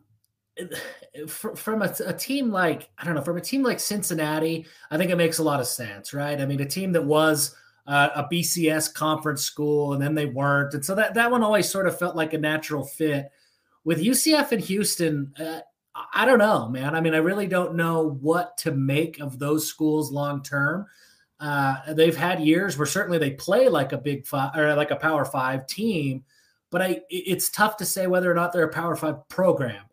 from 1.28 1.82
a, 1.82 1.94
a, 2.06 2.14
team 2.14 2.52
like 2.52 2.90
I 2.98 3.06
don't 3.06 3.16
know, 3.16 3.22
from 3.22 3.38
a 3.38 3.42
team 3.42 3.64
like 3.64 3.80
Cincinnati, 3.80 4.68
I 4.92 4.98
think 4.98 5.12
it 5.12 5.18
makes 5.18 5.40
a 5.40 5.44
lot 5.44 5.60
of 5.60 5.68
sense, 5.68 6.14
right? 6.14 6.40
I 6.40 6.46
mean, 6.46 6.62
a 6.62 6.66
team 6.66 6.92
that 6.94 7.04
was 7.04 7.56
uh, 7.88 8.10
a 8.16 8.24
BCS 8.24 8.94
conference 8.94 9.44
school 9.44 9.94
and 9.94 10.02
then 10.02 10.16
they 10.16 10.26
weren't, 10.26 10.74
and 10.74 10.84
so 10.84 10.96
that 10.96 11.14
that 11.16 11.32
one 11.32 11.44
always 11.44 11.70
sort 11.70 11.88
of 11.88 11.98
felt 11.98 12.16
like 12.16 12.34
a 12.34 12.38
natural 12.38 12.86
fit. 12.86 13.32
With 13.84 14.02
UCF 14.02 14.52
and 14.52 14.62
Houston, 14.62 15.34
uh, 15.40 15.60
I 16.14 16.26
don't 16.26 16.40
know, 16.40 16.68
man. 16.68 16.94
I 16.94 17.02
mean, 17.02 17.14
I 17.14 17.20
really 17.20 17.48
don't 17.48 17.76
know 17.76 18.18
what 18.22 18.58
to 18.60 18.72
make 18.72 19.20
of 19.20 19.40
those 19.40 19.68
schools 19.68 20.12
long 20.12 20.44
term. 20.44 20.88
Uh, 21.40 21.94
they've 21.94 22.16
had 22.16 22.40
years 22.40 22.78
where 22.78 22.86
certainly 22.86 23.18
they 23.18 23.32
play 23.32 23.70
like 23.70 23.94
a 23.94 23.98
big 23.98 24.26
five 24.26 24.56
or 24.58 24.76
like 24.76 24.92
a 24.92 24.96
power 24.96 25.26
five 25.26 25.68
team, 25.68 26.24
but 26.70 26.82
I 26.82 27.02
it's 27.10 27.50
tough 27.50 27.78
to 27.78 27.86
say 27.86 28.08
whether 28.08 28.30
or 28.30 28.34
not 28.34 28.52
they're 28.52 28.66
a 28.66 28.74
power 28.74 28.96
five 28.96 29.28
program. 29.30 29.84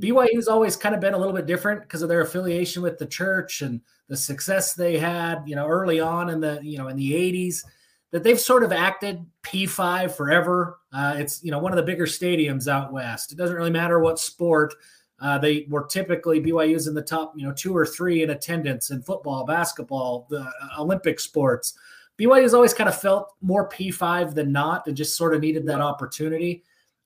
BYU's 0.00 0.48
always 0.48 0.76
kind 0.76 0.94
of 0.94 1.00
been 1.00 1.14
a 1.14 1.18
little 1.18 1.32
bit 1.32 1.46
different 1.46 1.82
because 1.82 2.02
of 2.02 2.08
their 2.08 2.20
affiliation 2.20 2.82
with 2.82 2.98
the 2.98 3.06
church 3.06 3.62
and 3.62 3.80
the 4.08 4.16
success 4.16 4.74
they 4.74 4.98
had, 4.98 5.42
you 5.46 5.56
know, 5.56 5.66
early 5.66 6.00
on 6.00 6.28
in 6.28 6.40
the, 6.40 6.60
you 6.62 6.76
know, 6.76 6.88
in 6.88 6.96
the 6.96 7.12
80s, 7.12 7.64
that 8.10 8.22
they've 8.22 8.38
sort 8.38 8.62
of 8.62 8.72
acted 8.72 9.24
P5 9.42 10.12
forever. 10.12 10.78
Uh, 10.92 11.14
it's, 11.16 11.42
you 11.42 11.50
know, 11.50 11.58
one 11.58 11.72
of 11.72 11.76
the 11.76 11.82
bigger 11.82 12.04
stadiums 12.04 12.68
out 12.68 12.92
west. 12.92 13.32
It 13.32 13.38
doesn't 13.38 13.56
really 13.56 13.70
matter 13.70 13.98
what 13.98 14.18
sport. 14.18 14.74
Uh, 15.18 15.38
they 15.38 15.66
were 15.68 15.84
typically 15.84 16.40
BYU's 16.40 16.86
in 16.86 16.94
the 16.94 17.02
top, 17.02 17.32
you 17.36 17.46
know, 17.46 17.52
two 17.52 17.74
or 17.74 17.86
three 17.86 18.22
in 18.22 18.30
attendance 18.30 18.90
in 18.90 19.02
football, 19.02 19.44
basketball, 19.44 20.26
the 20.28 20.40
uh, 20.40 20.50
Olympic 20.78 21.18
sports. 21.20 21.74
BYU's 22.18 22.54
always 22.54 22.74
kind 22.74 22.88
of 22.88 23.00
felt 23.00 23.34
more 23.40 23.68
P5 23.68 24.34
than 24.34 24.52
not 24.52 24.86
and 24.86 24.96
just 24.96 25.16
sort 25.16 25.34
of 25.34 25.40
needed 25.40 25.66
that 25.66 25.80
opportunity. 25.80 26.64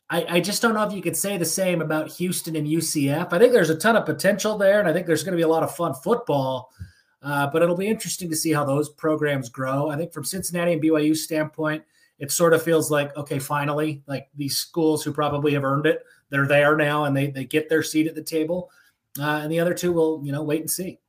I, 0.08 0.26
I, 0.36 0.40
just 0.40 0.61
don't 0.61 0.74
know 0.74 0.82
if 0.82 0.92
you 0.92 1.02
could 1.02 1.16
say 1.16 1.36
the 1.36 1.44
same 1.44 1.80
about 1.80 2.08
Houston 2.08 2.56
and 2.56 2.66
UCF. 2.66 3.32
I 3.32 3.38
think 3.38 3.52
there's 3.52 3.70
a 3.70 3.76
ton 3.76 3.94
of 3.94 4.06
potential 4.06 4.58
there, 4.58 4.80
and 4.80 4.88
I 4.88 4.92
think 4.92 5.06
there's 5.06 5.22
going 5.22 5.32
to 5.32 5.36
be 5.36 5.44
a 5.44 5.48
lot 5.48 5.62
of 5.62 5.74
fun 5.74 5.94
football. 5.94 6.72
Uh, 7.22 7.46
but 7.46 7.62
it'll 7.62 7.76
be 7.76 7.86
interesting 7.86 8.28
to 8.30 8.36
see 8.36 8.52
how 8.52 8.64
those 8.64 8.88
programs 8.88 9.48
grow. 9.48 9.88
I 9.88 9.96
think 9.96 10.12
from 10.12 10.24
Cincinnati 10.24 10.72
and 10.72 10.82
BYU 10.82 11.16
standpoint, 11.16 11.84
it 12.20 12.30
sort 12.30 12.52
of 12.52 12.62
feels 12.62 12.90
like 12.90 13.16
okay, 13.16 13.38
finally, 13.38 14.02
like 14.06 14.28
these 14.36 14.56
schools 14.56 15.02
who 15.02 15.12
probably 15.12 15.52
have 15.54 15.64
earned 15.64 15.86
it, 15.86 16.04
they're 16.28 16.46
there 16.46 16.76
now, 16.76 17.04
and 17.04 17.16
they 17.16 17.30
they 17.30 17.44
get 17.44 17.68
their 17.68 17.82
seat 17.82 18.06
at 18.06 18.14
the 18.14 18.22
table. 18.22 18.70
Uh, 19.18 19.40
and 19.42 19.50
the 19.50 19.58
other 19.58 19.74
two 19.74 19.92
will, 19.92 20.20
you 20.22 20.30
know, 20.30 20.42
wait 20.44 20.60
and 20.60 20.70
see. 20.70 21.00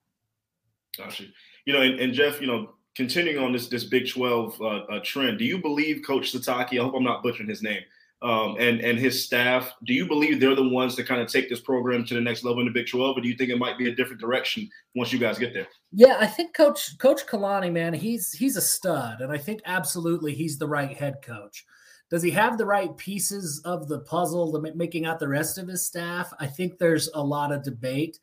Gotcha. 0.97 1.25
You 1.65 1.73
know, 1.73 1.81
and, 1.81 1.99
and 1.99 2.13
Jeff, 2.13 2.41
you 2.41 2.47
know, 2.47 2.73
continuing 2.95 3.37
on 3.37 3.51
this 3.51 3.67
this 3.67 3.83
Big 3.83 4.09
Twelve 4.09 4.59
uh, 4.59 4.85
uh, 4.85 4.99
trend, 5.03 5.37
do 5.37 5.45
you 5.45 5.59
believe 5.59 6.01
Coach 6.05 6.33
Sitake? 6.33 6.79
I 6.79 6.83
hope 6.83 6.95
I'm 6.95 7.03
not 7.03 7.21
butchering 7.21 7.49
his 7.49 7.61
name 7.61 7.81
um, 8.21 8.55
and 8.59 8.79
and 8.81 8.99
his 8.99 9.23
staff. 9.23 9.73
Do 9.85 9.93
you 9.93 10.07
believe 10.07 10.39
they're 10.39 10.55
the 10.55 10.67
ones 10.67 10.95
to 10.95 11.03
kind 11.03 11.21
of 11.21 11.27
take 11.27 11.49
this 11.49 11.59
program 11.59 12.05
to 12.05 12.13
the 12.13 12.21
next 12.21 12.43
level 12.43 12.59
in 12.59 12.67
the 12.67 12.71
Big 12.71 12.87
12, 12.87 13.17
or 13.17 13.21
do 13.21 13.27
you 13.27 13.35
think 13.35 13.49
it 13.49 13.57
might 13.57 13.77
be 13.77 13.89
a 13.89 13.95
different 13.95 14.21
direction 14.21 14.69
once 14.95 15.11
you 15.11 15.19
guys 15.19 15.39
get 15.39 15.53
there? 15.53 15.67
Yeah, 15.91 16.17
I 16.19 16.27
think 16.27 16.55
Coach 16.55 16.97
Coach 16.99 17.25
Kalani, 17.25 17.71
man, 17.71 17.93
he's 17.93 18.31
he's 18.31 18.57
a 18.57 18.61
stud, 18.61 19.21
and 19.21 19.31
I 19.31 19.37
think 19.37 19.61
absolutely 19.65 20.33
he's 20.33 20.57
the 20.57 20.67
right 20.67 20.95
head 20.95 21.15
coach. 21.23 21.65
Does 22.11 22.21
he 22.21 22.31
have 22.31 22.57
the 22.57 22.65
right 22.65 22.95
pieces 22.97 23.61
of 23.63 23.87
the 23.87 23.99
puzzle 23.99 24.51
to 24.51 24.73
making 24.75 25.05
out 25.05 25.17
the 25.17 25.29
rest 25.29 25.57
of 25.57 25.67
his 25.67 25.85
staff? 25.85 26.33
I 26.39 26.45
think 26.45 26.77
there's 26.77 27.09
a 27.13 27.23
lot 27.23 27.53
of 27.53 27.63
debate, 27.63 28.19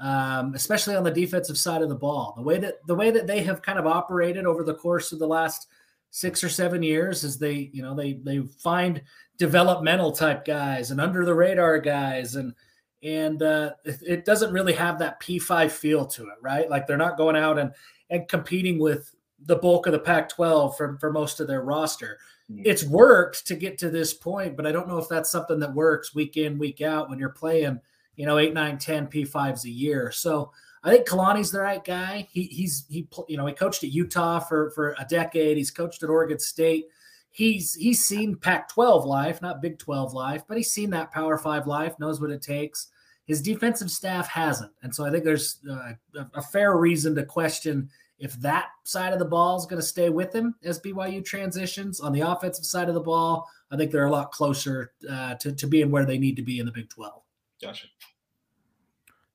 um, 0.00 0.54
especially 0.54 0.96
on 0.96 1.04
the 1.04 1.10
defensive 1.10 1.56
side 1.56 1.80
of 1.80 1.88
the 1.88 1.94
ball. 1.94 2.34
The 2.36 2.42
way 2.42 2.58
that 2.58 2.84
the 2.86 2.96
way 2.96 3.10
that 3.12 3.26
they 3.26 3.42
have 3.44 3.62
kind 3.62 3.78
of 3.78 3.86
operated 3.86 4.44
over 4.44 4.62
the 4.62 4.74
course 4.74 5.12
of 5.12 5.20
the 5.20 5.26
last 5.26 5.68
six 6.10 6.42
or 6.42 6.48
seven 6.48 6.82
years 6.82 7.22
is 7.22 7.38
they 7.38 7.70
you 7.72 7.82
know 7.82 7.94
they 7.94 8.14
they 8.14 8.40
find 8.40 9.02
developmental 9.38 10.12
type 10.12 10.44
guys 10.44 10.90
and 10.90 11.00
under 11.00 11.24
the 11.24 11.34
radar 11.34 11.78
guys 11.78 12.34
and 12.34 12.54
and 13.02 13.42
uh, 13.44 13.70
it 13.84 14.24
doesn't 14.24 14.52
really 14.52 14.72
have 14.72 14.98
that 14.98 15.20
P5 15.20 15.70
feel 15.70 16.04
to 16.04 16.24
it, 16.24 16.34
right? 16.42 16.68
Like 16.68 16.88
they're 16.88 16.96
not 16.96 17.16
going 17.16 17.36
out 17.36 17.58
and 17.58 17.72
and 18.10 18.26
competing 18.26 18.78
with 18.78 19.14
the 19.44 19.56
bulk 19.56 19.86
of 19.86 19.92
the 19.92 20.00
Pac-12 20.00 20.76
for 20.76 20.98
for 20.98 21.12
most 21.12 21.38
of 21.38 21.46
their 21.46 21.62
roster. 21.62 22.18
Mm-hmm. 22.50 22.62
It's 22.64 22.82
worked 22.82 23.46
to 23.46 23.54
get 23.54 23.78
to 23.78 23.90
this 23.90 24.14
point, 24.14 24.56
but 24.56 24.66
I 24.66 24.72
don't 24.72 24.88
know 24.88 24.98
if 24.98 25.08
that's 25.08 25.30
something 25.30 25.60
that 25.60 25.74
works 25.74 26.14
week 26.14 26.36
in 26.36 26.58
week 26.58 26.80
out 26.80 27.08
when 27.08 27.20
you're 27.20 27.28
playing, 27.28 27.78
you 28.16 28.26
know, 28.26 28.38
eight, 28.38 28.54
nine, 28.54 28.78
10 28.78 29.06
P5s 29.06 29.64
a 29.64 29.70
year. 29.70 30.10
So 30.10 30.50
I 30.82 30.90
think 30.90 31.06
Kalani's 31.06 31.52
the 31.52 31.60
right 31.60 31.84
guy. 31.84 32.26
He 32.32 32.44
he's 32.44 32.84
he 32.88 33.06
you 33.28 33.36
know 33.36 33.46
he 33.46 33.52
coached 33.52 33.84
at 33.84 33.90
Utah 33.92 34.40
for 34.40 34.70
for 34.70 34.96
a 34.98 35.04
decade. 35.04 35.56
He's 35.56 35.70
coached 35.70 36.02
at 36.02 36.10
Oregon 36.10 36.40
State 36.40 36.86
he's 37.30 37.74
he's 37.74 38.04
seen 38.04 38.36
Pac-12 38.36 39.04
life, 39.04 39.42
not 39.42 39.62
Big 39.62 39.78
12 39.78 40.12
life, 40.12 40.42
but 40.46 40.56
he's 40.56 40.70
seen 40.70 40.90
that 40.90 41.12
Power 41.12 41.38
Five 41.38 41.66
life, 41.66 41.98
knows 41.98 42.20
what 42.20 42.30
it 42.30 42.42
takes. 42.42 42.88
His 43.26 43.42
defensive 43.42 43.90
staff 43.90 44.28
hasn't, 44.28 44.72
and 44.82 44.94
so 44.94 45.04
I 45.04 45.10
think 45.10 45.24
there's 45.24 45.58
uh, 45.70 45.92
a 46.34 46.42
fair 46.42 46.76
reason 46.76 47.14
to 47.14 47.24
question 47.24 47.90
if 48.18 48.32
that 48.40 48.68
side 48.84 49.12
of 49.12 49.18
the 49.18 49.24
ball 49.24 49.56
is 49.56 49.66
going 49.66 49.80
to 49.80 49.86
stay 49.86 50.08
with 50.08 50.34
him 50.34 50.54
as 50.64 50.80
BYU 50.80 51.24
transitions. 51.24 52.00
On 52.00 52.12
the 52.12 52.20
offensive 52.20 52.64
side 52.64 52.88
of 52.88 52.94
the 52.94 53.00
ball, 53.00 53.46
I 53.70 53.76
think 53.76 53.92
they're 53.92 54.06
a 54.06 54.10
lot 54.10 54.32
closer 54.32 54.92
uh, 55.08 55.34
to 55.36 55.52
to 55.52 55.66
being 55.66 55.90
where 55.90 56.04
they 56.04 56.18
need 56.18 56.36
to 56.36 56.42
be 56.42 56.58
in 56.58 56.66
the 56.66 56.72
Big 56.72 56.88
12. 56.88 57.22
Gotcha. 57.62 57.86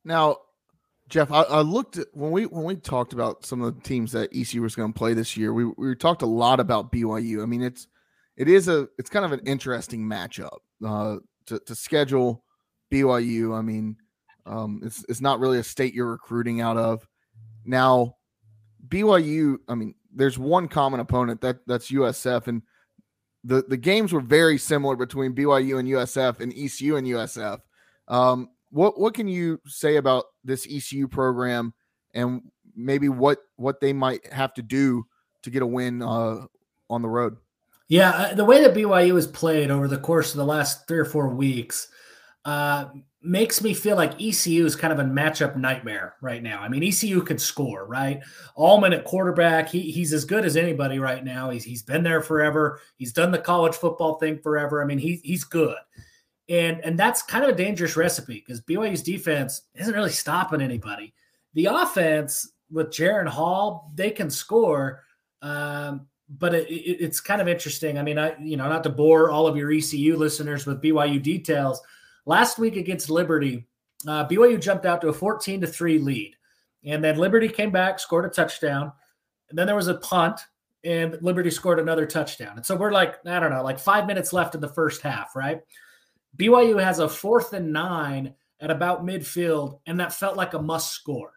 Now, 0.03 0.37
Jeff, 1.09 1.31
I, 1.31 1.41
I, 1.43 1.61
looked 1.61 1.97
at 1.97 2.07
when 2.13 2.31
we 2.31 2.45
when 2.45 2.63
we 2.63 2.75
talked 2.75 3.13
about 3.13 3.45
some 3.45 3.61
of 3.61 3.75
the 3.75 3.81
teams 3.81 4.13
that 4.13 4.29
ECU 4.33 4.61
was 4.61 4.75
going 4.75 4.93
to 4.93 4.97
play 4.97 5.13
this 5.13 5.35
year. 5.35 5.53
We 5.53 5.65
we 5.77 5.95
talked 5.95 6.21
a 6.21 6.27
lot 6.27 6.59
about 6.59 6.91
BYU. 6.91 7.43
I 7.43 7.45
mean, 7.45 7.61
it's 7.61 7.87
it 8.37 8.47
is 8.47 8.67
a 8.67 8.87
it's 8.97 9.09
kind 9.09 9.25
of 9.25 9.31
an 9.31 9.41
interesting 9.45 10.05
matchup 10.05 10.57
uh, 10.85 11.17
to 11.47 11.59
to 11.59 11.75
schedule 11.75 12.43
BYU. 12.91 13.57
I 13.57 13.61
mean, 13.61 13.97
um, 14.45 14.81
it's 14.83 15.03
it's 15.09 15.21
not 15.21 15.39
really 15.39 15.59
a 15.59 15.63
state 15.63 15.93
you're 15.93 16.11
recruiting 16.11 16.61
out 16.61 16.77
of. 16.77 17.07
Now, 17.65 18.15
BYU. 18.87 19.57
I 19.67 19.75
mean, 19.75 19.95
there's 20.13 20.39
one 20.39 20.67
common 20.67 20.99
opponent 20.99 21.41
that 21.41 21.59
that's 21.67 21.91
USF, 21.91 22.47
and 22.47 22.61
the 23.43 23.63
the 23.67 23.77
games 23.77 24.13
were 24.13 24.21
very 24.21 24.57
similar 24.57 24.95
between 24.95 25.35
BYU 25.35 25.79
and 25.79 25.87
USF 25.89 26.39
and 26.39 26.53
ECU 26.53 26.95
and 26.95 27.07
USF. 27.07 27.59
Um, 28.07 28.49
what 28.73 28.99
what 28.99 29.13
can 29.13 29.27
you 29.27 29.61
say 29.65 29.97
about 29.97 30.25
this 30.43 30.67
ECU 30.69 31.07
program 31.07 31.73
and 32.13 32.41
maybe 32.75 33.07
what 33.07 33.37
what 33.55 33.79
they 33.79 33.93
might 33.93 34.31
have 34.33 34.53
to 34.55 34.61
do 34.61 35.05
to 35.43 35.49
get 35.51 35.61
a 35.61 35.65
win 35.65 36.01
uh, 36.01 36.45
on 36.89 37.01
the 37.01 37.09
road? 37.09 37.37
Yeah, 37.87 38.09
uh, 38.09 38.33
the 38.33 38.45
way 38.45 38.61
that 38.61 38.73
BYU 38.73 39.15
has 39.15 39.27
played 39.27 39.69
over 39.69 39.87
the 39.87 39.99
course 39.99 40.31
of 40.31 40.37
the 40.37 40.45
last 40.45 40.87
three 40.87 40.97
or 40.97 41.05
four 41.05 41.29
weeks 41.29 41.89
uh, 42.45 42.85
makes 43.21 43.61
me 43.61 43.73
feel 43.73 43.95
like 43.95 44.19
ECU 44.21 44.65
is 44.65 44.75
kind 44.75 44.91
of 44.91 44.99
a 44.99 45.03
matchup 45.03 45.55
nightmare 45.55 46.15
right 46.21 46.41
now. 46.41 46.59
I 46.59 46.67
mean, 46.67 46.83
ECU 46.83 47.21
could 47.21 47.39
score, 47.39 47.85
right? 47.85 48.21
Ahlers 48.57 48.97
at 48.97 49.05
quarterback, 49.05 49.69
he, 49.69 49.91
he's 49.91 50.11
as 50.11 50.25
good 50.25 50.43
as 50.43 50.57
anybody 50.57 50.97
right 50.97 51.23
now. 51.23 51.49
He's, 51.49 51.63
he's 51.63 51.83
been 51.83 52.03
there 52.03 52.21
forever. 52.21 52.81
He's 52.97 53.13
done 53.13 53.31
the 53.31 53.37
college 53.37 53.75
football 53.75 54.15
thing 54.15 54.39
forever. 54.39 54.81
I 54.81 54.85
mean, 54.85 54.97
he, 54.97 55.21
he's 55.23 55.43
good. 55.43 55.77
And 56.49 56.81
and 56.83 56.99
that's 56.99 57.21
kind 57.21 57.43
of 57.43 57.49
a 57.51 57.55
dangerous 57.55 57.95
recipe 57.95 58.43
because 58.45 58.61
BYU's 58.61 59.01
defense 59.01 59.61
isn't 59.75 59.93
really 59.93 60.11
stopping 60.11 60.61
anybody. 60.61 61.13
The 61.53 61.65
offense 61.65 62.51
with 62.69 62.89
Jaren 62.89 63.27
Hall, 63.27 63.91
they 63.95 64.11
can 64.11 64.29
score, 64.29 65.03
um, 65.41 66.07
but 66.27 66.53
it, 66.53 66.67
it, 66.69 66.97
it's 66.99 67.21
kind 67.21 67.41
of 67.41 67.47
interesting. 67.47 67.97
I 67.97 68.01
mean, 68.01 68.17
I 68.17 68.35
you 68.39 68.57
know 68.57 68.67
not 68.67 68.83
to 68.83 68.89
bore 68.89 69.29
all 69.29 69.47
of 69.47 69.55
your 69.55 69.71
ECU 69.71 70.17
listeners 70.17 70.65
with 70.65 70.81
BYU 70.81 71.21
details. 71.21 71.81
Last 72.25 72.57
week 72.59 72.75
against 72.75 73.09
Liberty, 73.09 73.65
uh, 74.07 74.27
BYU 74.27 74.59
jumped 74.59 74.85
out 74.85 75.01
to 75.01 75.09
a 75.09 75.13
14 75.13 75.61
to 75.61 75.67
three 75.67 75.97
lead, 75.97 76.35
and 76.83 77.01
then 77.03 77.17
Liberty 77.17 77.47
came 77.47 77.71
back, 77.71 77.99
scored 77.99 78.25
a 78.25 78.29
touchdown, 78.29 78.91
and 79.49 79.57
then 79.57 79.67
there 79.67 79.75
was 79.75 79.87
a 79.87 79.95
punt, 79.95 80.41
and 80.83 81.17
Liberty 81.21 81.51
scored 81.51 81.79
another 81.79 82.05
touchdown. 82.05 82.57
And 82.57 82.65
so 82.65 82.75
we're 82.75 82.91
like, 82.91 83.25
I 83.25 83.39
don't 83.39 83.51
know, 83.51 83.63
like 83.63 83.79
five 83.79 84.07
minutes 84.07 84.33
left 84.33 84.55
in 84.55 84.61
the 84.61 84.67
first 84.67 85.01
half, 85.01 85.35
right? 85.35 85.61
BYU 86.37 86.81
has 86.81 86.99
a 86.99 87.07
fourth 87.09 87.53
and 87.53 87.71
nine 87.71 88.33
at 88.59 88.71
about 88.71 89.05
midfield, 89.05 89.79
and 89.85 89.99
that 89.99 90.13
felt 90.13 90.37
like 90.37 90.53
a 90.53 90.61
must 90.61 90.91
score 90.91 91.33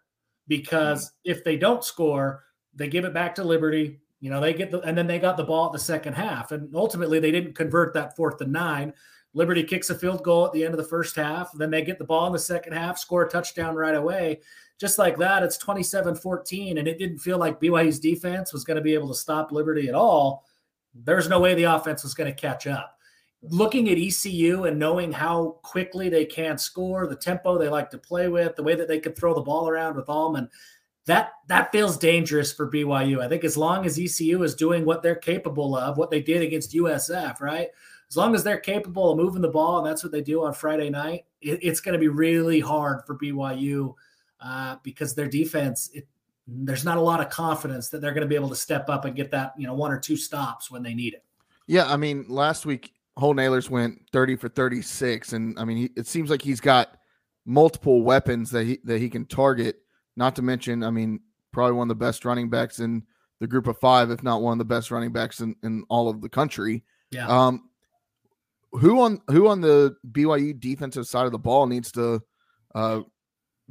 because 0.47 1.05
mm-hmm. 1.05 1.31
if 1.31 1.43
they 1.43 1.57
don't 1.57 1.83
score, 1.83 2.43
they 2.73 2.87
give 2.87 3.05
it 3.05 3.13
back 3.13 3.35
to 3.35 3.43
Liberty. 3.43 3.99
You 4.19 4.31
know, 4.31 4.39
they 4.39 4.53
get 4.53 4.71
the, 4.71 4.79
and 4.79 4.97
then 4.97 5.07
they 5.07 5.19
got 5.19 5.37
the 5.37 5.43
ball 5.43 5.67
at 5.67 5.73
the 5.73 5.79
second 5.79 6.13
half. 6.13 6.51
And 6.51 6.73
ultimately, 6.75 7.19
they 7.19 7.31
didn't 7.31 7.53
convert 7.53 7.93
that 7.93 8.15
fourth 8.15 8.41
and 8.41 8.51
nine. 8.51 8.93
Liberty 9.33 9.63
kicks 9.63 9.91
a 9.91 9.95
field 9.95 10.23
goal 10.23 10.47
at 10.47 10.53
the 10.53 10.63
end 10.63 10.73
of 10.73 10.79
the 10.79 10.89
first 10.89 11.15
half. 11.15 11.51
Then 11.53 11.69
they 11.69 11.83
get 11.83 11.99
the 11.99 12.05
ball 12.05 12.25
in 12.25 12.33
the 12.33 12.39
second 12.39 12.73
half, 12.73 12.97
score 12.97 13.23
a 13.23 13.29
touchdown 13.29 13.75
right 13.75 13.93
away. 13.93 14.39
Just 14.79 14.97
like 14.97 15.17
that, 15.17 15.43
it's 15.43 15.57
27 15.57 16.15
14. 16.15 16.77
And 16.79 16.87
it 16.87 16.97
didn't 16.97 17.19
feel 17.19 17.37
like 17.37 17.59
BYU's 17.59 17.99
defense 17.99 18.53
was 18.53 18.63
going 18.63 18.77
to 18.77 18.81
be 18.81 18.95
able 18.95 19.09
to 19.09 19.15
stop 19.15 19.51
Liberty 19.51 19.89
at 19.89 19.95
all. 19.95 20.45
There's 20.95 21.29
no 21.29 21.39
way 21.39 21.53
the 21.53 21.65
offense 21.65 22.03
was 22.03 22.15
going 22.15 22.33
to 22.33 22.41
catch 22.41 22.65
up 22.65 22.96
looking 23.41 23.89
at 23.89 23.97
ECU 23.97 24.65
and 24.65 24.79
knowing 24.79 25.11
how 25.11 25.57
quickly 25.61 26.09
they 26.09 26.25
can 26.25 26.57
score, 26.57 27.07
the 27.07 27.15
tempo 27.15 27.57
they 27.57 27.69
like 27.69 27.89
to 27.91 27.97
play 27.97 28.27
with, 28.27 28.55
the 28.55 28.63
way 28.63 28.75
that 28.75 28.87
they 28.87 28.99
could 28.99 29.15
throw 29.15 29.33
the 29.33 29.41
ball 29.41 29.69
around 29.69 29.95
with 29.95 30.07
Ahlers, 30.07 30.49
that 31.05 31.31
that 31.47 31.71
feels 31.71 31.97
dangerous 31.97 32.51
for 32.51 32.69
BYU. 32.69 33.23
I 33.23 33.29
think 33.29 33.43
as 33.43 33.55
long 33.55 33.85
as 33.85 33.97
ECU 33.97 34.43
is 34.43 34.55
doing 34.55 34.85
what 34.85 35.01
they're 35.01 35.15
capable 35.15 35.75
of, 35.75 35.97
what 35.97 36.11
they 36.11 36.21
did 36.21 36.41
against 36.41 36.73
USF, 36.73 37.39
right? 37.39 37.69
As 38.09 38.17
long 38.17 38.35
as 38.35 38.43
they're 38.43 38.59
capable 38.59 39.11
of 39.11 39.17
moving 39.17 39.41
the 39.41 39.49
ball, 39.49 39.79
and 39.79 39.87
that's 39.87 40.03
what 40.03 40.11
they 40.11 40.21
do 40.21 40.43
on 40.43 40.53
Friday 40.53 40.89
night, 40.89 41.25
it, 41.41 41.59
it's 41.61 41.79
going 41.79 41.93
to 41.93 41.99
be 41.99 42.07
really 42.07 42.59
hard 42.59 43.01
for 43.05 43.17
BYU 43.17 43.93
uh, 44.41 44.77
because 44.83 45.15
their 45.15 45.27
defense. 45.27 45.89
It, 45.93 46.07
there's 46.49 46.85
not 46.85 46.97
a 46.97 47.01
lot 47.01 47.19
of 47.19 47.29
confidence 47.29 47.89
that 47.89 47.99
they're 47.99 48.13
going 48.13 48.21
to 48.21 48.27
be 48.27 48.35
able 48.35 48.47
to 48.47 48.55
step 48.55 48.89
up 48.89 49.03
and 49.03 49.17
get 49.17 49.31
that 49.31 49.53
you 49.57 49.67
know 49.67 49.73
one 49.73 49.91
or 49.91 49.99
two 49.99 50.15
stops 50.15 50.71
when 50.71 50.83
they 50.83 50.93
need 50.93 51.13
it. 51.13 51.23
Yeah, 51.67 51.85
I 51.91 51.97
mean, 51.97 52.25
last 52.29 52.65
week 52.65 52.93
Holton 53.17 53.43
Ahlers 53.43 53.69
went 53.69 53.99
30 54.13 54.35
for 54.35 54.47
36. 54.47 55.33
And 55.33 55.59
I 55.59 55.65
mean, 55.65 55.77
he, 55.77 55.89
it 55.97 56.07
seems 56.07 56.29
like 56.29 56.41
he's 56.41 56.61
got 56.61 56.97
multiple 57.45 58.03
weapons 58.03 58.51
that 58.51 58.65
he 58.65 58.79
that 58.83 58.99
he 58.99 59.09
can 59.09 59.25
target. 59.25 59.77
Not 60.15 60.35
to 60.35 60.41
mention, 60.41 60.83
I 60.83 60.91
mean, 60.91 61.19
probably 61.51 61.73
one 61.73 61.85
of 61.85 61.97
the 61.97 62.05
best 62.05 62.25
running 62.25 62.49
backs 62.49 62.79
in 62.79 63.03
the 63.39 63.47
group 63.47 63.67
of 63.67 63.77
five, 63.79 64.11
if 64.11 64.23
not 64.23 64.41
one 64.41 64.53
of 64.53 64.59
the 64.59 64.65
best 64.65 64.91
running 64.91 65.11
backs 65.11 65.39
in, 65.39 65.55
in 65.63 65.83
all 65.89 66.09
of 66.09 66.21
the 66.21 66.29
country. 66.29 66.83
Yeah. 67.11 67.27
Um, 67.27 67.69
who 68.71 69.01
on 69.01 69.21
who 69.27 69.47
on 69.47 69.61
the 69.61 69.95
BYU 70.11 70.59
defensive 70.59 71.07
side 71.07 71.25
of 71.25 71.31
the 71.31 71.39
ball 71.39 71.67
needs 71.67 71.91
to 71.93 72.21
uh, 72.75 73.01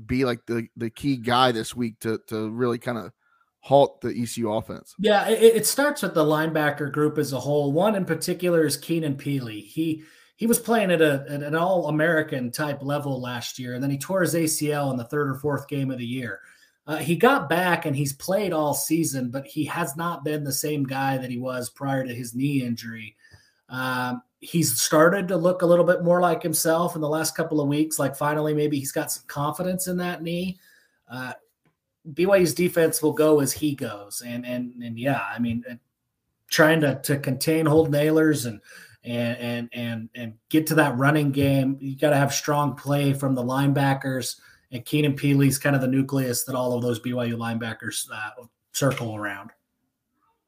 be 0.04 0.24
like 0.24 0.44
the 0.46 0.66
the 0.76 0.90
key 0.90 1.16
guy 1.16 1.52
this 1.52 1.74
week 1.74 2.00
to 2.00 2.18
to 2.28 2.50
really 2.50 2.78
kind 2.78 2.98
of 2.98 3.12
halt 3.66 4.00
the 4.00 4.10
ECU 4.10 4.52
offense? 4.52 4.94
Yeah, 4.96 5.28
it, 5.28 5.56
it, 5.56 5.66
starts 5.66 6.02
with 6.02 6.14
the 6.14 6.22
linebacker 6.22 6.90
group 6.92 7.18
as 7.18 7.32
a 7.32 7.40
whole. 7.40 7.72
One 7.72 7.96
in 7.96 8.04
particular 8.04 8.64
is 8.64 8.76
Keenan 8.76 9.16
Pili. 9.16 9.64
He 9.64 10.04
he 10.36 10.46
was 10.46 10.60
playing 10.60 10.92
at, 10.92 11.02
a, 11.02 11.24
at 11.28 11.42
an 11.42 11.56
all 11.56 11.88
American 11.88 12.52
type 12.52 12.80
level 12.80 13.20
last 13.20 13.58
year, 13.58 13.74
and 13.74 13.82
then 13.82 13.90
he 13.90 13.98
tore 13.98 14.20
his 14.20 14.34
ACL 14.34 14.92
in 14.92 14.96
the 14.96 15.04
third 15.04 15.28
or 15.28 15.34
fourth 15.34 15.66
game 15.66 15.90
of 15.90 15.98
the 15.98 16.06
year. 16.06 16.40
Uh, 16.86 16.98
he 16.98 17.16
got 17.16 17.48
back 17.48 17.86
and 17.86 17.96
he's 17.96 18.12
played 18.12 18.52
all 18.52 18.72
season, 18.72 19.30
but 19.30 19.44
he 19.44 19.64
has 19.64 19.96
not 19.96 20.24
been 20.24 20.44
the 20.44 20.52
same 20.52 20.84
guy 20.84 21.18
that 21.18 21.30
he 21.30 21.38
was 21.38 21.68
prior 21.68 22.04
to 22.04 22.14
his 22.14 22.34
knee 22.36 22.62
injury. 22.62 23.16
Um, 23.68 24.22
he's 24.38 24.80
started 24.80 25.26
to 25.28 25.36
look 25.36 25.62
a 25.62 25.66
little 25.66 25.84
bit 25.84 26.04
more 26.04 26.20
like 26.20 26.40
himself 26.40 26.94
in 26.94 27.00
the 27.00 27.08
last 27.08 27.34
couple 27.36 27.60
of 27.60 27.66
weeks. 27.66 27.98
Like 27.98 28.14
finally, 28.14 28.54
maybe 28.54 28.78
he's 28.78 28.92
got 28.92 29.10
some 29.10 29.24
confidence 29.26 29.88
in 29.88 29.96
that 29.96 30.22
knee. 30.22 30.60
Uh, 31.10 31.32
BYU's 32.12 32.54
defense 32.54 33.02
will 33.02 33.12
go 33.12 33.40
as 33.40 33.52
he 33.52 33.74
goes, 33.74 34.22
and 34.24 34.46
and 34.46 34.72
and 34.82 34.98
yeah, 34.98 35.22
I 35.32 35.38
mean, 35.38 35.64
uh, 35.70 35.74
trying 36.50 36.80
to 36.82 37.00
to 37.04 37.18
contain 37.18 37.66
Holton 37.66 37.94
Ahlers 37.94 38.46
and 38.46 38.60
and 39.04 39.38
and 39.40 39.68
and 39.72 40.08
and 40.14 40.34
get 40.48 40.66
to 40.68 40.74
that 40.76 40.96
running 40.96 41.32
game. 41.32 41.76
You 41.80 41.96
got 41.96 42.10
to 42.10 42.16
have 42.16 42.32
strong 42.32 42.74
play 42.74 43.12
from 43.12 43.34
the 43.34 43.42
linebackers 43.42 44.36
and 44.72 44.84
Keenan 44.84 45.14
Pili's 45.14 45.58
kind 45.58 45.76
of 45.76 45.82
the 45.82 45.88
nucleus 45.88 46.44
that 46.44 46.56
all 46.56 46.74
of 46.74 46.82
those 46.82 47.00
BYU 47.00 47.34
linebackers 47.34 48.08
uh, 48.12 48.44
circle 48.72 49.16
around. 49.16 49.50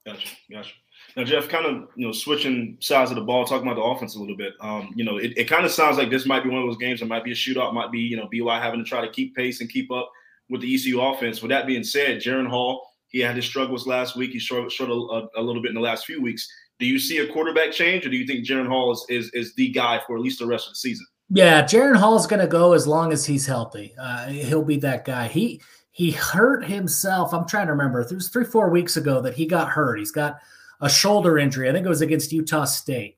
Gotcha, 0.04 0.28
gotcha. 0.50 0.72
Now, 1.16 1.24
Jeff, 1.24 1.48
kind 1.48 1.66
of 1.66 1.88
you 1.96 2.06
know 2.06 2.12
switching 2.12 2.76
sides 2.80 3.11
of 3.11 3.16
the 3.16 3.22
ball, 3.22 3.44
talking 3.44 3.66
about 3.66 3.80
the 3.80 3.86
offense 3.86 4.16
a 4.16 4.20
little 4.20 4.36
bit. 4.36 4.54
Um, 4.61 4.92
you 4.94 5.04
know, 5.04 5.16
it, 5.16 5.36
it 5.36 5.44
kind 5.44 5.64
of 5.64 5.70
sounds 5.70 5.96
like 5.96 6.11
this 6.11 6.26
might 6.26 6.44
be 6.44 6.50
one 6.50 6.62
of 6.62 6.68
those 6.68 6.76
games. 6.76 7.00
that 7.00 7.06
might 7.06 7.24
be 7.24 7.32
a 7.32 7.34
shootout. 7.34 7.74
Might 7.74 7.92
be 7.92 8.00
you 8.00 8.16
know 8.16 8.28
BYU 8.32 8.61
having 8.61 8.82
to 8.82 8.88
try 8.88 9.00
to 9.00 9.11
keep 9.11 9.34
pace 9.34 9.61
and 9.61 9.70
keep 9.70 9.90
up 9.90 10.11
with 10.49 10.61
the 10.61 10.74
ECU 10.74 11.01
offense. 11.01 11.42
With 11.42 11.51
that 11.51 11.66
being 11.66 11.84
said, 11.84 12.20
Jaren 12.20 12.49
Hall 12.49 12.88
he 13.09 13.20
had 13.20 13.36
his 13.36 13.46
struggles 13.46 13.86
last 13.86 14.16
week. 14.16 14.32
He 14.32 14.38
struggled, 14.38 14.70
struggled 14.70 15.11
a, 15.11 15.40
a, 15.40 15.42
little 15.42 15.62
bit 15.62 15.70
in 15.70 15.74
the 15.74 15.80
last 15.80 16.05
few 16.05 16.22
weeks. 16.22 16.49
Do 16.78 16.86
you 16.86 16.99
see 16.99 17.18
a 17.18 17.32
quarterback 17.32 17.72
change, 17.72 18.07
or 18.07 18.11
do 18.11 18.16
you 18.16 18.26
think 18.26 18.46
Jaren 18.46 18.68
Hall 18.68 18.92
is, 18.92 19.05
is 19.09 19.30
is 19.32 19.55
the 19.55 19.68
guy 19.70 20.01
for 20.07 20.16
at 20.16 20.22
least 20.22 20.38
the 20.38 20.46
rest 20.46 20.66
of 20.66 20.74
the 20.74 20.78
season? 20.78 21.07
Yeah, 21.30 21.62
Jaren 21.62 21.96
Hall 21.96 22.16
is 22.16 22.26
going 22.26 22.40
to 22.40 22.46
go 22.46 22.72
as 22.72 22.86
long 22.86 23.12
as 23.12 23.26
he's 23.26 23.46
healthy. 23.46 23.94
Uh, 24.01 24.28
he'll 24.28 24.62
be 24.62 24.78
that 24.78 25.05
guy. 25.05 25.26
He 25.26 25.61
he 25.90 26.12
hurt 26.12 26.64
himself. 26.64 27.34
I'm 27.34 27.49
trying 27.49 27.66
to 27.66 27.72
remember. 27.72 28.01
It 28.01 28.12
was 28.12 28.28
three 28.28 28.44
four 28.44 28.70
weeks 28.70 28.96
ago 28.96 29.20
that 29.22 29.34
he 29.34 29.46
got 29.46 29.70
hurt. 29.70 29.99
He's 29.99 30.12
got 30.12 30.38
a 30.80 30.88
shoulder 30.88 31.38
injury. 31.38 31.68
I 31.68 31.72
think 31.72 31.84
it 31.84 31.90
was 31.90 32.03
against 32.03 32.32
Utah 32.32 32.64
State. 32.64 33.16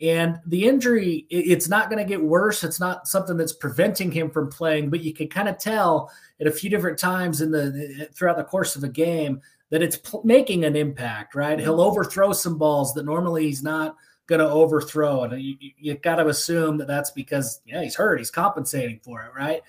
And 0.00 0.40
the 0.46 0.66
injury, 0.66 1.26
it's 1.28 1.68
not 1.68 1.90
going 1.90 2.02
to 2.02 2.08
get 2.08 2.22
worse. 2.22 2.64
It's 2.64 2.80
not 2.80 3.06
something 3.06 3.36
that's 3.36 3.52
preventing 3.52 4.10
him 4.10 4.30
from 4.30 4.48
playing, 4.48 4.88
but 4.88 5.02
you 5.02 5.12
can 5.12 5.28
kind 5.28 5.48
of 5.48 5.58
tell 5.58 6.10
at 6.40 6.46
a 6.46 6.50
few 6.50 6.70
different 6.70 6.98
times 6.98 7.42
in 7.42 7.50
the 7.50 8.00
uh, 8.00 8.14
throughout 8.14 8.38
the 8.38 8.44
course 8.44 8.76
of 8.76 8.84
a 8.84 8.88
game 8.88 9.42
that 9.68 9.82
it's 9.82 10.00
making 10.24 10.64
an 10.64 10.74
impact. 10.74 11.34
Right? 11.34 11.58
Mm-hmm. 11.58 11.64
He'll 11.64 11.82
overthrow 11.82 12.32
some 12.32 12.56
balls 12.56 12.94
that 12.94 13.04
normally 13.04 13.44
he's 13.44 13.62
not 13.62 13.96
going 14.26 14.38
to 14.38 14.48
overthrow. 14.48 15.24
And 15.24 15.42
you, 15.42 15.56
you 15.76 15.94
got 15.96 16.16
to 16.16 16.28
assume 16.28 16.78
that 16.78 16.86
that's 16.86 17.10
because, 17.10 17.60
yeah, 17.66 17.82
he's 17.82 17.96
hurt. 17.96 18.18
He's 18.18 18.30
compensating 18.30 19.00
for 19.02 19.22
it, 19.22 19.32
right? 19.36 19.60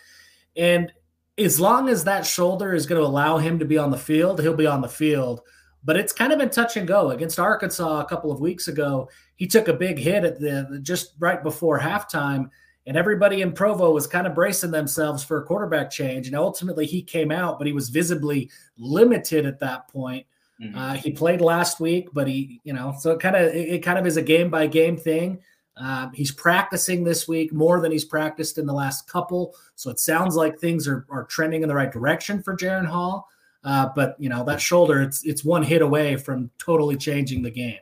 And 0.56 0.94
as 1.38 1.60
long 1.60 1.90
as 1.90 2.06
that 2.06 2.26
shoulder 2.26 2.74
is 2.74 2.86
going 2.86 3.02
to 3.02 3.08
allow 3.08 3.38
him 3.38 3.60
to 3.60 3.66
be 3.66 3.78
on 3.78 3.92
the 3.92 3.98
field, 3.98 4.40
he'll 4.40 4.54
be 4.54 4.68
on 4.68 4.82
the 4.82 4.88
field. 4.88 5.42
But 5.84 5.98
it's 5.98 6.14
kind 6.14 6.32
of 6.32 6.38
been 6.38 6.52
touch 6.52 6.78
and 6.78 6.88
go 6.88 7.10
against 7.10 7.40
Arkansas 7.40 8.02
a 8.02 8.06
couple 8.06 8.32
of 8.32 8.40
weeks 8.40 8.68
ago. 8.68 9.10
He 9.42 9.48
took 9.48 9.68
a 9.68 9.74
big 9.74 9.98
hit 9.98 10.24
at 10.24 10.39
the 10.39 10.80
just 10.84 11.16
right 11.18 11.42
before 11.42 11.80
halftime, 11.80 12.52
and 12.86 12.96
everybody 12.96 13.42
in 13.42 13.54
Provo 13.54 13.89
was 13.89 14.06
kind 14.06 14.28
of 14.28 14.36
bracing 14.36 14.70
themselves 14.70 15.24
for 15.24 15.42
a 15.42 15.44
quarterback 15.44 15.89
change. 15.89 16.28
And 16.28 16.36
ultimately, 16.36 16.86
he 16.86 17.02
came 17.02 17.32
out, 17.32 17.58
but 17.58 17.66
he 17.66 17.74
was 17.74 17.89
visibly 17.89 18.52
limited 18.78 19.48
at 19.48 19.58
that 19.58 19.88
point. 19.88 20.28
Mm-hmm. 20.62 20.78
Uh, 20.78 20.94
he 20.94 21.10
played 21.10 21.42
last 21.42 21.80
week, 21.80 22.10
but 22.14 22.28
he, 22.28 22.62
you 22.64 22.72
know, 22.72 22.94
so 23.00 23.14
it 23.14 23.20
kind 23.20 23.36
of 23.36 23.52
it, 23.52 23.82
kind 23.82 23.98
of 23.98 24.06
is 24.06 24.16
a 24.16 24.22
game 24.22 24.52
by 24.52 24.68
game 24.68 24.96
thing. 24.96 25.39
Uh, 25.76 26.10
he's 26.14 26.32
practicing 26.32 27.04
this 27.04 27.28
week 27.28 27.52
more 27.52 27.82
than 27.82 27.92
he's 27.92 28.06
practiced 28.06 28.60
in 28.60 28.68
the 28.68 28.74
last 28.74 29.08
couple, 29.10 29.56
so 29.74 29.89
it 29.89 30.00
sounds 30.00 30.36
like 30.36 30.60
things 30.60 30.88
are 30.88 31.08
are 31.10 31.24
trending 31.24 31.64
in 31.64 31.68
the 31.68 31.74
right 31.74 31.92
direction 31.92 32.44
for 32.44 32.56
Jaren 32.56 32.86
Hall. 32.86 33.28
Uh, 33.64 33.89
but 33.96 34.16
you 34.20 34.30
know 34.30 34.44
that 34.44 34.62
shoulder, 34.62 35.02
it's 35.02 35.26
it's 35.26 35.44
one 35.44 35.64
hit 35.64 35.82
away 35.82 36.16
from 36.16 36.52
totally 36.60 36.96
changing 36.96 37.42
the 37.42 37.50
game. 37.50 37.80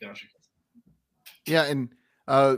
Gotcha. 0.00 0.24
Yeah, 1.48 1.64
and 1.64 1.88
uh, 2.26 2.56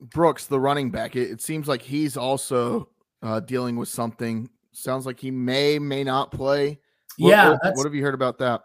Brooks, 0.00 0.46
the 0.46 0.60
running 0.60 0.90
back, 0.90 1.16
it, 1.16 1.30
it 1.30 1.40
seems 1.40 1.68
like 1.68 1.82
he's 1.82 2.16
also 2.16 2.88
uh, 3.22 3.40
dealing 3.40 3.76
with 3.76 3.88
something. 3.88 4.48
Sounds 4.72 5.06
like 5.06 5.18
he 5.18 5.30
may 5.30 5.78
may 5.78 6.04
not 6.04 6.30
play. 6.30 6.78
What, 7.18 7.30
yeah, 7.30 7.50
what, 7.50 7.76
what 7.76 7.84
have 7.84 7.94
you 7.94 8.02
heard 8.02 8.14
about 8.14 8.38
that? 8.38 8.62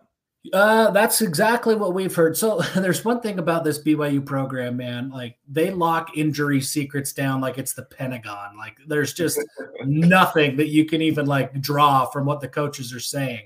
Uh, 0.54 0.90
that's 0.90 1.22
exactly 1.22 1.76
what 1.76 1.94
we've 1.94 2.16
heard. 2.16 2.36
So 2.36 2.60
there's 2.76 3.06
one 3.06 3.22
thing 3.22 3.40
about 3.40 3.64
this 3.64 3.82
BYU 3.82 4.26
program, 4.26 4.78
man. 4.78 5.10
Like 5.10 5.38
they 5.48 5.72
lock 5.72 6.18
injury 6.18 6.62
secrets 6.62 7.14
down 7.14 7.42
like 7.42 7.58
it's 7.58 7.74
the 7.74 7.84
Pentagon. 7.84 8.58
Like 8.58 8.76
there's 8.88 9.14
just 9.14 9.40
nothing 9.86 10.58
that 10.58 10.70
you 10.70 10.86
can 10.86 11.02
even 11.02 11.26
like 11.28 11.62
draw 11.62 12.06
from 12.06 12.26
what 12.26 12.42
the 12.42 12.48
coaches 12.48 12.94
are 12.94 13.00
saying. 13.00 13.42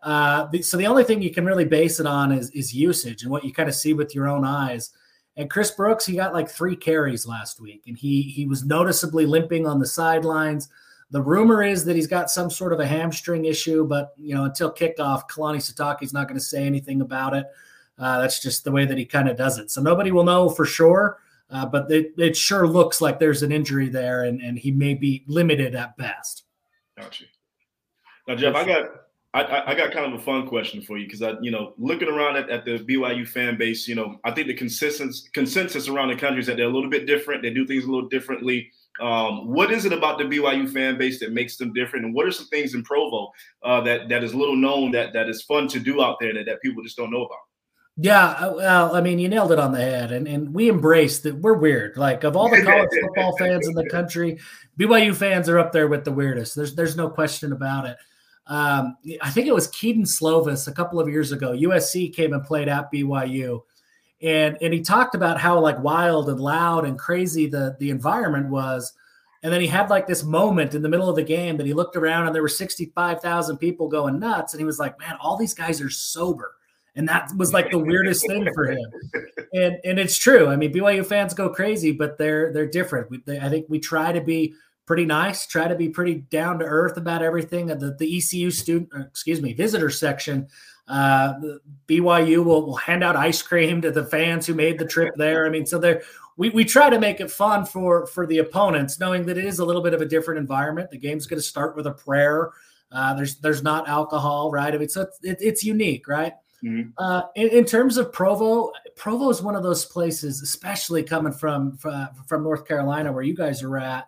Uh, 0.00 0.46
so 0.62 0.76
the 0.76 0.86
only 0.86 1.02
thing 1.02 1.20
you 1.20 1.32
can 1.32 1.44
really 1.44 1.64
base 1.64 1.98
it 1.98 2.06
on 2.06 2.30
is 2.30 2.50
is 2.50 2.72
usage 2.72 3.22
and 3.22 3.32
what 3.32 3.44
you 3.44 3.52
kind 3.52 3.68
of 3.68 3.74
see 3.74 3.92
with 3.92 4.14
your 4.14 4.28
own 4.28 4.44
eyes. 4.44 4.90
And 5.38 5.48
Chris 5.48 5.70
Brooks, 5.70 6.04
he 6.04 6.16
got 6.16 6.34
like 6.34 6.50
three 6.50 6.74
carries 6.74 7.24
last 7.24 7.60
week, 7.60 7.84
and 7.86 7.96
he 7.96 8.22
he 8.22 8.44
was 8.44 8.64
noticeably 8.64 9.24
limping 9.24 9.68
on 9.68 9.78
the 9.78 9.86
sidelines. 9.86 10.68
The 11.12 11.22
rumor 11.22 11.62
is 11.62 11.84
that 11.84 11.94
he's 11.94 12.08
got 12.08 12.28
some 12.28 12.50
sort 12.50 12.72
of 12.72 12.80
a 12.80 12.86
hamstring 12.86 13.44
issue, 13.44 13.86
but 13.86 14.14
you 14.18 14.34
know, 14.34 14.44
until 14.44 14.70
kickoff, 14.70 15.30
Kalani 15.30 15.58
Sitake's 15.58 16.12
not 16.12 16.26
going 16.26 16.38
to 16.38 16.44
say 16.44 16.66
anything 16.66 17.00
about 17.00 17.34
it. 17.34 17.46
Uh, 17.96 18.20
that's 18.20 18.40
just 18.40 18.64
the 18.64 18.72
way 18.72 18.84
that 18.84 18.98
he 18.98 19.04
kind 19.04 19.28
of 19.28 19.36
does 19.36 19.58
it. 19.58 19.70
So 19.70 19.80
nobody 19.80 20.10
will 20.10 20.24
know 20.24 20.48
for 20.48 20.64
sure, 20.64 21.20
uh, 21.50 21.66
but 21.66 21.88
it, 21.90 22.14
it 22.18 22.36
sure 22.36 22.66
looks 22.66 23.00
like 23.00 23.20
there's 23.20 23.44
an 23.44 23.52
injury 23.52 23.88
there, 23.88 24.24
and, 24.24 24.40
and 24.40 24.58
he 24.58 24.72
may 24.72 24.94
be 24.94 25.24
limited 25.28 25.76
at 25.76 25.96
best. 25.96 26.44
Gotcha. 26.96 27.24
Now, 28.26 28.34
Jeff, 28.34 28.56
I 28.56 28.66
got 28.66 28.90
I, 29.34 29.72
I, 29.72 29.74
got 29.74 29.92
kind 29.92 30.12
of 30.12 30.18
a 30.18 30.22
fun 30.22 30.48
question 30.48 30.80
for 30.80 30.96
you 30.96 31.04
because 31.04 31.20
I, 31.20 31.34
you 31.42 31.50
know, 31.50 31.74
looking 31.76 32.08
around 32.08 32.36
at, 32.36 32.48
at, 32.48 32.64
the 32.64 32.78
BYU 32.78 33.28
fan 33.28 33.58
base, 33.58 33.86
you 33.86 33.94
know, 33.94 34.18
I 34.24 34.30
think 34.30 34.46
the 34.46 34.54
consensus 34.54 35.28
consensus 35.34 35.86
around 35.86 36.08
the 36.08 36.16
country 36.16 36.40
is 36.40 36.46
that 36.46 36.56
they're 36.56 36.66
a 36.66 36.72
little 36.72 36.88
bit 36.88 37.06
different. 37.06 37.42
They 37.42 37.50
do 37.50 37.66
things 37.66 37.84
a 37.84 37.90
little 37.90 38.08
differently. 38.08 38.70
Um, 39.02 39.46
what 39.52 39.70
is 39.70 39.84
it 39.84 39.92
about 39.92 40.18
the 40.18 40.24
BYU 40.24 40.68
fan 40.72 40.96
base 40.96 41.20
that 41.20 41.32
makes 41.32 41.58
them 41.58 41.74
different, 41.74 42.06
and 42.06 42.14
what 42.14 42.26
are 42.26 42.32
some 42.32 42.46
things 42.46 42.74
in 42.74 42.82
Provo 42.82 43.30
uh, 43.62 43.82
that 43.82 44.08
that 44.08 44.24
is 44.24 44.34
little 44.34 44.56
known 44.56 44.90
that 44.92 45.12
that 45.12 45.28
is 45.28 45.42
fun 45.42 45.68
to 45.68 45.78
do 45.78 46.02
out 46.02 46.16
there 46.20 46.32
that, 46.32 46.46
that 46.46 46.62
people 46.62 46.82
just 46.82 46.96
don't 46.96 47.10
know 47.10 47.24
about? 47.24 47.38
Yeah, 48.00 48.28
uh, 48.28 48.54
well, 48.56 48.96
I 48.96 49.00
mean, 49.00 49.18
you 49.18 49.28
nailed 49.28 49.52
it 49.52 49.58
on 49.58 49.72
the 49.72 49.78
head, 49.78 50.10
and 50.10 50.26
and 50.26 50.54
we 50.54 50.68
embrace 50.68 51.18
that 51.20 51.36
we're 51.36 51.58
weird. 51.58 51.96
Like 51.96 52.24
of 52.24 52.34
all 52.34 52.48
the 52.48 52.62
college 52.62 52.88
football 53.02 53.36
fans 53.36 53.68
in 53.68 53.74
the 53.74 53.88
country, 53.90 54.38
BYU 54.78 55.14
fans 55.14 55.48
are 55.48 55.58
up 55.58 55.72
there 55.72 55.86
with 55.86 56.04
the 56.04 56.12
weirdest. 56.12 56.56
There's 56.56 56.74
there's 56.74 56.96
no 56.96 57.10
question 57.10 57.52
about 57.52 57.86
it. 57.86 57.98
Um, 58.48 58.96
I 59.20 59.30
think 59.30 59.46
it 59.46 59.54
was 59.54 59.68
Kedon 59.68 60.04
Slovis 60.04 60.68
a 60.68 60.72
couple 60.72 60.98
of 60.98 61.08
years 61.08 61.32
ago. 61.32 61.52
USC 61.52 62.14
came 62.14 62.32
and 62.32 62.42
played 62.42 62.68
at 62.68 62.90
BYU, 62.90 63.62
and 64.22 64.56
and 64.62 64.72
he 64.72 64.80
talked 64.80 65.14
about 65.14 65.38
how 65.38 65.60
like 65.60 65.82
wild 65.82 66.30
and 66.30 66.40
loud 66.40 66.86
and 66.86 66.98
crazy 66.98 67.46
the 67.46 67.76
the 67.78 67.90
environment 67.90 68.48
was. 68.48 68.92
And 69.44 69.52
then 69.52 69.60
he 69.60 69.68
had 69.68 69.88
like 69.88 70.08
this 70.08 70.24
moment 70.24 70.74
in 70.74 70.82
the 70.82 70.88
middle 70.88 71.08
of 71.08 71.14
the 71.14 71.22
game 71.22 71.56
that 71.58 71.66
he 71.66 71.72
looked 71.72 71.94
around 71.94 72.26
and 72.26 72.34
there 72.34 72.42
were 72.42 72.48
65,000 72.48 73.56
people 73.58 73.86
going 73.86 74.18
nuts. 74.18 74.52
And 74.52 74.60
he 74.60 74.64
was 74.64 74.80
like 74.80 74.98
man 74.98 75.16
all 75.20 75.36
these 75.36 75.54
guys 75.54 75.80
are 75.80 75.90
sober. 75.90 76.56
And 76.96 77.08
that 77.08 77.30
was 77.36 77.52
like 77.52 77.70
the 77.70 77.78
weirdest 77.78 78.26
thing 78.26 78.48
for 78.52 78.72
him. 78.72 78.90
And 79.52 79.78
and 79.84 80.00
it's 80.00 80.18
true. 80.18 80.48
I 80.48 80.56
mean 80.56 80.72
BYU 80.72 81.06
fans 81.06 81.34
go 81.34 81.48
crazy 81.50 81.92
but 81.92 82.18
they're 82.18 82.52
they're 82.52 82.66
different. 82.66 83.10
We, 83.10 83.18
they, 83.24 83.38
i 83.38 83.48
think 83.48 83.66
we 83.68 83.78
try 83.78 84.10
to 84.10 84.20
be 84.20 84.54
pretty 84.88 85.04
nice 85.04 85.46
try 85.46 85.68
to 85.68 85.76
be 85.76 85.88
pretty 85.88 86.14
down 86.14 86.58
to 86.58 86.64
earth 86.64 86.96
about 86.96 87.22
everything 87.22 87.66
the, 87.66 87.94
the 87.98 88.16
ecu 88.16 88.50
student 88.50 88.88
excuse 89.06 89.40
me 89.40 89.52
visitor 89.52 89.90
section 89.90 90.48
uh, 90.88 91.34
BYU 91.86 92.42
will, 92.42 92.64
will 92.64 92.76
hand 92.76 93.04
out 93.04 93.14
ice 93.14 93.42
cream 93.42 93.82
to 93.82 93.90
the 93.90 94.06
fans 94.06 94.46
who 94.46 94.54
made 94.54 94.78
the 94.78 94.86
trip 94.86 95.12
there. 95.16 95.44
I 95.44 95.50
mean, 95.50 95.66
so 95.66 95.78
there 95.78 96.00
we, 96.38 96.50
we 96.50 96.64
try 96.64 96.88
to 96.88 96.98
make 96.98 97.20
it 97.20 97.30
fun 97.30 97.66
for 97.66 98.06
for 98.06 98.26
the 98.26 98.38
opponents, 98.38 98.98
knowing 98.98 99.26
that 99.26 99.36
it 99.36 99.44
is 99.44 99.58
a 99.58 99.64
little 99.64 99.82
bit 99.82 99.92
of 99.92 100.00
a 100.00 100.06
different 100.06 100.38
environment. 100.38 100.90
The 100.90 100.98
game's 100.98 101.26
going 101.26 101.38
to 101.38 101.46
start 101.46 101.76
with 101.76 101.86
a 101.86 101.92
prayer. 101.92 102.52
Uh, 102.90 103.12
there's 103.14 103.36
there's 103.36 103.62
not 103.62 103.88
alcohol, 103.88 104.50
right? 104.50 104.72
I 104.72 104.78
mean, 104.78 104.88
so 104.88 105.02
it's, 105.02 105.18
it, 105.22 105.38
it's 105.40 105.64
unique, 105.64 106.08
right? 106.08 106.32
Mm-hmm. 106.64 106.90
Uh, 106.96 107.22
in, 107.36 107.48
in, 107.48 107.64
terms 107.64 107.98
of 107.98 108.12
Provo, 108.12 108.72
Provo 108.96 109.30
is 109.30 109.40
one 109.40 109.54
of 109.54 109.62
those 109.62 109.84
places, 109.84 110.42
especially 110.42 111.02
coming 111.02 111.32
from 111.32 111.76
from, 111.76 112.08
from 112.26 112.42
North 112.42 112.66
Carolina, 112.66 113.12
where 113.12 113.22
you 113.22 113.34
guys 113.34 113.62
are 113.62 113.76
at. 113.76 114.06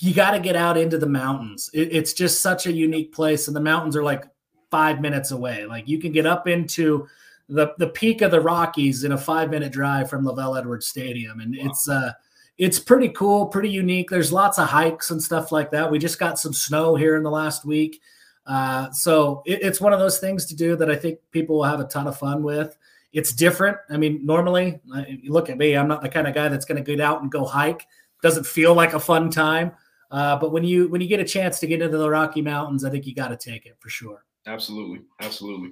You 0.00 0.14
got 0.14 0.32
to 0.32 0.40
get 0.40 0.56
out 0.56 0.76
into 0.76 0.98
the 0.98 1.08
mountains. 1.08 1.70
It, 1.72 1.92
it's 1.92 2.12
just 2.12 2.40
such 2.40 2.66
a 2.66 2.72
unique 2.72 3.12
place, 3.12 3.46
and 3.48 3.56
the 3.56 3.60
mountains 3.60 3.96
are 3.96 4.02
like 4.02 4.24
five 4.70 5.00
minutes 5.00 5.30
away. 5.30 5.66
Like 5.66 5.88
you 5.88 5.98
can 5.98 6.12
get 6.12 6.26
up 6.26 6.48
into 6.48 7.06
the 7.48 7.74
the 7.78 7.88
peak 7.88 8.22
of 8.22 8.30
the 8.30 8.40
Rockies 8.40 9.04
in 9.04 9.12
a 9.12 9.18
five 9.18 9.50
minute 9.50 9.72
drive 9.72 10.08
from 10.08 10.24
LaVell 10.24 10.58
Edwards 10.58 10.86
Stadium, 10.86 11.40
and 11.40 11.56
wow. 11.56 11.66
it's 11.66 11.88
uh 11.88 12.12
it's 12.58 12.78
pretty 12.78 13.08
cool, 13.08 13.46
pretty 13.46 13.70
unique. 13.70 14.10
There's 14.10 14.32
lots 14.32 14.58
of 14.58 14.68
hikes 14.68 15.10
and 15.10 15.22
stuff 15.22 15.52
like 15.52 15.70
that. 15.70 15.90
We 15.90 15.98
just 15.98 16.18
got 16.18 16.38
some 16.38 16.52
snow 16.52 16.96
here 16.96 17.16
in 17.16 17.22
the 17.22 17.30
last 17.30 17.64
week. 17.64 18.00
Uh, 18.46 18.90
so 18.90 19.42
it, 19.46 19.62
it's 19.62 19.80
one 19.80 19.92
of 19.92 19.98
those 19.98 20.18
things 20.18 20.46
to 20.46 20.56
do 20.56 20.76
that 20.76 20.90
I 20.90 20.96
think 20.96 21.18
people 21.30 21.56
will 21.56 21.64
have 21.64 21.80
a 21.80 21.84
ton 21.84 22.06
of 22.06 22.18
fun 22.18 22.42
with. 22.42 22.76
It's 23.12 23.32
different. 23.32 23.78
I 23.90 23.96
mean, 23.96 24.24
normally, 24.24 24.80
you 25.06 25.32
look 25.32 25.50
at 25.50 25.58
me, 25.58 25.76
I'm 25.76 25.88
not 25.88 26.02
the 26.02 26.08
kind 26.08 26.26
of 26.26 26.34
guy 26.34 26.48
that's 26.48 26.64
going 26.64 26.82
to 26.82 26.88
get 26.88 27.00
out 27.00 27.20
and 27.20 27.30
go 27.30 27.44
hike. 27.44 27.86
Doesn't 28.22 28.46
feel 28.46 28.74
like 28.74 28.94
a 28.94 29.00
fun 29.00 29.30
time. 29.30 29.72
Uh, 30.10 30.36
but 30.36 30.52
when 30.52 30.62
you 30.62 30.88
when 30.88 31.00
you 31.00 31.08
get 31.08 31.20
a 31.20 31.24
chance 31.24 31.58
to 31.60 31.66
get 31.66 31.80
into 31.80 31.98
the 31.98 32.08
Rocky 32.08 32.42
Mountains, 32.42 32.84
I 32.84 32.90
think 32.90 33.06
you 33.06 33.14
got 33.14 33.28
to 33.28 33.36
take 33.36 33.66
it 33.66 33.76
for 33.80 33.88
sure. 33.88 34.24
Absolutely, 34.46 35.02
absolutely. 35.20 35.70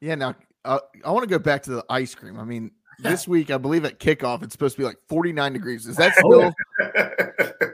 Yeah. 0.00 0.14
Now 0.14 0.34
uh, 0.64 0.80
I 1.04 1.10
want 1.10 1.24
to 1.24 1.28
go 1.28 1.38
back 1.38 1.62
to 1.64 1.70
the 1.70 1.84
ice 1.88 2.14
cream. 2.14 2.38
I 2.38 2.44
mean, 2.44 2.70
this 2.98 3.26
week 3.26 3.50
I 3.50 3.58
believe 3.58 3.84
at 3.84 3.98
kickoff 3.98 4.42
it's 4.42 4.52
supposed 4.52 4.76
to 4.76 4.82
be 4.82 4.84
like 4.84 4.98
49 5.08 5.52
degrees. 5.52 5.86
Is 5.86 5.96
that 5.96 6.12
oh, 6.24 6.52
still? 6.80 7.72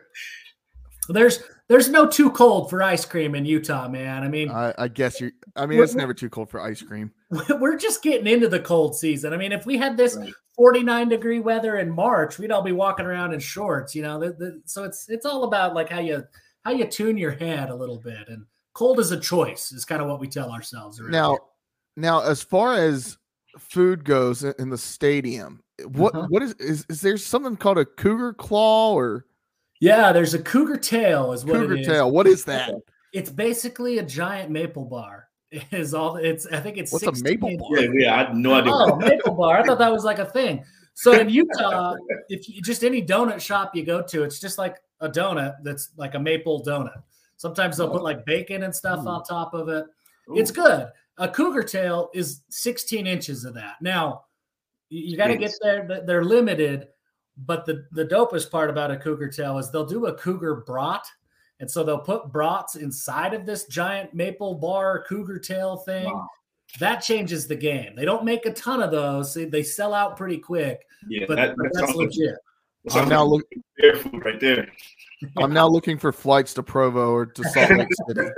There's 1.08 1.42
there's 1.68 1.88
no 1.88 2.06
too 2.06 2.30
cold 2.30 2.68
for 2.68 2.82
ice 2.82 3.04
cream 3.04 3.34
in 3.34 3.46
Utah, 3.46 3.88
man. 3.88 4.22
I 4.22 4.28
mean, 4.28 4.50
I, 4.50 4.74
I 4.76 4.88
guess 4.88 5.20
you. 5.20 5.32
I 5.56 5.66
mean, 5.66 5.82
it's 5.82 5.94
never 5.94 6.12
too 6.12 6.28
cold 6.28 6.50
for 6.50 6.60
ice 6.60 6.82
cream. 6.82 7.10
We're 7.58 7.76
just 7.76 8.02
getting 8.02 8.26
into 8.26 8.48
the 8.48 8.60
cold 8.60 8.96
season. 8.96 9.32
I 9.32 9.36
mean, 9.38 9.52
if 9.52 9.64
we 9.64 9.78
had 9.78 9.96
this 9.96 10.16
right. 10.16 10.32
49 10.56 11.08
degree 11.08 11.40
weather 11.40 11.78
in 11.78 11.90
March, 11.90 12.38
we'd 12.38 12.52
all 12.52 12.62
be 12.62 12.72
walking 12.72 13.06
around 13.06 13.32
in 13.32 13.40
shorts. 13.40 13.94
You 13.94 14.02
know, 14.02 14.20
the, 14.20 14.32
the, 14.32 14.62
so 14.66 14.84
it's 14.84 15.08
it's 15.08 15.24
all 15.24 15.44
about 15.44 15.74
like 15.74 15.88
how 15.88 16.00
you 16.00 16.24
how 16.64 16.72
you 16.72 16.84
tune 16.86 17.16
your 17.16 17.32
head 17.32 17.70
a 17.70 17.74
little 17.74 17.98
bit. 17.98 18.28
And 18.28 18.44
cold 18.74 19.00
is 19.00 19.10
a 19.10 19.18
choice 19.18 19.72
is 19.72 19.86
kind 19.86 20.02
of 20.02 20.08
what 20.08 20.20
we 20.20 20.28
tell 20.28 20.50
ourselves. 20.50 21.00
Now, 21.00 21.30
here. 21.30 21.38
now 21.96 22.20
as 22.22 22.42
far 22.42 22.74
as 22.74 23.16
food 23.58 24.04
goes 24.04 24.44
in 24.44 24.68
the 24.68 24.78
stadium, 24.78 25.62
what, 25.86 26.14
uh-huh. 26.14 26.26
what 26.28 26.42
is, 26.42 26.52
is 26.54 26.84
is 26.90 27.00
there 27.00 27.16
something 27.16 27.56
called 27.56 27.78
a 27.78 27.86
cougar 27.86 28.34
claw 28.34 28.92
or? 28.92 29.24
Yeah, 29.80 30.12
there's 30.12 30.34
a 30.34 30.38
cougar 30.38 30.76
tail. 30.76 31.32
Is 31.32 31.44
what 31.44 31.54
cougar 31.54 31.82
tail. 31.82 32.10
What 32.10 32.26
is 32.26 32.44
that? 32.44 32.74
It's 33.12 33.30
basically 33.30 33.98
a 33.98 34.02
giant 34.02 34.50
maple 34.50 34.86
bar. 34.86 35.28
Is 35.70 35.94
all 35.94 36.16
it's. 36.16 36.46
I 36.46 36.58
think 36.58 36.78
it's 36.78 36.92
what's 36.92 37.06
a 37.06 37.22
maple 37.22 37.56
bar? 37.56 37.78
Yeah, 37.78 37.88
yeah, 37.94 38.14
I 38.14 38.18
had 38.24 38.36
no 38.36 38.50
oh, 38.50 38.54
idea. 38.54 38.72
Oh, 38.74 38.96
maple 38.96 39.34
bar. 39.34 39.60
I 39.60 39.62
thought 39.62 39.78
that 39.78 39.92
was 39.92 40.02
like 40.02 40.18
a 40.18 40.24
thing. 40.24 40.64
So 40.94 41.12
in 41.12 41.28
Utah, 41.40 41.94
if 42.28 42.48
you 42.48 42.60
just 42.60 42.82
any 42.82 43.00
donut 43.00 43.40
shop 43.40 43.76
you 43.76 43.84
go 43.84 44.02
to, 44.02 44.24
it's 44.24 44.40
just 44.40 44.58
like 44.58 44.78
a 44.98 45.08
donut 45.08 45.56
that's 45.62 45.90
like 45.96 46.16
a 46.16 46.18
maple 46.18 46.64
donut. 46.64 47.04
Sometimes 47.36 47.76
they'll 47.76 47.90
put 47.90 48.00
oh. 48.00 48.04
like 48.04 48.24
bacon 48.24 48.64
and 48.64 48.74
stuff 48.74 49.04
Ooh. 49.04 49.08
on 49.08 49.22
top 49.22 49.54
of 49.54 49.68
it. 49.68 49.86
Ooh. 50.30 50.36
It's 50.36 50.50
good. 50.50 50.88
A 51.18 51.28
cougar 51.28 51.62
tail 51.62 52.10
is 52.14 52.40
16 52.48 53.06
inches 53.06 53.44
of 53.44 53.54
that. 53.54 53.74
Now, 53.80 54.24
you 54.88 55.16
got 55.16 55.28
to 55.28 55.36
get 55.36 55.52
there. 55.62 56.02
They're 56.06 56.24
limited, 56.24 56.88
but 57.36 57.66
the, 57.66 57.86
the 57.92 58.04
dopest 58.04 58.50
part 58.50 58.70
about 58.70 58.90
a 58.90 58.96
cougar 58.96 59.28
tail 59.28 59.58
is 59.58 59.70
they'll 59.70 59.84
do 59.84 60.06
a 60.06 60.14
cougar 60.14 60.56
brat. 60.66 61.06
And 61.60 61.70
so 61.70 61.84
they'll 61.84 61.98
put 61.98 62.32
brats 62.32 62.76
inside 62.76 63.32
of 63.32 63.46
this 63.46 63.64
giant 63.66 64.12
maple 64.12 64.54
bar 64.54 65.04
cougar 65.08 65.38
tail 65.38 65.76
thing. 65.76 66.06
Wow. 66.06 66.28
That 66.80 66.96
changes 66.96 67.46
the 67.46 67.56
game. 67.56 67.94
They 67.94 68.04
don't 68.04 68.24
make 68.24 68.46
a 68.46 68.52
ton 68.52 68.82
of 68.82 68.90
those. 68.90 69.34
They, 69.34 69.62
sell 69.62 69.94
out 69.94 70.16
pretty 70.16 70.38
quick. 70.38 70.84
Yeah, 71.08 71.24
but, 71.28 71.36
that, 71.36 71.56
but 71.56 71.68
that's 71.72 71.94
legit. 71.94 72.34
I'm 72.92 73.08
now 73.08 73.24
looking 73.24 73.62
right 74.12 74.40
there. 74.40 74.68
I'm 75.38 75.52
now 75.52 75.68
looking 75.68 75.98
for 75.98 76.12
flights 76.12 76.52
to 76.54 76.62
Provo 76.62 77.12
or 77.12 77.26
to 77.26 77.44
Salt 77.44 77.70
Lake 77.70 77.88
City. 78.08 78.28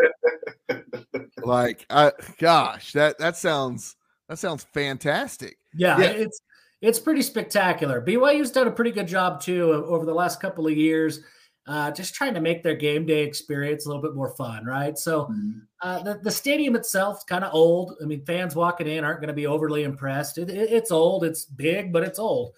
like, 1.42 1.86
I, 1.90 2.12
gosh, 2.38 2.92
that 2.92 3.18
that 3.18 3.36
sounds 3.36 3.96
that 4.28 4.38
sounds 4.38 4.64
fantastic. 4.72 5.56
Yeah, 5.74 5.98
yeah, 5.98 6.06
it's 6.06 6.40
it's 6.82 6.98
pretty 6.98 7.22
spectacular. 7.22 8.00
BYU's 8.00 8.50
done 8.50 8.66
a 8.66 8.72
pretty 8.72 8.90
good 8.90 9.08
job 9.08 9.40
too 9.40 9.72
over 9.72 10.04
the 10.04 10.14
last 10.14 10.40
couple 10.40 10.66
of 10.66 10.76
years, 10.76 11.20
uh, 11.66 11.90
just 11.90 12.14
trying 12.14 12.34
to 12.34 12.40
make 12.40 12.62
their 12.62 12.76
game 12.76 13.06
day 13.06 13.24
experience 13.24 13.86
a 13.86 13.88
little 13.88 14.02
bit 14.02 14.14
more 14.14 14.34
fun, 14.36 14.64
right? 14.64 14.96
So 14.96 15.24
mm-hmm. 15.24 15.58
uh, 15.82 16.02
the 16.02 16.20
the 16.22 16.30
stadium 16.30 16.76
itself 16.76 17.26
kind 17.26 17.44
of 17.44 17.54
old. 17.54 17.94
I 18.02 18.06
mean, 18.06 18.24
fans 18.24 18.54
walking 18.54 18.86
in 18.86 19.04
aren't 19.04 19.20
going 19.20 19.28
to 19.28 19.34
be 19.34 19.46
overly 19.46 19.82
impressed. 19.82 20.38
It, 20.38 20.50
it, 20.50 20.70
it's 20.70 20.90
old, 20.90 21.24
it's 21.24 21.44
big, 21.44 21.92
but 21.92 22.02
it's 22.02 22.18
old. 22.18 22.52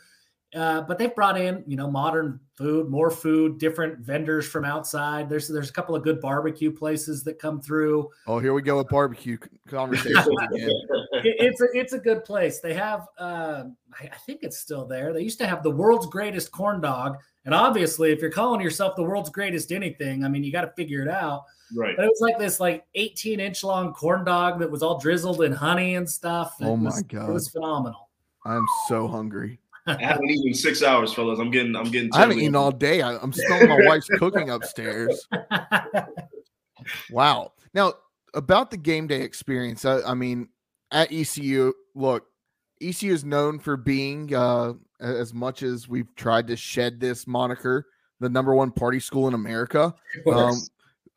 Uh, 0.55 0.81
but 0.81 0.99
they've 0.99 1.15
brought 1.15 1.39
in, 1.39 1.63
you 1.67 1.77
know, 1.77 1.91
modern 1.91 2.41
food, 2.55 2.89
more 2.89 3.11
food, 3.11 3.59
different 3.59 3.99
vendors 3.99 4.49
from 4.49 4.65
outside. 4.65 5.29
There's 5.29 5.47
there's 5.47 5.69
a 5.69 5.73
couple 5.73 5.95
of 5.95 6.03
good 6.03 6.23
barbecue 6.23 6.73
places 6.73 7.23
that 7.25 7.39
come 7.39 7.61
through. 7.61 8.09
Oh, 8.27 8.39
here 8.39 8.55
we 8.55 8.63
go 8.63 8.79
with 8.79 8.89
barbecue 8.89 9.37
conversation 9.69 10.17
again. 10.53 10.71
it, 11.23 11.37
it's 11.39 11.61
a 11.61 11.67
it's 11.75 11.93
a 11.93 11.99
good 11.99 12.25
place. 12.25 12.61
They 12.61 12.73
have, 12.73 13.07
uh, 13.19 13.65
I, 13.93 14.07
I 14.07 14.17
think 14.25 14.41
it's 14.43 14.59
still 14.59 14.87
there. 14.87 15.13
They 15.13 15.21
used 15.21 15.39
to 15.41 15.47
have 15.47 15.63
the 15.63 15.71
world's 15.71 16.07
greatest 16.07 16.51
corn 16.51 16.81
dog, 16.81 17.19
and 17.45 17.55
obviously, 17.55 18.11
if 18.11 18.23
you're 18.23 18.31
calling 18.31 18.63
yourself 18.63 18.97
the 18.97 19.03
world's 19.03 19.31
greatest 19.31 19.71
anything, 19.71 20.25
I 20.25 20.29
mean, 20.29 20.45
you 20.45 20.51
got 20.51 20.63
to 20.63 20.73
figure 20.77 21.03
it 21.03 21.09
out. 21.09 21.45
Right. 21.77 21.95
But 21.95 22.07
it 22.07 22.09
was 22.09 22.21
like 22.23 22.39
this 22.39 22.59
like 22.59 22.87
18 22.95 23.39
inch 23.39 23.63
long 23.65 23.93
corn 23.93 24.25
dog 24.25 24.61
that 24.61 24.71
was 24.71 24.83
all 24.83 24.99
drizzled 24.99 25.43
in 25.43 25.53
honey 25.53 25.97
and 25.97 26.09
stuff. 26.09 26.55
oh 26.63 26.77
my 26.77 26.87
was, 26.87 27.03
god, 27.03 27.29
it 27.29 27.33
was 27.33 27.49
phenomenal. 27.49 28.09
I'm 28.47 28.67
so 28.89 29.07
hungry. 29.07 29.61
I 29.89 30.03
haven't 30.03 30.31
eaten 30.31 30.55
six 30.55 30.83
hours, 30.83 31.13
fellas. 31.13 31.39
I'm 31.39 31.51
getting, 31.51 31.75
I'm 31.75 31.91
getting. 31.91 32.11
I 32.15 32.21
haven't 32.21 32.39
eaten 32.39 32.55
all 32.55 32.71
day. 32.71 33.03
I, 33.03 33.23
am 33.23 33.33
smelling 33.33 33.69
my 33.69 33.81
wife's 33.87 34.09
cooking 34.19 34.51
upstairs. 34.51 35.27
Wow. 37.11 37.53
Now 37.75 37.95
about 38.35 38.71
the 38.71 38.77
game 38.77 39.07
day 39.07 39.23
experience. 39.23 39.85
I, 39.85 40.01
I, 40.03 40.15
mean, 40.15 40.49
at 40.91 41.13
ECU, 41.13 41.73
look, 41.95 42.27
ECU 42.81 43.13
is 43.13 43.25
known 43.25 43.59
for 43.59 43.77
being, 43.77 44.35
uh, 44.35 44.75
as 45.01 45.35
much 45.35 45.63
as 45.63 45.89
we've 45.89 46.15
tried 46.17 46.47
to 46.49 46.57
shed 46.57 47.01
this 47.01 47.27
moniker, 47.27 47.87
the 48.21 48.29
number 48.29 48.55
one 48.55 48.71
party 48.71 49.01
school 49.01 49.29
in 49.29 49.35
America. 49.35 49.95
Um, 50.33 50.61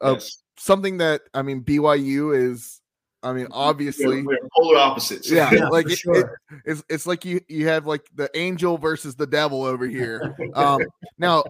uh, 0.02 0.20
something 0.58 0.98
that 0.98 1.22
I 1.34 1.42
mean, 1.42 1.64
BYU 1.64 2.36
is 2.36 2.81
I 3.24 3.34
mean, 3.34 3.48
obviously, 3.52 4.24
we're, 4.24 4.40
we're 4.42 4.50
polar 4.56 4.78
opposites. 4.78 5.30
Yeah, 5.30 5.52
yeah 5.54 5.68
like 5.70 5.90
it, 5.90 5.98
sure. 5.98 6.40
it, 6.50 6.62
it's 6.66 6.84
it's 6.90 7.06
like 7.06 7.24
you 7.24 7.42
you 7.48 7.68
have 7.68 7.86
like 7.86 8.06
the 8.16 8.30
angel 8.36 8.78
versus 8.78 9.16
the 9.16 9.28
devil 9.28 9.64
over 9.64 9.88
here. 9.88 10.36
Um, 10.54 10.82
now, 11.18 11.44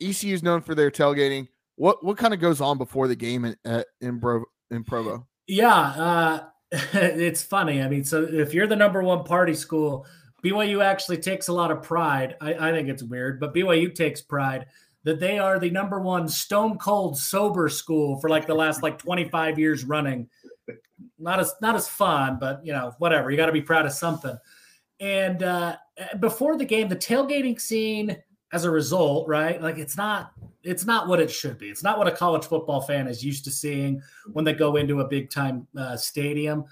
ECU 0.00 0.34
is 0.34 0.42
known 0.42 0.62
for 0.62 0.74
their 0.74 0.90
tailgating. 0.90 1.48
What 1.76 2.04
what 2.04 2.16
kind 2.16 2.34
of 2.34 2.40
goes 2.40 2.60
on 2.60 2.78
before 2.78 3.08
the 3.08 3.16
game 3.16 3.44
in 3.44 3.56
uh, 3.64 3.82
in, 4.00 4.18
Bro, 4.18 4.44
in 4.70 4.82
Provo? 4.82 5.26
Yeah, 5.46 5.78
uh, 5.78 6.44
it's 6.72 7.42
funny. 7.42 7.82
I 7.82 7.88
mean, 7.88 8.04
so 8.04 8.22
if 8.22 8.52
you're 8.52 8.66
the 8.66 8.76
number 8.76 9.02
one 9.02 9.24
party 9.24 9.54
school, 9.54 10.06
BYU 10.42 10.82
actually 10.82 11.18
takes 11.18 11.48
a 11.48 11.52
lot 11.52 11.70
of 11.70 11.82
pride. 11.82 12.36
I, 12.40 12.54
I 12.54 12.72
think 12.72 12.88
it's 12.88 13.02
weird, 13.02 13.38
but 13.38 13.54
BYU 13.54 13.94
takes 13.94 14.22
pride 14.22 14.66
that 15.04 15.20
they 15.20 15.38
are 15.38 15.60
the 15.60 15.70
number 15.70 16.00
one 16.00 16.28
stone 16.28 16.78
cold 16.78 17.16
sober 17.16 17.68
school 17.68 18.18
for 18.20 18.28
like 18.28 18.46
the 18.48 18.54
last 18.54 18.82
like 18.82 18.98
25 18.98 19.56
years 19.56 19.84
running 19.84 20.28
not 21.18 21.40
as 21.40 21.54
not 21.60 21.74
as 21.74 21.88
fun, 21.88 22.38
but 22.40 22.64
you 22.64 22.72
know, 22.72 22.94
whatever. 22.98 23.30
You 23.30 23.36
got 23.36 23.46
to 23.46 23.52
be 23.52 23.62
proud 23.62 23.86
of 23.86 23.92
something. 23.92 24.36
And 25.00 25.42
uh, 25.42 25.76
before 26.20 26.56
the 26.56 26.64
game, 26.64 26.88
the 26.88 26.96
tailgating 26.96 27.60
scene, 27.60 28.16
as 28.52 28.64
a 28.64 28.70
result, 28.70 29.28
right? 29.28 29.60
Like 29.60 29.78
it's 29.78 29.96
not 29.96 30.32
it's 30.62 30.84
not 30.84 31.08
what 31.08 31.20
it 31.20 31.30
should 31.30 31.58
be. 31.58 31.68
It's 31.68 31.82
not 31.82 31.98
what 31.98 32.08
a 32.08 32.12
college 32.12 32.44
football 32.44 32.80
fan 32.80 33.06
is 33.06 33.24
used 33.24 33.44
to 33.44 33.50
seeing 33.50 34.02
when 34.32 34.44
they 34.44 34.52
go 34.52 34.76
into 34.76 35.00
a 35.00 35.08
big 35.08 35.30
time 35.30 35.66
uh, 35.76 35.96
stadium. 35.96 36.64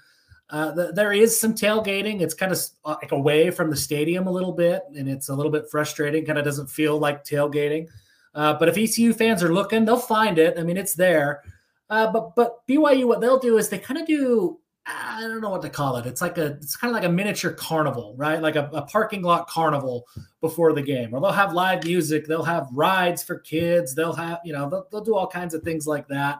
Uh, 0.49 0.71
the, 0.71 0.91
there 0.93 1.11
is 1.11 1.39
some 1.39 1.53
tailgating. 1.53 2.21
It's 2.21 2.33
kind 2.33 2.51
of 2.51 2.59
uh, 2.85 2.95
like 3.01 3.11
away 3.11 3.51
from 3.51 3.69
the 3.69 3.75
stadium 3.75 4.27
a 4.27 4.31
little 4.31 4.51
bit, 4.51 4.83
and 4.95 5.09
it's 5.09 5.29
a 5.29 5.35
little 5.35 5.51
bit 5.51 5.69
frustrating. 5.69 6.25
Kind 6.25 6.37
of 6.37 6.45
doesn't 6.45 6.69
feel 6.69 6.97
like 6.97 7.23
tailgating. 7.23 7.87
Uh, 8.33 8.53
but 8.53 8.67
if 8.67 8.77
ECU 8.77 9.13
fans 9.13 9.41
are 9.41 9.53
looking, 9.53 9.85
they'll 9.85 9.97
find 9.97 10.37
it. 10.37 10.59
I 10.59 10.63
mean, 10.63 10.77
it's 10.77 10.93
there. 10.93 11.41
Uh, 11.89 12.11
but 12.11 12.35
but 12.35 12.67
BYU, 12.67 13.05
what 13.05 13.21
they'll 13.21 13.39
do 13.39 13.57
is 13.57 13.69
they 13.69 13.77
kind 13.77 13.99
of 13.99 14.07
do 14.07 14.59
I 14.87 15.21
don't 15.21 15.41
know 15.41 15.49
what 15.49 15.63
to 15.63 15.69
call 15.69 15.97
it. 15.97 16.05
It's 16.05 16.21
like 16.21 16.37
a 16.37 16.45
it's 16.57 16.75
kind 16.75 16.95
of 16.95 17.01
like 17.01 17.09
a 17.09 17.11
miniature 17.11 17.51
carnival, 17.51 18.13
right? 18.17 18.39
Like 18.39 18.55
a, 18.55 18.69
a, 18.71 18.83
parking 18.83 19.23
lot 19.23 19.47
carnival 19.47 20.05
before 20.41 20.73
the 20.73 20.81
game, 20.81 21.13
or 21.13 21.19
they'll 21.19 21.31
have 21.31 21.53
live 21.53 21.83
music, 21.83 22.27
they'll 22.27 22.43
have 22.43 22.67
rides 22.71 23.23
for 23.23 23.39
kids, 23.39 23.95
they'll 23.95 24.13
have 24.13 24.39
you 24.45 24.53
know 24.53 24.69
they'll, 24.69 24.87
they'll 24.91 25.03
do 25.03 25.15
all 25.15 25.27
kinds 25.27 25.55
of 25.55 25.63
things 25.63 25.87
like 25.87 26.07
that. 26.09 26.39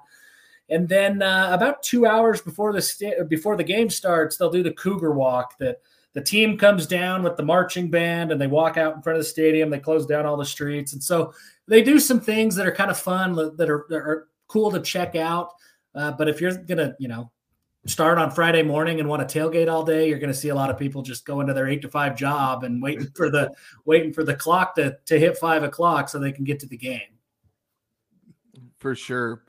And 0.70 0.88
then 0.88 1.24
uh, 1.24 1.50
about 1.52 1.82
two 1.82 2.06
hours 2.06 2.40
before 2.40 2.72
the 2.72 2.82
sta- 2.82 3.24
before 3.28 3.58
the 3.58 3.64
game 3.64 3.90
starts, 3.90 4.38
they'll 4.38 4.52
do 4.52 4.64
the 4.64 4.74
Cougar 4.74 5.14
Walk. 5.14 5.58
That 5.58 5.82
the 6.14 6.22
team 6.22 6.56
comes 6.56 6.86
down 6.86 7.24
with 7.24 7.38
the 7.38 7.44
marching 7.44 7.90
band 7.90 8.32
and 8.32 8.40
they 8.40 8.48
walk 8.48 8.78
out 8.78 8.96
in 8.96 9.02
front 9.02 9.18
of 9.18 9.24
the 9.24 9.30
stadium. 9.30 9.72
They 9.72 9.80
close 9.80 10.06
down 10.06 10.28
all 10.28 10.38
the 10.38 10.46
streets, 10.46 10.94
and 10.94 11.04
so 11.04 11.34
they 11.68 11.82
do 11.82 12.00
some 12.00 12.20
things 12.20 12.56
that 12.56 12.68
are 12.68 12.76
kind 12.76 12.92
of 12.92 13.00
fun 13.00 13.34
that 13.34 13.70
are, 13.72 13.88
that 13.90 13.96
are 13.96 14.28
cool 14.48 14.72
to 14.72 14.82
check 14.82 15.16
out. 15.16 15.52
Uh, 15.94 16.12
but 16.12 16.28
if 16.28 16.42
you're 16.42 16.56
gonna, 16.56 16.96
you 17.00 17.08
know, 17.08 17.32
start 17.86 18.18
on 18.18 18.32
Friday 18.32 18.64
morning 18.64 19.00
and 19.00 19.08
want 19.08 19.28
to 19.28 19.40
tailgate 19.40 19.72
all 19.72 19.84
day, 19.84 20.10
you're 20.10 20.20
going 20.20 20.32
to 20.32 20.38
see 20.38 20.50
a 20.50 20.56
lot 20.56 20.70
of 20.70 20.78
people 20.78 21.02
just 21.02 21.26
go 21.26 21.40
into 21.42 21.54
their 21.54 21.68
eight 21.68 21.82
to 21.84 21.90
five 21.90 22.16
job 22.16 22.64
and 22.64 22.82
waiting 22.82 23.08
for 23.16 23.30
the 23.30 23.54
waiting 23.86 24.12
for 24.12 24.24
the 24.24 24.36
clock 24.36 24.76
to 24.76 24.98
to 25.06 25.20
hit 25.20 25.38
five 25.38 25.64
o'clock 25.64 26.10
so 26.10 26.20
they 26.20 26.32
can 26.32 26.44
get 26.44 26.60
to 26.60 26.68
the 26.68 26.78
game. 26.78 27.02
For 28.78 28.96
sure. 28.96 29.44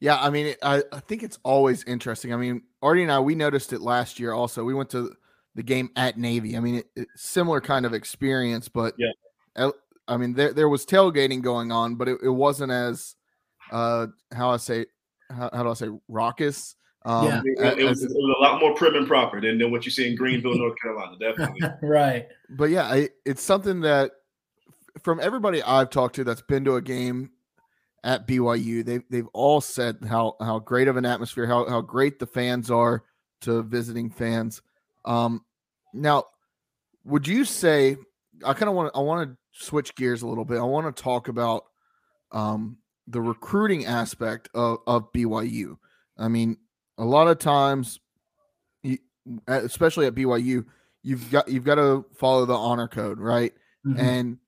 Yeah, 0.00 0.18
I 0.20 0.28
mean, 0.28 0.54
I, 0.62 0.82
I 0.92 1.00
think 1.00 1.22
it's 1.22 1.38
always 1.44 1.84
interesting. 1.84 2.34
I 2.34 2.36
mean, 2.36 2.62
Artie 2.82 3.02
and 3.02 3.12
I, 3.12 3.20
we 3.20 3.34
noticed 3.34 3.72
it 3.72 3.80
last 3.80 4.20
year 4.20 4.32
also. 4.32 4.62
We 4.62 4.74
went 4.74 4.90
to 4.90 5.14
the 5.54 5.62
game 5.62 5.88
at 5.96 6.18
Navy. 6.18 6.56
I 6.56 6.60
mean, 6.60 6.76
it, 6.76 6.86
it, 6.94 7.08
similar 7.14 7.60
kind 7.60 7.86
of 7.86 7.94
experience, 7.94 8.68
but 8.68 8.94
yeah, 8.98 9.70
I 10.08 10.16
mean, 10.16 10.34
there 10.34 10.52
there 10.52 10.68
was 10.68 10.84
tailgating 10.84 11.42
going 11.42 11.72
on, 11.72 11.94
but 11.94 12.08
it, 12.08 12.18
it 12.22 12.30
wasn't 12.30 12.72
as 12.72 13.14
uh 13.72 14.06
how 14.32 14.50
I 14.50 14.56
say 14.56 14.86
how, 15.30 15.50
how 15.52 15.62
do 15.62 15.70
I 15.70 15.74
say 15.74 15.88
raucous. 16.08 16.76
Um, 17.06 17.26
yeah, 17.26 17.42
it, 17.44 17.80
it, 17.80 17.84
was, 17.84 18.02
it, 18.02 18.10
was, 18.10 18.36
a 18.38 18.42
lot 18.42 18.60
more 18.60 18.74
prim 18.74 18.94
and 18.94 19.06
proper 19.06 19.38
than, 19.38 19.58
than 19.58 19.70
what 19.70 19.84
you 19.84 19.90
see 19.90 20.08
in 20.08 20.16
Greenville, 20.16 20.56
North 20.56 20.74
Carolina. 20.80 21.16
Definitely, 21.18 21.60
right. 21.86 22.26
But 22.48 22.70
yeah, 22.70 22.84
I, 22.84 23.10
it's 23.26 23.42
something 23.42 23.80
that 23.82 24.12
from 25.02 25.20
everybody 25.20 25.62
I've 25.62 25.90
talked 25.90 26.14
to 26.16 26.24
that's 26.24 26.40
been 26.40 26.64
to 26.64 26.76
a 26.76 26.82
game 26.82 27.30
at 28.04 28.26
BYU, 28.26 28.84
they've 28.84 29.02
they've 29.10 29.28
all 29.34 29.60
said 29.60 29.98
how 30.08 30.36
how 30.40 30.58
great 30.58 30.88
of 30.88 30.96
an 30.96 31.04
atmosphere, 31.04 31.46
how 31.46 31.68
how 31.68 31.82
great 31.82 32.18
the 32.18 32.26
fans 32.26 32.70
are 32.70 33.04
to 33.42 33.62
visiting 33.62 34.08
fans. 34.10 34.62
Um, 35.04 35.44
now, 35.92 36.24
would 37.04 37.28
you 37.28 37.44
say 37.44 37.98
I 38.44 38.54
kind 38.54 38.68
of 38.68 38.74
want 38.74 38.92
I 38.94 39.00
want 39.00 39.28
to 39.28 39.36
switch 39.64 39.94
gears 39.94 40.22
a 40.22 40.26
little 40.26 40.44
bit. 40.44 40.58
I 40.58 40.62
want 40.62 40.94
to 40.94 41.02
talk 41.02 41.28
about 41.28 41.64
um, 42.32 42.78
the 43.06 43.20
recruiting 43.20 43.86
aspect 43.86 44.48
of, 44.54 44.78
of 44.86 45.12
BYU. 45.12 45.76
I 46.16 46.28
mean, 46.28 46.56
a 46.98 47.04
lot 47.04 47.28
of 47.28 47.38
times, 47.38 48.00
especially 49.46 50.06
at 50.06 50.14
BYU, 50.14 50.64
you've 51.02 51.30
got 51.30 51.48
you've 51.48 51.64
got 51.64 51.76
to 51.76 52.04
follow 52.14 52.46
the 52.46 52.54
honor 52.54 52.88
code, 52.88 53.18
right? 53.18 53.52
Mm-hmm. 53.86 54.00
And 54.00 54.38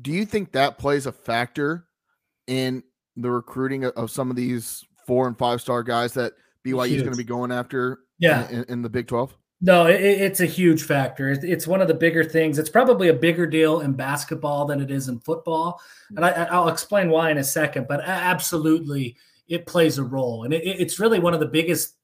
do 0.00 0.12
you 0.12 0.24
think 0.24 0.52
that 0.52 0.78
plays 0.78 1.06
a 1.06 1.12
factor 1.12 1.86
in 2.46 2.82
the 3.16 3.30
recruiting 3.30 3.84
of, 3.84 4.10
some 4.10 4.30
of 4.30 4.36
these 4.36 4.84
four 5.06 5.26
and 5.26 5.36
five 5.36 5.60
star 5.60 5.82
guys 5.82 6.14
that 6.14 6.32
BYU 6.64 6.92
is 6.92 7.02
going 7.02 7.12
to 7.12 7.18
be 7.18 7.24
going 7.24 7.52
after? 7.52 8.00
Yeah, 8.18 8.48
in, 8.50 8.64
in 8.68 8.82
the 8.82 8.90
Big 8.90 9.06
Twelve. 9.08 9.34
No, 9.62 9.86
it, 9.86 10.00
it's 10.00 10.40
a 10.40 10.46
huge 10.46 10.84
factor. 10.84 11.30
It's 11.30 11.66
one 11.66 11.82
of 11.82 11.88
the 11.88 11.94
bigger 11.94 12.24
things. 12.24 12.58
It's 12.58 12.70
probably 12.70 13.08
a 13.08 13.14
bigger 13.14 13.46
deal 13.46 13.80
in 13.80 13.92
basketball 13.92 14.64
than 14.64 14.80
it 14.80 14.90
is 14.90 15.08
in 15.08 15.20
football, 15.20 15.80
and 16.16 16.24
I, 16.24 16.58
will 16.58 16.68
explain 16.68 17.10
why 17.10 17.30
in 17.30 17.38
a 17.38 17.44
second. 17.44 17.86
But 17.86 18.00
absolutely, 18.04 19.16
it 19.48 19.66
plays 19.66 19.98
a 19.98 20.04
role, 20.04 20.44
and 20.44 20.54
it, 20.54 20.62
it's 20.64 20.98
really 20.98 21.18
one 21.18 21.34
of 21.34 21.40
the 21.40 21.46
biggest, 21.46 21.96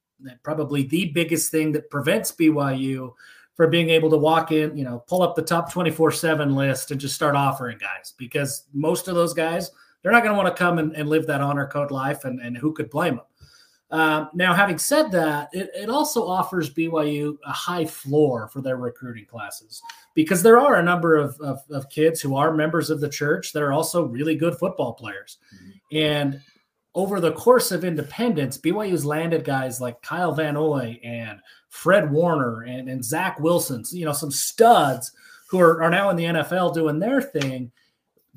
probably 0.42 0.82
the 0.82 1.06
biggest 1.06 1.50
thing 1.50 1.72
that 1.72 1.90
prevents 1.90 2.32
BYU 2.32 3.14
from 3.54 3.70
being 3.70 3.88
able 3.88 4.10
to 4.10 4.18
walk 4.18 4.52
in, 4.52 4.76
you 4.76 4.84
know, 4.84 5.02
pull 5.06 5.22
up 5.22 5.34
the 5.34 5.42
top 5.42 5.72
twenty 5.72 5.90
four 5.90 6.10
seven 6.10 6.54
list 6.54 6.90
and 6.90 7.00
just 7.00 7.14
start 7.14 7.34
offering 7.34 7.78
guys 7.78 8.12
because 8.18 8.64
most 8.74 9.08
of 9.08 9.14
those 9.14 9.32
guys 9.32 9.70
they're 10.02 10.12
not 10.12 10.22
going 10.22 10.36
to 10.36 10.40
want 10.40 10.54
to 10.54 10.62
come 10.62 10.78
and, 10.78 10.94
and, 10.94 11.08
live 11.08 11.26
that 11.26 11.40
honor 11.40 11.66
code 11.66 11.90
life, 11.90 12.24
and, 12.24 12.38
and 12.40 12.56
who 12.56 12.72
could 12.72 12.90
blame 12.90 13.16
them? 13.16 13.24
Um, 13.90 14.30
now, 14.34 14.52
having 14.52 14.78
said 14.78 15.12
that, 15.12 15.48
it, 15.52 15.70
it, 15.74 15.88
also 15.88 16.26
offers 16.26 16.74
BYU 16.74 17.36
a 17.46 17.52
high 17.52 17.84
floor 17.84 18.48
for 18.48 18.60
their 18.60 18.76
recruiting 18.76 19.26
classes 19.26 19.80
because 20.14 20.42
there 20.42 20.58
are 20.58 20.76
a 20.76 20.82
number 20.82 21.16
of, 21.16 21.38
of, 21.40 21.60
of 21.70 21.88
kids 21.88 22.20
who 22.20 22.34
are 22.34 22.52
members 22.52 22.90
of 22.90 23.00
the 23.00 23.08
church 23.08 23.52
that 23.52 23.62
are 23.62 23.72
also 23.72 24.04
really 24.04 24.34
good 24.34 24.56
football 24.56 24.94
players. 24.94 25.38
Mm-hmm. 25.54 25.96
And 25.96 26.40
over 26.96 27.20
the 27.20 27.32
course 27.32 27.70
of 27.70 27.84
independence, 27.84 28.58
BYU's 28.58 29.04
landed 29.04 29.44
guys 29.44 29.80
like 29.80 30.02
Kyle 30.02 30.32
Van 30.32 30.54
Noy 30.54 30.98
and 31.04 31.38
Fred 31.68 32.10
Warner 32.10 32.62
and, 32.62 32.88
and 32.88 33.04
Zach 33.04 33.38
Wilson, 33.38 33.84
you 33.92 34.04
know, 34.04 34.12
some 34.12 34.32
studs 34.32 35.12
who 35.48 35.60
are, 35.60 35.80
are 35.82 35.90
now 35.90 36.10
in 36.10 36.16
the 36.16 36.24
NFL 36.24 36.74
doing 36.74 36.98
their 36.98 37.22
thing 37.22 37.70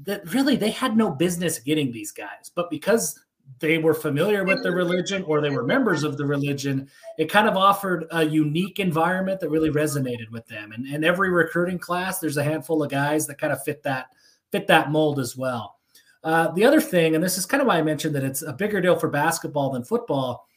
that 0.03 0.31
really 0.33 0.55
they 0.55 0.71
had 0.71 0.95
no 0.95 1.09
business 1.09 1.57
getting 1.59 1.91
these 1.91 2.11
guys. 2.11 2.51
But 2.53 2.69
because 2.69 3.19
they 3.59 3.77
were 3.77 3.93
familiar 3.93 4.43
with 4.43 4.61
the 4.63 4.71
religion 4.71 5.23
or 5.23 5.41
they 5.41 5.49
were 5.49 5.63
members 5.63 6.03
of 6.03 6.17
the 6.17 6.25
religion, 6.25 6.89
it 7.17 7.31
kind 7.31 7.47
of 7.47 7.57
offered 7.57 8.05
a 8.11 8.23
unique 8.23 8.79
environment 8.79 9.39
that 9.39 9.49
really 9.49 9.71
resonated 9.71 10.29
with 10.31 10.45
them. 10.47 10.71
And, 10.71 10.85
and 10.85 11.03
every 11.03 11.31
recruiting 11.31 11.79
class, 11.79 12.19
there's 12.19 12.37
a 12.37 12.43
handful 12.43 12.83
of 12.83 12.91
guys 12.91 13.27
that 13.27 13.39
kind 13.39 13.51
of 13.51 13.63
fit 13.63 13.83
that 13.83 14.07
fit 14.51 14.67
that 14.67 14.91
mold 14.91 15.19
as 15.19 15.35
well. 15.35 15.75
Uh, 16.23 16.51
the 16.51 16.65
other 16.65 16.81
thing, 16.81 17.15
and 17.15 17.23
this 17.23 17.37
is 17.37 17.45
kind 17.45 17.61
of 17.61 17.67
why 17.67 17.77
I 17.77 17.81
mentioned 17.81 18.15
that 18.15 18.23
it's 18.23 18.41
a 18.41 18.53
bigger 18.53 18.81
deal 18.81 18.97
for 18.97 19.09
basketball 19.09 19.71
than 19.71 19.83
football. 19.83 20.47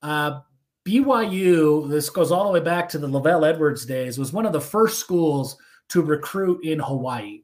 Uh, 0.00 0.40
BYU, 0.84 1.88
this 1.88 2.10
goes 2.10 2.32
all 2.32 2.44
the 2.44 2.50
way 2.50 2.64
back 2.64 2.88
to 2.88 2.98
the 2.98 3.08
LaVell 3.08 3.48
Edwards 3.48 3.86
days, 3.86 4.18
was 4.18 4.32
one 4.32 4.46
of 4.46 4.52
the 4.52 4.60
first 4.60 4.98
schools 4.98 5.56
to 5.88 6.02
recruit 6.02 6.64
in 6.64 6.78
Hawaii. 6.78 7.42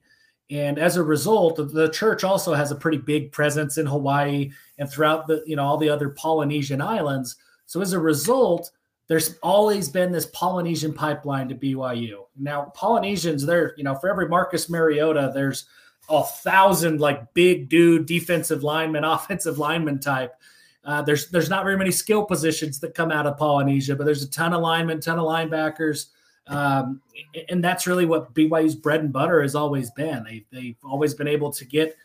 And 0.51 0.79
as 0.79 0.97
a 0.97 1.03
result, 1.03 1.57
the 1.57 1.91
church 1.91 2.25
also 2.25 2.55
has 2.55 2.71
a 2.71 2.77
pretty 2.77 2.99
big 2.99 3.33
presence 3.33 3.77
in 3.77 3.87
Hawaii 3.87 4.51
and 4.79 4.91
throughout 4.91 5.27
the, 5.27 5.43
you 5.47 5.57
know, 5.57 5.65
all 5.65 5.77
the 5.77 5.91
other 5.91 6.09
Polynesian 6.09 6.81
islands. 6.81 7.37
So 7.67 7.83
as 7.83 7.93
a 7.93 7.99
result, 7.99 8.71
there's 9.09 9.37
always 9.43 9.89
been 9.89 10.13
this 10.13 10.27
Polynesian 10.27 10.95
pipeline 10.95 11.49
to 11.49 11.55
BYU. 11.55 12.25
Now, 12.37 12.73
Polynesians, 12.75 13.45
there, 13.45 13.75
you 13.77 13.85
know, 13.85 13.95
for 13.95 14.09
every 14.09 14.29
Marcus 14.29 14.71
Mariota, 14.71 15.33
there's 15.35 15.67
a 16.09 16.23
thousand 16.23 17.01
like 17.01 17.35
big 17.35 17.69
dude 17.69 18.07
defensive 18.07 18.63
lineman, 18.63 19.05
offensive 19.05 19.59
lineman 19.59 19.99
type. 19.99 20.35
Uh, 20.85 21.03
there's 21.03 21.29
there's 21.29 21.51
not 21.51 21.65
very 21.65 21.77
many 21.77 21.91
skill 21.91 22.25
positions 22.25 22.81
that 22.81 22.95
come 22.95 23.11
out 23.11 23.27
of 23.27 23.37
Polynesia, 23.37 23.97
but 23.97 24.05
there's 24.05 24.23
a 24.23 24.31
ton 24.31 24.55
of 24.55 24.63
linemen, 24.63 25.01
ton 25.01 25.19
of 25.19 25.27
linebackers. 25.27 26.07
Um, 26.49 27.03
and 27.49 27.63
that's 27.63 27.87
really 27.87 28.07
what 28.07 28.33
BYU's 28.35 28.75
bread 28.75 29.01
and 29.01 29.13
butter 29.13 29.43
has 29.43 29.55
always 29.55 29.91
been. 29.91 30.25
They, 30.25 30.45
they've 30.51 30.77
always 30.83 31.15
been 31.15 31.29
able 31.29 31.53
to 31.53 31.65
get 31.65 31.97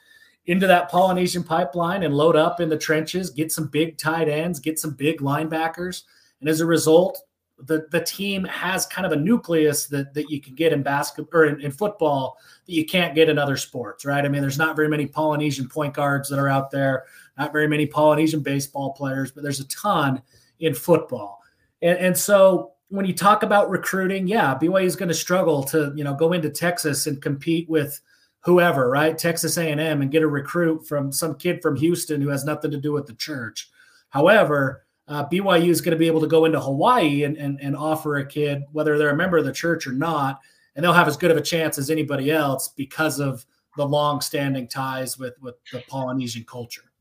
into 0.45 0.67
that 0.67 0.89
Polynesian 0.89 1.43
pipeline 1.43 2.03
and 2.03 2.13
load 2.13 2.35
up 2.35 2.59
in 2.59 2.69
the 2.69 2.77
trenches, 2.77 3.29
get 3.29 3.51
some 3.51 3.67
big 3.67 3.97
tight 3.97 4.27
ends, 4.27 4.59
get 4.59 4.79
some 4.79 4.91
big 4.91 5.21
linebackers. 5.21 6.03
And 6.41 6.49
as 6.49 6.59
a 6.59 6.65
result, 6.65 7.21
the, 7.57 7.87
the 7.91 8.01
team 8.01 8.43
has 8.45 8.85
kind 8.85 9.05
of 9.05 9.13
a 9.13 9.15
nucleus 9.15 9.85
that, 9.87 10.13
that 10.13 10.29
you 10.29 10.41
can 10.41 10.55
get 10.55 10.73
in 10.73 10.83
basketball 10.83 11.41
or 11.41 11.45
in, 11.45 11.61
in 11.61 11.71
football 11.71 12.37
that 12.65 12.73
you 12.73 12.85
can't 12.85 13.15
get 13.15 13.29
in 13.29 13.37
other 13.37 13.55
sports, 13.55 14.03
right? 14.03 14.25
I 14.25 14.27
mean, 14.27 14.41
there's 14.41 14.57
not 14.57 14.75
very 14.75 14.89
many 14.89 15.05
Polynesian 15.05 15.69
point 15.69 15.93
guards 15.93 16.27
that 16.29 16.39
are 16.39 16.49
out 16.49 16.71
there, 16.71 17.05
not 17.37 17.53
very 17.53 17.67
many 17.67 17.85
Polynesian 17.85 18.41
baseball 18.41 18.91
players, 18.93 19.31
but 19.31 19.43
there's 19.43 19.61
a 19.61 19.67
ton 19.67 20.21
in 20.59 20.73
football. 20.73 21.41
And, 21.81 21.97
and 21.99 22.17
so 22.17 22.72
when 22.93 23.07
you 23.07 23.13
talk 23.13 23.41
about 23.41 23.71
recruiting, 23.71 24.27
yeah, 24.27 24.55
BYU 24.55 24.85
is 24.85 24.95
going 24.95 25.09
to 25.09 25.15
struggle 25.15 25.63
to 25.63 25.91
you 25.95 26.03
know 26.03 26.13
go 26.13 26.31
into 26.31 26.51
Texas 26.51 27.07
and 27.07 27.19
compete 27.19 27.67
with 27.67 27.99
whoever, 28.41 28.87
right? 28.87 29.17
Texas 29.17 29.57
A&M 29.57 29.79
and 29.79 30.11
get 30.11 30.21
a 30.21 30.27
recruit 30.27 30.87
from 30.87 31.11
some 31.11 31.33
kid 31.35 31.59
from 31.59 31.75
Houston 31.75 32.21
who 32.21 32.29
has 32.29 32.45
nothing 32.45 32.69
to 32.69 32.77
do 32.77 32.91
with 32.91 33.07
the 33.07 33.15
church. 33.15 33.71
However, 34.09 34.85
uh, 35.07 35.27
BYU 35.27 35.69
is 35.69 35.81
going 35.81 35.93
to 35.93 35.97
be 35.97 36.05
able 36.05 36.21
to 36.21 36.27
go 36.27 36.45
into 36.45 36.59
Hawaii 36.59 37.23
and, 37.23 37.35
and, 37.35 37.59
and 37.61 37.75
offer 37.75 38.17
a 38.17 38.25
kid, 38.27 38.61
whether 38.73 38.95
they're 38.99 39.09
a 39.09 39.15
member 39.15 39.37
of 39.37 39.45
the 39.45 39.51
church 39.51 39.87
or 39.87 39.93
not, 39.93 40.39
and 40.75 40.83
they'll 40.83 40.93
have 40.93 41.07
as 41.07 41.17
good 41.17 41.31
of 41.31 41.37
a 41.37 41.41
chance 41.41 41.79
as 41.79 41.89
anybody 41.89 42.29
else 42.29 42.67
because 42.77 43.19
of 43.19 43.43
the 43.75 43.85
long-standing 43.87 44.67
ties 44.67 45.17
with 45.17 45.33
with 45.41 45.55
the 45.71 45.81
Polynesian 45.87 46.43
culture. 46.43 46.91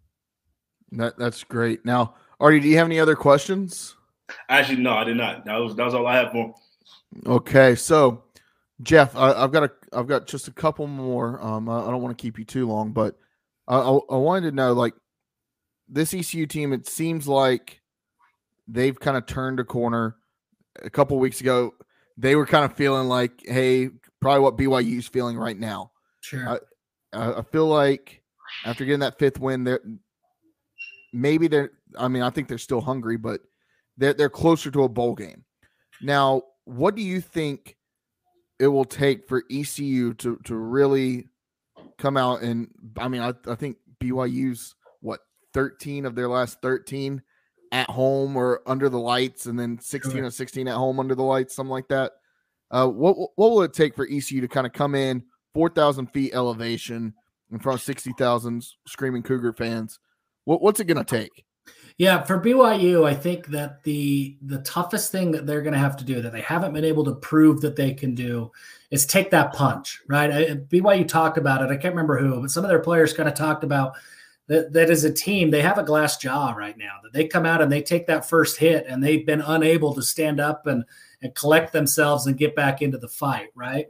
That 0.92 1.18
that's 1.18 1.44
great. 1.44 1.84
Now, 1.84 2.14
Artie, 2.40 2.60
do 2.60 2.68
you 2.68 2.78
have 2.78 2.86
any 2.86 2.98
other 2.98 3.14
questions? 3.14 3.96
Actually, 4.48 4.78
no, 4.78 4.92
I 4.92 5.04
did 5.04 5.16
not. 5.16 5.44
That 5.44 5.56
was 5.56 5.74
that 5.76 5.84
was 5.84 5.94
all 5.94 6.06
I 6.06 6.16
had 6.16 6.32
for. 6.32 6.54
Okay, 7.26 7.74
so 7.74 8.24
Jeff, 8.82 9.16
I, 9.16 9.40
have 9.40 9.52
got 9.52 9.64
a 9.64 9.70
I've 9.92 10.06
got 10.06 10.26
just 10.26 10.48
a 10.48 10.52
couple 10.52 10.86
more. 10.86 11.42
Um, 11.42 11.68
I, 11.68 11.86
I 11.86 11.90
don't 11.90 12.02
want 12.02 12.16
to 12.16 12.22
keep 12.22 12.38
you 12.38 12.44
too 12.44 12.66
long, 12.66 12.92
but 12.92 13.18
I, 13.68 13.76
I, 13.76 13.98
I 14.10 14.16
wanted 14.16 14.50
to 14.50 14.56
know 14.56 14.72
like 14.72 14.94
this 15.88 16.14
ECU 16.14 16.46
team. 16.46 16.72
It 16.72 16.88
seems 16.88 17.28
like 17.28 17.80
they've 18.66 18.98
kind 18.98 19.16
of 19.16 19.26
turned 19.26 19.60
a 19.60 19.64
corner. 19.64 20.16
A 20.82 20.88
couple 20.88 21.18
weeks 21.18 21.42
ago, 21.42 21.74
they 22.16 22.34
were 22.34 22.46
kind 22.46 22.64
of 22.64 22.74
feeling 22.74 23.06
like, 23.06 23.42
hey, 23.44 23.90
probably 24.20 24.40
what 24.40 24.56
BYU's 24.56 25.06
feeling 25.06 25.36
right 25.36 25.58
now. 25.58 25.92
Sure. 26.22 26.60
I, 27.12 27.32
I 27.32 27.42
feel 27.42 27.66
like 27.66 28.22
after 28.64 28.86
getting 28.86 29.00
that 29.00 29.18
fifth 29.18 29.38
win, 29.38 29.64
they're 29.64 29.82
maybe 31.12 31.48
they're. 31.48 31.72
I 31.98 32.08
mean, 32.08 32.22
I 32.22 32.30
think 32.30 32.48
they're 32.48 32.58
still 32.58 32.80
hungry, 32.80 33.18
but 33.18 33.42
they're, 33.96 34.14
they're 34.14 34.30
closer 34.30 34.70
to 34.70 34.84
a 34.84 34.88
bowl 34.88 35.14
game. 35.14 35.44
Now, 36.00 36.42
what 36.64 36.94
do 36.94 37.02
you 37.02 37.20
think 37.20 37.76
it 38.58 38.68
will 38.68 38.84
take 38.84 39.26
for 39.28 39.44
ECU 39.50 40.14
to, 40.14 40.38
to 40.44 40.56
really 40.56 41.26
come 41.98 42.16
out 42.16 42.42
and 42.42 42.68
I 42.98 43.08
mean, 43.08 43.22
I, 43.22 43.32
I 43.48 43.54
think 43.54 43.76
BYU's 44.00 44.74
what 45.00 45.20
13 45.54 46.06
of 46.06 46.14
their 46.14 46.28
last 46.28 46.60
13 46.62 47.22
at 47.72 47.88
home 47.88 48.36
or 48.36 48.60
under 48.66 48.88
the 48.88 48.98
lights, 48.98 49.46
and 49.46 49.58
then 49.58 49.78
16 49.80 50.22
or 50.22 50.30
16 50.30 50.68
at 50.68 50.74
home 50.74 51.00
under 51.00 51.14
the 51.14 51.22
lights, 51.22 51.56
something 51.56 51.70
like 51.70 51.88
that. 51.88 52.12
Uh, 52.70 52.86
what 52.86 53.16
what 53.36 53.50
will 53.50 53.62
it 53.62 53.72
take 53.72 53.96
for 53.96 54.06
ECU 54.06 54.40
to 54.40 54.48
kind 54.48 54.66
of 54.66 54.72
come 54.72 54.94
in 54.94 55.22
4,000 55.54 56.06
feet 56.08 56.34
elevation 56.34 57.14
in 57.50 57.58
front 57.58 57.80
of 57.80 57.84
60,000 57.84 58.64
screaming 58.86 59.22
Cougar 59.22 59.54
fans? 59.54 59.98
What, 60.44 60.62
what's 60.62 60.80
it 60.80 60.84
going 60.84 61.04
to 61.04 61.18
take? 61.18 61.44
Yeah, 61.98 62.22
for 62.22 62.40
BYU, 62.40 63.06
I 63.06 63.14
think 63.14 63.46
that 63.48 63.82
the 63.82 64.36
the 64.42 64.58
toughest 64.62 65.12
thing 65.12 65.30
that 65.32 65.46
they're 65.46 65.62
going 65.62 65.74
to 65.74 65.78
have 65.78 65.96
to 65.98 66.04
do 66.04 66.22
that 66.22 66.32
they 66.32 66.40
haven't 66.40 66.72
been 66.72 66.84
able 66.84 67.04
to 67.04 67.14
prove 67.14 67.60
that 67.60 67.76
they 67.76 67.92
can 67.92 68.14
do 68.14 68.50
is 68.90 69.06
take 69.06 69.30
that 69.30 69.52
punch, 69.52 70.00
right? 70.08 70.30
I, 70.30 70.44
BYU 70.54 71.06
talked 71.06 71.38
about 71.38 71.62
it. 71.62 71.70
I 71.70 71.76
can't 71.76 71.94
remember 71.94 72.18
who, 72.18 72.40
but 72.40 72.50
some 72.50 72.64
of 72.64 72.70
their 72.70 72.80
players 72.80 73.12
kind 73.12 73.28
of 73.28 73.34
talked 73.34 73.64
about 73.64 73.94
that, 74.48 74.72
that 74.72 74.90
as 74.90 75.04
a 75.04 75.12
team, 75.12 75.50
they 75.50 75.62
have 75.62 75.78
a 75.78 75.84
glass 75.84 76.16
jaw 76.16 76.52
right 76.52 76.76
now. 76.76 76.98
That 77.02 77.12
they 77.12 77.26
come 77.26 77.46
out 77.46 77.62
and 77.62 77.70
they 77.70 77.82
take 77.82 78.06
that 78.06 78.28
first 78.28 78.58
hit 78.58 78.86
and 78.86 79.02
they've 79.02 79.26
been 79.26 79.40
unable 79.40 79.94
to 79.94 80.02
stand 80.02 80.40
up 80.40 80.66
and 80.66 80.84
and 81.22 81.34
collect 81.34 81.72
themselves 81.72 82.26
and 82.26 82.36
get 82.36 82.56
back 82.56 82.82
into 82.82 82.98
the 82.98 83.08
fight, 83.08 83.50
right? 83.54 83.86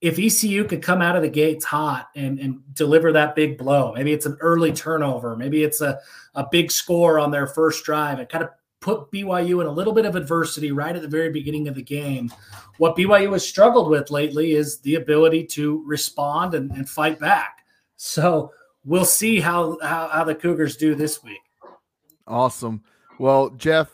If 0.00 0.18
ECU 0.18 0.64
could 0.64 0.82
come 0.82 1.00
out 1.00 1.16
of 1.16 1.22
the 1.22 1.28
gates 1.28 1.64
hot 1.64 2.10
and, 2.14 2.38
and 2.38 2.60
deliver 2.74 3.12
that 3.12 3.34
big 3.34 3.56
blow, 3.56 3.94
maybe 3.94 4.12
it's 4.12 4.26
an 4.26 4.36
early 4.40 4.72
turnover, 4.72 5.36
maybe 5.36 5.62
it's 5.62 5.80
a, 5.80 5.98
a 6.34 6.46
big 6.50 6.70
score 6.70 7.18
on 7.18 7.30
their 7.30 7.46
first 7.46 7.84
drive 7.84 8.18
and 8.18 8.28
kind 8.28 8.44
of 8.44 8.50
put 8.80 9.10
BYU 9.10 9.60
in 9.60 9.66
a 9.66 9.70
little 9.72 9.92
bit 9.92 10.04
of 10.04 10.14
adversity 10.14 10.70
right 10.70 10.94
at 10.94 11.02
the 11.02 11.08
very 11.08 11.30
beginning 11.30 11.66
of 11.66 11.74
the 11.74 11.82
game. 11.82 12.32
What 12.78 12.96
BYU 12.96 13.32
has 13.32 13.46
struggled 13.46 13.88
with 13.88 14.10
lately 14.10 14.52
is 14.52 14.78
the 14.80 14.96
ability 14.96 15.46
to 15.46 15.82
respond 15.86 16.54
and, 16.54 16.70
and 16.72 16.88
fight 16.88 17.18
back. 17.18 17.64
So 17.96 18.52
we'll 18.84 19.06
see 19.06 19.40
how, 19.40 19.78
how, 19.82 20.08
how 20.08 20.24
the 20.24 20.34
Cougars 20.34 20.76
do 20.76 20.94
this 20.94 21.22
week. 21.24 21.40
Awesome. 22.26 22.82
Well, 23.18 23.50
Jeff, 23.50 23.90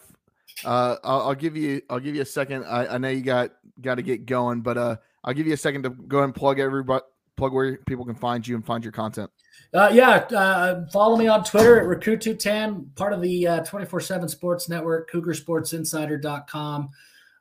uh, 0.64 0.96
I'll, 1.04 1.20
I'll, 1.28 1.34
give 1.34 1.56
you 1.56 1.82
I'll 1.88 2.00
give 2.00 2.14
you 2.14 2.22
a 2.22 2.26
second. 2.26 2.64
I, 2.64 2.94
I 2.94 2.98
know 2.98 3.08
you 3.08 3.22
got 3.22 3.52
got 3.80 3.96
to 3.96 4.02
get 4.02 4.26
going, 4.26 4.60
but 4.60 4.78
uh, 4.78 4.96
I'll 5.24 5.34
give 5.34 5.46
you 5.46 5.54
a 5.54 5.56
second 5.56 5.84
to 5.84 5.90
go 5.90 6.18
ahead 6.18 6.26
and 6.26 6.34
plug 6.34 6.58
everybody 6.58 7.04
plug 7.36 7.52
where 7.52 7.78
people 7.86 8.04
can 8.04 8.14
find 8.14 8.46
you 8.46 8.54
and 8.54 8.64
find 8.64 8.84
your 8.84 8.92
content. 8.92 9.30
Uh, 9.74 9.90
yeah, 9.92 10.16
uh, 10.36 10.86
follow 10.92 11.16
me 11.16 11.28
on 11.28 11.42
Twitter 11.44 11.80
at 11.80 11.86
recruit210, 11.86 12.94
part 12.94 13.12
of 13.12 13.22
the 13.22 13.46
uh, 13.46 13.64
24 13.64 14.00
7 14.00 14.28
Sports 14.28 14.68
Network, 14.68 15.10
cougarsportsinsider.com. 15.10 16.90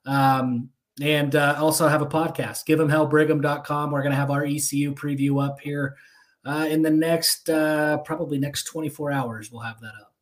Um, 0.05 0.69
and 1.01 1.35
uh, 1.35 1.55
also 1.57 1.87
have 1.87 2.01
a 2.01 2.05
podcast, 2.05 2.65
giveemhellbrigham.com. 2.67 3.91
We're 3.91 4.01
going 4.01 4.11
to 4.11 4.17
have 4.17 4.31
our 4.31 4.45
ECU 4.45 4.93
preview 4.93 5.43
up 5.43 5.59
here 5.59 5.95
uh, 6.45 6.67
in 6.69 6.81
the 6.81 6.89
next, 6.89 7.49
uh, 7.49 7.97
probably 7.99 8.39
next 8.39 8.63
24 8.63 9.11
hours. 9.11 9.51
We'll 9.51 9.61
have 9.61 9.79
that 9.81 9.93
up. 10.01 10.13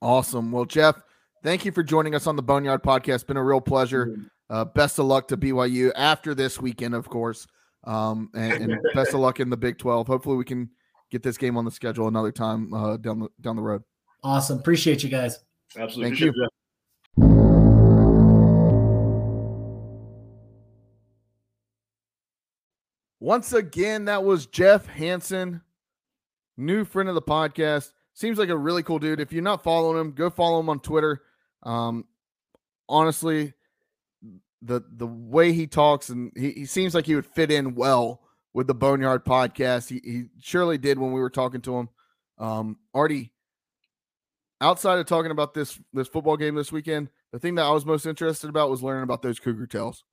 Awesome. 0.00 0.52
Well, 0.52 0.64
Jeff, 0.64 1.00
thank 1.42 1.64
you 1.64 1.72
for 1.72 1.82
joining 1.82 2.14
us 2.14 2.26
on 2.26 2.36
the 2.36 2.42
Boneyard 2.42 2.82
podcast. 2.82 3.26
Been 3.26 3.36
a 3.36 3.44
real 3.44 3.60
pleasure. 3.60 4.30
Uh, 4.50 4.64
best 4.64 4.98
of 4.98 5.06
luck 5.06 5.28
to 5.28 5.36
BYU 5.36 5.92
after 5.94 6.34
this 6.34 6.60
weekend, 6.60 6.94
of 6.94 7.08
course. 7.08 7.46
Um, 7.84 8.30
and, 8.34 8.72
and 8.72 8.80
best 8.94 9.14
of 9.14 9.20
luck 9.20 9.40
in 9.40 9.50
the 9.50 9.56
Big 9.56 9.78
12. 9.78 10.06
Hopefully, 10.06 10.36
we 10.36 10.44
can 10.44 10.70
get 11.10 11.22
this 11.22 11.36
game 11.36 11.56
on 11.56 11.64
the 11.64 11.70
schedule 11.70 12.08
another 12.08 12.32
time 12.32 12.72
uh, 12.72 12.96
down 12.96 13.20
the 13.20 13.28
down 13.40 13.56
the 13.56 13.62
road. 13.62 13.82
Awesome. 14.22 14.58
Appreciate 14.58 15.02
you 15.02 15.08
guys. 15.08 15.38
Absolutely. 15.76 16.16
Thank 16.16 16.34
you. 16.34 16.48
Once 23.20 23.52
again, 23.52 24.04
that 24.06 24.22
was 24.22 24.46
Jeff 24.46 24.86
Hansen, 24.86 25.60
new 26.56 26.84
friend 26.84 27.08
of 27.08 27.14
the 27.14 27.22
podcast. 27.22 27.92
Seems 28.14 28.38
like 28.38 28.48
a 28.48 28.56
really 28.56 28.82
cool 28.82 28.98
dude. 28.98 29.20
If 29.20 29.32
you're 29.32 29.42
not 29.42 29.62
following 29.62 30.00
him, 30.00 30.12
go 30.12 30.30
follow 30.30 30.60
him 30.60 30.68
on 30.68 30.80
Twitter. 30.80 31.22
Um, 31.62 32.04
honestly, 32.88 33.54
the 34.62 34.82
the 34.96 35.06
way 35.06 35.52
he 35.52 35.66
talks 35.66 36.08
and 36.08 36.32
he, 36.36 36.50
he 36.52 36.66
seems 36.66 36.94
like 36.94 37.06
he 37.06 37.14
would 37.14 37.26
fit 37.26 37.50
in 37.50 37.74
well 37.74 38.22
with 38.52 38.66
the 38.66 38.74
Boneyard 38.74 39.24
podcast. 39.24 39.88
He, 39.88 40.00
he 40.04 40.24
surely 40.40 40.78
did 40.78 40.98
when 40.98 41.12
we 41.12 41.20
were 41.20 41.30
talking 41.30 41.60
to 41.62 41.76
him. 41.76 41.88
Um, 42.38 42.76
Artie, 42.94 43.32
outside 44.60 44.98
of 44.98 45.06
talking 45.06 45.30
about 45.30 45.54
this 45.54 45.78
this 45.92 46.08
football 46.08 46.36
game 46.36 46.54
this 46.54 46.72
weekend, 46.72 47.08
the 47.32 47.38
thing 47.38 47.54
that 47.56 47.66
I 47.66 47.70
was 47.70 47.86
most 47.86 48.06
interested 48.06 48.50
about 48.50 48.70
was 48.70 48.82
learning 48.82 49.04
about 49.04 49.22
those 49.22 49.38
Cougar 49.38 49.66
tails. 49.66 50.04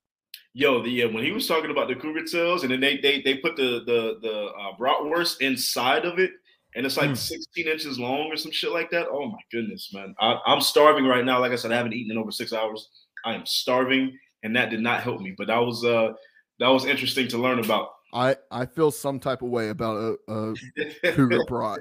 Yo, 0.54 0.82
the 0.82 0.90
yeah, 0.90 1.06
when 1.06 1.24
he 1.24 1.32
was 1.32 1.48
talking 1.48 1.72
about 1.72 1.88
the 1.88 1.96
Cougar 1.96 2.26
tails, 2.26 2.64
and 2.64 2.72
then 2.72 2.80
they 2.80 2.98
they 2.98 3.22
they 3.22 3.36
put 3.36 3.56
the 3.56 3.84
the 3.86 4.20
the 4.22 4.46
uh, 4.46 4.76
bratwurst 4.78 5.42
inside 5.42 6.06
of 6.06 6.20
it, 6.20 6.32
and 6.76 6.86
it's 6.86 6.98
like 6.98 7.10
mm. 7.10 7.18
16 7.18 7.68
inches 7.68 8.00
long 8.00 8.32
or 8.32 8.38
some 8.38 8.52
shit 8.52 8.72
like 8.72 8.90
that. 8.92 9.08
Oh 9.10 9.28
my 9.28 9.40
goodness, 9.52 9.92
man! 9.94 10.16
I, 10.20 10.40
I'm 10.46 10.62
starving 10.62 11.06
right 11.06 11.26
now. 11.26 11.40
Like 11.40 11.52
I 11.52 11.56
said, 11.56 11.72
I 11.72 11.78
haven't 11.78 11.94
eaten 11.94 12.12
in 12.12 12.18
over 12.18 12.32
six 12.32 12.54
hours. 12.54 12.90
I 13.26 13.34
am 13.34 13.46
starving 13.46 14.18
and 14.46 14.56
that 14.56 14.70
did 14.70 14.80
not 14.80 15.02
help 15.02 15.20
me. 15.20 15.34
But 15.38 15.48
that 15.48 15.58
was 15.58 15.84
uh 15.84 16.14
that 16.60 16.68
was 16.70 16.86
interesting 16.86 17.28
to 17.30 17.38
learn 17.38 17.60
about. 17.60 17.90
I 18.14 18.38
I 18.52 18.66
feel 18.66 18.92
some 18.92 19.20
type 19.20 19.42
of 19.42 19.50
way 19.50 19.70
about 19.70 20.18
a, 20.28 20.34
a 20.34 20.54
cougar 21.12 21.44
brat. 21.48 21.80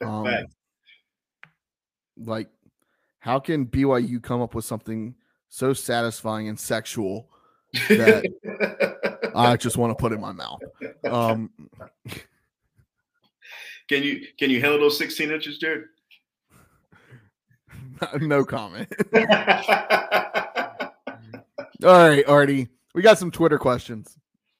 Um, 0.00 0.46
like, 2.16 2.48
how 3.20 3.38
can 3.38 3.66
BYU 3.66 4.20
come 4.20 4.40
up 4.40 4.54
with 4.54 4.64
something 4.64 5.14
so 5.48 5.74
satisfying 5.74 6.48
and 6.48 6.58
sexual 6.58 7.28
that 7.88 8.24
I 9.36 9.56
just 9.56 9.76
want 9.76 9.96
to 9.96 10.00
put 10.00 10.12
in 10.12 10.20
my 10.20 10.32
mouth? 10.32 10.60
Um, 11.04 11.50
can 13.88 14.02
you 14.02 14.26
can 14.38 14.50
you 14.50 14.60
handle 14.60 14.80
those 14.80 14.98
16 14.98 15.30
inches, 15.30 15.58
Jared? 15.58 15.84
no 18.20 18.44
comment. 18.44 18.92
All 21.84 22.08
right, 22.08 22.26
Artie. 22.26 22.68
We 22.94 23.02
got 23.02 23.18
some 23.18 23.30
Twitter 23.30 23.58
questions. 23.58 24.16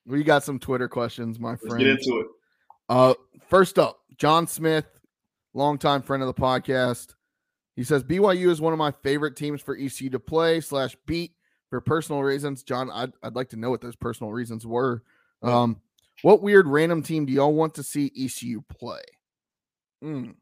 We 0.06 0.24
got 0.24 0.42
some 0.42 0.58
Twitter 0.58 0.88
questions, 0.88 1.38
my 1.38 1.56
friend. 1.56 1.78
get 1.78 1.88
into 1.88 2.20
it. 2.20 2.26
Uh, 2.88 3.14
first 3.48 3.78
up, 3.78 4.00
John 4.18 4.46
Smith, 4.46 4.86
longtime 5.54 6.02
friend 6.02 6.22
of 6.22 6.26
the 6.26 6.40
podcast. 6.40 7.14
He 7.76 7.84
says 7.84 8.02
BYU 8.02 8.48
is 8.48 8.60
one 8.60 8.72
of 8.72 8.78
my 8.78 8.92
favorite 9.02 9.36
teams 9.36 9.62
for 9.62 9.76
ECU 9.76 10.10
to 10.10 10.18
play 10.18 10.60
slash 10.60 10.96
beat 11.06 11.32
for 11.70 11.80
personal 11.80 12.22
reasons. 12.22 12.62
John, 12.62 12.90
I'd, 12.90 13.12
I'd 13.22 13.36
like 13.36 13.50
to 13.50 13.56
know 13.56 13.70
what 13.70 13.80
those 13.80 13.96
personal 13.96 14.32
reasons 14.32 14.66
were. 14.66 15.02
Um, 15.42 15.80
what 16.22 16.42
weird 16.42 16.66
random 16.66 17.02
team 17.02 17.24
do 17.24 17.32
y'all 17.32 17.54
want 17.54 17.74
to 17.74 17.82
see 17.82 18.12
ECU 18.16 18.62
play? 18.68 19.02
Mm. 20.04 20.34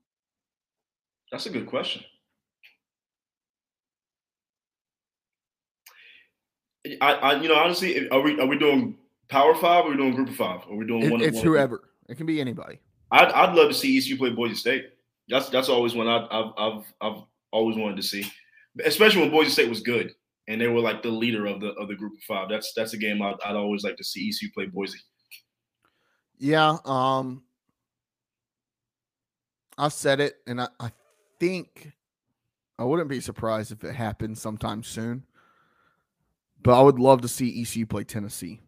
That's 1.30 1.46
a 1.46 1.50
good 1.50 1.66
question. 1.66 2.02
I, 7.00 7.14
I, 7.14 7.40
you 7.40 7.48
know, 7.48 7.56
honestly, 7.56 8.08
are 8.10 8.20
we 8.20 8.40
are 8.40 8.46
we 8.46 8.58
doing 8.58 8.96
Power 9.28 9.54
Five? 9.54 9.84
Or 9.84 9.88
are 9.88 9.90
we 9.90 9.96
doing 9.96 10.14
Group 10.14 10.30
of 10.30 10.36
Five? 10.36 10.62
Are 10.68 10.76
we 10.76 10.86
doing 10.86 11.04
it, 11.04 11.12
one? 11.12 11.20
It's 11.20 11.36
one 11.36 11.46
whoever. 11.46 11.90
It 12.08 12.16
can 12.16 12.26
be 12.26 12.40
anybody. 12.40 12.80
I'd, 13.10 13.28
I'd 13.32 13.54
love 13.54 13.68
to 13.68 13.74
see 13.74 13.96
ECU 13.96 14.16
play 14.16 14.30
Boise 14.30 14.54
State. 14.54 14.86
That's 15.28 15.48
that's 15.48 15.68
always 15.68 15.94
one 15.94 16.08
I've 16.08 16.26
I've 16.30 16.52
I've, 16.56 16.94
I've 17.00 17.22
always 17.52 17.76
wanted 17.76 17.96
to 17.96 18.02
see, 18.02 18.30
especially 18.84 19.22
when 19.22 19.30
Boise 19.30 19.50
State 19.50 19.68
was 19.68 19.80
good 19.80 20.14
and 20.50 20.60
they 20.60 20.66
were 20.66 20.80
like 20.80 21.00
the 21.02 21.08
leader 21.08 21.46
of 21.46 21.60
the 21.60 21.68
of 21.74 21.88
the 21.88 21.94
Group 21.94 22.14
of 22.14 22.22
Five. 22.24 22.48
That's 22.48 22.72
that's 22.74 22.92
a 22.92 22.98
game 22.98 23.22
I'd, 23.22 23.36
I'd 23.44 23.54
always 23.54 23.84
like 23.84 23.96
to 23.96 24.04
see 24.04 24.28
ECU 24.28 24.50
play 24.52 24.66
Boise. 24.66 24.98
Yeah, 26.38 26.78
um, 26.84 27.44
I've 29.78 29.92
said 29.92 30.20
it, 30.20 30.38
and 30.46 30.60
I, 30.60 30.68
I 30.80 30.90
think 31.38 31.92
I 32.78 32.84
wouldn't 32.84 33.08
be 33.08 33.20
surprised 33.20 33.70
if 33.70 33.84
it 33.84 33.94
happens 33.94 34.40
sometime 34.40 34.82
soon. 34.82 35.24
But 36.62 36.78
I 36.78 36.82
would 36.82 36.98
love 36.98 37.22
to 37.22 37.28
see 37.28 37.60
ECU 37.62 37.86
play 37.86 38.04
Tennessee. 38.04 38.60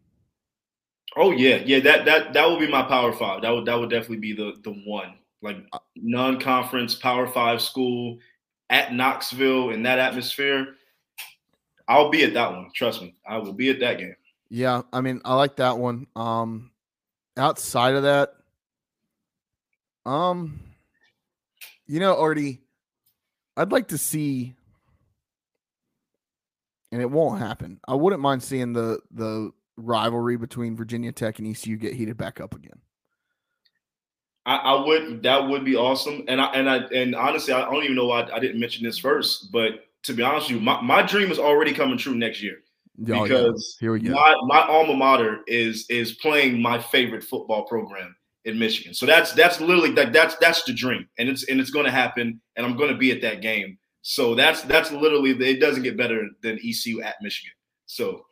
Oh 1.15 1.31
yeah, 1.31 1.57
yeah. 1.57 1.79
That 1.79 2.05
that 2.05 2.33
that 2.33 2.49
would 2.49 2.59
be 2.59 2.67
my 2.67 2.83
Power 2.83 3.13
Five. 3.13 3.41
That 3.41 3.49
would 3.51 3.65
that 3.65 3.79
would 3.79 3.89
definitely 3.89 4.17
be 4.17 4.33
the 4.33 4.55
the 4.63 4.71
one. 4.85 5.15
Like 5.41 5.57
uh, 5.73 5.79
non-conference 5.95 6.95
Power 6.95 7.27
Five 7.27 7.61
school 7.61 8.17
at 8.69 8.93
Knoxville 8.93 9.71
in 9.71 9.83
that 9.83 9.99
atmosphere. 9.99 10.75
I'll 11.87 12.09
be 12.09 12.23
at 12.23 12.33
that 12.33 12.51
one. 12.51 12.69
Trust 12.73 13.01
me, 13.01 13.15
I 13.27 13.37
will 13.37 13.53
be 13.53 13.69
at 13.69 13.79
that 13.81 13.99
game. 13.99 14.15
Yeah, 14.49 14.83
I 14.91 15.01
mean, 15.01 15.21
I 15.25 15.35
like 15.35 15.57
that 15.57 15.77
one. 15.77 16.07
Um, 16.15 16.71
outside 17.37 17.95
of 17.95 18.03
that, 18.03 18.33
um, 20.05 20.59
you 21.87 21.99
know, 21.99 22.13
already, 22.13 22.61
I'd 23.57 23.71
like 23.71 23.89
to 23.89 23.97
see 23.97 24.55
and 26.93 27.01
it 27.01 27.09
won't 27.09 27.39
happen. 27.39 27.79
I 27.87 27.95
wouldn't 27.95 28.21
mind 28.21 28.43
seeing 28.43 28.71
the 28.71 28.99
the 29.11 29.51
rivalry 29.75 30.37
between 30.37 30.77
Virginia 30.77 31.11
Tech 31.11 31.39
and 31.39 31.47
ECU 31.47 31.75
get 31.75 31.93
heated 31.93 32.17
back 32.17 32.39
up 32.39 32.53
again. 32.53 32.79
I, 34.45 34.57
I 34.57 34.85
would. 34.85 35.23
That 35.23 35.47
would 35.47 35.65
be 35.65 35.75
awesome. 35.75 36.23
And 36.27 36.39
I 36.39 36.45
and 36.53 36.69
I 36.69 36.77
and 36.93 37.15
honestly, 37.15 37.51
I 37.51 37.61
don't 37.61 37.83
even 37.83 37.95
know 37.95 38.05
why 38.05 38.21
I, 38.21 38.35
I 38.35 38.39
didn't 38.39 38.59
mention 38.59 38.83
this 38.85 38.99
first. 38.99 39.51
But 39.51 39.85
to 40.03 40.13
be 40.13 40.21
honest 40.21 40.49
with 40.49 40.59
you, 40.59 40.63
my, 40.63 40.79
my 40.81 41.01
dream 41.01 41.31
is 41.31 41.39
already 41.39 41.73
coming 41.73 41.97
true 41.97 42.13
next 42.13 42.43
year. 42.43 42.57
Oh, 42.99 43.23
because 43.23 43.77
yeah. 43.81 43.85
Here 43.85 43.91
we 43.93 43.99
go. 44.01 44.13
My, 44.13 44.35
my 44.43 44.67
alma 44.67 44.93
mater 44.93 45.39
is 45.47 45.87
is 45.89 46.13
playing 46.13 46.61
my 46.61 46.79
favorite 46.79 47.23
football 47.23 47.63
program 47.63 48.15
in 48.45 48.59
Michigan. 48.59 48.93
So 48.93 49.07
that's 49.07 49.31
that's 49.31 49.59
literally 49.59 49.93
that 49.93 50.13
that's 50.13 50.35
that's 50.35 50.63
the 50.63 50.73
dream, 50.73 51.07
and 51.17 51.27
it's 51.27 51.49
and 51.49 51.59
it's 51.59 51.71
going 51.71 51.85
to 51.85 51.91
happen, 51.91 52.39
and 52.55 52.65
I'm 52.65 52.77
going 52.77 52.91
to 52.91 52.97
be 52.97 53.11
at 53.11 53.21
that 53.21 53.41
game. 53.41 53.79
So 54.03 54.35
that's 54.35 54.61
that's 54.63 54.91
literally 54.91 55.31
it 55.31 55.61
doesn't 55.61 55.83
get 55.83 55.97
better 55.97 56.27
than 56.41 56.59
ECU 56.63 57.01
at 57.01 57.15
Michigan. 57.21 57.53
So 57.85 58.25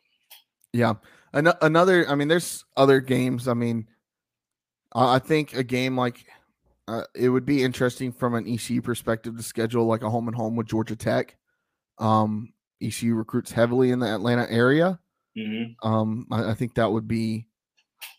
yeah, 0.73 0.95
An- 1.33 1.53
another. 1.61 2.07
I 2.09 2.15
mean, 2.15 2.27
there's 2.27 2.65
other 2.75 2.99
games. 2.99 3.47
I 3.47 3.53
mean, 3.53 3.87
I 4.93 5.17
think 5.17 5.55
a 5.55 5.63
game 5.63 5.97
like 5.97 6.25
uh, 6.89 7.03
it 7.15 7.29
would 7.29 7.45
be 7.45 7.63
interesting 7.63 8.11
from 8.11 8.35
an 8.35 8.47
ECU 8.47 8.81
perspective 8.81 9.37
to 9.37 9.43
schedule 9.43 9.85
like 9.85 10.03
a 10.03 10.09
home 10.09 10.27
and 10.27 10.35
home 10.35 10.57
with 10.57 10.67
Georgia 10.67 10.95
Tech. 10.95 11.37
Um, 11.99 12.51
ECU 12.81 13.15
recruits 13.15 13.51
heavily 13.51 13.91
in 13.91 13.99
the 13.99 14.13
Atlanta 14.13 14.47
area. 14.51 14.99
Mm-hmm. 15.37 15.87
Um, 15.87 16.27
I, 16.31 16.49
I, 16.49 16.53
think 16.53 16.73
that 16.73 16.91
would 16.91 17.07
be 17.07 17.45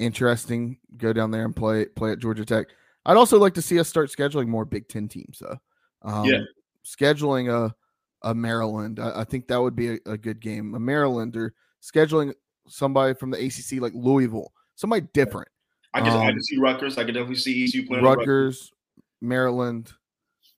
interesting. 0.01 0.79
Go 0.97 1.13
down 1.13 1.31
there 1.31 1.45
and 1.45 1.55
play 1.55 1.85
play 1.85 2.13
at 2.13 2.19
Georgia 2.19 2.47
Tech. 2.47 2.69
I'd 3.05 3.19
also 3.19 3.39
like 3.39 3.55
to 3.55 3.63
see 3.63 3.79
us 3.79 3.89
start 3.89 4.11
scheduling 4.11 4.47
more 4.47 4.65
Big 4.65 4.89
Ten 4.89 5.09
teams 5.09 5.41
though. 5.41 5.59
Um, 6.01 6.25
yeah 6.25 6.41
scheduling 6.85 7.53
a 7.53 7.75
a 8.23 8.35
Maryland. 8.35 9.01
I, 9.01 9.21
I 9.21 9.25
think 9.25 9.49
that 9.49 9.61
would 9.61 9.77
be 9.77 9.95
a, 9.95 9.99
a, 10.07 10.17
good 10.17 10.41
game. 10.41 10.75
A 10.75 10.81
Maryland 10.81 11.37
or 11.37 11.55
scheduling 11.83 12.33
somebody 12.69 13.15
from 13.15 13.31
the 13.31 13.45
ACC 13.45 13.81
like 13.81 13.93
Louisville, 13.95 14.53
somebody 14.77 15.07
different. 15.13 15.49
I 15.95 16.01
can, 16.01 16.11
um, 16.11 16.21
I 16.21 16.31
can 16.31 16.43
see 16.43 16.59
Rutgers. 16.59 16.99
I 16.99 17.05
can 17.05 17.15
definitely 17.15 17.37
see 17.37 17.65
ECU 17.65 17.87
playing 17.87 18.05
Rutgers, 18.05 18.27
Rutgers, 18.27 18.73
Maryland. 19.21 19.93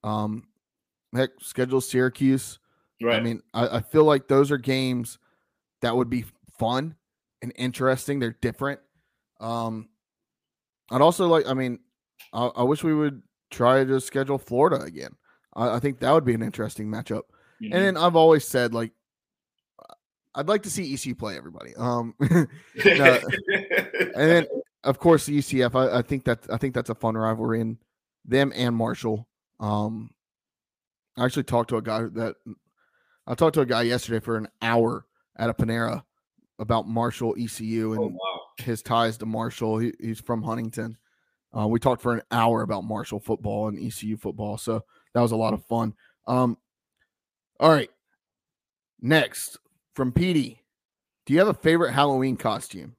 Um, 0.05 0.45
heck, 1.15 1.31
schedule 1.41 1.81
Syracuse. 1.81 2.59
Right. 3.03 3.17
I 3.17 3.21
mean, 3.21 3.43
I, 3.53 3.79
I 3.79 3.81
feel 3.81 4.05
like 4.05 4.29
those 4.29 4.51
are 4.51 4.59
games 4.59 5.19
that 5.81 5.97
would 5.97 6.09
be 6.09 6.25
fun 6.59 6.95
and 7.43 7.53
interesting. 7.57 8.21
They're 8.21 8.37
different. 8.41 8.81
Um, 9.41 9.89
I'd 10.91 11.01
also 11.01 11.27
like. 11.27 11.49
I 11.49 11.55
mean, 11.55 11.81
I, 12.33 12.47
I 12.47 12.63
wish 12.63 12.85
we 12.85 12.95
would 12.95 13.23
try 13.51 13.85
to 13.85 14.01
schedule 14.01 14.39
Florida 14.39 14.83
again. 14.83 15.17
I, 15.57 15.77
I 15.77 15.79
think 15.81 16.01
that 16.01 16.13
would 16.13 16.25
be 16.25 16.35
an 16.35 16.43
interesting 16.43 16.89
matchup. 16.89 17.23
Mm-hmm. 17.63 17.73
And 17.73 17.75
then 17.75 17.97
I've 17.97 18.17
always 18.17 18.47
said 18.47 18.75
like 18.75 18.93
I'd 20.35 20.49
like 20.49 20.63
to 20.65 20.71
see 20.71 20.93
ECU 20.93 21.15
play 21.15 21.37
everybody. 21.37 21.75
Um, 21.77 22.15
no, 22.21 22.49
and 22.85 24.13
then 24.15 24.47
of 24.85 24.99
course 24.99 25.27
the 25.27 25.39
UCF. 25.39 25.75
I, 25.75 25.99
I, 25.99 26.03
think 26.03 26.25
that 26.25 26.41
I 26.53 26.57
think 26.57 26.75
that's 26.75 26.91
a 26.91 26.95
fun 26.95 27.17
rivalry 27.17 27.61
in 27.61 27.79
them 28.25 28.53
and 28.55 28.75
Marshall. 28.75 29.29
Um, 29.61 30.11
I 31.17 31.25
actually 31.25 31.45
talked 31.45 31.71
to 31.71 31.77
a 31.77 31.83
guy 31.83 32.03
that 32.03 32.35
I 33.27 33.35
talked 33.35 33.55
to 33.55 33.61
a 33.61 33.67
guy 33.67 33.83
yesterday 33.83 34.21
for 34.21 34.37
an 34.37 34.49
hour 34.61 35.07
at 35.37 35.51
a 35.51 35.55
Panera 35.55 36.03
about 36.59 36.89
Marshall 36.89 37.37
ECU 37.39 37.93
and 37.93 38.01
oh, 38.01 38.07
wow. 38.09 38.41
his 38.59 38.83
ties 38.83 39.17
to 39.19 39.27
Marshall. 39.27 39.79
He, 39.79 39.93
he's 40.01 40.21
from 40.21 40.43
Huntington. 40.43 40.97
Uh, 41.57 41.69
we 41.69 41.79
talked 41.79 42.03
for 42.03 42.13
an 42.13 42.23
hour 42.33 42.63
about 42.63 42.83
Marshall 42.83 43.21
football 43.21 43.69
and 43.69 43.79
ECU 43.79 44.17
football, 44.17 44.59
so 44.59 44.85
that 45.15 45.21
was 45.21 45.33
a 45.33 45.37
lot 45.37 45.55
of 45.55 45.65
fun. 45.65 45.95
Um, 46.27 46.59
all 47.61 47.71
right, 47.71 47.91
next 49.01 49.59
from 49.95 50.13
Petey, 50.13 50.61
do 51.25 51.33
you 51.33 51.39
have 51.39 51.49
a 51.49 51.55
favorite 51.55 51.93
Halloween 51.93 52.37
costume? 52.37 52.97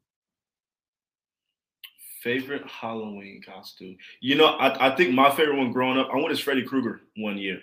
Favorite 2.22 2.66
Halloween 2.66 3.41
costume? 3.45 3.97
You 4.20 4.36
know, 4.36 4.47
I, 4.47 4.88
I 4.88 4.95
think 4.95 5.13
my 5.13 5.30
favorite 5.30 5.57
one 5.57 5.72
growing 5.72 5.99
up, 5.99 6.09
I 6.11 6.16
went 6.16 6.32
as 6.32 6.39
Freddy 6.39 6.63
Krueger 6.63 7.01
one 7.18 7.38
year, 7.38 7.59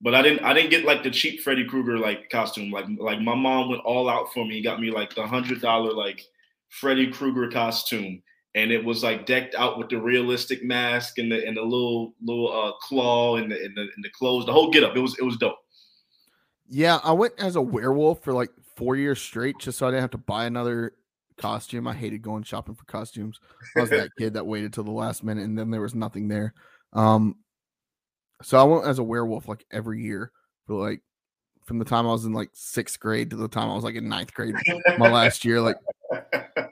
but 0.00 0.14
I 0.14 0.22
didn't 0.22 0.44
I 0.44 0.54
didn't 0.54 0.70
get 0.70 0.84
like 0.84 1.02
the 1.02 1.10
cheap 1.10 1.42
Freddy 1.42 1.64
Krueger 1.64 1.98
like 1.98 2.30
costume. 2.30 2.70
Like 2.70 2.86
like 2.98 3.20
my 3.20 3.34
mom 3.34 3.68
went 3.68 3.82
all 3.82 4.08
out 4.08 4.32
for 4.32 4.46
me. 4.46 4.54
He 4.54 4.62
got 4.62 4.80
me 4.80 4.90
like 4.90 5.14
the 5.14 5.26
hundred 5.26 5.60
dollar 5.60 5.92
like 5.92 6.24
Freddy 6.68 7.08
Krueger 7.08 7.50
costume 7.50 8.22
and 8.58 8.72
it 8.72 8.84
was 8.84 9.04
like 9.04 9.24
decked 9.24 9.54
out 9.54 9.78
with 9.78 9.88
the 9.88 10.00
realistic 10.00 10.64
mask 10.64 11.18
and 11.18 11.30
the 11.30 11.46
and 11.46 11.56
the 11.56 11.62
little 11.62 12.14
little 12.20 12.52
uh, 12.52 12.72
claw 12.80 13.36
and 13.36 13.52
the, 13.52 13.64
and 13.64 13.76
the 13.76 13.82
and 13.82 14.04
the 14.04 14.10
clothes, 14.10 14.46
the 14.46 14.52
whole 14.52 14.70
getup. 14.70 14.96
It 14.96 15.00
was 15.00 15.16
it 15.18 15.24
was 15.24 15.36
dope. 15.36 15.58
Yeah, 16.68 16.98
I 17.04 17.12
went 17.12 17.34
as 17.38 17.56
a 17.56 17.62
werewolf 17.62 18.22
for 18.22 18.32
like 18.32 18.50
four 18.76 18.96
years 18.96 19.20
straight, 19.20 19.58
just 19.58 19.78
so 19.78 19.86
I 19.86 19.90
didn't 19.90 20.02
have 20.02 20.10
to 20.10 20.18
buy 20.18 20.46
another 20.46 20.92
costume. 21.36 21.86
I 21.86 21.94
hated 21.94 22.20
going 22.20 22.42
shopping 22.42 22.74
for 22.74 22.84
costumes. 22.84 23.40
I 23.76 23.80
was 23.80 23.90
that 23.90 24.10
kid 24.18 24.34
that 24.34 24.46
waited 24.46 24.72
till 24.72 24.84
the 24.84 24.90
last 24.90 25.22
minute, 25.22 25.44
and 25.44 25.56
then 25.56 25.70
there 25.70 25.80
was 25.80 25.94
nothing 25.94 26.28
there. 26.28 26.52
Um, 26.92 27.36
so 28.42 28.58
I 28.58 28.64
went 28.64 28.86
as 28.86 28.98
a 28.98 29.04
werewolf 29.04 29.48
like 29.48 29.64
every 29.70 30.02
year 30.02 30.32
for 30.66 30.74
like 30.74 31.00
from 31.64 31.78
the 31.78 31.84
time 31.84 32.06
I 32.06 32.10
was 32.10 32.24
in 32.24 32.32
like 32.32 32.50
sixth 32.54 32.98
grade 32.98 33.30
to 33.30 33.36
the 33.36 33.48
time 33.48 33.70
I 33.70 33.74
was 33.74 33.84
like 33.84 33.94
in 33.94 34.08
ninth 34.08 34.34
grade. 34.34 34.54
My 34.98 35.10
last 35.10 35.44
year, 35.44 35.60
like 35.60 35.76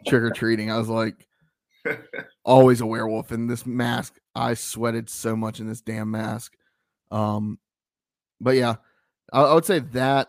trick 0.07 0.23
or 0.23 0.31
treating, 0.31 0.71
I 0.71 0.79
was 0.79 0.89
like 0.89 1.27
always 2.45 2.81
a 2.81 2.87
werewolf. 2.87 3.33
in 3.33 3.47
this 3.47 3.67
mask, 3.67 4.19
I 4.35 4.55
sweated 4.55 5.09
so 5.09 5.37
much 5.37 5.61
in 5.61 5.69
this 5.69 5.81
damn 5.81 6.11
mask. 6.11 6.55
Um, 7.11 7.59
but 8.41 8.57
yeah, 8.57 8.77
I, 9.33 9.43
I 9.43 9.55
would 9.55 9.65
say 9.65 9.81
that. 9.81 10.29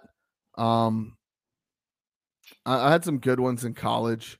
Um, 0.57 1.17
I, 2.65 2.87
I, 2.87 2.91
had 2.91 3.03
some 3.03 3.19
good 3.19 3.39
ones 3.39 3.63
in 3.63 3.73
college. 3.73 4.39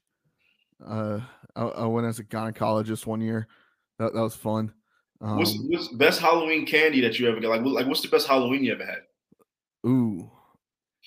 Uh, 0.86 1.20
I, 1.56 1.64
I, 1.64 1.86
went 1.86 2.08
as 2.08 2.20
a 2.20 2.24
gynecologist 2.24 3.06
one 3.06 3.22
year. 3.22 3.48
That, 4.00 4.14
that 4.14 4.22
was 4.22 4.36
fun. 4.36 4.74
Um, 5.22 5.38
what's, 5.38 5.58
what's 5.68 5.88
best 5.90 6.20
Halloween 6.20 6.66
candy 6.66 7.02
that 7.02 7.20
you 7.20 7.28
ever 7.28 7.40
got? 7.40 7.50
Like, 7.50 7.62
like 7.62 7.88
what's 7.88 8.02
the 8.02 8.08
best 8.08 8.28
Halloween 8.28 8.64
you 8.64 8.74
ever 8.74 8.86
had? 8.86 9.00
Ooh, 9.86 10.32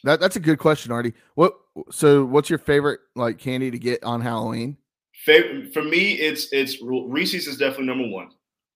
that 0.05 0.21
that's 0.21 0.37
a 0.37 0.41
good 0.41 0.59
question, 0.59 0.93
Artie. 0.93 1.15
What 1.35 1.55
so? 1.91 2.25
What's 2.25 2.51
your 2.51 2.59
favorite 2.59 3.01
like 3.15 3.39
candy 3.39 3.71
to 3.71 3.79
get 3.79 4.03
on 4.03 4.21
Halloween? 4.21 4.77
Favorite 5.25 5.73
for 5.75 5.83
me, 5.83 6.13
it's 6.13 6.53
it's 6.53 6.81
Reese's 6.83 7.47
is 7.47 7.59
definitely 7.59 7.87
number 7.87 8.09
one. 8.09 8.31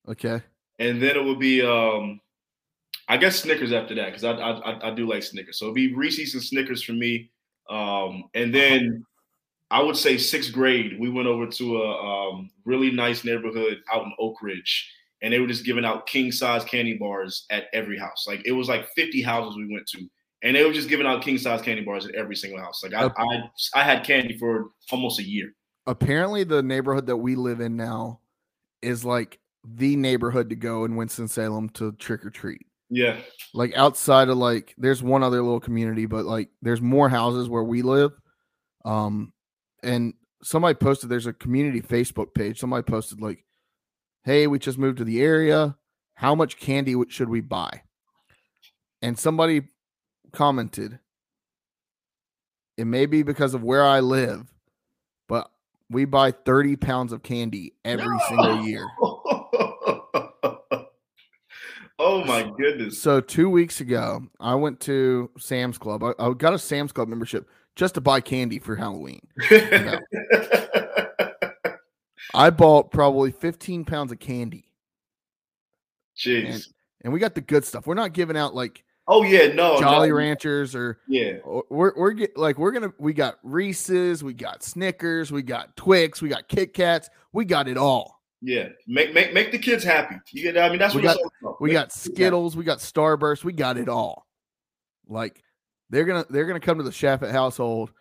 Okay. 0.08 0.42
And 0.78 1.02
then 1.02 1.16
it 1.16 1.24
would 1.24 1.38
be 1.38 1.62
um 1.62 2.20
I 3.08 3.16
guess 3.16 3.36
Snickers 3.36 3.72
after 3.72 3.94
that 3.94 4.06
because 4.06 4.24
I, 4.24 4.32
I 4.32 4.90
I 4.90 4.94
do 4.94 5.08
like 5.08 5.22
Snickers. 5.22 5.58
So 5.58 5.66
it'd 5.66 5.74
be 5.74 5.94
Reese's 5.94 6.34
and 6.34 6.42
Snickers 6.42 6.82
for 6.82 6.92
me. 6.92 7.30
Um 7.70 8.24
and 8.34 8.54
then 8.54 9.06
I 9.70 9.82
would 9.82 9.96
say 9.96 10.18
sixth 10.18 10.52
grade, 10.52 11.00
we 11.00 11.10
went 11.10 11.26
over 11.26 11.46
to 11.46 11.82
a 11.82 12.30
um, 12.30 12.50
really 12.64 12.90
nice 12.90 13.24
neighborhood 13.24 13.78
out 13.92 14.04
in 14.04 14.12
Oak 14.20 14.42
Ridge, 14.42 14.92
and 15.22 15.32
they 15.32 15.40
were 15.40 15.46
just 15.46 15.64
giving 15.64 15.84
out 15.84 16.06
king 16.06 16.30
size 16.30 16.64
candy 16.64 16.94
bars 16.96 17.46
at 17.50 17.64
every 17.72 17.98
house. 17.98 18.24
Like 18.26 18.42
it 18.44 18.52
was 18.52 18.68
like 18.68 18.86
50 18.94 19.22
houses 19.22 19.56
we 19.56 19.72
went 19.72 19.86
to, 19.88 20.06
and 20.42 20.54
they 20.54 20.64
were 20.64 20.72
just 20.72 20.88
giving 20.88 21.06
out 21.06 21.22
king 21.22 21.38
size 21.38 21.62
candy 21.62 21.82
bars 21.82 22.06
at 22.06 22.14
every 22.14 22.36
single 22.36 22.60
house. 22.60 22.84
Like 22.84 22.94
I, 22.94 23.06
I, 23.16 23.42
I 23.74 23.82
had 23.82 24.04
candy 24.04 24.36
for 24.36 24.68
almost 24.92 25.18
a 25.18 25.24
year 25.24 25.54
apparently 25.86 26.44
the 26.44 26.62
neighborhood 26.62 27.06
that 27.06 27.16
we 27.16 27.36
live 27.36 27.60
in 27.60 27.76
now 27.76 28.20
is 28.82 29.04
like 29.04 29.38
the 29.64 29.96
neighborhood 29.96 30.50
to 30.50 30.56
go 30.56 30.84
in 30.84 30.96
Winston-Salem 30.96 31.70
to 31.70 31.92
trick 31.92 32.24
or 32.24 32.30
treat. 32.30 32.66
Yeah. 32.90 33.18
Like 33.54 33.76
outside 33.76 34.28
of 34.28 34.36
like 34.36 34.74
there's 34.78 35.02
one 35.02 35.22
other 35.22 35.42
little 35.42 35.60
community, 35.60 36.06
but 36.06 36.24
like 36.24 36.50
there's 36.62 36.80
more 36.80 37.08
houses 37.08 37.48
where 37.48 37.64
we 37.64 37.82
live. 37.82 38.12
Um 38.84 39.32
and 39.82 40.14
somebody 40.42 40.74
posted 40.74 41.08
there's 41.08 41.26
a 41.26 41.32
community 41.32 41.80
Facebook 41.80 42.34
page. 42.34 42.60
Somebody 42.60 42.82
posted 42.82 43.20
like, 43.20 43.44
"Hey, 44.24 44.46
we 44.46 44.58
just 44.58 44.78
moved 44.78 44.98
to 44.98 45.04
the 45.04 45.22
area. 45.22 45.76
How 46.14 46.34
much 46.34 46.58
candy 46.58 46.94
should 47.08 47.28
we 47.28 47.40
buy?" 47.40 47.82
And 49.02 49.18
somebody 49.18 49.62
commented, 50.32 50.98
"It 52.76 52.84
may 52.86 53.06
be 53.06 53.22
because 53.22 53.54
of 53.54 53.62
where 53.62 53.84
I 53.84 54.00
live, 54.00 54.53
we 55.90 56.04
buy 56.04 56.30
30 56.30 56.76
pounds 56.76 57.12
of 57.12 57.22
candy 57.22 57.74
every 57.84 58.06
no. 58.06 58.18
single 58.28 58.64
year. 58.64 58.86
oh 61.98 62.24
my 62.24 62.50
goodness. 62.56 63.00
So 63.00 63.20
two 63.20 63.50
weeks 63.50 63.80
ago, 63.80 64.22
I 64.40 64.54
went 64.54 64.80
to 64.80 65.30
Sam's 65.38 65.78
Club. 65.78 66.02
I, 66.02 66.14
I 66.18 66.32
got 66.32 66.54
a 66.54 66.58
Sam's 66.58 66.92
Club 66.92 67.08
membership 67.08 67.48
just 67.76 67.94
to 67.94 68.00
buy 68.00 68.20
candy 68.20 68.58
for 68.58 68.76
Halloween. 68.76 69.20
I 72.34 72.50
bought 72.50 72.90
probably 72.90 73.30
15 73.30 73.84
pounds 73.84 74.10
of 74.10 74.18
candy. 74.18 74.64
Jeez. 76.16 76.52
And, 76.52 76.66
and 77.04 77.12
we 77.12 77.20
got 77.20 77.34
the 77.34 77.40
good 77.40 77.64
stuff. 77.64 77.86
We're 77.86 77.94
not 77.94 78.12
giving 78.12 78.36
out 78.36 78.54
like 78.54 78.84
Oh 79.06 79.22
yeah, 79.22 79.48
no 79.48 79.78
Jolly 79.80 80.08
no. 80.08 80.14
Ranchers 80.14 80.74
or 80.74 80.98
yeah. 81.06 81.38
We're 81.68 81.92
we're 81.94 82.12
get, 82.12 82.36
like 82.36 82.58
we're 82.58 82.72
gonna 82.72 82.92
we 82.98 83.12
got 83.12 83.38
Reese's, 83.42 84.24
we 84.24 84.32
got 84.32 84.62
Snickers, 84.62 85.30
we 85.30 85.42
got 85.42 85.76
Twix, 85.76 86.22
we 86.22 86.30
got 86.30 86.48
Kit 86.48 86.72
Kats, 86.72 87.10
we 87.32 87.44
got 87.44 87.68
it 87.68 87.76
all. 87.76 88.22
Yeah, 88.40 88.68
make 88.86 89.12
make 89.12 89.34
make 89.34 89.52
the 89.52 89.58
kids 89.58 89.84
happy. 89.84 90.16
You 90.32 90.42
get 90.42 90.56
I 90.56 90.70
mean 90.70 90.78
that's 90.78 90.94
we 90.94 91.02
got 91.02 91.18
we 91.60 91.72
got 91.72 91.92
Skittles, 91.92 92.56
we 92.56 92.64
got 92.64 92.78
Starburst, 92.78 93.44
we 93.44 93.52
got 93.52 93.76
it 93.76 93.88
all. 93.88 94.26
Like 95.06 95.42
they're 95.90 96.04
gonna 96.06 96.24
they're 96.30 96.46
gonna 96.46 96.60
come 96.60 96.78
to 96.78 96.84
the 96.84 96.90
Shafit 96.90 97.30
household 97.30 97.92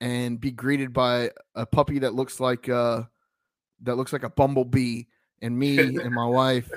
and 0.00 0.40
be 0.40 0.50
greeted 0.50 0.92
by 0.92 1.30
a 1.54 1.64
puppy 1.64 2.00
that 2.00 2.14
looks 2.14 2.38
like 2.38 2.68
uh 2.68 3.02
that 3.82 3.96
looks 3.96 4.12
like 4.12 4.24
a 4.24 4.30
bumblebee 4.30 5.04
and 5.40 5.58
me 5.58 5.78
and 5.78 6.14
my 6.14 6.26
wife 6.26 6.70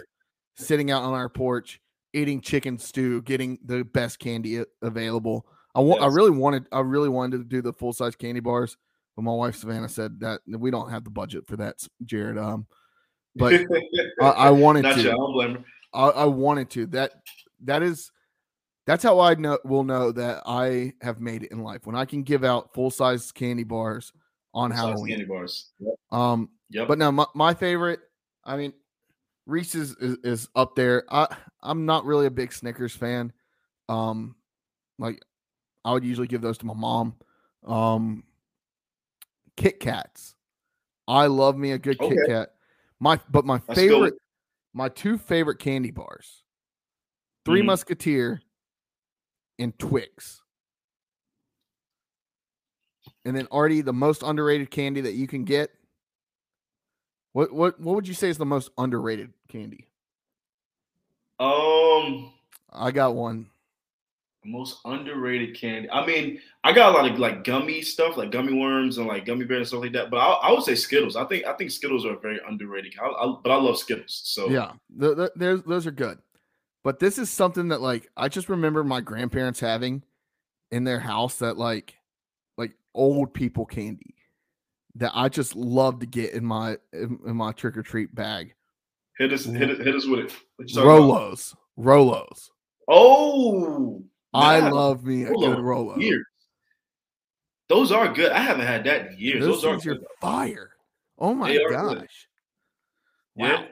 sitting 0.55 0.89
out 0.89 1.03
on 1.03 1.13
our 1.13 1.29
porch 1.29 1.81
eating 2.14 2.41
chicken 2.41 2.78
stew, 2.78 3.22
getting 3.24 3.59
the 3.66 3.84
best 3.84 4.20
candy 4.20 4.64
available. 4.82 5.45
I. 5.76 5.82
Yes. 5.82 5.97
I 6.01 6.07
really 6.07 6.32
wanted. 6.32 6.68
I 6.72 6.82
really 6.82 7.09
wanted 7.09 7.38
to 7.38 7.43
do 7.43 7.61
the 7.61 7.74
full 7.74 7.93
size 7.93 8.16
candy 8.16 8.39
bars, 8.39 8.78
but 9.16 9.24
my 9.24 9.34
wife 9.34 9.55
Savannah 9.55 9.89
said 9.89 10.20
that 10.20 10.41
we 10.47 10.72
don't 10.72 10.89
have 10.89 11.03
the 11.03 11.09
budget 11.09 11.47
for 11.47 11.57
that, 11.57 11.76
Jared. 12.05 12.38
Um, 12.38 12.68
but 13.36 13.53
I, 14.22 14.26
I, 14.26 14.49
wanted 14.51 14.84
Not 14.84 14.97
to. 14.97 15.64
I, 15.93 16.07
I 16.09 16.26
wanted 16.26 16.70
to. 16.72 16.86
That 16.88 17.14
that 17.64 17.82
is 17.82 18.11
that's 18.86 19.03
how 19.03 19.20
I 19.20 19.36
know 19.36 19.57
will 19.64 19.84
know 19.84 20.11
that 20.11 20.43
I 20.45 20.93
have 21.01 21.20
made 21.20 21.43
it 21.43 21.51
in 21.51 21.64
life 21.64 21.86
when 21.86 21.95
I 21.95 22.05
can 22.05 22.24
give 22.24 22.43
out 22.43 22.74
full 22.74 22.91
size 22.91 23.32
candy 23.32 23.64
bars 23.64 24.11
on 24.53 24.72
full 24.72 24.78
Halloween. 24.78 25.14
Candy 25.14 25.26
bars. 25.26 25.72
Yep. 25.80 25.93
Um. 26.11 26.49
Yep. 26.70 26.88
But 26.88 26.97
now 26.97 27.11
my, 27.11 27.26
my 27.34 27.53
favorite. 27.53 27.99
I 28.45 28.57
mean, 28.57 28.74
Reese's 29.46 29.96
is, 30.00 30.18
is 30.24 30.50
up 30.56 30.76
there. 30.76 31.04
I 31.10 31.28
I'm 31.62 31.86
not 31.86 32.06
really 32.06 32.26
a 32.26 32.32
big 32.32 32.54
Snickers 32.54 32.96
fan. 32.96 33.34
Um, 33.89 34.36
like 35.00 35.22
I 35.84 35.94
would 35.94 36.06
usually 36.06 36.28
give 36.28 36.41
those 36.41 36.58
to 36.60 36.66
my 36.66 36.74
mom. 36.74 37.16
Um, 37.66 38.24
Kit 39.58 39.80
Kats. 39.80 40.36
I 41.08 41.28
love 41.28 41.58
me 41.58 41.72
a 41.72 41.78
good 41.78 42.00
okay. 42.00 42.16
Kit 42.16 42.28
Kat. 42.28 42.50
My 43.00 43.20
but 43.30 43.46
my 43.46 43.62
Let's 43.68 43.80
favorite, 43.80 44.14
my 44.74 44.89
two 44.89 45.18
favorite 45.18 45.60
candy 45.60 45.91
bars, 45.91 46.44
3 47.46 47.60
mm-hmm. 47.60 47.68
Musketeer 47.68 48.41
and 49.60 49.78
Twix. 49.78 50.41
And 53.26 53.36
then 53.36 53.48
Artie, 53.52 53.82
the 53.82 53.94
most 53.94 54.24
underrated 54.24 54.72
candy 54.72 55.02
that 55.02 55.14
you 55.14 55.28
can 55.28 55.44
get. 55.44 55.70
What 57.34 57.51
what 57.51 57.79
what 57.79 57.95
would 57.95 58.07
you 58.07 58.13
say 58.13 58.29
is 58.29 58.38
the 58.38 58.45
most 58.45 58.69
underrated 58.77 59.34
candy? 59.47 59.88
Um, 61.39 62.31
I 62.71 62.91
got 62.91 63.15
one. 63.15 63.47
most 64.45 64.79
underrated 64.86 65.57
candy. 65.57 65.89
I 65.89 66.05
mean, 66.05 66.39
I 66.63 66.71
got 66.73 66.93
a 66.93 66.97
lot 66.97 67.09
of 67.09 67.17
like 67.17 67.43
gummy 67.43 67.81
stuff, 67.81 68.17
like 68.17 68.31
gummy 68.31 68.53
worms 68.53 68.97
and 68.97 69.07
like 69.07 69.25
gummy 69.25 69.45
bears 69.45 69.59
and 69.59 69.67
stuff 69.67 69.81
like 69.81 69.93
that. 69.93 70.11
But 70.11 70.17
I, 70.17 70.49
I 70.49 70.51
would 70.51 70.63
say 70.63 70.75
Skittles. 70.75 71.15
I 71.15 71.25
think 71.25 71.45
I 71.45 71.53
think 71.53 71.71
Skittles 71.71 72.05
are 72.05 72.13
a 72.13 72.19
very 72.19 72.39
underrated. 72.47 72.93
I, 73.01 73.07
I, 73.07 73.36
but 73.43 73.51
I 73.51 73.55
love 73.55 73.77
Skittles. 73.77 74.21
So 74.25 74.49
Yeah, 74.49 74.73
th- 74.99 75.15
th- 75.15 75.31
there's 75.36 75.63
those 75.63 75.88
are 75.88 75.91
good. 75.91 76.19
But 76.84 76.99
this 76.99 77.17
is 77.17 77.29
something 77.29 77.69
that 77.69 77.81
like 77.81 78.09
I 78.15 78.27
just 78.27 78.49
remember 78.49 78.84
my 78.84 79.01
grandparents 79.01 79.59
having 79.59 80.03
in 80.71 80.84
their 80.84 80.99
house 80.99 81.38
that 81.38 81.57
like 81.57 81.95
like 82.57 82.73
old 82.93 83.34
people 83.34 83.65
candy 83.65 84.15
that 84.96 85.12
I 85.16 85.30
just 85.30 85.56
love 85.56 86.00
to 86.00 86.06
get 86.06 86.34
in 86.34 86.46
my 86.46 86.78
in, 86.91 87.20
in 87.26 87.36
my 87.36 87.52
trick 87.52 87.78
or 87.78 87.84
treat 87.84 88.14
bag. 88.14 88.54
hit 89.18 89.34
us, 89.34 89.46
hit 89.46 89.70
us, 89.72 89.78
hit 89.80 89.96
us 89.96 90.06
with 90.06 90.20
it. 90.20 90.30
Talking 90.74 90.82
about? 90.84 91.02
Rolos, 91.02 91.56
Rolos. 91.80 92.50
Oh, 92.88 94.04
I 94.34 94.60
love 94.70 95.04
me 95.04 95.24
a 95.24 95.32
Rolo 95.32 95.56
good 95.56 95.64
Rolo. 95.64 95.98
years. 95.98 96.26
Those 97.70 97.91
are 97.91 98.14
good. 98.14 98.32
I 98.32 98.39
haven't 98.39 98.66
had 98.68 98.84
that 98.86 99.12
in 99.12 99.18
years. 99.18 99.44
Those 99.44 99.62
Those, 99.62 99.86
are 99.88 99.96
good. 99.96 100.06
fire. 100.22 100.72
Oh 101.18 101.34
my 101.34 101.52
are 101.56 101.70
good. 101.70 101.72
gosh. 102.00 102.28
Yeah. 103.36 103.66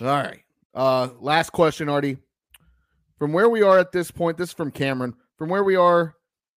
All 0.00 0.06
right. 0.06 0.40
Uh 0.74 1.08
last 1.18 1.50
question, 1.50 1.88
Artie. 1.88 2.18
From 3.18 3.32
where 3.32 3.48
we 3.48 3.62
are 3.62 3.78
at 3.78 3.90
this 3.92 4.10
point, 4.10 4.36
this 4.38 4.50
is 4.50 4.54
from 4.54 4.70
Cameron. 4.70 5.14
From 5.36 5.48
where 5.48 5.64
we 5.64 5.76
are 5.76 6.14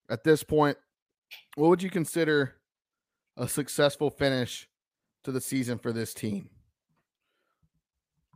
at 0.09 0.23
this 0.23 0.43
point, 0.43 0.77
what 1.55 1.69
would 1.69 1.81
you 1.81 1.89
consider 1.89 2.55
a 3.37 3.47
successful 3.47 4.09
finish 4.09 4.67
to 5.23 5.31
the 5.31 5.41
season 5.41 5.77
for 5.79 5.91
this 5.91 6.13
team? 6.13 6.49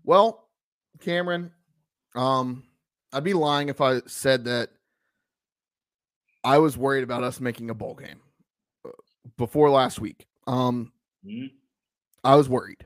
Well, 0.03 0.47
Cameron, 1.01 1.51
um, 2.15 2.63
I'd 3.11 3.23
be 3.23 3.33
lying 3.33 3.69
if 3.69 3.81
I 3.81 4.01
said 4.07 4.45
that 4.45 4.69
I 6.43 6.59
was 6.59 6.77
worried 6.77 7.03
about 7.03 7.23
us 7.23 7.39
making 7.39 7.69
a 7.69 7.73
bowl 7.73 7.93
game 7.95 8.21
uh, 8.85 8.91
before 9.37 9.69
last 9.69 9.99
week. 9.99 10.25
Um, 10.47 10.91
Mhm. 11.25 11.51
I 12.23 12.35
was 12.35 12.47
worried 12.47 12.85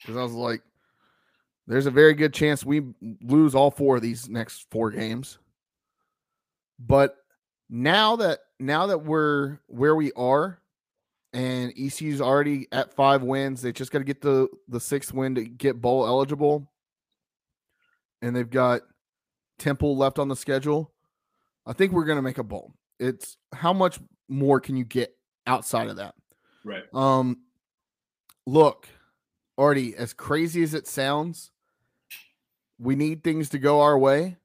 because 0.00 0.16
I 0.16 0.22
was 0.22 0.32
like, 0.32 0.62
there's 1.66 1.86
a 1.86 1.90
very 1.90 2.14
good 2.14 2.32
chance 2.32 2.64
we 2.64 2.82
lose 3.22 3.54
all 3.56 3.72
four 3.72 3.96
of 3.96 4.02
these 4.02 4.28
next 4.28 4.70
four 4.70 4.90
games. 4.92 5.38
But 6.78 7.16
now 7.68 8.16
that 8.16 8.40
now 8.60 8.86
that 8.86 8.98
we're 8.98 9.58
where 9.66 9.96
we 9.96 10.12
are 10.12 10.60
and 11.36 11.70
ECU's 11.78 12.22
already 12.22 12.66
at 12.72 12.94
five 12.94 13.22
wins, 13.22 13.60
they 13.60 13.70
just 13.70 13.92
got 13.92 13.98
to 13.98 14.04
get 14.04 14.22
the 14.22 14.48
the 14.68 14.80
sixth 14.80 15.12
win 15.12 15.34
to 15.34 15.44
get 15.44 15.82
bowl 15.82 16.06
eligible. 16.06 16.72
And 18.22 18.34
they've 18.34 18.48
got 18.48 18.80
Temple 19.58 19.98
left 19.98 20.18
on 20.18 20.28
the 20.28 20.36
schedule. 20.36 20.94
I 21.66 21.74
think 21.74 21.92
we're 21.92 22.06
gonna 22.06 22.22
make 22.22 22.38
a 22.38 22.42
bowl. 22.42 22.72
It's 22.98 23.36
how 23.52 23.74
much 23.74 24.00
more 24.28 24.60
can 24.60 24.76
you 24.76 24.84
get 24.84 25.14
outside 25.46 25.88
of 25.88 25.96
that? 25.96 26.14
Right. 26.64 26.84
Um, 26.94 27.40
look, 28.46 28.88
Artie, 29.58 29.94
as 29.94 30.14
crazy 30.14 30.62
as 30.62 30.72
it 30.72 30.86
sounds, 30.86 31.50
we 32.78 32.96
need 32.96 33.22
things 33.22 33.50
to 33.50 33.58
go 33.58 33.82
our 33.82 33.98
way, 33.98 34.38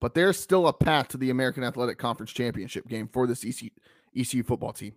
but 0.00 0.14
there's 0.14 0.38
still 0.38 0.68
a 0.68 0.72
path 0.72 1.08
to 1.08 1.16
the 1.16 1.30
American 1.30 1.64
Athletic 1.64 1.98
Conference 1.98 2.30
Championship 2.30 2.86
game 2.86 3.08
for 3.08 3.26
this 3.26 3.44
ECU, 3.44 3.70
ECU 4.16 4.44
football 4.44 4.72
team. 4.72 4.92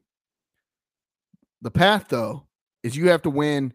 The 1.63 1.71
path, 1.71 2.07
though, 2.09 2.45
is 2.83 2.97
you 2.97 3.09
have 3.09 3.21
to 3.21 3.29
win 3.29 3.73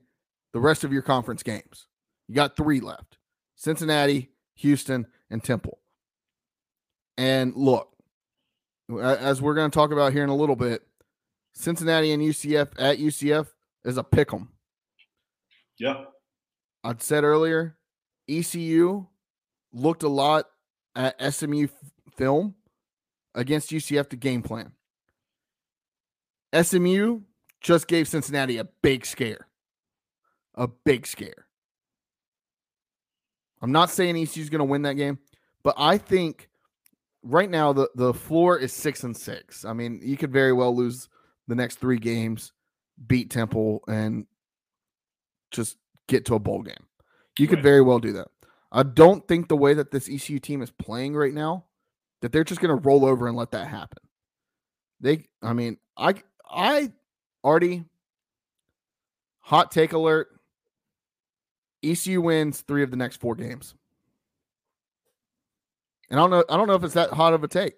the 0.52 0.60
rest 0.60 0.84
of 0.84 0.92
your 0.92 1.00
conference 1.02 1.42
games. 1.42 1.88
You 2.28 2.34
got 2.34 2.54
three 2.54 2.80
left 2.80 3.16
Cincinnati, 3.56 4.30
Houston, 4.56 5.06
and 5.30 5.42
Temple. 5.42 5.78
And 7.16 7.54
look, 7.56 7.88
as 9.00 9.40
we're 9.40 9.54
going 9.54 9.70
to 9.70 9.74
talk 9.74 9.90
about 9.90 10.12
here 10.12 10.22
in 10.22 10.28
a 10.28 10.36
little 10.36 10.54
bit, 10.54 10.86
Cincinnati 11.54 12.12
and 12.12 12.22
UCF 12.22 12.68
at 12.78 12.98
UCF 12.98 13.48
is 13.84 13.96
a 13.96 14.04
pick 14.04 14.32
'em. 14.34 14.50
Yeah. 15.78 16.04
I'd 16.84 17.02
said 17.02 17.24
earlier, 17.24 17.78
ECU 18.28 19.06
looked 19.72 20.02
a 20.02 20.08
lot 20.08 20.44
at 20.94 21.16
SMU 21.20 21.64
f- 21.64 21.90
film 22.16 22.54
against 23.34 23.70
UCF 23.72 24.10
to 24.10 24.16
game 24.16 24.42
plan. 24.42 24.72
SMU 26.52 27.22
just 27.60 27.86
gave 27.88 28.08
Cincinnati 28.08 28.58
a 28.58 28.64
big 28.82 29.04
scare. 29.06 29.46
A 30.54 30.68
big 30.68 31.06
scare. 31.06 31.46
I'm 33.60 33.72
not 33.72 33.90
saying 33.90 34.16
ECU's 34.16 34.50
going 34.50 34.60
to 34.60 34.64
win 34.64 34.82
that 34.82 34.94
game, 34.94 35.18
but 35.62 35.74
I 35.78 35.98
think 35.98 36.48
right 37.22 37.50
now 37.50 37.72
the, 37.72 37.88
the 37.94 38.14
floor 38.14 38.58
is 38.58 38.72
six 38.72 39.02
and 39.02 39.16
six. 39.16 39.64
I 39.64 39.72
mean, 39.72 40.00
you 40.02 40.16
could 40.16 40.32
very 40.32 40.52
well 40.52 40.74
lose 40.74 41.08
the 41.48 41.54
next 41.56 41.76
three 41.76 41.98
games, 41.98 42.52
beat 43.06 43.30
Temple, 43.30 43.82
and 43.88 44.26
just 45.50 45.76
get 46.06 46.24
to 46.26 46.34
a 46.34 46.38
bowl 46.38 46.62
game. 46.62 46.74
You 47.38 47.48
could 47.48 47.58
Right. 47.58 47.64
very 47.64 47.82
well 47.82 47.98
do 47.98 48.12
that. 48.14 48.28
I 48.70 48.82
don't 48.82 49.26
think 49.26 49.48
the 49.48 49.56
way 49.56 49.74
that 49.74 49.90
this 49.90 50.08
ECU 50.08 50.38
team 50.38 50.60
is 50.62 50.70
playing 50.70 51.16
right 51.16 51.32
now, 51.32 51.64
that 52.20 52.32
they're 52.32 52.44
just 52.44 52.60
going 52.60 52.76
to 52.76 52.82
roll 52.88 53.04
over 53.04 53.26
and 53.26 53.36
let 53.36 53.50
that 53.52 53.66
happen. 53.68 54.02
They, 55.00 55.26
I 55.42 55.52
mean, 55.52 55.78
I, 55.96 56.14
I 56.48 56.92
already 57.48 57.84
hot 59.40 59.72
take 59.72 59.92
alert. 59.92 60.28
ECU 61.82 62.20
wins 62.20 62.60
three 62.60 62.82
of 62.82 62.90
the 62.90 62.96
next 62.96 63.16
four 63.20 63.34
games. 63.34 63.74
And 66.10 66.18
I 66.18 66.22
don't 66.22 66.30
know. 66.30 66.44
I 66.48 66.56
don't 66.56 66.66
know 66.68 66.74
if 66.74 66.84
it's 66.84 66.94
that 66.94 67.10
hot 67.10 67.34
of 67.34 67.44
a 67.44 67.48
take. 67.48 67.74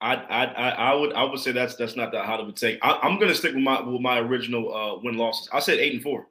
I, 0.00 0.14
I 0.14 0.44
I 0.44 0.94
would 0.94 1.12
I 1.14 1.24
would 1.24 1.40
say 1.40 1.52
that's 1.52 1.74
that's 1.76 1.96
not 1.96 2.12
that 2.12 2.26
hot 2.26 2.40
of 2.40 2.48
a 2.48 2.52
take. 2.52 2.78
I, 2.82 2.98
I'm 3.02 3.18
gonna 3.18 3.34
stick 3.34 3.54
with 3.54 3.62
my 3.62 3.80
with 3.80 4.00
my 4.00 4.18
original 4.18 4.74
uh, 4.74 5.00
win 5.02 5.16
losses. 5.16 5.48
I 5.52 5.60
said 5.60 5.78
eight 5.78 5.94
and 5.94 6.02
four 6.02 6.26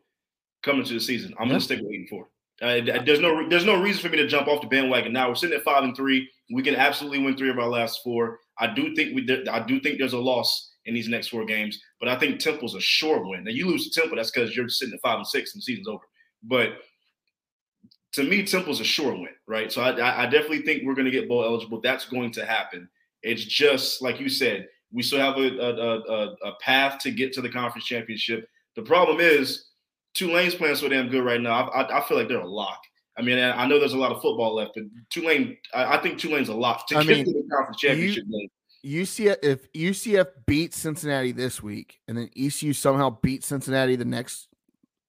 coming 0.62 0.84
to 0.86 0.94
the 0.94 1.00
season. 1.00 1.34
I'm 1.40 1.48
Yeah. 1.48 1.54
gonna 1.54 1.62
stick 1.62 1.80
with 1.82 1.92
eight 1.92 2.02
and 2.02 2.10
four. 2.10 2.28
Uh, 2.62 2.80
there's 3.06 3.20
no 3.20 3.36
re- 3.36 3.50
there's 3.50 3.66
no 3.66 3.82
reason 3.82 4.02
for 4.02 4.10
me 4.10 4.18
to 4.18 4.28
jump 4.28 4.48
off 4.48 4.62
the 4.62 4.68
bandwagon 4.68 5.14
now. 5.14 5.30
We're 5.30 5.36
sitting 5.36 5.58
at 5.58 5.64
five 5.64 5.84
and 5.84 5.96
three. 5.96 6.30
We 6.52 6.62
can 6.62 6.76
absolutely 6.76 7.20
win 7.20 7.36
three 7.38 7.50
of 7.50 7.58
our 7.60 7.68
last 7.68 8.02
four. 8.04 8.40
I 8.60 8.68
do 8.68 8.94
think 8.96 9.16
we 9.16 9.48
I 9.50 9.60
do 9.66 9.80
think 9.80 9.98
there's 9.98 10.14
a 10.14 10.20
loss 10.20 10.72
in 10.86 10.94
these 10.94 11.08
next 11.08 11.30
four 11.30 11.46
games, 11.46 11.82
but 12.00 12.10
I 12.10 12.18
think 12.18 12.40
Temple's 12.40 12.76
a 12.76 12.80
sure 12.80 13.26
win. 13.26 13.44
Now 13.44 13.52
you 13.52 13.68
lose 13.68 13.90
to 13.90 14.00
Temple, 14.00 14.18
that's 14.18 14.32
because 14.32 14.56
you're 14.56 14.70
sitting 14.70 14.94
at 14.94 15.02
five 15.02 15.18
and 15.18 15.28
six 15.28 15.54
and 15.54 15.62
the 15.62 15.64
season's 15.64 15.88
over. 15.88 16.04
But 16.44 16.74
to 18.14 18.24
me, 18.24 18.46
Temple's 18.46 18.80
a 18.80 18.84
sure 18.84 19.14
win, 19.14 19.30
right? 19.48 19.72
So 19.72 19.82
I, 19.82 20.24
I- 20.24 20.28
definitely 20.28 20.62
think 20.62 20.84
we're 20.84 20.94
going 20.96 21.06
to 21.06 21.12
get 21.12 21.28
bowl 21.28 21.44
eligible. 21.44 21.82
That's 21.82 22.06
going 22.06 22.32
to 22.34 22.46
happen. 22.46 22.88
It's 23.24 23.44
just 23.44 24.02
like 24.02 24.20
you 24.20 24.30
said, 24.30 24.68
we 24.92 25.02
still 25.02 25.20
have 25.20 25.38
a, 25.38 25.48
a, 25.60 25.74
a, 25.74 26.36
a 26.46 26.56
path 26.62 27.00
to 27.00 27.12
get 27.12 27.34
to 27.34 27.42
the 27.42 27.50
conference 27.50 27.86
championship. 27.86 28.48
The 28.76 28.84
problem 28.84 29.20
is 29.20 29.70
Tulane's 30.14 30.56
playing 30.56 30.76
so 30.76 30.88
damn 30.88 31.10
good 31.10 31.26
right 31.26 31.42
now. 31.42 31.70
I, 31.70 31.82
I, 31.82 32.00
I 32.00 32.08
feel 32.08 32.18
like 32.18 32.28
they're 32.28 32.40
a 32.40 32.48
lock. 32.48 32.80
I 33.18 33.22
mean, 33.22 33.40
I 33.40 33.66
know 33.66 33.80
there's 33.80 33.94
a 33.94 33.98
lot 33.98 34.12
of 34.12 34.22
football 34.22 34.56
left, 34.56 34.72
but 34.76 34.84
Tulane, 35.10 35.58
I, 35.74 35.98
I 35.98 36.02
think 36.02 36.20
Tulane's 36.20 36.50
a 36.50 36.54
lock 36.54 36.88
to 36.90 36.98
I 36.98 37.04
get 37.04 37.18
mean, 37.18 37.26
to 37.26 37.32
the 37.32 37.48
conference 37.50 37.78
championship 37.80 38.26
game. 38.30 38.50
UCF 38.86 39.38
if 39.44 39.72
UCF 39.74 40.28
beats 40.46 40.78
Cincinnati 40.78 41.32
this 41.32 41.64
week 41.64 42.00
and 42.08 42.18
then 42.18 42.30
ECU 42.38 42.72
somehow 42.74 43.18
beats 43.22 43.48
Cincinnati 43.48 43.96
the 43.96 44.06
next 44.06 44.48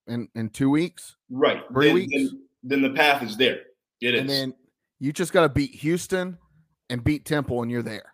in 0.07 0.27
in 0.35 0.49
two 0.49 0.69
weeks, 0.69 1.15
Right. 1.29 1.61
Three 1.71 1.87
Then, 1.87 1.95
weeks? 1.95 2.13
then, 2.15 2.41
then 2.63 2.81
the 2.81 2.89
path 2.97 3.21
is 3.23 3.37
there. 3.37 3.59
It 4.01 4.15
is. 4.15 4.21
and 4.21 4.29
then 4.29 4.53
you 4.99 5.11
just 5.13 5.31
got 5.33 5.41
to 5.41 5.49
beat 5.49 5.71
Houston 5.75 6.37
and 6.89 7.03
beat 7.03 7.25
Temple, 7.25 7.61
and 7.61 7.69
you're 7.69 7.83
there. 7.83 8.13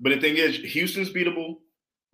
But 0.00 0.10
the 0.10 0.20
thing 0.20 0.36
is, 0.36 0.56
Houston's 0.56 1.10
beatable. 1.10 1.56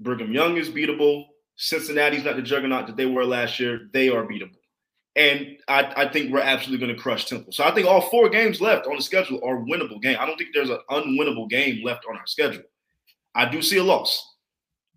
Brigham 0.00 0.32
Young 0.32 0.56
is 0.56 0.68
beatable. 0.70 1.24
Cincinnati's 1.56 2.24
not 2.24 2.36
the 2.36 2.42
juggernaut 2.42 2.86
that 2.86 2.96
they 2.96 3.06
were 3.06 3.24
last 3.24 3.58
year. 3.60 3.88
They 3.92 4.08
are 4.08 4.24
beatable. 4.24 4.56
And 5.16 5.56
I, 5.68 5.92
I 5.96 6.08
think 6.08 6.30
we're 6.32 6.40
absolutely 6.40 6.84
going 6.86 6.96
to 6.96 7.02
crush 7.02 7.24
Temple. 7.24 7.52
So 7.52 7.64
I 7.64 7.70
think 7.74 7.86
all 7.88 8.02
four 8.02 8.28
games 8.28 8.60
left 8.60 8.86
on 8.86 8.96
the 8.96 9.02
schedule 9.02 9.40
are 9.42 9.56
winnable 9.64 10.00
game. 10.02 10.16
I 10.20 10.26
don't 10.26 10.36
think 10.36 10.50
there's 10.52 10.68
an 10.70 10.78
unwinnable 10.90 11.48
game 11.48 11.82
left 11.84 12.04
on 12.08 12.16
our 12.16 12.26
schedule. 12.26 12.62
I 13.36 13.48
do 13.48 13.60
see 13.62 13.76
a 13.76 13.84
loss, 13.84 14.36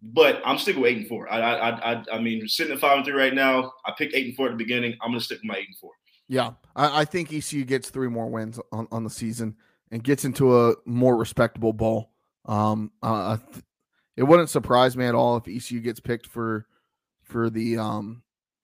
but 0.02 0.42
I'm 0.46 0.58
sticking 0.58 0.82
with 0.82 0.92
eight 0.92 0.98
and 0.98 1.08
four. 1.08 1.32
I 1.32 1.40
I 1.40 1.92
I, 1.94 2.04
I 2.14 2.20
mean, 2.20 2.48
sitting 2.48 2.74
at 2.74 2.80
five 2.80 2.98
and 2.98 3.06
three 3.06 3.14
right 3.14 3.34
now. 3.34 3.74
I 3.86 3.92
picked 3.98 4.16
eight 4.16 4.28
and 4.28 4.36
four 4.36 4.48
at 4.48 4.52
the 4.52 4.58
beginning. 4.58 4.98
I'm 5.02 5.10
going 5.12 5.20
to 5.20 5.26
stick 5.26 5.40
with 5.40 5.46
my 5.46 5.58
eight 5.58 5.68
and 5.68 5.78
four. 5.78 5.92
Yeah, 6.28 6.52
I, 6.76 7.02
I 7.02 7.06
think 7.06 7.34
ECU 7.34 7.66
gets 7.66 7.90
three 7.90 8.08
more 8.08 8.28
wins 8.28 8.60
on, 8.72 8.88
on 8.92 9.04
the 9.04 9.10
season 9.10 9.56
and 9.92 10.04
gets 10.04 10.26
into 10.26 10.58
a 10.58 10.76
more 10.86 11.18
respectable 11.18 11.74
bowl. 11.74 12.12
Um, 12.46 12.92
uh, 13.04 13.38
it 14.16 14.24
wouldn't 14.24 14.50
surprise 14.50 14.96
me 14.96 15.06
at 15.06 15.16
all 15.16 15.38
if 15.38 15.48
ECU 15.48 15.82
gets 15.82 16.00
picked 16.00 16.28
for 16.28 16.66
for 17.24 17.50
the 17.50 17.78
um 17.78 18.24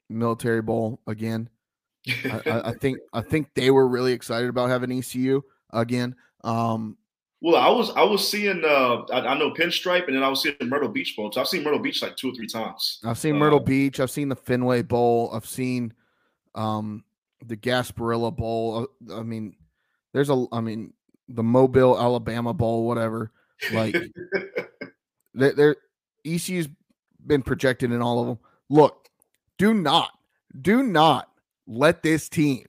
military 0.10 0.62
bowl 0.62 1.02
again. 1.08 1.50
I, 2.26 2.42
I, 2.46 2.70
I 2.70 2.74
think 2.74 3.00
I 3.14 3.22
think 3.22 3.54
they 3.56 3.72
were 3.72 3.88
really 3.88 4.14
excited 4.14 4.50
about 4.50 4.70
having 4.70 4.92
ECU 4.92 5.42
again. 5.72 6.16
Um, 6.44 6.98
well, 7.46 7.58
I 7.58 7.70
was 7.70 7.92
I 7.92 8.02
was 8.02 8.28
seeing 8.28 8.64
uh 8.66 9.04
I, 9.14 9.20
I, 9.20 9.38
know 9.38 9.52
Pinstripe 9.52 10.08
and 10.08 10.16
then 10.16 10.24
I 10.24 10.30
was 10.30 10.42
seeing 10.42 10.56
Myrtle 10.64 10.90
Beach 10.90 11.16
Bowl. 11.16 11.32
So 11.32 11.40
I've 11.40 11.48
seen 11.48 11.64
Myrtle 11.64 11.78
Beach 11.78 12.02
like 12.02 12.18
two 12.18 12.32
or 12.32 12.34
three 12.34 12.48
times. 12.48 13.00
I've 13.06 13.20
seen 13.20 13.38
Myrtle 13.38 13.60
uh, 13.60 13.64
Beach. 13.64 14.00
I've 14.00 14.10
seen 14.10 14.30
the 14.30 14.36
Fenway 14.36 14.82
Bowl. 14.82 15.30
I've 15.32 15.46
seen 15.46 15.94
um 16.56 17.04
the 17.46 17.56
Gasparilla 17.56 18.36
Bowl. 18.36 18.88
Uh, 19.08 19.20
I 19.20 19.22
mean, 19.22 19.56
there's 20.12 20.32
a 20.32 20.46
I 20.52 20.60
mean 20.60 20.94
the 21.30 21.44
Mobile 21.44 22.00
Alabama 22.00 22.52
Bowl, 22.52 22.88
whatever. 22.88 23.32
Like 23.72 23.94
there, 25.36 25.54
there 25.54 25.76
ECU's 26.26 26.68
been 27.28 27.44
projected 27.44 27.92
in 27.92 28.02
all 28.02 28.22
of 28.22 28.26
them. 28.26 28.40
Look, 28.70 29.08
do 29.60 29.72
not, 29.72 30.10
do 30.60 30.82
not 30.82 31.30
let 31.68 32.02
this 32.02 32.28
team 32.28 32.66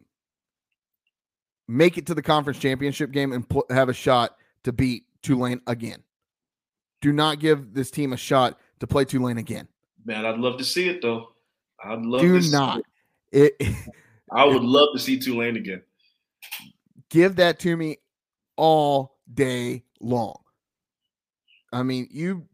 make 1.67 1.97
it 1.97 2.05
to 2.09 2.15
the 2.15 2.21
conference 2.21 2.59
championship 2.59 3.11
game 3.11 3.33
and 3.33 3.49
pl- 3.49 3.65
have 3.71 3.89
a 3.89 3.95
shot 3.95 4.37
to 4.67 4.73
beat 4.73 5.05
Tulane 5.23 5.61
again. 5.69 6.03
Do 7.01 7.13
not 7.13 7.39
give 7.39 7.73
this 7.73 7.89
team 7.89 8.13
a 8.13 8.17
shot 8.17 8.59
to 8.81 8.87
play 8.89 9.05
Tulane 9.05 9.39
again. 9.39 9.69
Man, 10.05 10.27
I'd 10.27 10.39
love 10.39 10.59
to 10.59 10.65
see 10.65 10.89
it 10.89 11.01
though. 11.01 11.29
I'd 11.85 12.03
love 12.03 12.21
do 12.21 12.41
not. 12.51 12.83
It. 13.31 13.55
it 13.61 13.77
I 14.33 14.45
would 14.45 14.65
love 14.65 14.89
to 14.95 14.99
see 14.99 15.21
Tulane 15.21 15.57
again. 15.57 15.83
Give 17.11 17.37
that 17.37 17.61
to 17.61 17.77
me 17.77 17.99
all 18.57 19.19
day 19.33 19.85
long. 20.01 20.41
I 21.73 21.85
mean, 21.85 22.09
you 22.11 22.49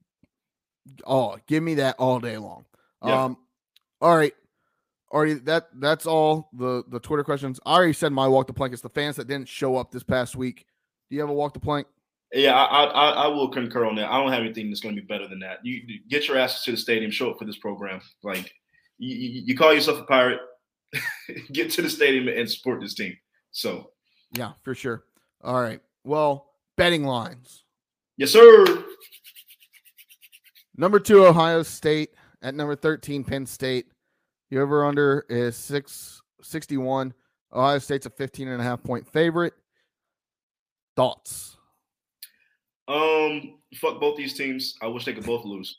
oh, 1.07 1.39
give 1.47 1.63
me 1.63 1.77
that 1.77 1.97
all 1.99 2.21
day 2.21 2.37
long. 2.37 2.67
Yeah. 3.03 3.25
Um 3.25 3.39
all 4.03 4.15
right. 4.15 4.35
Artie 5.11 5.35
that 5.35 5.69
that's 5.77 6.05
all 6.05 6.51
the 6.53 6.85
the 6.89 7.01
Twitter 7.01 7.25
questions. 7.25 7.59
I 7.65 7.73
already 7.73 7.95
said 7.95 8.13
my 8.13 8.29
walk 8.29 8.49
the 8.49 8.53
plank. 8.53 8.75
It's 8.75 8.83
the 8.83 8.91
fans 8.91 9.17
that 9.17 9.29
didn't 9.29 9.49
show 9.49 9.77
up 9.77 9.91
this 9.91 10.03
past 10.03 10.37
week. 10.37 10.67
Do 11.09 11.17
you 11.17 11.23
have 11.23 11.31
a 11.31 11.35
walk 11.35 11.55
the 11.55 11.61
plank? 11.61 11.87
Yeah, 12.33 12.55
I, 12.55 12.85
I 12.85 13.11
I 13.11 13.27
will 13.27 13.49
concur 13.49 13.85
on 13.85 13.95
that. 13.97 14.11
I 14.11 14.21
don't 14.21 14.33
have 14.33 14.41
anything 14.41 14.71
that's 14.71 14.81
going 14.81 14.97
to 14.97 15.01
be 15.01 15.07
better 15.07 15.29
than 15.29 15.41
that. 15.41 15.59
You, 15.63 15.83
you 15.87 16.01
get 16.09 16.29
your 16.29 16.39
asses 16.39 16.63
to 16.65 16.71
the 16.71 16.77
stadium, 16.77 17.11
show 17.11 17.31
up 17.31 17.39
for 17.39 17.45
this 17.45 17.59
program. 17.59 18.01
Like 18.23 18.53
you, 18.99 19.43
you 19.45 19.57
call 19.57 19.75
yourself 19.75 20.01
a 20.01 20.05
pirate, 20.05 20.41
get 21.53 21.71
to 21.73 21.83
the 21.83 21.91
stadium 21.91 22.29
and 22.29 22.51
support 22.51 22.81
this 22.81 22.95
team. 22.95 23.17
So 23.51 23.91
yeah, 24.33 24.53
for 24.63 24.75
sure. 24.75 25.05
All 25.43 25.61
right. 25.61 25.81
Well, 26.05 26.53
betting 26.77 27.05
lines. 27.05 27.65
Yes, 28.17 28.31
sir. 28.31 28.85
Number 30.77 30.99
two, 30.99 31.27
Ohio 31.27 31.63
State. 31.63 32.11
At 32.43 32.55
number 32.57 32.75
13, 32.75 33.23
Penn 33.23 33.47
State. 33.47 33.87
The 34.51 34.59
over 34.59 34.85
under 34.85 35.25
is 35.29 35.57
661. 35.57 37.15
Ohio 37.53 37.79
State's 37.79 38.07
a 38.07 38.11
15 38.11 38.49
and 38.49 38.61
a 38.61 38.65
half 38.65 38.83
point 38.83 39.07
favorite. 39.07 39.55
Thoughts? 40.97 41.52
Um, 42.93 43.59
fuck 43.77 44.01
both 44.01 44.17
these 44.17 44.35
teams. 44.35 44.75
I 44.83 44.87
wish 44.87 45.05
they 45.05 45.15
could 45.15 45.25
both 45.25 45.45
lose. 45.45 45.79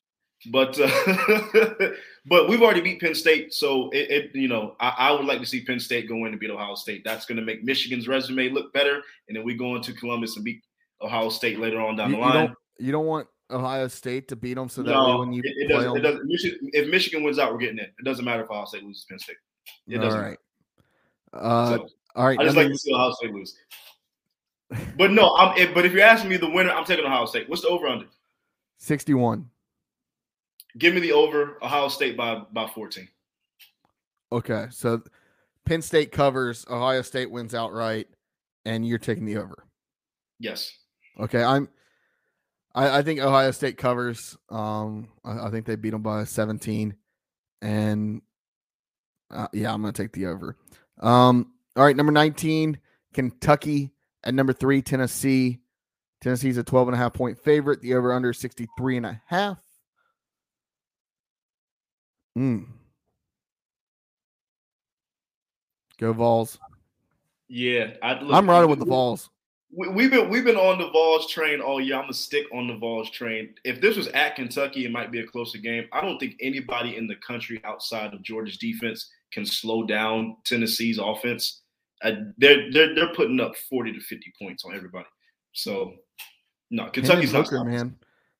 But 0.51 0.77
uh, 0.79 1.89
but 2.25 2.49
we've 2.49 2.61
already 2.61 2.81
beat 2.81 2.99
Penn 2.99 3.15
State, 3.15 3.53
so 3.53 3.89
it, 3.91 4.11
it 4.11 4.35
you 4.35 4.49
know 4.49 4.75
I, 4.79 4.89
I, 4.97 5.11
would 5.11 5.25
like 5.25 5.39
to 5.39 5.45
see 5.45 5.63
Penn 5.63 5.79
State 5.79 6.09
go 6.09 6.25
in 6.25 6.31
and 6.31 6.39
beat 6.39 6.49
Ohio 6.49 6.75
State. 6.75 7.03
That's 7.05 7.25
going 7.25 7.37
to 7.37 7.43
make 7.43 7.63
Michigan's 7.63 8.07
resume 8.07 8.49
look 8.49 8.73
better, 8.73 9.01
and 9.27 9.37
then 9.37 9.45
we 9.45 9.55
go 9.55 9.75
into 9.75 9.93
Columbus 9.93 10.35
and 10.35 10.43
beat 10.43 10.61
Ohio 11.01 11.29
State 11.29 11.59
later 11.59 11.79
on 11.79 11.95
down 11.95 12.09
you, 12.09 12.17
the 12.17 12.21
line. 12.21 12.33
You 12.33 12.47
don't, 12.47 12.57
you 12.79 12.91
don't, 12.91 13.05
want 13.05 13.27
Ohio 13.51 13.87
State 13.87 14.27
to 14.29 14.35
beat 14.35 14.55
them, 14.55 14.67
so 14.67 14.83
that 14.83 14.91
no, 14.91 15.19
when 15.19 15.31
you 15.31 15.41
it, 15.45 15.53
it 15.65 15.67
doesn't, 15.69 16.01
doesn't 16.01 16.25
Michigan, 16.25 16.59
if 16.73 16.89
Michigan 16.89 17.23
wins 17.23 17.39
out, 17.39 17.53
we're 17.53 17.59
getting 17.59 17.77
in. 17.77 17.85
It 17.85 18.03
doesn't 18.03 18.25
matter 18.25 18.43
if 18.43 18.49
Ohio 18.49 18.65
State 18.65 18.83
loses 18.83 19.05
Penn 19.09 19.19
State. 19.19 19.37
It 19.87 19.99
doesn't. 19.99 20.19
All 20.19 20.25
right. 20.25 20.39
Uh, 21.31 21.77
so, 21.77 21.87
all 22.15 22.25
right. 22.25 22.39
I 22.39 22.43
just 22.43 22.57
like 22.57 22.67
to 22.67 22.77
see 22.77 22.93
Ohio 22.93 23.11
State 23.11 23.33
lose. 23.33 23.55
But 24.97 25.11
no, 25.11 25.35
I'm. 25.35 25.73
But 25.73 25.85
if 25.85 25.93
you're 25.93 26.01
asking 26.01 26.29
me 26.29 26.37
the 26.37 26.49
winner, 26.49 26.71
I'm 26.71 26.85
taking 26.85 27.05
Ohio 27.05 27.25
State. 27.25 27.49
What's 27.49 27.61
the 27.61 27.69
over 27.69 27.87
under? 27.87 28.05
Sixty-one. 28.77 29.49
Give 30.77 30.93
me 30.93 31.01
the 31.01 31.11
over 31.11 31.57
Ohio 31.61 31.87
State 31.87 32.17
by 32.17 32.41
by 32.51 32.67
14. 32.67 33.07
Okay, 34.31 34.65
so 34.71 35.01
Penn 35.65 35.81
State 35.81 36.11
covers, 36.11 36.65
Ohio 36.69 37.03
State 37.03 37.29
wins 37.29 37.53
outright, 37.53 38.07
and 38.65 38.85
you're 38.85 38.97
taking 38.97 39.25
the 39.25 39.37
over. 39.37 39.65
Yes. 40.39 40.75
Okay, 41.19 41.43
I'm. 41.43 41.69
I, 42.73 42.99
I 42.99 43.01
think 43.03 43.19
Ohio 43.19 43.51
State 43.51 43.77
covers. 43.77 44.35
Um, 44.49 45.09
I, 45.23 45.47
I 45.47 45.51
think 45.51 45.67
they 45.67 45.75
beat 45.75 45.91
them 45.91 46.01
by 46.01 46.23
17, 46.23 46.95
and 47.61 48.21
uh, 49.29 49.47
yeah, 49.53 49.71
I'm 49.71 49.81
going 49.81 49.93
to 49.93 50.01
take 50.01 50.13
the 50.13 50.25
over. 50.25 50.57
Um, 50.99 51.53
all 51.75 51.83
right, 51.83 51.95
number 51.95 52.11
19, 52.11 52.79
Kentucky. 53.13 53.91
At 54.23 54.33
number 54.33 54.53
three, 54.53 54.81
Tennessee. 54.81 55.59
Tennessee's 56.21 56.57
a 56.57 56.63
12 56.63 56.89
and 56.89 56.95
a 56.95 56.97
half 56.97 57.13
point 57.13 57.37
favorite. 57.37 57.81
The 57.81 57.95
over 57.95 58.13
under 58.13 58.31
63 58.31 58.97
and 58.97 59.05
a 59.05 59.21
half. 59.25 59.59
Mm. 62.37 62.65
Go 65.99 66.13
Vols. 66.13 66.57
Yeah, 67.47 67.91
I, 68.01 68.13
am 68.13 68.49
riding 68.49 68.69
with 68.69 68.79
the 68.79 68.85
Vols. 68.85 69.29
We, 69.75 70.03
have 70.03 70.11
been 70.11 70.29
we've 70.29 70.45
been 70.45 70.55
on 70.55 70.79
the 70.79 70.89
Vols 70.91 71.31
train 71.31 71.59
all 71.59 71.81
year. 71.81 71.95
I'm 71.95 72.03
gonna 72.03 72.13
stick 72.13 72.45
on 72.53 72.67
the 72.67 72.77
Vols 72.77 73.09
train. 73.09 73.55
If 73.63 73.81
this 73.81 73.97
was 73.97 74.07
at 74.09 74.35
Kentucky, 74.35 74.85
it 74.85 74.91
might 74.91 75.11
be 75.11 75.19
a 75.19 75.27
closer 75.27 75.57
game. 75.57 75.85
I 75.91 76.01
don't 76.01 76.19
think 76.19 76.35
anybody 76.41 76.95
in 76.95 77.07
the 77.07 77.15
country 77.15 77.61
outside 77.63 78.13
of 78.13 78.21
Georgia's 78.21 78.57
defense 78.57 79.09
can 79.31 79.45
slow 79.45 79.83
down 79.83 80.37
Tennessee's 80.45 80.99
offense. 80.99 81.62
They're 82.37 82.71
they're 82.71 82.95
they're 82.95 83.13
putting 83.13 83.39
up 83.39 83.55
40 83.69 83.93
to 83.93 83.99
50 83.99 84.33
points 84.41 84.65
on 84.65 84.75
everybody. 84.75 85.07
So 85.53 85.93
no, 86.69 86.89
Kentucky's 86.89 87.31
Hendon 87.31 87.43
Hooker, 87.43 87.63
man. 87.63 87.95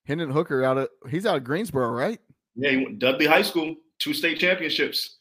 Hendon 0.06 0.32
Hooker 0.32 0.64
out 0.64 0.78
of 0.78 0.90
he's 1.10 1.26
out 1.26 1.38
of 1.38 1.44
Greensboro, 1.44 1.90
right? 1.90 2.20
Yeah, 2.56 2.72
he 2.72 2.78
went 2.78 3.00
Dudley 3.00 3.26
High 3.26 3.42
School, 3.42 3.76
two 4.00 4.14
state 4.14 4.40
championships. 4.40 5.20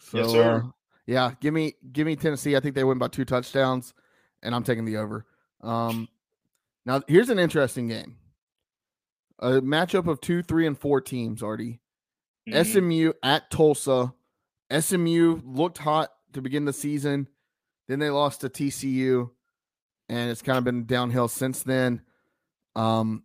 So, 0.00 0.18
yes, 0.18 0.30
sir. 0.30 0.62
Uh, 0.64 0.68
yeah, 1.06 1.32
give 1.40 1.54
me 1.54 1.74
give 1.92 2.06
me 2.06 2.16
Tennessee. 2.16 2.56
I 2.56 2.60
think 2.60 2.74
they 2.74 2.84
win 2.84 2.98
by 2.98 3.08
two 3.08 3.24
touchdowns, 3.24 3.94
and 4.42 4.54
I'm 4.54 4.64
taking 4.64 4.84
the 4.84 4.98
over. 4.98 5.24
Um, 5.62 6.08
now 6.84 7.02
here's 7.08 7.30
an 7.30 7.38
interesting 7.38 7.88
game. 7.88 8.16
A 9.38 9.60
matchup 9.60 10.06
of 10.06 10.20
two, 10.20 10.42
three, 10.42 10.66
and 10.66 10.78
four 10.78 11.00
teams. 11.00 11.42
Artie, 11.42 11.80
mm-hmm. 12.48 12.62
SMU 12.62 13.12
at 13.22 13.50
Tulsa. 13.50 14.12
SMU 14.78 15.40
looked 15.44 15.78
hot 15.78 16.10
to 16.32 16.42
begin 16.42 16.64
the 16.64 16.72
season, 16.72 17.28
then 17.88 17.98
they 17.98 18.10
lost 18.10 18.40
to 18.42 18.48
TCU, 18.48 19.30
and 20.08 20.30
it's 20.30 20.42
kind 20.42 20.58
of 20.58 20.64
been 20.64 20.86
downhill 20.86 21.28
since 21.28 21.62
then. 21.62 22.02
Um, 22.76 23.24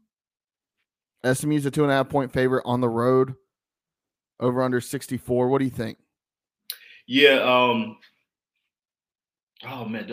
SMU's 1.25 1.65
a 1.65 1.71
two 1.71 1.83
and 1.83 1.91
a 1.91 1.95
half 1.95 2.09
point 2.09 2.31
favorite 2.31 2.63
on 2.65 2.81
the 2.81 2.89
road, 2.89 3.35
over 4.39 4.61
under 4.61 4.81
64. 4.81 5.49
What 5.49 5.59
do 5.59 5.65
you 5.65 5.71
think? 5.71 5.97
Yeah. 7.07 7.39
Um, 7.41 7.97
oh, 9.67 9.85
man, 9.85 10.11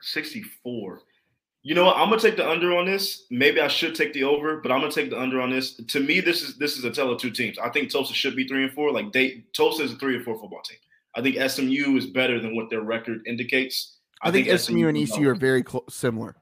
64. 0.00 1.02
You 1.62 1.74
know 1.74 1.84
what? 1.84 1.96
I'm 1.96 2.08
gonna 2.08 2.20
take 2.20 2.36
the 2.36 2.48
under 2.48 2.74
on 2.74 2.86
this. 2.86 3.26
Maybe 3.30 3.60
I 3.60 3.68
should 3.68 3.94
take 3.94 4.12
the 4.12 4.24
over, 4.24 4.58
but 4.60 4.70
I'm 4.70 4.80
gonna 4.80 4.92
take 4.92 5.10
the 5.10 5.20
under 5.20 5.40
on 5.40 5.50
this. 5.50 5.74
To 5.74 6.00
me, 6.00 6.20
this 6.20 6.42
is 6.42 6.56
this 6.56 6.78
is 6.78 6.84
a 6.84 6.90
tell 6.90 7.10
of 7.10 7.20
two 7.20 7.30
teams. 7.30 7.58
I 7.58 7.68
think 7.68 7.90
Tulsa 7.90 8.14
should 8.14 8.36
be 8.36 8.46
three 8.46 8.62
and 8.62 8.72
four. 8.72 8.92
Like 8.92 9.12
they 9.12 9.44
Tulsa 9.54 9.82
is 9.82 9.92
a 9.92 9.96
three 9.96 10.14
and 10.16 10.24
four 10.24 10.38
football 10.38 10.62
team. 10.62 10.78
I 11.14 11.22
think 11.22 11.36
SMU 11.50 11.96
is 11.96 12.06
better 12.06 12.40
than 12.40 12.54
what 12.54 12.70
their 12.70 12.82
record 12.82 13.22
indicates. 13.26 13.98
I, 14.22 14.28
I 14.28 14.32
think, 14.32 14.46
think, 14.46 14.60
SMU, 14.60 14.88
and 14.88 14.98
ECU 14.98 15.28
are 15.28 15.34
very 15.34 15.64
cl- 15.66 15.84
similar. 15.88 16.36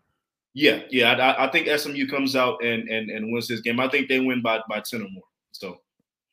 Yeah, 0.55 0.81
yeah, 0.91 1.13
I, 1.13 1.47
I, 1.47 1.51
think 1.51 1.69
SMU 1.69 2.07
comes 2.07 2.35
out 2.35 2.65
and, 2.65 2.89
and 2.89 3.11
and 3.11 3.31
wins 3.31 3.47
this 3.47 3.61
game. 3.61 3.79
I 3.79 3.89
think 3.89 4.09
they 4.09 4.21
win 4.21 4.41
by 4.41 4.61
by 4.69 4.81
ten 4.81 5.03
or 5.03 5.09
more. 5.11 5.25
So, 5.53 5.81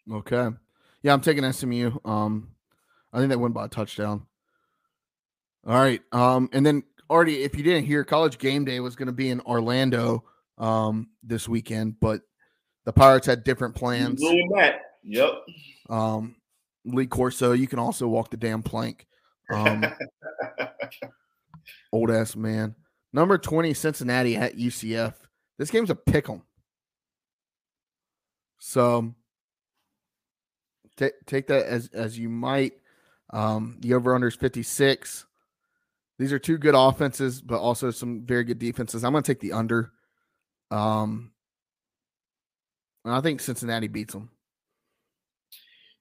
okay, 0.10 0.50
yeah, 1.02 1.14
I'm 1.14 1.20
taking 1.20 1.52
SMU. 1.52 1.92
Um, 2.06 2.50
I 3.12 3.18
think 3.18 3.30
they 3.30 3.36
win 3.36 3.52
by 3.52 3.66
a 3.66 3.68
touchdown. 3.68 4.26
All 5.68 5.76
right, 5.76 6.02
um, 6.14 6.50
and 6.54 6.66
then 6.66 6.84
Artie, 7.10 7.44
if 7.44 7.58
you 7.58 7.64
didn't 7.64 7.86
hear, 7.86 8.06
College 8.06 8.38
Game 8.38 8.64
Day 8.64 8.80
was 8.80 8.96
going 8.96 9.08
to 9.08 9.14
be 9.14 9.30
in 9.30 9.42
Orlando 9.42 10.24
um 10.58 11.10
this 11.22 11.50
weekend, 11.50 12.00
but 12.00 12.22
the 12.86 12.94
Pirates 12.94 13.28
had 13.28 13.44
different 13.44 13.76
plans. 13.76 14.22
Doing 14.22 14.50
that, 14.56 14.82
yep. 15.04 15.34
Um, 15.90 16.36
Lee 16.86 17.08
Corso, 17.08 17.54
you 17.54 17.68
can 17.68 17.80
also 17.80 18.08
walk 18.08 18.30
the 18.30 18.38
damn 18.38 18.64
plank. 18.64 19.06
Um, 19.52 19.86
old 21.92 22.12
ass 22.12 22.36
man. 22.36 22.76
Number 23.12 23.38
20, 23.38 23.74
Cincinnati 23.74 24.36
at 24.36 24.58
UCF. 24.58 25.14
This 25.58 25.70
game's 25.70 25.90
a 25.90 25.96
pick 25.96 26.30
'em. 26.30 26.42
So 28.60 29.14
t- 30.98 31.12
take 31.26 31.48
that 31.48 31.66
as 31.66 31.90
as 31.90 32.18
you 32.18 32.30
might. 32.30 32.74
Um, 33.32 33.78
the 33.80 33.94
over 33.94 34.14
under 34.16 34.28
is 34.28 34.36
56. 34.36 35.26
These 36.20 36.32
are 36.32 36.40
two 36.40 36.58
good 36.58 36.76
offenses, 36.76 37.42
but 37.42 37.60
also 37.60 37.92
some 37.92 38.26
very 38.26 38.44
good 38.44 38.60
defenses. 38.60 39.04
I'm 39.04 39.12
going 39.12 39.24
to 39.24 39.32
take 39.32 39.40
the 39.42 39.54
under. 39.54 39.92
Um, 40.70 41.32
I 43.06 43.22
think 43.22 43.42
Cincinnati 43.42 43.88
beats 43.88 44.14
them. 44.14 44.30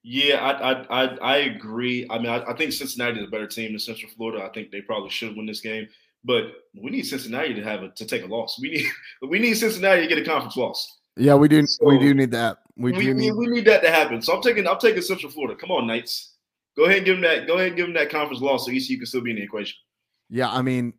Yeah, 0.03 0.35
I 0.35 0.51
I 0.51 1.03
I, 1.03 1.17
I 1.17 1.37
agree. 1.37 2.05
I 2.09 2.17
mean, 2.17 2.27
I, 2.27 2.43
I, 2.43 2.55
think 2.55 2.73
Cincinnati 2.73 3.21
is 3.21 3.27
a 3.27 3.31
better 3.31 3.47
team 3.47 3.71
than 3.71 3.79
Central 3.79 4.11
Florida. 4.11 4.43
I 4.43 4.49
think 4.49 4.71
they 4.71 4.81
probably 4.81 5.09
should 5.09 5.35
win 5.35 5.45
this 5.45 5.61
game. 5.61 5.87
but 6.25 6.43
we 6.75 6.91
need 6.91 7.03
Cincinnati 7.03 7.53
to 7.53 7.63
have 7.63 7.83
a 7.83 7.89
to 7.89 8.05
take 8.05 8.23
a 8.23 8.27
loss. 8.27 8.59
We 8.61 8.69
need 8.71 8.85
we 9.29 9.39
need 9.39 9.55
Cincinnati 9.55 10.01
to 10.01 10.07
get 10.07 10.17
a 10.17 10.25
conference 10.25 10.57
loss. 10.57 10.99
Yeah, 11.15 11.35
we 11.35 11.47
do. 11.47 11.65
So, 11.65 11.85
we 11.85 11.99
do 11.99 12.13
need 12.13 12.31
that. 12.31 12.59
We, 12.75 12.91
We, 12.91 13.05
do 13.05 13.13
need, 13.13 13.33
we 13.33 13.47
need 13.47 13.65
that 13.65 13.83
to 13.83 13.91
happen. 13.91 14.21
So 14.21 14.35
I'm 14.35 14.41
taking 14.41 14.67
I'm 14.67 14.79
taking 14.79 15.01
Central 15.01 15.31
Florida. 15.31 15.55
Come 15.55 15.71
on, 15.71 15.87
Knights. 15.87 16.33
Go 16.75 16.85
ahead 16.85 16.97
and 16.97 17.05
give 17.05 17.15
them 17.17 17.23
that. 17.23 17.47
Go 17.47 17.55
ahead 17.55 17.67
and 17.67 17.75
give 17.75 17.85
them 17.85 17.93
that 17.93 18.09
conference 18.09 18.41
loss 18.41 18.65
so 18.65 18.71
ECU 18.71 18.97
can 18.97 19.05
still 19.05 19.21
be 19.21 19.29
in 19.29 19.35
the 19.35 19.43
equation. 19.43 19.77
Yeah, 20.29 20.49
I 20.49 20.63
mean, 20.63 20.93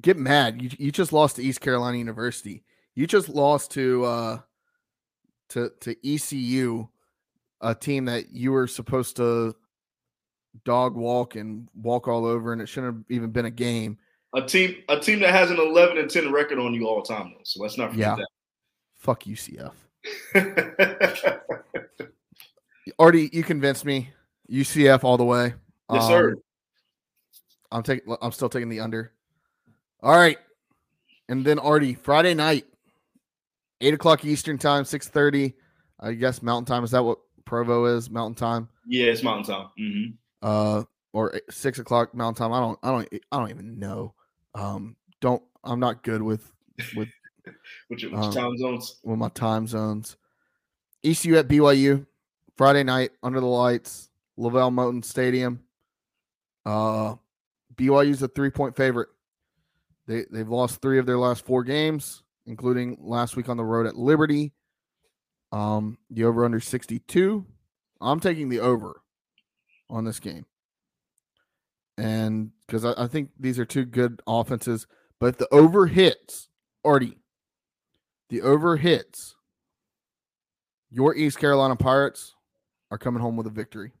get 0.00 0.16
mad. 0.16 0.62
You 0.62 0.70
you 0.78 0.92
just 0.92 1.12
lost 1.12 1.36
to 1.36 1.42
East 1.42 1.60
Carolina 1.60 1.98
University. 1.98 2.62
You 2.94 3.06
just 3.06 3.28
lost 3.28 3.72
to 3.72 4.04
uh 4.04 4.38
to 5.50 5.72
to 5.80 5.96
ECU, 6.06 6.88
a 7.60 7.74
team 7.74 8.06
that 8.06 8.30
you 8.32 8.52
were 8.52 8.66
supposed 8.66 9.16
to 9.16 9.54
dog 10.64 10.94
walk 10.96 11.36
and 11.36 11.68
walk 11.74 12.08
all 12.08 12.24
over, 12.24 12.52
and 12.52 12.60
it 12.62 12.66
shouldn't 12.66 12.94
have 12.96 13.04
even 13.08 13.30
been 13.30 13.44
a 13.46 13.50
game. 13.50 13.98
A 14.34 14.42
team 14.42 14.76
a 14.88 14.98
team 14.98 15.20
that 15.20 15.30
has 15.30 15.50
an 15.50 15.58
11 15.58 15.98
and 15.98 16.08
10 16.10 16.30
record 16.32 16.58
on 16.58 16.72
you 16.74 16.86
all 16.86 17.02
time 17.02 17.32
though. 17.34 17.40
So 17.44 17.62
let's 17.62 17.76
not 17.76 17.94
Yeah. 17.94 18.12
forget 18.14 18.26
Fuck 18.96 19.24
UCF. 19.24 19.72
that. 20.34 21.42
Artie, 22.98 23.30
you 23.32 23.42
convinced 23.42 23.84
me. 23.84 24.10
UCF 24.50 25.04
all 25.04 25.16
the 25.16 25.24
way. 25.24 25.54
yes, 25.92 26.06
sir. 26.06 26.30
Um, 26.32 26.36
I'm 27.72 27.82
taking. 27.82 28.16
I'm 28.20 28.32
still 28.32 28.48
taking 28.48 28.68
the 28.68 28.80
under. 28.80 29.12
All 30.02 30.16
right, 30.16 30.38
and 31.28 31.44
then 31.44 31.58
Artie, 31.58 31.94
Friday 31.94 32.34
night, 32.34 32.66
eight 33.80 33.94
o'clock 33.94 34.24
Eastern 34.24 34.58
time, 34.58 34.84
six 34.84 35.08
thirty. 35.08 35.54
I 36.00 36.12
guess 36.14 36.42
Mountain 36.42 36.64
Time. 36.66 36.82
Is 36.84 36.90
that 36.92 37.04
what 37.04 37.18
Provo 37.50 37.86
is? 37.86 38.08
Mountain 38.08 38.36
Time. 38.36 38.68
Yeah, 38.86 39.06
it's 39.06 39.24
Mountain 39.24 39.52
Time. 39.52 39.66
hmm 39.76 40.04
Uh, 40.40 40.84
or 41.12 41.40
six 41.50 41.80
o'clock 41.80 42.14
Mountain 42.14 42.38
Time. 42.40 42.52
I 42.52 42.60
don't. 42.60 42.78
I 42.84 42.90
don't. 42.92 43.22
I 43.32 43.38
don't 43.40 43.50
even 43.50 43.78
know. 43.80 44.14
Um, 44.54 44.94
don't. 45.20 45.42
I'm 45.64 45.80
not 45.80 46.04
good 46.04 46.22
with 46.22 46.48
with 46.96 47.08
Which, 47.88 48.04
which 48.04 48.12
Um, 48.14 48.32
time 48.32 48.56
zones? 48.56 49.00
with 49.02 49.18
my 49.18 49.28
time 49.30 49.66
zones. 49.66 50.16
ECU 51.02 51.36
at 51.38 51.48
BYU 51.48 52.06
Friday 52.56 52.84
night 52.84 53.10
under 53.22 53.40
the 53.40 53.46
lights, 53.46 54.10
Lavelle 54.36 54.70
Moton 54.70 55.04
Stadium. 55.04 55.64
Uh, 56.64 57.16
BYU's 57.74 58.22
a 58.22 58.28
three 58.28 58.50
point 58.50 58.76
favorite. 58.76 59.08
They 60.06 60.24
they've 60.30 60.48
lost 60.48 60.80
three 60.80 61.00
of 61.00 61.06
their 61.06 61.18
last 61.18 61.44
four 61.44 61.64
games, 61.64 62.22
including 62.46 62.96
last 63.00 63.34
week 63.34 63.48
on 63.48 63.56
the 63.56 63.64
road 63.64 63.86
at 63.86 63.96
Liberty. 63.96 64.52
Um, 65.52 65.98
the 66.10 66.24
over 66.24 66.44
under 66.44 66.60
62. 66.60 67.44
I'm 68.00 68.20
taking 68.20 68.48
the 68.48 68.60
over 68.60 69.02
on 69.88 70.04
this 70.04 70.20
game. 70.20 70.46
And 71.98 72.52
because 72.66 72.84
I, 72.84 72.94
I 72.96 73.06
think 73.08 73.30
these 73.38 73.58
are 73.58 73.64
two 73.64 73.84
good 73.84 74.22
offenses, 74.26 74.86
but 75.18 75.26
if 75.26 75.38
the 75.38 75.52
over 75.52 75.86
hits, 75.86 76.48
Artie, 76.84 77.18
the 78.30 78.42
over 78.42 78.76
hits, 78.76 79.34
your 80.90 81.14
East 81.14 81.38
Carolina 81.38 81.76
Pirates 81.76 82.34
are 82.90 82.98
coming 82.98 83.20
home 83.20 83.36
with 83.36 83.46
a 83.46 83.50
victory. 83.50 83.92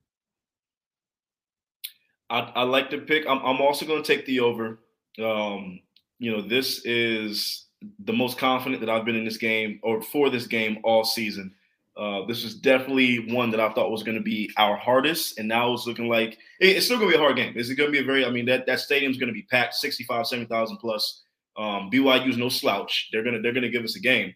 I, 2.30 2.40
I 2.40 2.62
like 2.62 2.90
to 2.90 2.98
pick. 2.98 3.26
I'm, 3.28 3.38
I'm 3.38 3.60
also 3.60 3.84
going 3.84 4.02
to 4.02 4.16
take 4.16 4.24
the 4.24 4.40
over. 4.40 4.78
Um, 5.22 5.80
you 6.18 6.30
know, 6.30 6.40
this 6.40 6.84
is 6.84 7.66
the 8.00 8.12
most 8.12 8.38
confident 8.38 8.80
that 8.80 8.90
I've 8.90 9.04
been 9.04 9.16
in 9.16 9.24
this 9.24 9.36
game 9.38 9.80
or 9.82 10.02
for 10.02 10.30
this 10.30 10.46
game 10.46 10.78
all 10.84 11.04
season. 11.04 11.54
Uh, 11.96 12.24
this 12.26 12.44
is 12.44 12.54
definitely 12.54 13.32
one 13.32 13.50
that 13.50 13.60
I 13.60 13.72
thought 13.72 13.90
was 13.90 14.02
going 14.02 14.16
to 14.16 14.22
be 14.22 14.50
our 14.56 14.76
hardest, 14.76 15.38
and 15.38 15.48
now 15.48 15.72
it's 15.72 15.86
looking 15.86 16.08
like 16.08 16.38
it- 16.60 16.76
it's 16.76 16.86
still 16.86 16.98
going 16.98 17.10
to 17.10 17.16
be 17.16 17.20
a 17.20 17.24
hard 17.24 17.36
game. 17.36 17.52
It's 17.56 17.72
going 17.74 17.88
to 17.88 17.92
be 17.92 17.98
a 17.98 18.04
very, 18.04 18.24
I 18.24 18.30
mean, 18.30 18.46
that 18.46 18.64
that 18.66 18.80
stadium's 18.80 19.18
going 19.18 19.28
to 19.28 19.34
be 19.34 19.42
packed, 19.50 19.74
65, 19.74 20.26
70,000 20.26 20.76
plus. 20.78 21.22
Um, 21.56 21.90
BYU's 21.90 22.38
no 22.38 22.48
slouch. 22.48 23.08
They're 23.12 23.24
gonna 23.24 23.40
they're 23.40 23.52
gonna 23.52 23.68
give 23.68 23.84
us 23.84 23.96
a 23.96 24.00
game. 24.00 24.32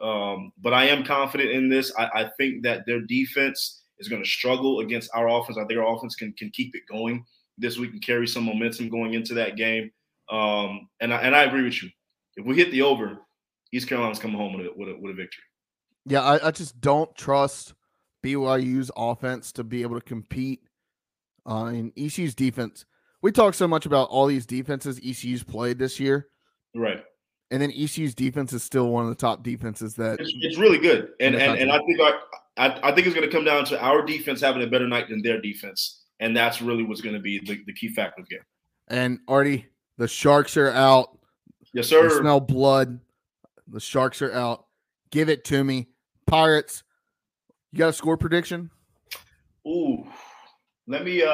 Um, 0.00 0.52
but 0.58 0.74
I 0.74 0.84
am 0.84 1.02
confident 1.02 1.50
in 1.50 1.68
this. 1.68 1.92
I, 1.98 2.04
I 2.14 2.30
think 2.36 2.62
that 2.62 2.86
their 2.86 3.00
defense 3.00 3.82
is 3.98 4.06
going 4.08 4.22
to 4.22 4.28
struggle 4.28 4.80
against 4.80 5.10
our 5.14 5.28
offense. 5.28 5.58
I 5.58 5.64
think 5.64 5.80
our 5.80 5.96
offense 5.96 6.14
can 6.14 6.32
can 6.34 6.50
keep 6.50 6.76
it 6.76 6.82
going 6.88 7.24
this 7.56 7.78
week 7.78 7.92
and 7.92 8.02
carry 8.02 8.28
some 8.28 8.44
momentum 8.44 8.90
going 8.90 9.14
into 9.14 9.34
that 9.34 9.56
game. 9.56 9.90
Um, 10.30 10.88
and 11.00 11.12
I, 11.12 11.18
and 11.22 11.34
I 11.34 11.44
agree 11.44 11.64
with 11.64 11.82
you. 11.82 11.88
If 12.38 12.46
we 12.46 12.56
hit 12.56 12.70
the 12.70 12.82
over, 12.82 13.18
East 13.72 13.88
Carolina's 13.88 14.18
coming 14.18 14.36
home 14.36 14.54
with 14.56 14.66
a, 14.66 14.70
with 14.76 14.88
a, 14.88 14.96
with 14.98 15.10
a 15.12 15.14
victory. 15.14 15.42
Yeah, 16.06 16.22
I, 16.22 16.48
I 16.48 16.50
just 16.52 16.80
don't 16.80 17.14
trust 17.16 17.74
BYU's 18.24 18.90
offense 18.96 19.52
to 19.52 19.64
be 19.64 19.82
able 19.82 19.96
to 20.00 20.04
compete 20.06 20.60
uh, 21.48 21.66
in 21.66 21.92
ECU's 21.96 22.34
defense. 22.34 22.84
We 23.20 23.32
talk 23.32 23.54
so 23.54 23.66
much 23.68 23.84
about 23.86 24.08
all 24.10 24.26
these 24.26 24.46
defenses 24.46 25.00
ECU's 25.04 25.42
played 25.42 25.78
this 25.78 25.98
year, 25.98 26.28
Right. 26.74 27.02
and 27.50 27.60
then 27.60 27.72
ECU's 27.72 28.14
defense 28.14 28.52
is 28.52 28.62
still 28.62 28.88
one 28.90 29.02
of 29.04 29.08
the 29.10 29.16
top 29.16 29.42
defenses 29.42 29.94
that 29.96 30.20
It's, 30.20 30.32
it's 30.40 30.56
really 30.58 30.78
good, 30.78 31.10
and 31.20 31.34
and, 31.34 31.58
and 31.58 31.72
I 31.72 31.78
think 31.78 32.00
our, 32.00 32.20
I, 32.56 32.88
I 32.90 32.92
think 32.94 33.06
it's 33.08 33.16
going 33.16 33.28
to 33.28 33.32
come 33.34 33.44
down 33.44 33.64
to 33.66 33.80
our 33.82 34.04
defense 34.06 34.40
having 34.40 34.62
a 34.62 34.66
better 34.68 34.86
night 34.86 35.08
than 35.08 35.20
their 35.22 35.40
defense, 35.40 36.04
and 36.20 36.36
that's 36.36 36.62
really 36.62 36.84
what's 36.84 37.00
going 37.00 37.16
to 37.16 37.20
be 37.20 37.40
the, 37.40 37.60
the 37.66 37.72
key 37.74 37.88
factor 37.88 38.20
of 38.22 38.28
the 38.28 38.36
game. 38.36 38.44
and 38.88 39.18
Artie, 39.26 39.66
the 39.98 40.06
Sharks 40.08 40.56
are 40.56 40.70
out. 40.70 41.18
Yes, 41.74 41.86
I 41.86 41.88
sir. 42.08 42.20
smell 42.20 42.40
blood. 42.40 43.00
The 43.66 43.80
Sharks 43.80 44.22
are 44.22 44.32
out. 44.32 44.66
Give 45.10 45.28
it 45.28 45.44
to 45.46 45.62
me. 45.62 45.88
Pirates. 46.26 46.82
You 47.72 47.78
got 47.78 47.88
a 47.88 47.92
score 47.92 48.16
prediction? 48.16 48.70
Ooh, 49.66 50.06
let 50.86 51.04
me. 51.04 51.22
Uh, 51.22 51.28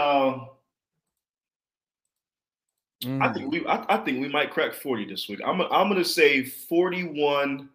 I 3.05 3.06
Mm. 3.06 3.35
think 3.35 3.52
we. 3.52 3.66
I, 3.66 3.85
I 3.94 3.97
think 3.98 4.20
we 4.20 4.28
might 4.28 4.51
crack 4.51 4.73
forty 4.74 5.05
this 5.05 5.28
week. 5.28 5.40
I'm. 5.44 5.61
I'm 5.61 5.89
going 5.89 5.97
to 6.02 6.05
say 6.09 6.43
41 6.43 7.69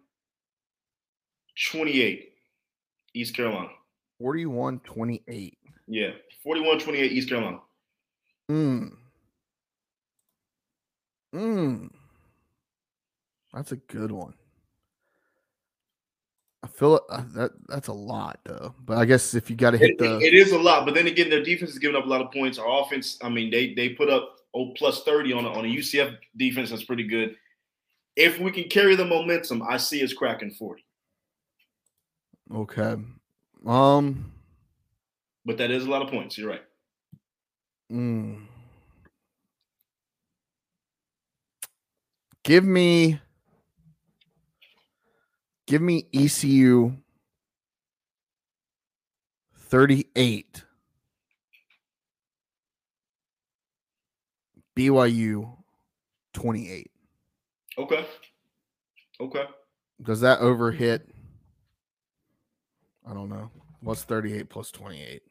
28 1.70 2.32
East 3.14 3.34
Carolina. 3.36 3.68
41 4.18 4.80
28. 4.80 5.58
Yeah, 5.86 6.10
41 6.42 6.78
28 6.80 7.12
East 7.12 7.28
Carolina. 7.28 7.58
Mm. 8.50 8.90
Mm. 11.34 11.90
That's 13.52 13.72
a 13.72 13.76
good 13.76 14.12
one. 14.12 14.34
I 16.62 16.66
feel 16.68 17.00
uh, 17.08 17.22
that 17.34 17.52
that's 17.68 17.88
a 17.88 17.92
lot 17.92 18.38
though. 18.44 18.74
But 18.84 18.98
I 18.98 19.04
guess 19.06 19.34
if 19.34 19.48
you 19.48 19.56
got 19.56 19.70
to 19.70 19.78
hit 19.78 19.92
It, 19.92 19.98
the 19.98 20.18
it- 20.18 20.34
is 20.34 20.52
a 20.52 20.58
lot, 20.58 20.84
but 20.84 20.94
then 20.94 21.06
again, 21.06 21.30
their 21.30 21.42
defense 21.42 21.70
is 21.70 21.78
giving 21.78 21.96
up 21.96 22.04
a 22.04 22.08
lot 22.08 22.20
of 22.20 22.30
points. 22.32 22.58
Our 22.58 22.82
offense, 22.82 23.18
I 23.22 23.28
mean, 23.28 23.50
they 23.50 23.74
they 23.74 23.90
put 23.90 24.10
up 24.10 24.36
oh 24.54 24.72
plus 24.76 25.02
30 25.04 25.32
on 25.32 25.44
a, 25.46 25.52
on 25.52 25.64
a 25.64 25.68
UCF 25.68 26.16
defense 26.36 26.70
that's 26.70 26.84
pretty 26.84 27.04
good. 27.04 27.36
If 28.16 28.38
we 28.38 28.50
can 28.50 28.64
carry 28.64 28.94
the 28.96 29.04
momentum, 29.06 29.62
I 29.68 29.78
see 29.78 30.04
us 30.04 30.12
cracking 30.12 30.50
40. 30.50 30.84
okay, 32.54 32.96
um, 33.66 34.32
But 35.46 35.56
that 35.58 35.70
is 35.70 35.86
a 35.86 35.90
lot 35.90 36.02
of 36.02 36.10
points. 36.10 36.36
You're 36.36 36.50
right. 36.50 36.62
mm. 37.90 38.42
give 42.42 42.64
me, 42.64 43.18
give 45.70 45.80
me 45.80 46.04
ECU 46.12 46.96
thirty 49.54 50.06
eight, 50.16 50.64
BYU 54.76 55.56
twenty 56.34 56.70
eight. 56.70 56.90
Okay. 57.78 58.04
Okay. 59.20 59.44
Does 60.02 60.20
that 60.22 60.40
over 60.40 60.72
hit? 60.72 61.08
I 63.08 63.14
don't 63.14 63.28
know. 63.28 63.50
What's 63.80 64.02
38 64.02 64.48
plus 64.50 64.70
28? 64.70 65.22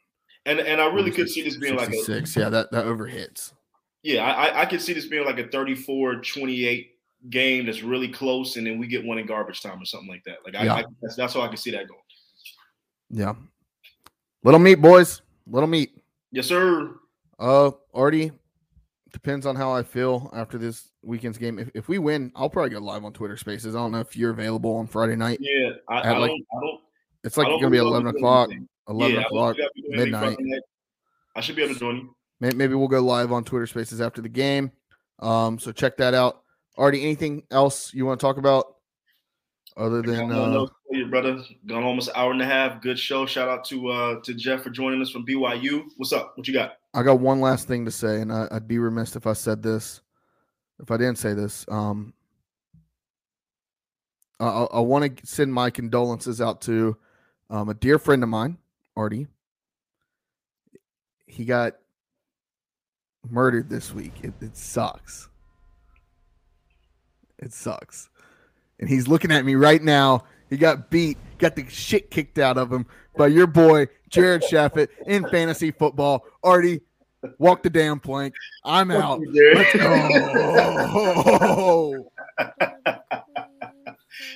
And 0.46 0.60
and 0.60 0.80
I 0.82 0.86
really 0.88 1.12
could 1.12 1.30
see 1.30 1.42
this 1.44 1.58
being 1.58 1.76
like 1.76 1.90
a 1.90 1.94
66. 1.94 2.36
Yeah, 2.36 2.50
that, 2.50 2.72
that 2.72 2.86
over 2.86 3.06
hits. 3.08 3.54
yeah, 4.04 4.24
I 4.26 4.62
I- 4.62 4.66
could 4.66 4.82
see 4.82 4.94
this 4.94 5.06
being 5.06 5.26
like 5.26 5.38
a 5.40 5.44
34-28 5.46 6.90
game 7.30 7.66
that's 7.66 7.84
really 7.84 8.08
close, 8.08 8.56
and 8.56 8.66
then 8.66 8.80
we 8.80 8.88
get 8.88 9.04
one 9.06 9.18
in 9.18 9.26
garbage 9.26 9.62
time 9.62 9.82
or 9.82 9.86
something 9.86 10.10
like 10.10 10.24
that. 10.26 10.38
Like 10.46 10.56
I, 10.56 10.64
Yeah. 10.66 10.76
I 10.76 10.84
that's, 11.02 11.16
that's 11.16 11.34
how 11.34 11.42
I 11.42 11.48
can 11.48 11.58
see 11.58 11.72
that 11.72 11.88
going. 11.88 12.00
Yeah. 13.10 13.34
Little 14.44 14.60
meat, 14.60 14.76
boys. 14.76 15.22
Little 15.48 15.68
meat. 15.68 15.92
Yes, 16.32 16.48
sir. 16.48 16.96
Uh, 17.40 17.72
Artie, 17.94 18.32
depends 19.12 19.46
on 19.46 19.56
how 19.56 19.72
I 19.74 19.84
feel 19.84 20.30
after 20.34 20.58
this 20.58 20.90
weekend's 21.02 21.38
game. 21.38 21.58
If, 21.60 21.70
if 21.74 21.88
we 21.90 21.98
win, 21.98 22.32
I'll 22.36 22.50
probably 22.50 22.70
go 22.70 22.80
live 22.80 23.04
on 23.04 23.14
Twitter 23.14 23.36
Spaces. 23.38 23.76
I 23.76 23.80
don't 23.80 23.92
know 23.92 24.00
if 24.00 24.16
you're 24.16 24.32
available 24.32 24.76
on 24.78 24.88
Friday 24.88 25.16
night. 25.16 25.40
Yeah, 25.42 25.72
I, 25.88 26.02
I 26.02 26.18
like 26.18 26.30
don't 26.30 26.46
I 26.56 26.60
don't 26.62 26.80
It's 27.24 27.38
like 27.38 27.48
it's 27.48 27.54
don't 27.54 27.62
going 27.62 27.64
to 27.64 27.70
be 27.72 27.78
11 27.78 28.08
o'clock. 28.08 28.50
anything. 28.50 28.70
11 28.88 29.16
Yeah, 29.16 29.22
o'clock. 29.24 29.58
I'll 29.62 29.70
be 29.76 29.82
doing 29.82 29.94
anything 30.16 30.46
midnight. 30.46 30.62
I 31.36 31.42
should 31.42 31.56
be 31.56 31.64
able 31.64 31.74
to 31.74 31.80
join 31.80 31.96
you. 31.98 32.16
Maybe 32.40 32.74
we'll 32.76 32.88
go 32.88 33.02
live 33.02 33.32
on 33.32 33.44
Twitter 33.44 33.68
Spaces 33.68 34.00
after 34.00 34.22
the 34.22 34.30
game. 34.30 34.72
Um, 35.20 35.60
so 35.60 35.72
check 35.72 35.98
that 35.98 36.14
out. 36.14 36.44
Artie, 36.80 37.04
anything 37.04 37.44
else 37.52 37.94
you 37.94 38.06
want 38.06 38.20
to 38.20 38.26
talk 38.26 38.38
about 38.38 38.78
other 39.76 40.02
than 40.02 40.32
uh, 40.32 40.66
you, 40.90 41.08
brother. 41.08 41.44
Gone 41.68 41.84
almost 41.84 42.08
an 42.08 42.14
hour 42.16 42.32
and 42.32 42.42
a 42.42 42.46
half. 42.46 42.82
Good 42.82 42.98
show. 42.98 43.26
Shout 43.26 43.50
out 43.50 43.66
to 43.66 43.90
uh 43.90 44.22
to 44.22 44.34
Jeff 44.34 44.64
for 44.64 44.70
joining 44.70 45.02
us 45.02 45.10
from 45.10 45.26
BYU. 45.26 45.84
What's 45.98 46.14
up? 46.14 46.38
What 46.38 46.48
you 46.48 46.54
got? 46.54 46.78
I 46.94 47.04
got 47.04 47.20
one 47.20 47.42
last 47.42 47.68
thing 47.68 47.86
to 47.86 47.92
say, 47.92 48.22
and 48.22 48.32
I, 48.32 48.48
I'd 48.50 48.68
be 48.68 48.80
remiss 48.80 49.16
if 49.16 49.28
I 49.28 49.34
said 49.34 49.62
this. 49.62 50.02
if 50.82 50.90
I 50.90 50.98
didn't 50.98 51.18
say 51.18 51.34
this, 51.34 51.66
um, 51.70 52.14
I, 54.40 54.48
I 54.48 54.80
want 54.80 55.18
to 55.18 55.28
send 55.28 55.54
my 55.54 55.70
condolences 55.70 56.42
out 56.42 56.62
to 56.62 56.98
um, 57.50 57.70
a 57.70 57.74
dear 57.74 58.00
friend 58.00 58.24
of 58.24 58.30
mine, 58.30 58.58
Artie. 58.96 59.28
He 61.28 61.46
got 61.46 61.76
murdered 63.30 63.70
this 63.70 63.94
week. 63.94 64.14
It, 64.24 64.34
it 64.42 64.58
sucks. 64.58 65.29
It 67.40 67.54
sucks. 67.54 68.10
And 68.80 68.90
he's 68.90 69.08
looking 69.08 69.32
at 69.32 69.46
me 69.46 69.56
right 69.56 69.82
now. 69.82 70.24
He 70.50 70.58
got 70.58 70.90
beat, 70.90 71.18
got 71.38 71.56
the 71.56 71.66
shit 71.70 72.10
kicked 72.12 72.40
out 72.40 72.58
of 72.58 72.72
him 72.72 72.86
by 73.18 73.28
your 73.28 73.48
boy, 73.48 73.88
Jared 74.10 74.42
Shafit, 74.44 74.88
in 75.06 75.28
fantasy 75.30 75.72
football. 75.72 76.26
Artie, 76.44 76.82
walk 77.38 77.64
the 77.64 77.70
damn 77.70 78.00
plank. 78.00 78.34
I'm 78.66 78.92
out. 78.92 79.22
Let's 79.32 79.78
go. 79.78 82.06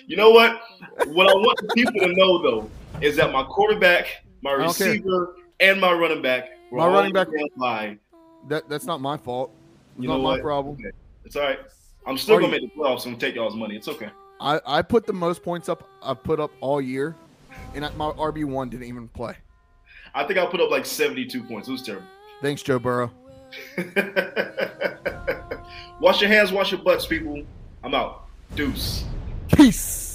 You 0.05 0.17
know 0.17 0.31
what? 0.31 0.61
What 1.07 1.29
I 1.29 1.33
want 1.33 1.57
the 1.61 1.69
people 1.75 1.93
to 2.01 2.13
know 2.13 2.41
though 2.41 2.69
is 3.01 3.15
that 3.17 3.31
my 3.31 3.43
quarterback, 3.43 4.25
my 4.41 4.51
I 4.53 4.57
don't 4.57 4.75
care. 4.77 4.89
receiver, 4.89 5.35
and 5.59 5.79
my 5.79 5.91
running 5.93 6.21
back 6.21 6.49
were 6.71 6.79
My 6.79 6.87
running 6.87 7.13
back- 7.13 7.27
line. 7.57 7.99
That 8.49 8.67
that's 8.69 8.85
not 8.85 9.01
my 9.01 9.17
fault. 9.17 9.51
It's 9.95 10.03
You 10.03 10.09
not 10.09 10.17
know 10.17 10.23
my 10.23 10.39
problem. 10.41 10.75
Okay. 10.75 10.91
It's 11.25 11.35
all 11.35 11.43
right. 11.43 11.59
I'm 12.05 12.17
still 12.17 12.35
gonna 12.35 12.47
you- 12.47 12.61
make 12.61 12.73
the 12.73 12.79
playoffs 12.79 13.05
and 13.05 13.19
take 13.19 13.35
y'all's 13.35 13.55
money. 13.55 13.75
It's 13.75 13.87
okay. 13.87 14.09
I, 14.39 14.59
I 14.65 14.81
put 14.81 15.05
the 15.05 15.13
most 15.13 15.41
points 15.43 15.69
up 15.69 15.87
I've 16.01 16.21
put 16.23 16.39
up 16.39 16.51
all 16.59 16.81
year, 16.81 17.15
and 17.75 17.83
my 17.97 18.11
RB 18.11 18.43
one 18.45 18.69
didn't 18.69 18.87
even 18.87 19.07
play. 19.07 19.35
I 20.13 20.25
think 20.25 20.37
I 20.37 20.45
put 20.45 20.59
up 20.59 20.69
like 20.69 20.85
72 20.85 21.43
points. 21.43 21.67
It 21.67 21.71
was 21.71 21.81
terrible. 21.81 22.05
Thanks, 22.41 22.61
Joe 22.61 22.77
Burrow. 22.77 23.11
wash 25.99 26.21
your 26.21 26.29
hands, 26.29 26.51
wash 26.51 26.71
your 26.71 26.81
butts, 26.81 27.05
people. 27.05 27.43
I'm 27.83 27.93
out. 27.95 28.27
Deuce. 28.55 29.05
Peace. 29.55 30.12